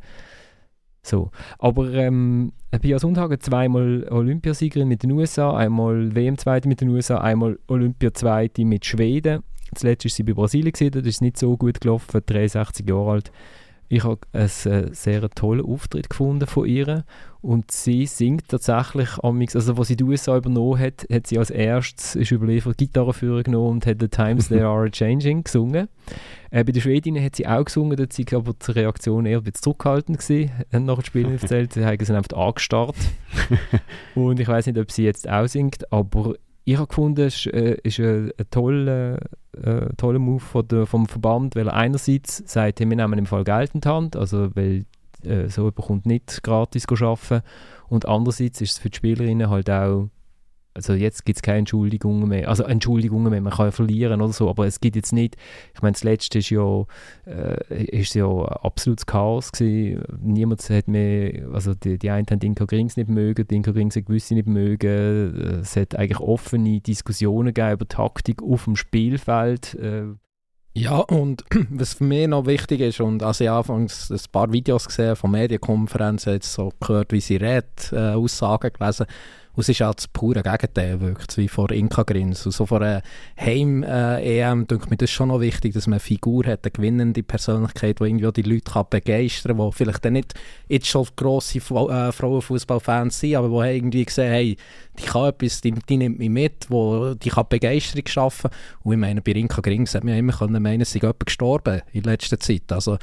So. 1.04 1.30
Aber 1.58 1.92
ähm, 1.92 2.52
Pia 2.80 2.98
Sundhagen 2.98 3.40
zweimal 3.40 4.06
Olympiasiegerin 4.10 4.88
mit 4.88 5.02
den 5.02 5.12
USA, 5.12 5.56
einmal 5.56 6.14
WM-Zweite 6.14 6.68
mit 6.68 6.80
den 6.80 6.88
USA, 6.90 7.18
einmal 7.18 7.58
Olympia-Zweite 7.68 8.64
mit 8.64 8.86
Schweden. 8.86 9.42
Zuletzt 9.74 10.04
war 10.04 10.10
sie 10.10 10.22
bei 10.22 10.32
Brasilien, 10.32 10.72
gewesen, 10.72 10.92
das 10.92 11.06
ist 11.06 11.22
nicht 11.22 11.38
so 11.38 11.56
gut 11.56 11.80
gelaufen, 11.80 12.20
63 12.24 12.88
Jahre 12.88 13.10
alt. 13.10 13.32
Ich 13.92 14.04
habe 14.04 14.20
einen 14.32 14.46
äh, 14.46 14.94
sehr 14.94 15.28
tollen 15.28 15.66
Auftritt 15.66 16.08
gefunden 16.08 16.46
von 16.46 16.66
ihr 16.66 17.04
und 17.42 17.70
sie 17.70 18.06
singt 18.06 18.48
tatsächlich, 18.48 19.18
also 19.22 19.74
als 19.74 19.88
sie 19.88 19.96
die 19.96 20.04
USA 20.04 20.38
übernommen 20.38 20.80
hat, 20.80 21.06
hat 21.12 21.26
sie 21.26 21.38
als 21.38 21.50
erstes, 21.50 22.14
ist 22.14 22.30
überliefert, 22.30 22.78
Gitarre 22.78 23.12
für 23.12 23.42
genommen 23.42 23.72
und 23.72 23.86
hat 23.86 24.00
«The 24.00 24.08
Times 24.08 24.48
They 24.48 24.62
Are 24.62 24.90
Changing» 24.90 25.44
gesungen. 25.44 25.88
Äh, 26.50 26.64
bei 26.64 26.72
den 26.72 26.80
Schwedinnen 26.80 27.22
hat 27.22 27.36
sie 27.36 27.46
auch 27.46 27.66
gesungen, 27.66 27.98
dort 27.98 28.18
war 28.18 28.38
aber 28.38 28.54
die 28.54 28.72
Reaktion 28.72 29.26
eher 29.26 29.36
ein 29.36 29.44
bisschen 29.44 29.62
zurückhaltend 29.62 30.20
gewesen, 30.20 30.52
haben 30.72 30.84
nach 30.86 30.94
dem 30.94 31.04
Spiel 31.04 31.30
erzählt, 31.42 31.74
sie 31.74 31.84
haben 31.84 32.02
sie 32.02 32.16
einfach 32.16 32.38
angestarrt. 32.38 32.96
und 34.14 34.40
ich 34.40 34.48
weiß 34.48 34.68
nicht, 34.68 34.78
ob 34.78 34.90
sie 34.90 35.04
jetzt 35.04 35.28
auch 35.28 35.46
singt, 35.46 35.92
aber 35.92 36.36
ich 36.64 36.76
habe 36.76 36.86
gefunden, 36.86 37.26
es 37.26 37.46
ist, 37.46 37.52
äh, 37.52 37.76
ist 37.82 37.98
ein, 37.98 38.30
ein 38.38 38.50
toller 38.50 39.18
äh, 39.60 39.88
toller 39.96 40.18
Move 40.18 40.40
von 40.40 40.66
der, 40.66 40.86
vom 40.86 41.06
Verband, 41.06 41.56
weil 41.56 41.68
er 41.68 41.74
einerseits 41.74 42.42
sagt, 42.46 42.80
wir 42.80 42.86
nehmen 42.86 43.18
im 43.18 43.26
Fall 43.26 43.44
Geld 43.44 43.74
in 43.74 43.80
die 43.80 43.88
Hand, 43.88 44.16
also 44.16 44.54
weil 44.54 44.86
äh, 45.24 45.48
so 45.48 45.62
jemand 45.62 45.76
kommt 45.76 46.06
nicht 46.06 46.42
gratis 46.42 46.86
arbeiten. 46.88 47.42
Und 47.88 48.06
andererseits 48.06 48.60
ist 48.60 48.72
es 48.72 48.78
für 48.78 48.90
die 48.90 48.96
Spielerinnen 48.96 49.50
halt 49.50 49.68
auch 49.68 50.08
also 50.74 50.94
jetzt 50.94 51.24
gibt 51.24 51.36
es 51.36 51.42
keine 51.42 51.58
Entschuldigungen 51.58 52.28
mehr. 52.28 52.48
Also 52.48 52.64
Entschuldigungen 52.64 53.30
mehr, 53.30 53.40
man 53.40 53.52
kann 53.52 53.66
ja 53.66 53.70
verlieren 53.70 54.20
oder 54.20 54.32
so, 54.32 54.48
aber 54.48 54.66
es 54.66 54.80
gibt 54.80 54.96
jetzt 54.96 55.12
nicht, 55.12 55.36
ich 55.74 55.82
meine, 55.82 55.92
das 55.92 56.04
letzte 56.04 56.38
ist 56.38 56.50
ja, 56.50 56.84
äh, 57.26 57.84
ist 57.84 58.14
ja 58.14 58.26
absolutes 58.26 59.06
Chaos 59.06 59.52
gewesen. 59.52 60.02
Niemand 60.20 60.68
hat 60.70 60.88
mehr, 60.88 61.48
also 61.52 61.74
die, 61.74 61.98
die 61.98 62.10
einen 62.10 62.26
haben 62.30 62.40
Inka 62.40 62.64
Grings 62.64 62.96
nicht 62.96 63.10
mögen, 63.10 63.46
die 63.46 63.54
Inka 63.54 63.72
Grings 63.72 63.96
haben 63.96 64.04
gewisse 64.04 64.34
nicht 64.34 64.48
mögen. 64.48 65.60
Es 65.62 65.76
hat 65.76 65.94
eigentlich 65.94 66.20
offene 66.20 66.80
Diskussionen 66.80 67.52
gegeben 67.52 67.74
über 67.74 67.88
Taktik 67.88 68.42
auf 68.42 68.64
dem 68.64 68.76
Spielfeld. 68.76 69.74
Äh, 69.74 70.14
ja, 70.74 70.98
und 71.00 71.44
was 71.70 71.94
für 71.94 72.04
mich 72.04 72.26
noch 72.28 72.46
wichtig 72.46 72.80
ist, 72.80 73.00
und 73.00 73.22
als 73.22 73.40
ich 73.40 73.50
anfangs 73.50 74.10
ein 74.10 74.20
paar 74.32 74.52
Videos 74.52 74.86
gesehen 74.86 75.16
von 75.16 75.30
Medienkonferenzen, 75.30 76.32
jetzt 76.34 76.52
so 76.52 76.72
gehört, 76.80 77.12
wie 77.12 77.20
sie 77.20 77.36
redet, 77.36 77.92
äh, 77.92 78.12
Aussagen 78.12 78.72
gelesen, 78.72 79.06
und 79.54 79.60
es 79.60 79.68
ist 79.68 79.80
halt 79.80 79.98
das 79.98 80.08
pure 80.08 80.42
Gegenteil, 80.42 81.00
wirkt 81.00 81.36
wie 81.36 81.48
vor 81.48 81.70
Inka 81.70 82.04
Grins. 82.04 82.46
Und 82.46 82.52
so 82.52 82.64
vor 82.64 82.80
einer 82.80 83.02
Heim-EM 83.38 84.66
denke 84.66 84.88
mir 84.88 84.96
das 84.96 85.10
schon 85.10 85.28
noch 85.28 85.40
wichtig, 85.40 85.74
dass 85.74 85.86
man 85.86 85.94
eine 85.94 86.00
Figur 86.00 86.46
hat, 86.46 86.60
eine 86.64 86.70
gewinnende 86.70 87.22
Persönlichkeit, 87.22 88.00
die 88.00 88.04
irgendwie 88.04 88.32
die 88.32 88.42
Leute 88.42 88.72
kann 88.72 88.86
begeistern 88.88 89.58
kann, 89.58 89.70
die 89.70 89.76
vielleicht 89.76 90.04
dann 90.04 90.14
nicht 90.14 90.34
jetzt 90.68 90.86
schon 90.86 91.06
grosse 91.16 91.58
äh, 91.58 92.12
Frauenfußballfans 92.12 93.20
sind, 93.20 93.36
aber 93.36 93.66
die 93.66 93.76
irgendwie 93.76 94.06
sehen, 94.08 94.30
hey, 94.30 94.56
die 94.98 95.04
kann 95.04 95.28
etwas, 95.28 95.60
die, 95.60 95.72
die 95.72 95.96
nimmt 95.98 96.18
mich 96.18 96.30
mit, 96.30 96.66
wo, 96.68 97.14
die 97.14 97.30
kann 97.30 97.46
Begeisterung 97.48 98.06
schaffen. 98.06 98.50
Und 98.82 98.92
ich 98.92 98.98
meine, 98.98 99.20
bei 99.20 99.32
Inka 99.32 99.60
Grins 99.60 99.94
hat 99.94 100.04
man 100.04 100.14
ja 100.14 100.18
immer 100.18 100.32
können 100.32 100.62
meinen, 100.62 100.82
es 100.82 100.92
sei 100.92 101.00
jemand 101.00 101.26
gestorben 101.26 101.82
in 101.92 102.04
letzter 102.04 102.40
Zeit. 102.40 102.70
Also, 102.70 102.94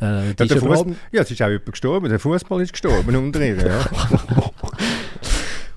äh, 0.00 0.30
ja, 0.38 0.84
ja, 1.12 1.22
es 1.22 1.30
ist 1.30 1.42
auch 1.42 1.48
jemand 1.48 1.72
gestorben, 1.72 2.08
der 2.08 2.20
Fußball 2.20 2.62
ist 2.62 2.72
gestorben 2.72 3.16
unter 3.16 3.44
ihr. 3.44 3.56
Ja. 3.56 3.84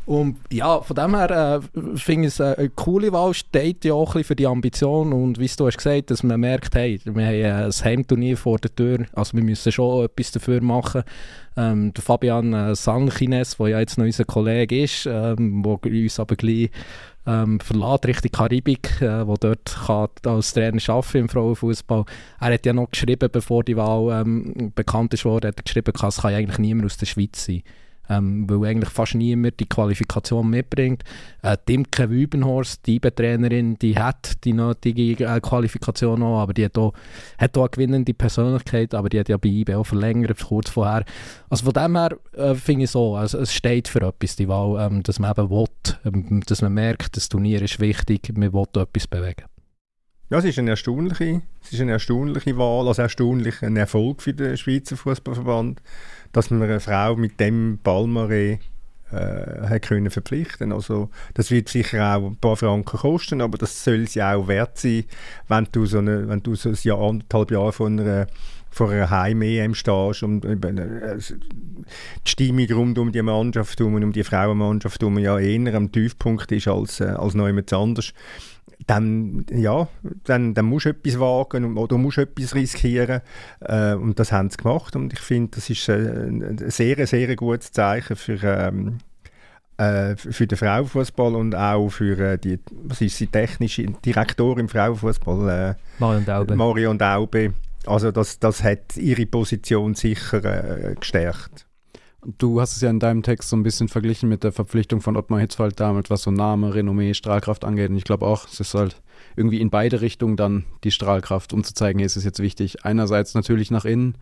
Und 0.09 0.37
ja, 0.51 0.81
von 0.81 0.95
dem 0.95 1.15
her 1.15 1.29
äh, 1.29 1.95
finde 1.95 2.29
ich 2.29 2.33
es 2.33 2.41
eine 2.41 2.69
coole 2.69 3.13
Wahl, 3.13 3.31
steht 3.35 3.85
ja 3.85 3.93
auch 3.93 4.15
ein 4.15 4.23
für 4.23 4.35
die 4.35 4.47
Ambition 4.47 5.13
und 5.13 5.37
wie 5.37 5.47
du 5.55 5.67
hast 5.67 5.77
gesagt, 5.77 6.09
dass 6.09 6.23
man 6.23 6.39
merkt, 6.39 6.73
hey, 6.73 6.99
wir 7.05 7.25
haben 7.27 7.35
äh, 7.35 7.65
ein 7.65 7.71
Heimturnier 7.71 8.35
vor 8.35 8.57
der 8.57 8.73
Tür, 8.73 9.05
also 9.13 9.37
wir 9.37 9.43
müssen 9.43 9.71
schon 9.71 10.05
etwas 10.05 10.31
dafür 10.31 10.61
machen. 10.61 11.03
Ähm, 11.55 11.93
der 11.93 12.03
Fabian 12.03 12.53
äh, 12.55 12.73
Sanchines, 12.73 13.57
der 13.57 13.67
ja 13.67 13.79
jetzt 13.81 13.99
noch 13.99 14.05
unser 14.05 14.25
Kollege 14.25 14.81
ist, 14.81 15.05
ähm, 15.05 15.63
wo 15.63 15.73
uns 15.75 16.19
aber 16.19 16.35
gleich 16.35 16.71
ähm, 17.27 17.59
verlässt 17.59 18.07
Richtung 18.07 18.31
Karibik, 18.31 18.99
äh, 19.03 19.23
dort 19.39 19.77
kann 19.85 20.07
als 20.25 20.53
Trainer 20.53 20.81
arbeiten 20.87 21.17
im 21.19 21.29
Frauenfußball. 21.29 22.05
Er 22.39 22.53
hat 22.55 22.65
ja 22.65 22.73
noch 22.73 22.89
geschrieben, 22.89 23.29
bevor 23.31 23.63
die 23.63 23.77
Wahl 23.77 24.21
ähm, 24.21 24.71
bekannt 24.73 25.13
ist 25.13 25.25
worden, 25.25 25.49
hat 25.49 25.59
er 25.59 25.63
geschrieben, 25.63 25.93
es 25.95 26.17
kann 26.17 26.33
eigentlich 26.33 26.57
niemand 26.57 26.87
aus 26.87 26.97
der 26.97 27.05
Schweiz 27.05 27.45
sein 27.45 27.61
ähm, 28.09 28.49
weil 28.49 28.69
eigentlich 28.69 28.89
fast 28.89 29.15
niemand 29.15 29.59
die 29.59 29.67
Qualifikation 29.67 30.49
mitbringt. 30.49 31.03
Äh, 31.41 31.57
Dimke 31.67 32.09
Wübenhorst, 32.09 32.85
die 32.85 32.95
IBE-Trainerin, 32.95 33.77
die 33.79 33.97
hat 33.97 34.43
die 34.43 34.53
nötige 34.53 35.25
äh, 35.25 35.39
Qualifikation 35.39 36.23
auch, 36.23 36.41
aber 36.41 36.53
die 36.53 36.65
hat 36.65 36.77
auch, 36.77 36.93
hat 37.37 37.57
auch 37.57 37.63
eine 37.63 37.69
gewinnende 37.69 38.13
Persönlichkeit, 38.13 38.93
aber 38.93 39.09
die 39.09 39.19
hat 39.19 39.29
ja 39.29 39.37
bei 39.37 39.49
IBE 39.49 39.77
auch 39.77 39.85
verlängert, 39.85 40.39
kurz 40.39 40.69
vorher. 40.69 41.05
Also 41.49 41.65
von 41.65 41.73
dem 41.73 41.95
her 41.95 42.17
äh, 42.33 42.55
finde 42.55 42.85
ich 42.85 42.91
so, 42.91 43.15
also 43.15 43.39
es 43.39 43.53
steht 43.53 43.87
für 43.87 44.01
etwas, 44.01 44.35
die 44.35 44.47
Wahl, 44.47 44.85
ähm, 44.85 45.03
dass 45.03 45.19
man 45.19 45.31
eben 45.31 45.49
will, 45.49 45.67
ähm, 46.05 46.41
dass 46.45 46.61
man 46.61 46.73
merkt, 46.73 47.15
das 47.15 47.29
Turnier 47.29 47.61
ist 47.61 47.79
wichtig, 47.79 48.31
man 48.35 48.53
will 48.53 48.65
etwas 48.75 49.07
bewegen. 49.07 49.45
Ja, 50.31 50.37
es 50.37 50.45
ist 50.45 50.59
eine 50.59 50.69
erstaunliche, 50.69 51.41
es 51.63 51.73
ist 51.73 51.81
eine 51.81 51.93
erstaunliche 51.93 52.55
Wahl, 52.55 52.87
also 52.87 53.01
erstaunlich 53.01 53.63
ein 53.63 53.75
Erfolg 53.77 54.21
für 54.21 54.31
den 54.31 54.57
Schweizer 54.57 54.95
Fußballverband 54.95 55.81
dass 56.31 56.49
man 56.49 56.61
eine 56.63 56.79
Frau 56.79 57.15
mit 57.15 57.39
dem 57.39 57.79
Palmaré 57.83 58.59
äh, 59.11 59.79
können 59.79 60.11
verpflichten. 60.11 60.71
Also 60.71 61.09
das 61.33 61.51
wird 61.51 61.69
sicher 61.69 62.15
auch 62.15 62.27
ein 62.27 62.37
paar 62.37 62.55
Franken 62.55 62.97
kosten, 62.97 63.41
aber 63.41 63.57
das 63.57 63.83
soll 63.83 64.07
sie 64.07 64.21
auch 64.21 64.47
wert 64.47 64.77
sein, 64.77 65.05
wenn 65.47 65.67
du 65.71 65.85
so, 65.85 65.99
eine, 65.99 66.27
wenn 66.27 66.43
du 66.43 66.55
so 66.55 66.69
ein 66.69 66.77
Jahr, 66.81 67.01
anderthalb 67.01 67.51
Jahre 67.51 67.73
von 67.73 67.99
einer 67.99 68.27
vor 68.71 68.91
einer 68.91 69.09
Heim-EM 69.09 69.73
stehst 69.73 70.23
und 70.23 70.45
äh, 70.45 70.55
die 70.55 72.29
Stimmung 72.29 72.71
rund 72.71 72.99
um 72.99 73.11
die 73.11 73.21
Mannschaft 73.21 73.81
und 73.81 74.03
um 74.03 74.11
die 74.11 74.23
Frauenmannschaft 74.23 75.03
um 75.03 75.17
ja 75.17 75.39
eher 75.39 75.73
am 75.73 75.91
Tiefpunkt 75.91 76.51
ist 76.51 76.67
als, 76.67 76.99
äh, 76.99 77.05
als 77.05 77.33
noch 77.33 77.47
jemand 77.47 77.73
anders 77.73 78.13
dann, 78.87 79.45
ja, 79.51 79.87
dann, 80.23 80.53
dann 80.53 80.65
musst 80.65 80.85
du 80.85 80.89
etwas 80.89 81.19
wagen 81.19 81.77
oder 81.77 81.97
musst 81.97 82.17
etwas 82.17 82.55
riskieren. 82.55 83.21
Äh, 83.59 83.93
und 83.93 84.19
das 84.19 84.31
haben 84.31 84.49
sie 84.49 84.57
gemacht. 84.57 84.95
Und 84.95 85.13
ich 85.13 85.19
finde, 85.19 85.51
das 85.55 85.69
ist 85.69 85.89
ein, 85.89 86.43
ein 86.43 86.71
sehr, 86.71 87.05
sehr 87.05 87.35
gutes 87.35 87.71
Zeichen 87.71 88.15
für, 88.15 88.43
ähm, 88.43 88.97
äh, 89.77 90.15
für 90.15 90.47
den 90.47 90.57
Frauenfußball 90.57 91.35
und 91.35 91.55
auch 91.55 91.89
für 91.89 92.19
äh, 92.19 92.37
die, 92.37 92.59
was 92.71 93.01
ist 93.01 93.17
sie, 93.17 93.27
technische 93.27 93.85
Direktorin 93.85 94.61
im 94.61 94.69
Frauenfußball. 94.69 95.49
Äh, 95.49 95.75
Marion 95.99 96.25
Daube. 96.25 96.55
Marion 96.55 96.97
Daube. 96.97 97.53
Also 97.85 98.11
das, 98.11 98.39
das 98.39 98.63
hat 98.63 98.97
ihre 98.97 99.25
Position 99.25 99.95
sicher 99.95 100.43
äh, 100.91 100.95
gestärkt. 100.95 101.68
Du 102.25 102.59
hast 102.59 102.75
es 102.75 102.81
ja 102.81 102.89
in 102.89 102.99
deinem 102.99 103.23
Text 103.23 103.49
so 103.49 103.55
ein 103.55 103.63
bisschen 103.63 103.87
verglichen 103.87 104.27
mit 104.27 104.43
der 104.43 104.51
Verpflichtung 104.51 104.99
von 104.99 105.15
Ottmar 105.15 105.39
Hitzfeld 105.39 105.79
damit, 105.79 106.09
was 106.09 106.23
so 106.23 106.31
Name, 106.31 106.73
Renommee, 106.73 107.13
Strahlkraft 107.13 107.63
angeht. 107.63 107.89
Und 107.89 107.95
ich 107.95 108.03
glaube 108.03 108.25
auch, 108.25 108.45
es 108.45 108.59
ist 108.59 108.73
halt 108.73 109.01
irgendwie 109.37 109.61
in 109.61 109.69
beide 109.69 110.01
Richtungen 110.01 110.35
dann 110.35 110.65
die 110.83 110.91
Strahlkraft, 110.91 111.53
um 111.53 111.63
zu 111.63 111.73
zeigen, 111.73 112.01
es 112.01 112.17
ist 112.17 112.25
jetzt 112.25 112.39
wichtig. 112.39 112.83
Einerseits 112.83 113.35
natürlich 113.35 113.71
nach 113.71 113.85
innen, 113.85 114.15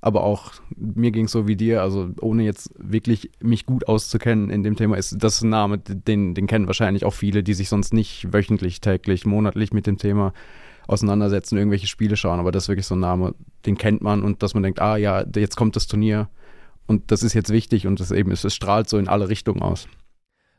aber 0.00 0.22
auch 0.22 0.52
mir 0.74 1.10
ging 1.10 1.26
es 1.26 1.32
so 1.32 1.46
wie 1.46 1.56
dir, 1.56 1.82
also 1.82 2.10
ohne 2.20 2.44
jetzt 2.44 2.70
wirklich 2.78 3.30
mich 3.40 3.66
gut 3.66 3.88
auszukennen 3.88 4.48
in 4.48 4.62
dem 4.62 4.76
Thema, 4.76 4.96
ist 4.96 5.16
das 5.18 5.42
ein 5.42 5.50
Name, 5.50 5.78
den, 5.78 6.34
den 6.34 6.46
kennen 6.46 6.66
wahrscheinlich 6.66 7.04
auch 7.04 7.14
viele, 7.14 7.42
die 7.42 7.54
sich 7.54 7.68
sonst 7.68 7.92
nicht 7.92 8.32
wöchentlich, 8.32 8.80
täglich, 8.80 9.26
monatlich 9.26 9.72
mit 9.72 9.86
dem 9.86 9.98
Thema 9.98 10.32
auseinandersetzen, 10.86 11.58
irgendwelche 11.58 11.86
Spiele 11.86 12.16
schauen. 12.16 12.40
Aber 12.40 12.52
das 12.52 12.64
ist 12.64 12.68
wirklich 12.68 12.86
so 12.86 12.94
ein 12.94 13.00
Name, 13.00 13.34
den 13.66 13.76
kennt 13.76 14.00
man 14.02 14.22
und 14.22 14.42
dass 14.42 14.54
man 14.54 14.62
denkt, 14.62 14.80
ah 14.80 14.96
ja, 14.96 15.24
jetzt 15.36 15.56
kommt 15.56 15.76
das 15.76 15.86
Turnier 15.86 16.28
und 16.86 17.10
das 17.10 17.22
ist 17.22 17.34
jetzt 17.34 17.50
wichtig 17.50 17.86
und 17.86 18.00
das 18.00 18.10
eben, 18.10 18.30
es, 18.30 18.44
es 18.44 18.54
strahlt 18.54 18.88
so 18.88 18.98
in 18.98 19.08
alle 19.08 19.28
Richtungen 19.28 19.62
aus. 19.62 19.88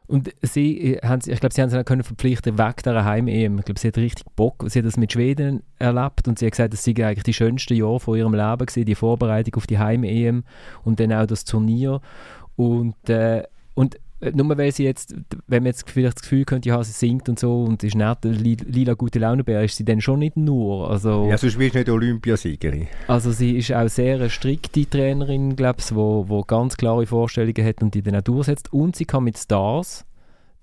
Und 0.08 0.32
sie 0.42 1.00
haben, 1.04 1.22
ich 1.26 1.40
glaube, 1.40 1.54
sie 1.54 1.62
haben 1.62 1.70
sie 1.70 1.84
können 1.84 2.04
verpflichten 2.04 2.58
weg 2.60 2.84
der 2.84 3.06
Heim-EM. 3.06 3.60
Ich 3.60 3.66
glaube, 3.66 3.80
sie 3.80 3.88
hat 3.88 3.98
richtig 3.98 4.26
Bock. 4.36 4.64
Sie 4.68 4.80
hat 4.80 4.86
das 4.86 4.98
mit 4.98 5.12
Schweden 5.12 5.64
erlebt 5.80 6.28
und 6.28 6.38
sie 6.38 6.46
hat 6.46 6.52
gesagt, 6.52 6.74
das 6.74 6.84
sei 6.84 6.92
eigentlich 6.92 7.24
die 7.24 7.34
schönsten 7.34 7.76
Jahre 7.76 8.00
von 8.00 8.18
ihrem 8.18 8.34
Leben 8.34 8.66
gewesen, 8.66 8.86
die 8.86 8.96
Vorbereitung 8.96 9.56
auf 9.56 9.66
die 9.66 9.80
Heim-EM 9.80 10.44
und 10.84 11.00
dann 11.00 11.12
auch 11.12 11.26
das 11.26 11.44
Turnier. 11.44 12.02
Und, 12.56 13.10
äh, 13.10 13.44
und 13.74 13.96
äh, 13.96 14.00
nur 14.34 14.58
weil 14.58 14.72
sie 14.72 14.84
jetzt, 14.84 15.16
wenn 15.48 15.64
man 15.64 15.68
jetzt 15.68 15.90
vielleicht 15.90 16.18
das 16.18 16.24
Gefühl 16.24 16.46
könnte, 16.46 16.70
ja, 16.70 16.84
sie 16.84 16.92
singt 16.92 17.30
und 17.30 17.40
so 17.40 17.64
und 17.64 17.84
ist 17.84 17.96
nett, 17.96 18.20
lila 18.24 18.94
gute 18.94 19.20
Launebär, 19.20 19.64
ist 19.64 19.78
sie 19.78 19.86
dann 19.86 20.02
schon 20.02 20.20
nicht 20.20 20.38
nur. 20.38 20.90
Also, 20.90 21.28
ja, 21.30 21.38
sonst 21.38 21.60
wirst 21.60 21.76
du 21.76 21.80
nicht 21.80 21.90
Olympiasiegerin. 21.90 22.88
Also 23.08 23.32
sie 23.32 23.58
ist 23.58 23.74
auch 23.74 23.90
sehr 23.90 24.16
eine 24.16 24.30
strikte 24.30 24.90
Trainerin, 24.90 25.56
glaube 25.56 25.80
ich, 25.80 25.94
wo, 25.96 26.26
wo 26.28 26.44
ganz 26.44 26.78
klare 26.78 27.06
Vorstellungen 27.06 27.66
hat 27.66 27.82
und 27.82 27.94
die 27.94 28.02
dann 28.02 28.16
auch 28.16 28.22
durchsetzt. 28.22 28.72
Und 28.74 28.96
sie 28.96 29.06
kann 29.06 29.24
mit 29.24 29.38
Stars 29.38 30.06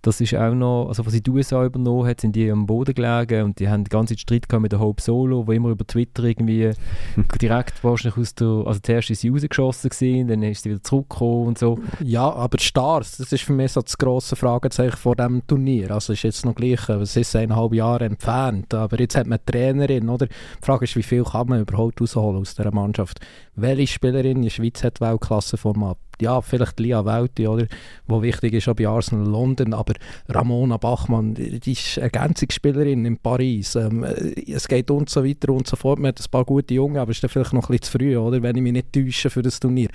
das 0.03 0.21
ist 0.21 0.35
auch 0.35 0.53
noch, 0.53 0.89
also 0.89 1.07
was 1.07 1.13
sie 1.13 1.23
die 1.23 1.31
USA 1.31 1.65
übernommen 1.65 2.09
hat, 2.09 2.21
sind 2.21 2.35
die 2.35 2.51
am 2.51 2.67
Boden 2.67 2.93
gelegen 2.93 3.45
und 3.45 3.61
die 3.61 3.69
haben 3.69 3.85
die 3.85 3.89
ganze 3.91 4.17
Zeit 4.17 4.21
Streit 4.21 4.61
mit 4.61 4.73
der 4.73 4.81
Hope 4.81 5.01
Solo, 5.01 5.47
wo 5.47 5.53
immer 5.53 5.71
über 5.71 5.87
Twitter 5.87 6.25
irgendwie 6.25 6.73
direkt 7.41 7.83
wahrscheinlich 7.85 8.19
aus 8.19 8.35
der, 8.35 8.65
also 8.67 8.81
zuerst 8.83 9.11
ist 9.11 9.21
sie 9.21 9.29
rausgeschossen 9.29 9.91
gewesen, 9.91 10.29
dann 10.29 10.43
ist 10.43 10.65
sie 10.65 10.71
wieder 10.71 10.83
zurückgekommen 10.83 11.47
und 11.49 11.59
so. 11.59 11.79
Ja, 12.03 12.33
aber 12.33 12.59
Stars, 12.59 13.19
das 13.19 13.33
ist 13.33 13.45
für 13.45 13.53
mich 13.53 13.73
so 13.73 13.81
das 13.81 13.97
grosse 13.97 14.35
Fragezeichen 14.35 14.97
vor 14.97 15.15
dem 15.15 15.47
Turnier. 15.47 15.93
Also 15.93 16.13
ist 16.13 16.25
jetzt 16.25 16.45
noch 16.45 16.57
gleich, 16.57 16.89
es 16.89 17.17
ist 17.17 17.37
eineinhalb 17.37 17.73
Jahre 17.73 18.05
entfernt, 18.05 18.75
aber 18.75 18.99
jetzt 18.99 19.17
hat 19.17 19.27
man 19.29 19.39
eine 19.39 19.45
Trainerin, 19.45 20.09
oder? 20.09 20.27
Die 20.27 20.67
Frage 20.67 20.85
ist, 20.85 20.97
wie 20.97 21.03
viel 21.05 21.23
kann 21.23 21.49
man 21.49 21.61
überhaupt 21.61 22.01
rausholen 22.01 22.41
aus 22.41 22.57
dieser 22.57 22.73
Mannschaft? 22.73 23.21
Welche 23.55 23.87
Spielerin 23.87 24.39
in 24.39 24.43
der 24.43 24.51
Schweiz 24.51 24.83
hat 24.83 25.01
Weltklasseformat? 25.01 25.99
Ja, 26.21 26.41
vielleicht 26.41 26.79
Lia 26.81 27.05
Welti, 27.05 27.47
oder, 27.47 27.67
wo 28.07 28.23
wichtig 28.23 28.55
ist 28.55 28.69
auch 28.69 28.75
bei 28.75 28.87
Arsenal 28.87 29.27
London, 29.27 29.75
aber 29.75 29.95
Ramona 30.29 30.77
Bachmann, 30.77 31.35
die 31.35 31.73
ist 31.73 31.99
Ergänzungsspielerin 31.99 33.05
in 33.05 33.19
Paris. 33.19 33.75
Ähm, 33.75 34.05
äh, 34.05 34.53
es 34.53 34.69
geht 34.69 34.91
und 34.91 35.09
so 35.09 35.25
weiter 35.25 35.53
und 35.53 35.67
so 35.67 35.77
fort. 35.77 35.99
Man 35.99 36.09
hat 36.09 36.21
ein 36.21 36.31
paar 36.31 36.45
gute 36.45 36.75
Jungen, 36.75 36.99
aber 36.99 37.11
ist 37.11 37.23
dann 37.23 37.31
vielleicht 37.31 37.53
noch 37.53 37.69
ein 37.69 37.79
bisschen 37.79 37.83
zu 37.83 37.99
früh, 37.99 38.17
oder, 38.17 38.43
wenn 38.43 38.57
ich 38.57 38.63
mich 38.63 38.73
nicht 38.73 38.93
täusche 38.93 39.31
für 39.31 39.43
das 39.43 39.61
Turnier. 39.61 39.89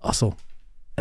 Also, 0.00 0.34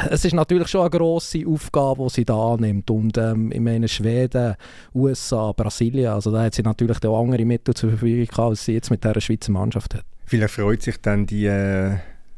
es 0.09 0.25
ist 0.25 0.33
natürlich 0.33 0.67
schon 0.67 0.81
eine 0.81 0.89
grosse 0.89 1.43
Aufgabe, 1.47 2.03
die 2.05 2.13
sie 2.13 2.25
da 2.25 2.53
annimmt. 2.53 2.89
Und 2.89 3.17
ähm, 3.17 3.51
ich 3.51 3.59
meine, 3.59 3.87
Schweden, 3.87 4.55
USA, 4.93 5.51
Brasilien, 5.53 6.11
also 6.11 6.31
da 6.31 6.43
hat 6.43 6.53
sie 6.53 6.61
natürlich 6.61 7.03
auch 7.03 7.19
andere 7.19 7.45
Mittel 7.45 7.73
zur 7.73 7.89
Verfügung 7.89 8.29
als 8.37 8.65
sie 8.65 8.73
jetzt 8.73 8.91
mit 8.91 9.03
dieser 9.03 9.19
Schweizer 9.19 9.51
Mannschaft 9.51 9.95
hat. 9.95 10.03
Vielleicht 10.25 10.53
freut 10.53 10.81
sich 10.81 11.01
dann 11.01 11.25
die 11.25 11.45
äh, 11.45 11.95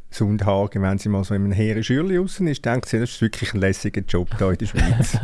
Sundhagen, 0.10 0.82
wenn 0.82 0.98
sie 0.98 1.10
mal 1.10 1.24
so 1.24 1.34
in 1.34 1.44
einem 1.44 1.52
hehren 1.52 1.84
Schürli 1.84 2.18
raus 2.18 2.40
ist, 2.40 2.66
denkt 2.66 2.88
sie, 2.88 3.00
das 3.00 3.12
ist 3.12 3.22
wirklich 3.22 3.54
ein 3.54 3.60
lässiger 3.60 4.02
Job 4.02 4.30
hier 4.38 4.50
in 4.50 4.58
der 4.58 4.66
Schweiz. 4.66 5.18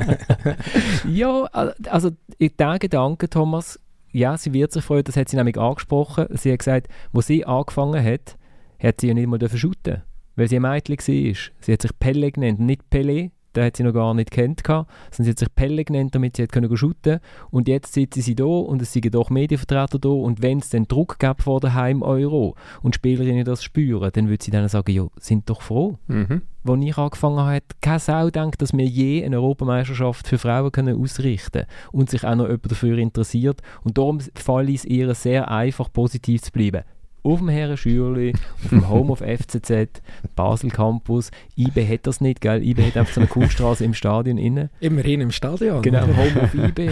ja, 1.09 1.43
also 1.89 2.11
der 2.39 2.79
Gedanke, 2.79 3.29
Thomas, 3.29 3.79
ja, 4.11 4.37
sie 4.37 4.53
wird 4.53 4.71
sich 4.71 4.83
freuen, 4.83 5.03
das 5.03 5.17
hat 5.17 5.29
sie 5.29 5.37
nämlich 5.37 5.57
angesprochen. 5.57 6.27
Sie 6.31 6.51
hat 6.51 6.59
gesagt, 6.59 6.87
wo 7.11 7.21
sie 7.21 7.45
angefangen 7.45 8.03
hat, 8.03 8.37
hat 8.81 9.01
sie 9.01 9.07
ja 9.07 9.13
nicht 9.13 9.27
mal 9.27 9.39
shooten 9.49 10.03
weil 10.35 10.49
sie 10.49 10.57
ein 10.57 10.61
Mädchen 10.61 10.97
war. 10.97 11.35
Sie 11.61 11.73
hat 11.73 11.81
sich 11.81 11.99
Pelle 11.99 12.31
genannt, 12.31 12.59
nicht 12.59 12.81
Pelé, 12.91 13.31
den 13.55 13.65
hat 13.65 13.77
sie 13.77 13.83
noch 13.83 13.93
gar 13.93 14.13
nicht 14.13 14.31
kennt, 14.31 14.63
sondern 14.65 14.87
sie 15.17 15.29
hat 15.29 15.39
sich 15.39 15.55
Pelle 15.55 15.83
genannt, 15.83 16.15
damit 16.15 16.37
sie 16.37 16.43
hat 16.43 16.51
können 16.51 16.75
shooten 16.75 17.19
Und 17.51 17.67
jetzt 17.67 17.93
sitzen 17.93 18.21
sie 18.21 18.35
da 18.35 18.45
und 18.45 18.81
es 18.81 18.93
sind 18.93 19.13
doch 19.13 19.29
Medienvertreter 19.29 19.99
da 19.99 20.09
und 20.09 20.41
wenn 20.41 20.59
es 20.59 20.69
dann 20.69 20.87
Druck 20.87 21.19
gibt 21.19 21.43
vor 21.43 21.59
der 21.59 21.73
Heim-Euro 21.73 22.55
und 22.81 22.95
Spielerinnen 22.95 23.45
das 23.45 23.63
spüren, 23.63 24.11
dann 24.13 24.29
würde 24.29 24.43
sie 24.43 24.51
dann 24.51 24.67
sagen, 24.67 24.91
ja, 24.91 25.07
sind 25.19 25.49
doch 25.49 25.61
froh. 25.61 25.97
Mhm. 26.07 26.41
Als 26.67 26.83
ich 26.83 26.97
angefangen 26.97 27.39
habe, 27.39 27.61
keine 27.79 27.99
Sau 27.99 28.25
gedacht, 28.25 28.61
dass 28.61 28.73
wir 28.73 28.85
je 28.85 29.23
eine 29.23 29.37
Europameisterschaft 29.37 30.27
für 30.27 30.39
Frauen 30.39 30.71
können 30.71 30.99
ausrichten 30.99 31.51
können 31.51 31.67
und 31.91 32.09
sich 32.09 32.25
auch 32.25 32.35
noch 32.35 32.45
jemand 32.45 32.71
dafür 32.71 32.97
interessiert. 32.97 33.61
Und 33.83 33.97
darum 33.97 34.19
fällt 34.19 34.69
es 34.69 34.85
ihr 34.85 35.13
sehr 35.13 35.51
einfach, 35.51 35.93
positiv 35.93 36.41
zu 36.41 36.51
bleiben 36.51 36.83
auf 37.25 37.39
dem 37.39 37.49
Herrenschürli, 37.49 38.33
auf 38.63 38.69
dem 38.69 38.89
Home 38.89 39.11
of 39.11 39.19
FCZ, 39.19 40.01
Basel 40.35 40.69
Campus. 40.69 41.31
IB 41.57 41.87
hat 41.87 42.07
das 42.07 42.21
nicht, 42.21 42.39
gell? 42.39 42.63
IB 42.63 42.83
hat 42.83 42.97
einfach 42.97 43.13
so 43.13 43.21
eine 43.21 43.27
Kuhstraße 43.27 43.83
im 43.83 43.93
Stadion 43.93 44.37
innen. 44.37 44.69
Immerhin 44.79 45.21
im 45.21 45.31
Stadion. 45.31 45.81
Genau, 45.81 46.05
Home 46.05 46.41
of 46.41 46.53
IB. 46.53 46.91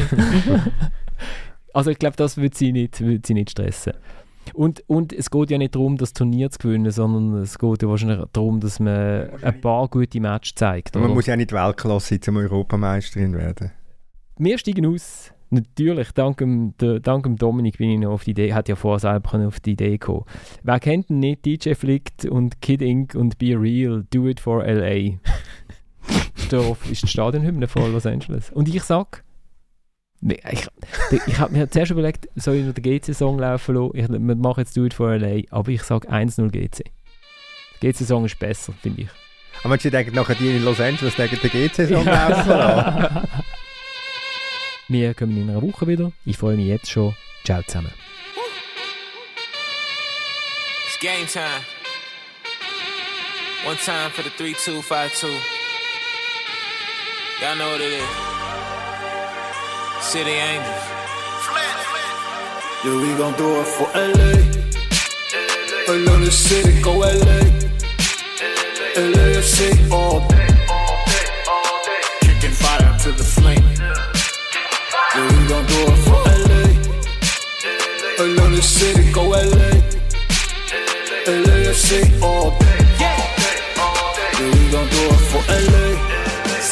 also 1.74 1.92
ich 1.92 2.00
glaube, 2.00 2.16
das 2.16 2.38
würde 2.38 2.56
sie, 2.58 2.72
nicht, 2.72 3.00
würd 3.00 3.26
sie 3.28 3.36
nicht 3.36 3.52
stressen. 3.52 3.94
Und, 4.54 4.84
und 4.88 5.14
es 5.14 5.30
geht 5.30 5.52
ja 5.52 5.58
nicht 5.58 5.76
darum, 5.76 5.98
das 5.98 6.14
Turnier 6.14 6.50
zu 6.50 6.60
gewinnen, 6.60 6.92
sondern 6.92 7.42
es 7.42 7.58
geht 7.58 7.82
ja 7.82 7.88
wahrscheinlich 7.88 8.20
darum, 8.34 8.60
dass 8.60 8.80
man 8.80 9.30
ein 9.42 9.62
paar 9.62 9.88
gute 9.88 10.20
Matches 10.20 10.56
zeigt. 10.56 10.96
Man 10.96 11.12
muss 11.12 11.28
ja 11.28 11.36
nicht 11.36 11.54
Weltklasse 11.54 12.20
zum 12.20 12.38
Europameisterin 12.38 13.34
werden. 13.34 13.72
Wir 14.38 14.58
steigen 14.58 14.86
aus 14.88 15.33
natürlich, 15.54 16.12
dank 16.12 16.38
dem, 16.38 16.76
de, 16.78 16.99
dank 16.99 17.24
dem 17.24 17.38
Dominik 17.38 17.78
bin 17.78 17.89
ich 17.89 17.99
noch 17.99 18.12
auf 18.12 18.24
die 18.24 18.32
Idee, 18.32 18.54
hat 18.54 18.68
ja 18.68 18.76
vorher 18.76 18.99
selber 18.99 19.47
auf 19.47 19.60
die 19.60 19.72
Idee 19.72 19.97
kommen. 19.97 20.26
Wer 20.64 20.80
kennt 20.80 21.10
denn 21.10 21.20
nicht 21.20 21.45
DJ 21.45 21.74
Flicked 21.74 22.26
und 22.26 22.62
Kid 22.62 22.82
Inc. 22.82 23.16
und 23.16 23.38
Be 23.38 23.56
Real, 23.60 24.06
Do 24.12 24.28
It 24.28 24.39
for 24.39 24.66
L.A.? 24.66 25.18
Darauf 26.49 26.89
ist 26.91 27.04
die 27.04 27.08
Stadionhymne 27.08 27.68
von 27.68 27.91
Los 27.91 28.06
Angeles. 28.06 28.51
Und 28.51 28.68
ich 28.68 28.84
sag, 28.84 29.24
ich, 30.22 30.68
ich 31.28 31.39
habe 31.39 31.54
mir 31.54 31.70
zuerst 31.70 31.91
überlegt, 31.91 32.28
soll 32.36 32.56
ich 32.56 32.66
noch 32.66 32.74
den 32.74 32.84
GC-Song 32.84 33.39
laufen 33.39 33.76
lassen? 33.76 33.95
Ich 33.95 34.36
mache 34.38 34.62
jetzt 34.62 34.76
Do 34.76 34.86
It 34.86 34.93
for 34.93 35.12
L.A., 35.12 35.43
aber 35.56 35.70
ich 35.70 35.84
sage 35.84 36.10
1-0 36.10 36.49
GC. 36.49 36.84
Der 37.82 37.91
GC-Song 37.91 38.26
ist 38.26 38.39
besser, 38.39 38.74
finde 38.82 39.04
ich. 39.04 39.10
Aber 39.64 39.78
wenn 39.82 40.06
du 40.06 40.12
nachher 40.12 40.36
die 40.36 40.56
in 40.56 40.64
Los 40.64 40.80
Angeles 40.80 41.16
den 41.16 41.30
GC-Song 41.30 42.06
laufen 42.06 42.49
lassen? 42.49 43.28
Wir 44.94 45.16
kommen 45.16 45.36
in 45.36 45.50
einer 45.50 45.60
Woche 45.60 45.88
wieder. 45.88 46.12
Ich 46.24 46.38
freue 46.38 46.56
mich 46.56 46.68
jetzt 46.68 46.91
schon. 46.91 47.16
Ciao 47.44 47.64
zusammen. 47.64 47.91
It's 50.86 51.00
game 51.00 51.26
time. 51.26 51.66
One 53.66 53.76
time 53.84 54.12
for 54.12 54.22
the 54.22 54.30
3252. 54.30 55.30
Y'all 57.41 57.56
know 57.56 57.72
what 57.72 57.82
it 57.82 57.94
is. 57.94 58.06
City 60.00 60.30
Angels. 60.30 60.86
Yeah, 62.84 63.02
we 63.02 63.16
gon' 63.18 63.34
do 63.36 63.62
it 63.62 63.66
for 63.66 63.89
LA. 63.96 64.38
Another 65.91 66.30
city, 66.30 66.80
go 66.84 67.00
LA. 67.00 67.39
LAFC 68.96 69.91
all 69.91 70.33
go 79.14 79.30
LA. 79.30 79.72
LAFC 81.28 82.22
all 82.22 82.49
day. 82.57 82.80
Yeah, 82.99 83.22
we 84.39 84.72
gon' 84.72 84.89
do 84.89 85.03
it 85.14 85.22
for 85.30 85.43
LA. 85.53 85.88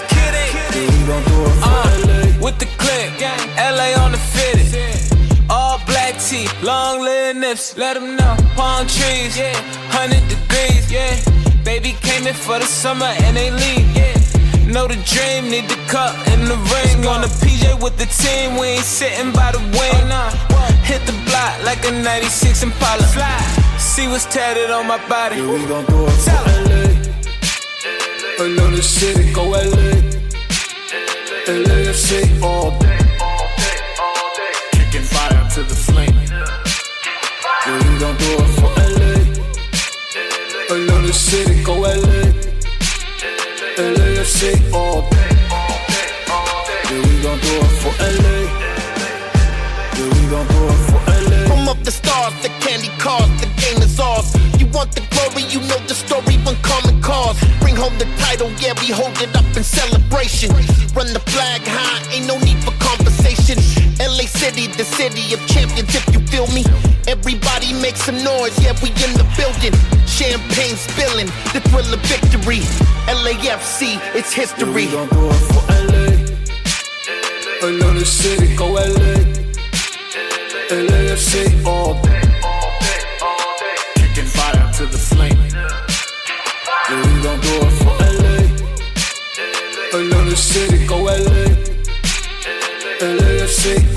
Yeah, 0.09 0.31
we 0.73 1.05
gon' 1.05 1.23
do 1.29 1.37
it 1.45 1.55
for 1.61 1.69
uh, 1.69 2.07
LA. 2.07 2.43
With 2.43 2.57
the 2.57 2.65
click, 2.81 3.11
LA 3.57 3.93
on 4.03 4.11
the 4.11 4.17
fitted. 4.17 4.73
All 5.51 5.79
black 5.85 6.19
tee, 6.19 6.47
long 6.63 7.01
little 7.01 7.39
nips, 7.39 7.77
let 7.77 7.93
them 7.93 8.15
know. 8.15 8.35
Palm 8.55 8.87
trees, 8.87 9.37
yeah, 9.37 9.53
100 9.93 10.27
degrees, 10.27 10.91
yeah. 10.91 11.15
Baby 11.63 11.95
came 12.01 12.25
in 12.25 12.33
for 12.33 12.57
the 12.57 12.65
summer 12.65 13.13
and 13.23 13.37
they 13.37 13.51
leave, 13.51 13.87
yeah. 13.95 14.17
Know 14.65 14.87
the 14.87 14.97
dream, 15.05 15.51
need 15.51 15.69
the 15.69 15.77
cup 15.87 16.15
and 16.29 16.47
the 16.47 16.57
ring. 16.73 17.05
On 17.05 17.21
the 17.21 17.27
PJ 17.27 17.83
with 17.83 17.97
the 17.97 18.07
team, 18.07 18.57
we 18.59 18.67
ain't 18.79 18.83
sitting 18.83 19.31
by 19.31 19.51
the 19.51 19.59
wing. 19.77 20.01
Hit 20.91 21.05
the 21.05 21.13
block 21.23 21.63
like 21.63 21.85
a 21.85 21.91
96 22.03 22.63
Impala. 22.63 23.03
Fly. 23.15 23.39
See 23.79 24.09
what's 24.09 24.25
tatted 24.25 24.71
on 24.71 24.87
my 24.87 24.99
body. 25.07 25.37
Yeah, 25.37 25.53
we 25.53 25.65
gon' 25.65 25.85
do 25.85 26.05
it 26.05 26.17
for 26.25 26.35
LA. 26.67 26.83
Another 28.45 28.81
city, 28.81 29.31
go 29.31 29.51
LA. 29.51 29.91
LAFC 31.47 32.43
all 32.43 32.77
day. 32.79 32.99
Kicking 34.73 35.07
fire 35.13 35.47
to 35.55 35.63
the 35.63 35.77
flame. 35.87 36.17
Yeah, 37.65 37.79
we 37.87 37.99
gon' 38.03 38.17
do 38.23 38.31
it 38.43 38.51
for 38.59 38.71
LA. 38.97 39.15
Another 40.75 41.13
city, 41.13 41.63
go 41.63 41.75
LA. 41.79 42.21
LAFC 43.95 44.73
all 44.73 45.09
day. 45.09 45.31
Yeah, 46.89 46.99
we 47.07 47.13
gon' 47.23 47.39
do 47.39 47.53
it 47.63 47.71
for 47.79 47.93
LA. 48.03 48.30
Yeah, 50.31 50.39
we 50.39 50.47
gon' 50.47 50.47
do 50.47 50.63
it 50.71 50.79
for 50.87 51.01
LA. 51.11 51.47
From 51.47 51.67
up 51.67 51.83
the 51.83 51.91
stars, 51.91 52.33
the 52.41 52.47
candy 52.63 52.87
cars, 52.97 53.27
the 53.41 53.47
game 53.59 53.83
is 53.83 53.99
ours. 53.99 54.31
You 54.59 54.65
want 54.67 54.95
the 54.95 55.03
glory, 55.11 55.43
you 55.51 55.59
know 55.67 55.79
the 55.87 55.95
story 55.95 56.37
when 56.47 56.55
common 56.63 57.01
cause. 57.01 57.35
Bring 57.59 57.75
home 57.75 57.97
the 57.97 58.07
title, 58.15 58.49
yeah, 58.63 58.71
we 58.79 58.95
hold 58.95 59.19
it 59.19 59.35
up 59.35 59.43
in 59.57 59.63
celebration. 59.63 60.55
Run 60.95 61.11
the 61.11 61.19
flag 61.27 61.61
high, 61.67 61.99
ain't 62.15 62.27
no 62.27 62.39
need 62.39 62.63
for 62.63 62.71
conversation. 62.79 63.59
LA 63.99 64.23
City, 64.23 64.67
the 64.67 64.85
city 64.85 65.33
of 65.35 65.39
champions, 65.51 65.93
if 65.93 66.07
you 66.15 66.23
feel 66.31 66.47
me. 66.55 66.63
Everybody 67.07 67.73
make 67.83 67.97
some 67.97 68.23
noise, 68.23 68.55
yeah, 68.63 68.71
we 68.79 68.89
in 69.03 69.11
the 69.19 69.27
building. 69.35 69.75
Champagne 70.07 70.79
spilling, 70.79 71.27
the 71.51 71.59
thrill 71.67 71.91
of 71.91 71.99
victory. 72.07 72.63
LAFC, 73.11 73.99
it's 74.15 74.31
history. 74.31 74.87
Yeah, 74.87 75.03
we 75.03 75.07
gon' 75.07 75.09
do 75.11 75.27
it 75.27 75.43
for 75.51 75.63
LA. 75.91 76.07
Another 77.67 78.05
city, 78.05 78.55
go 78.55 78.79
LA. 78.79 79.40
LAFC 80.71 81.65
all 81.65 82.01
day. 82.01 82.21
Kicking 83.95 84.25
fire 84.25 84.71
to 84.71 84.85
the 84.85 84.97
flame. 84.97 85.37
We 86.89 87.21
gon' 87.21 87.39
do 87.41 87.53
it 87.59 87.71
for 87.81 87.93
LA. 87.99 88.39
Another 89.99 90.35
city, 90.37 90.85
go 90.87 91.03
LA. 91.03 91.45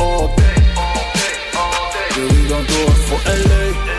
All 0.01 0.35
day. 0.37 0.57
Yeah, 2.17 2.27
we 2.33 2.49
gon' 2.49 2.65
do 2.67 2.81
it 2.91 2.99
for 3.07 3.21
LA. 3.31 3.94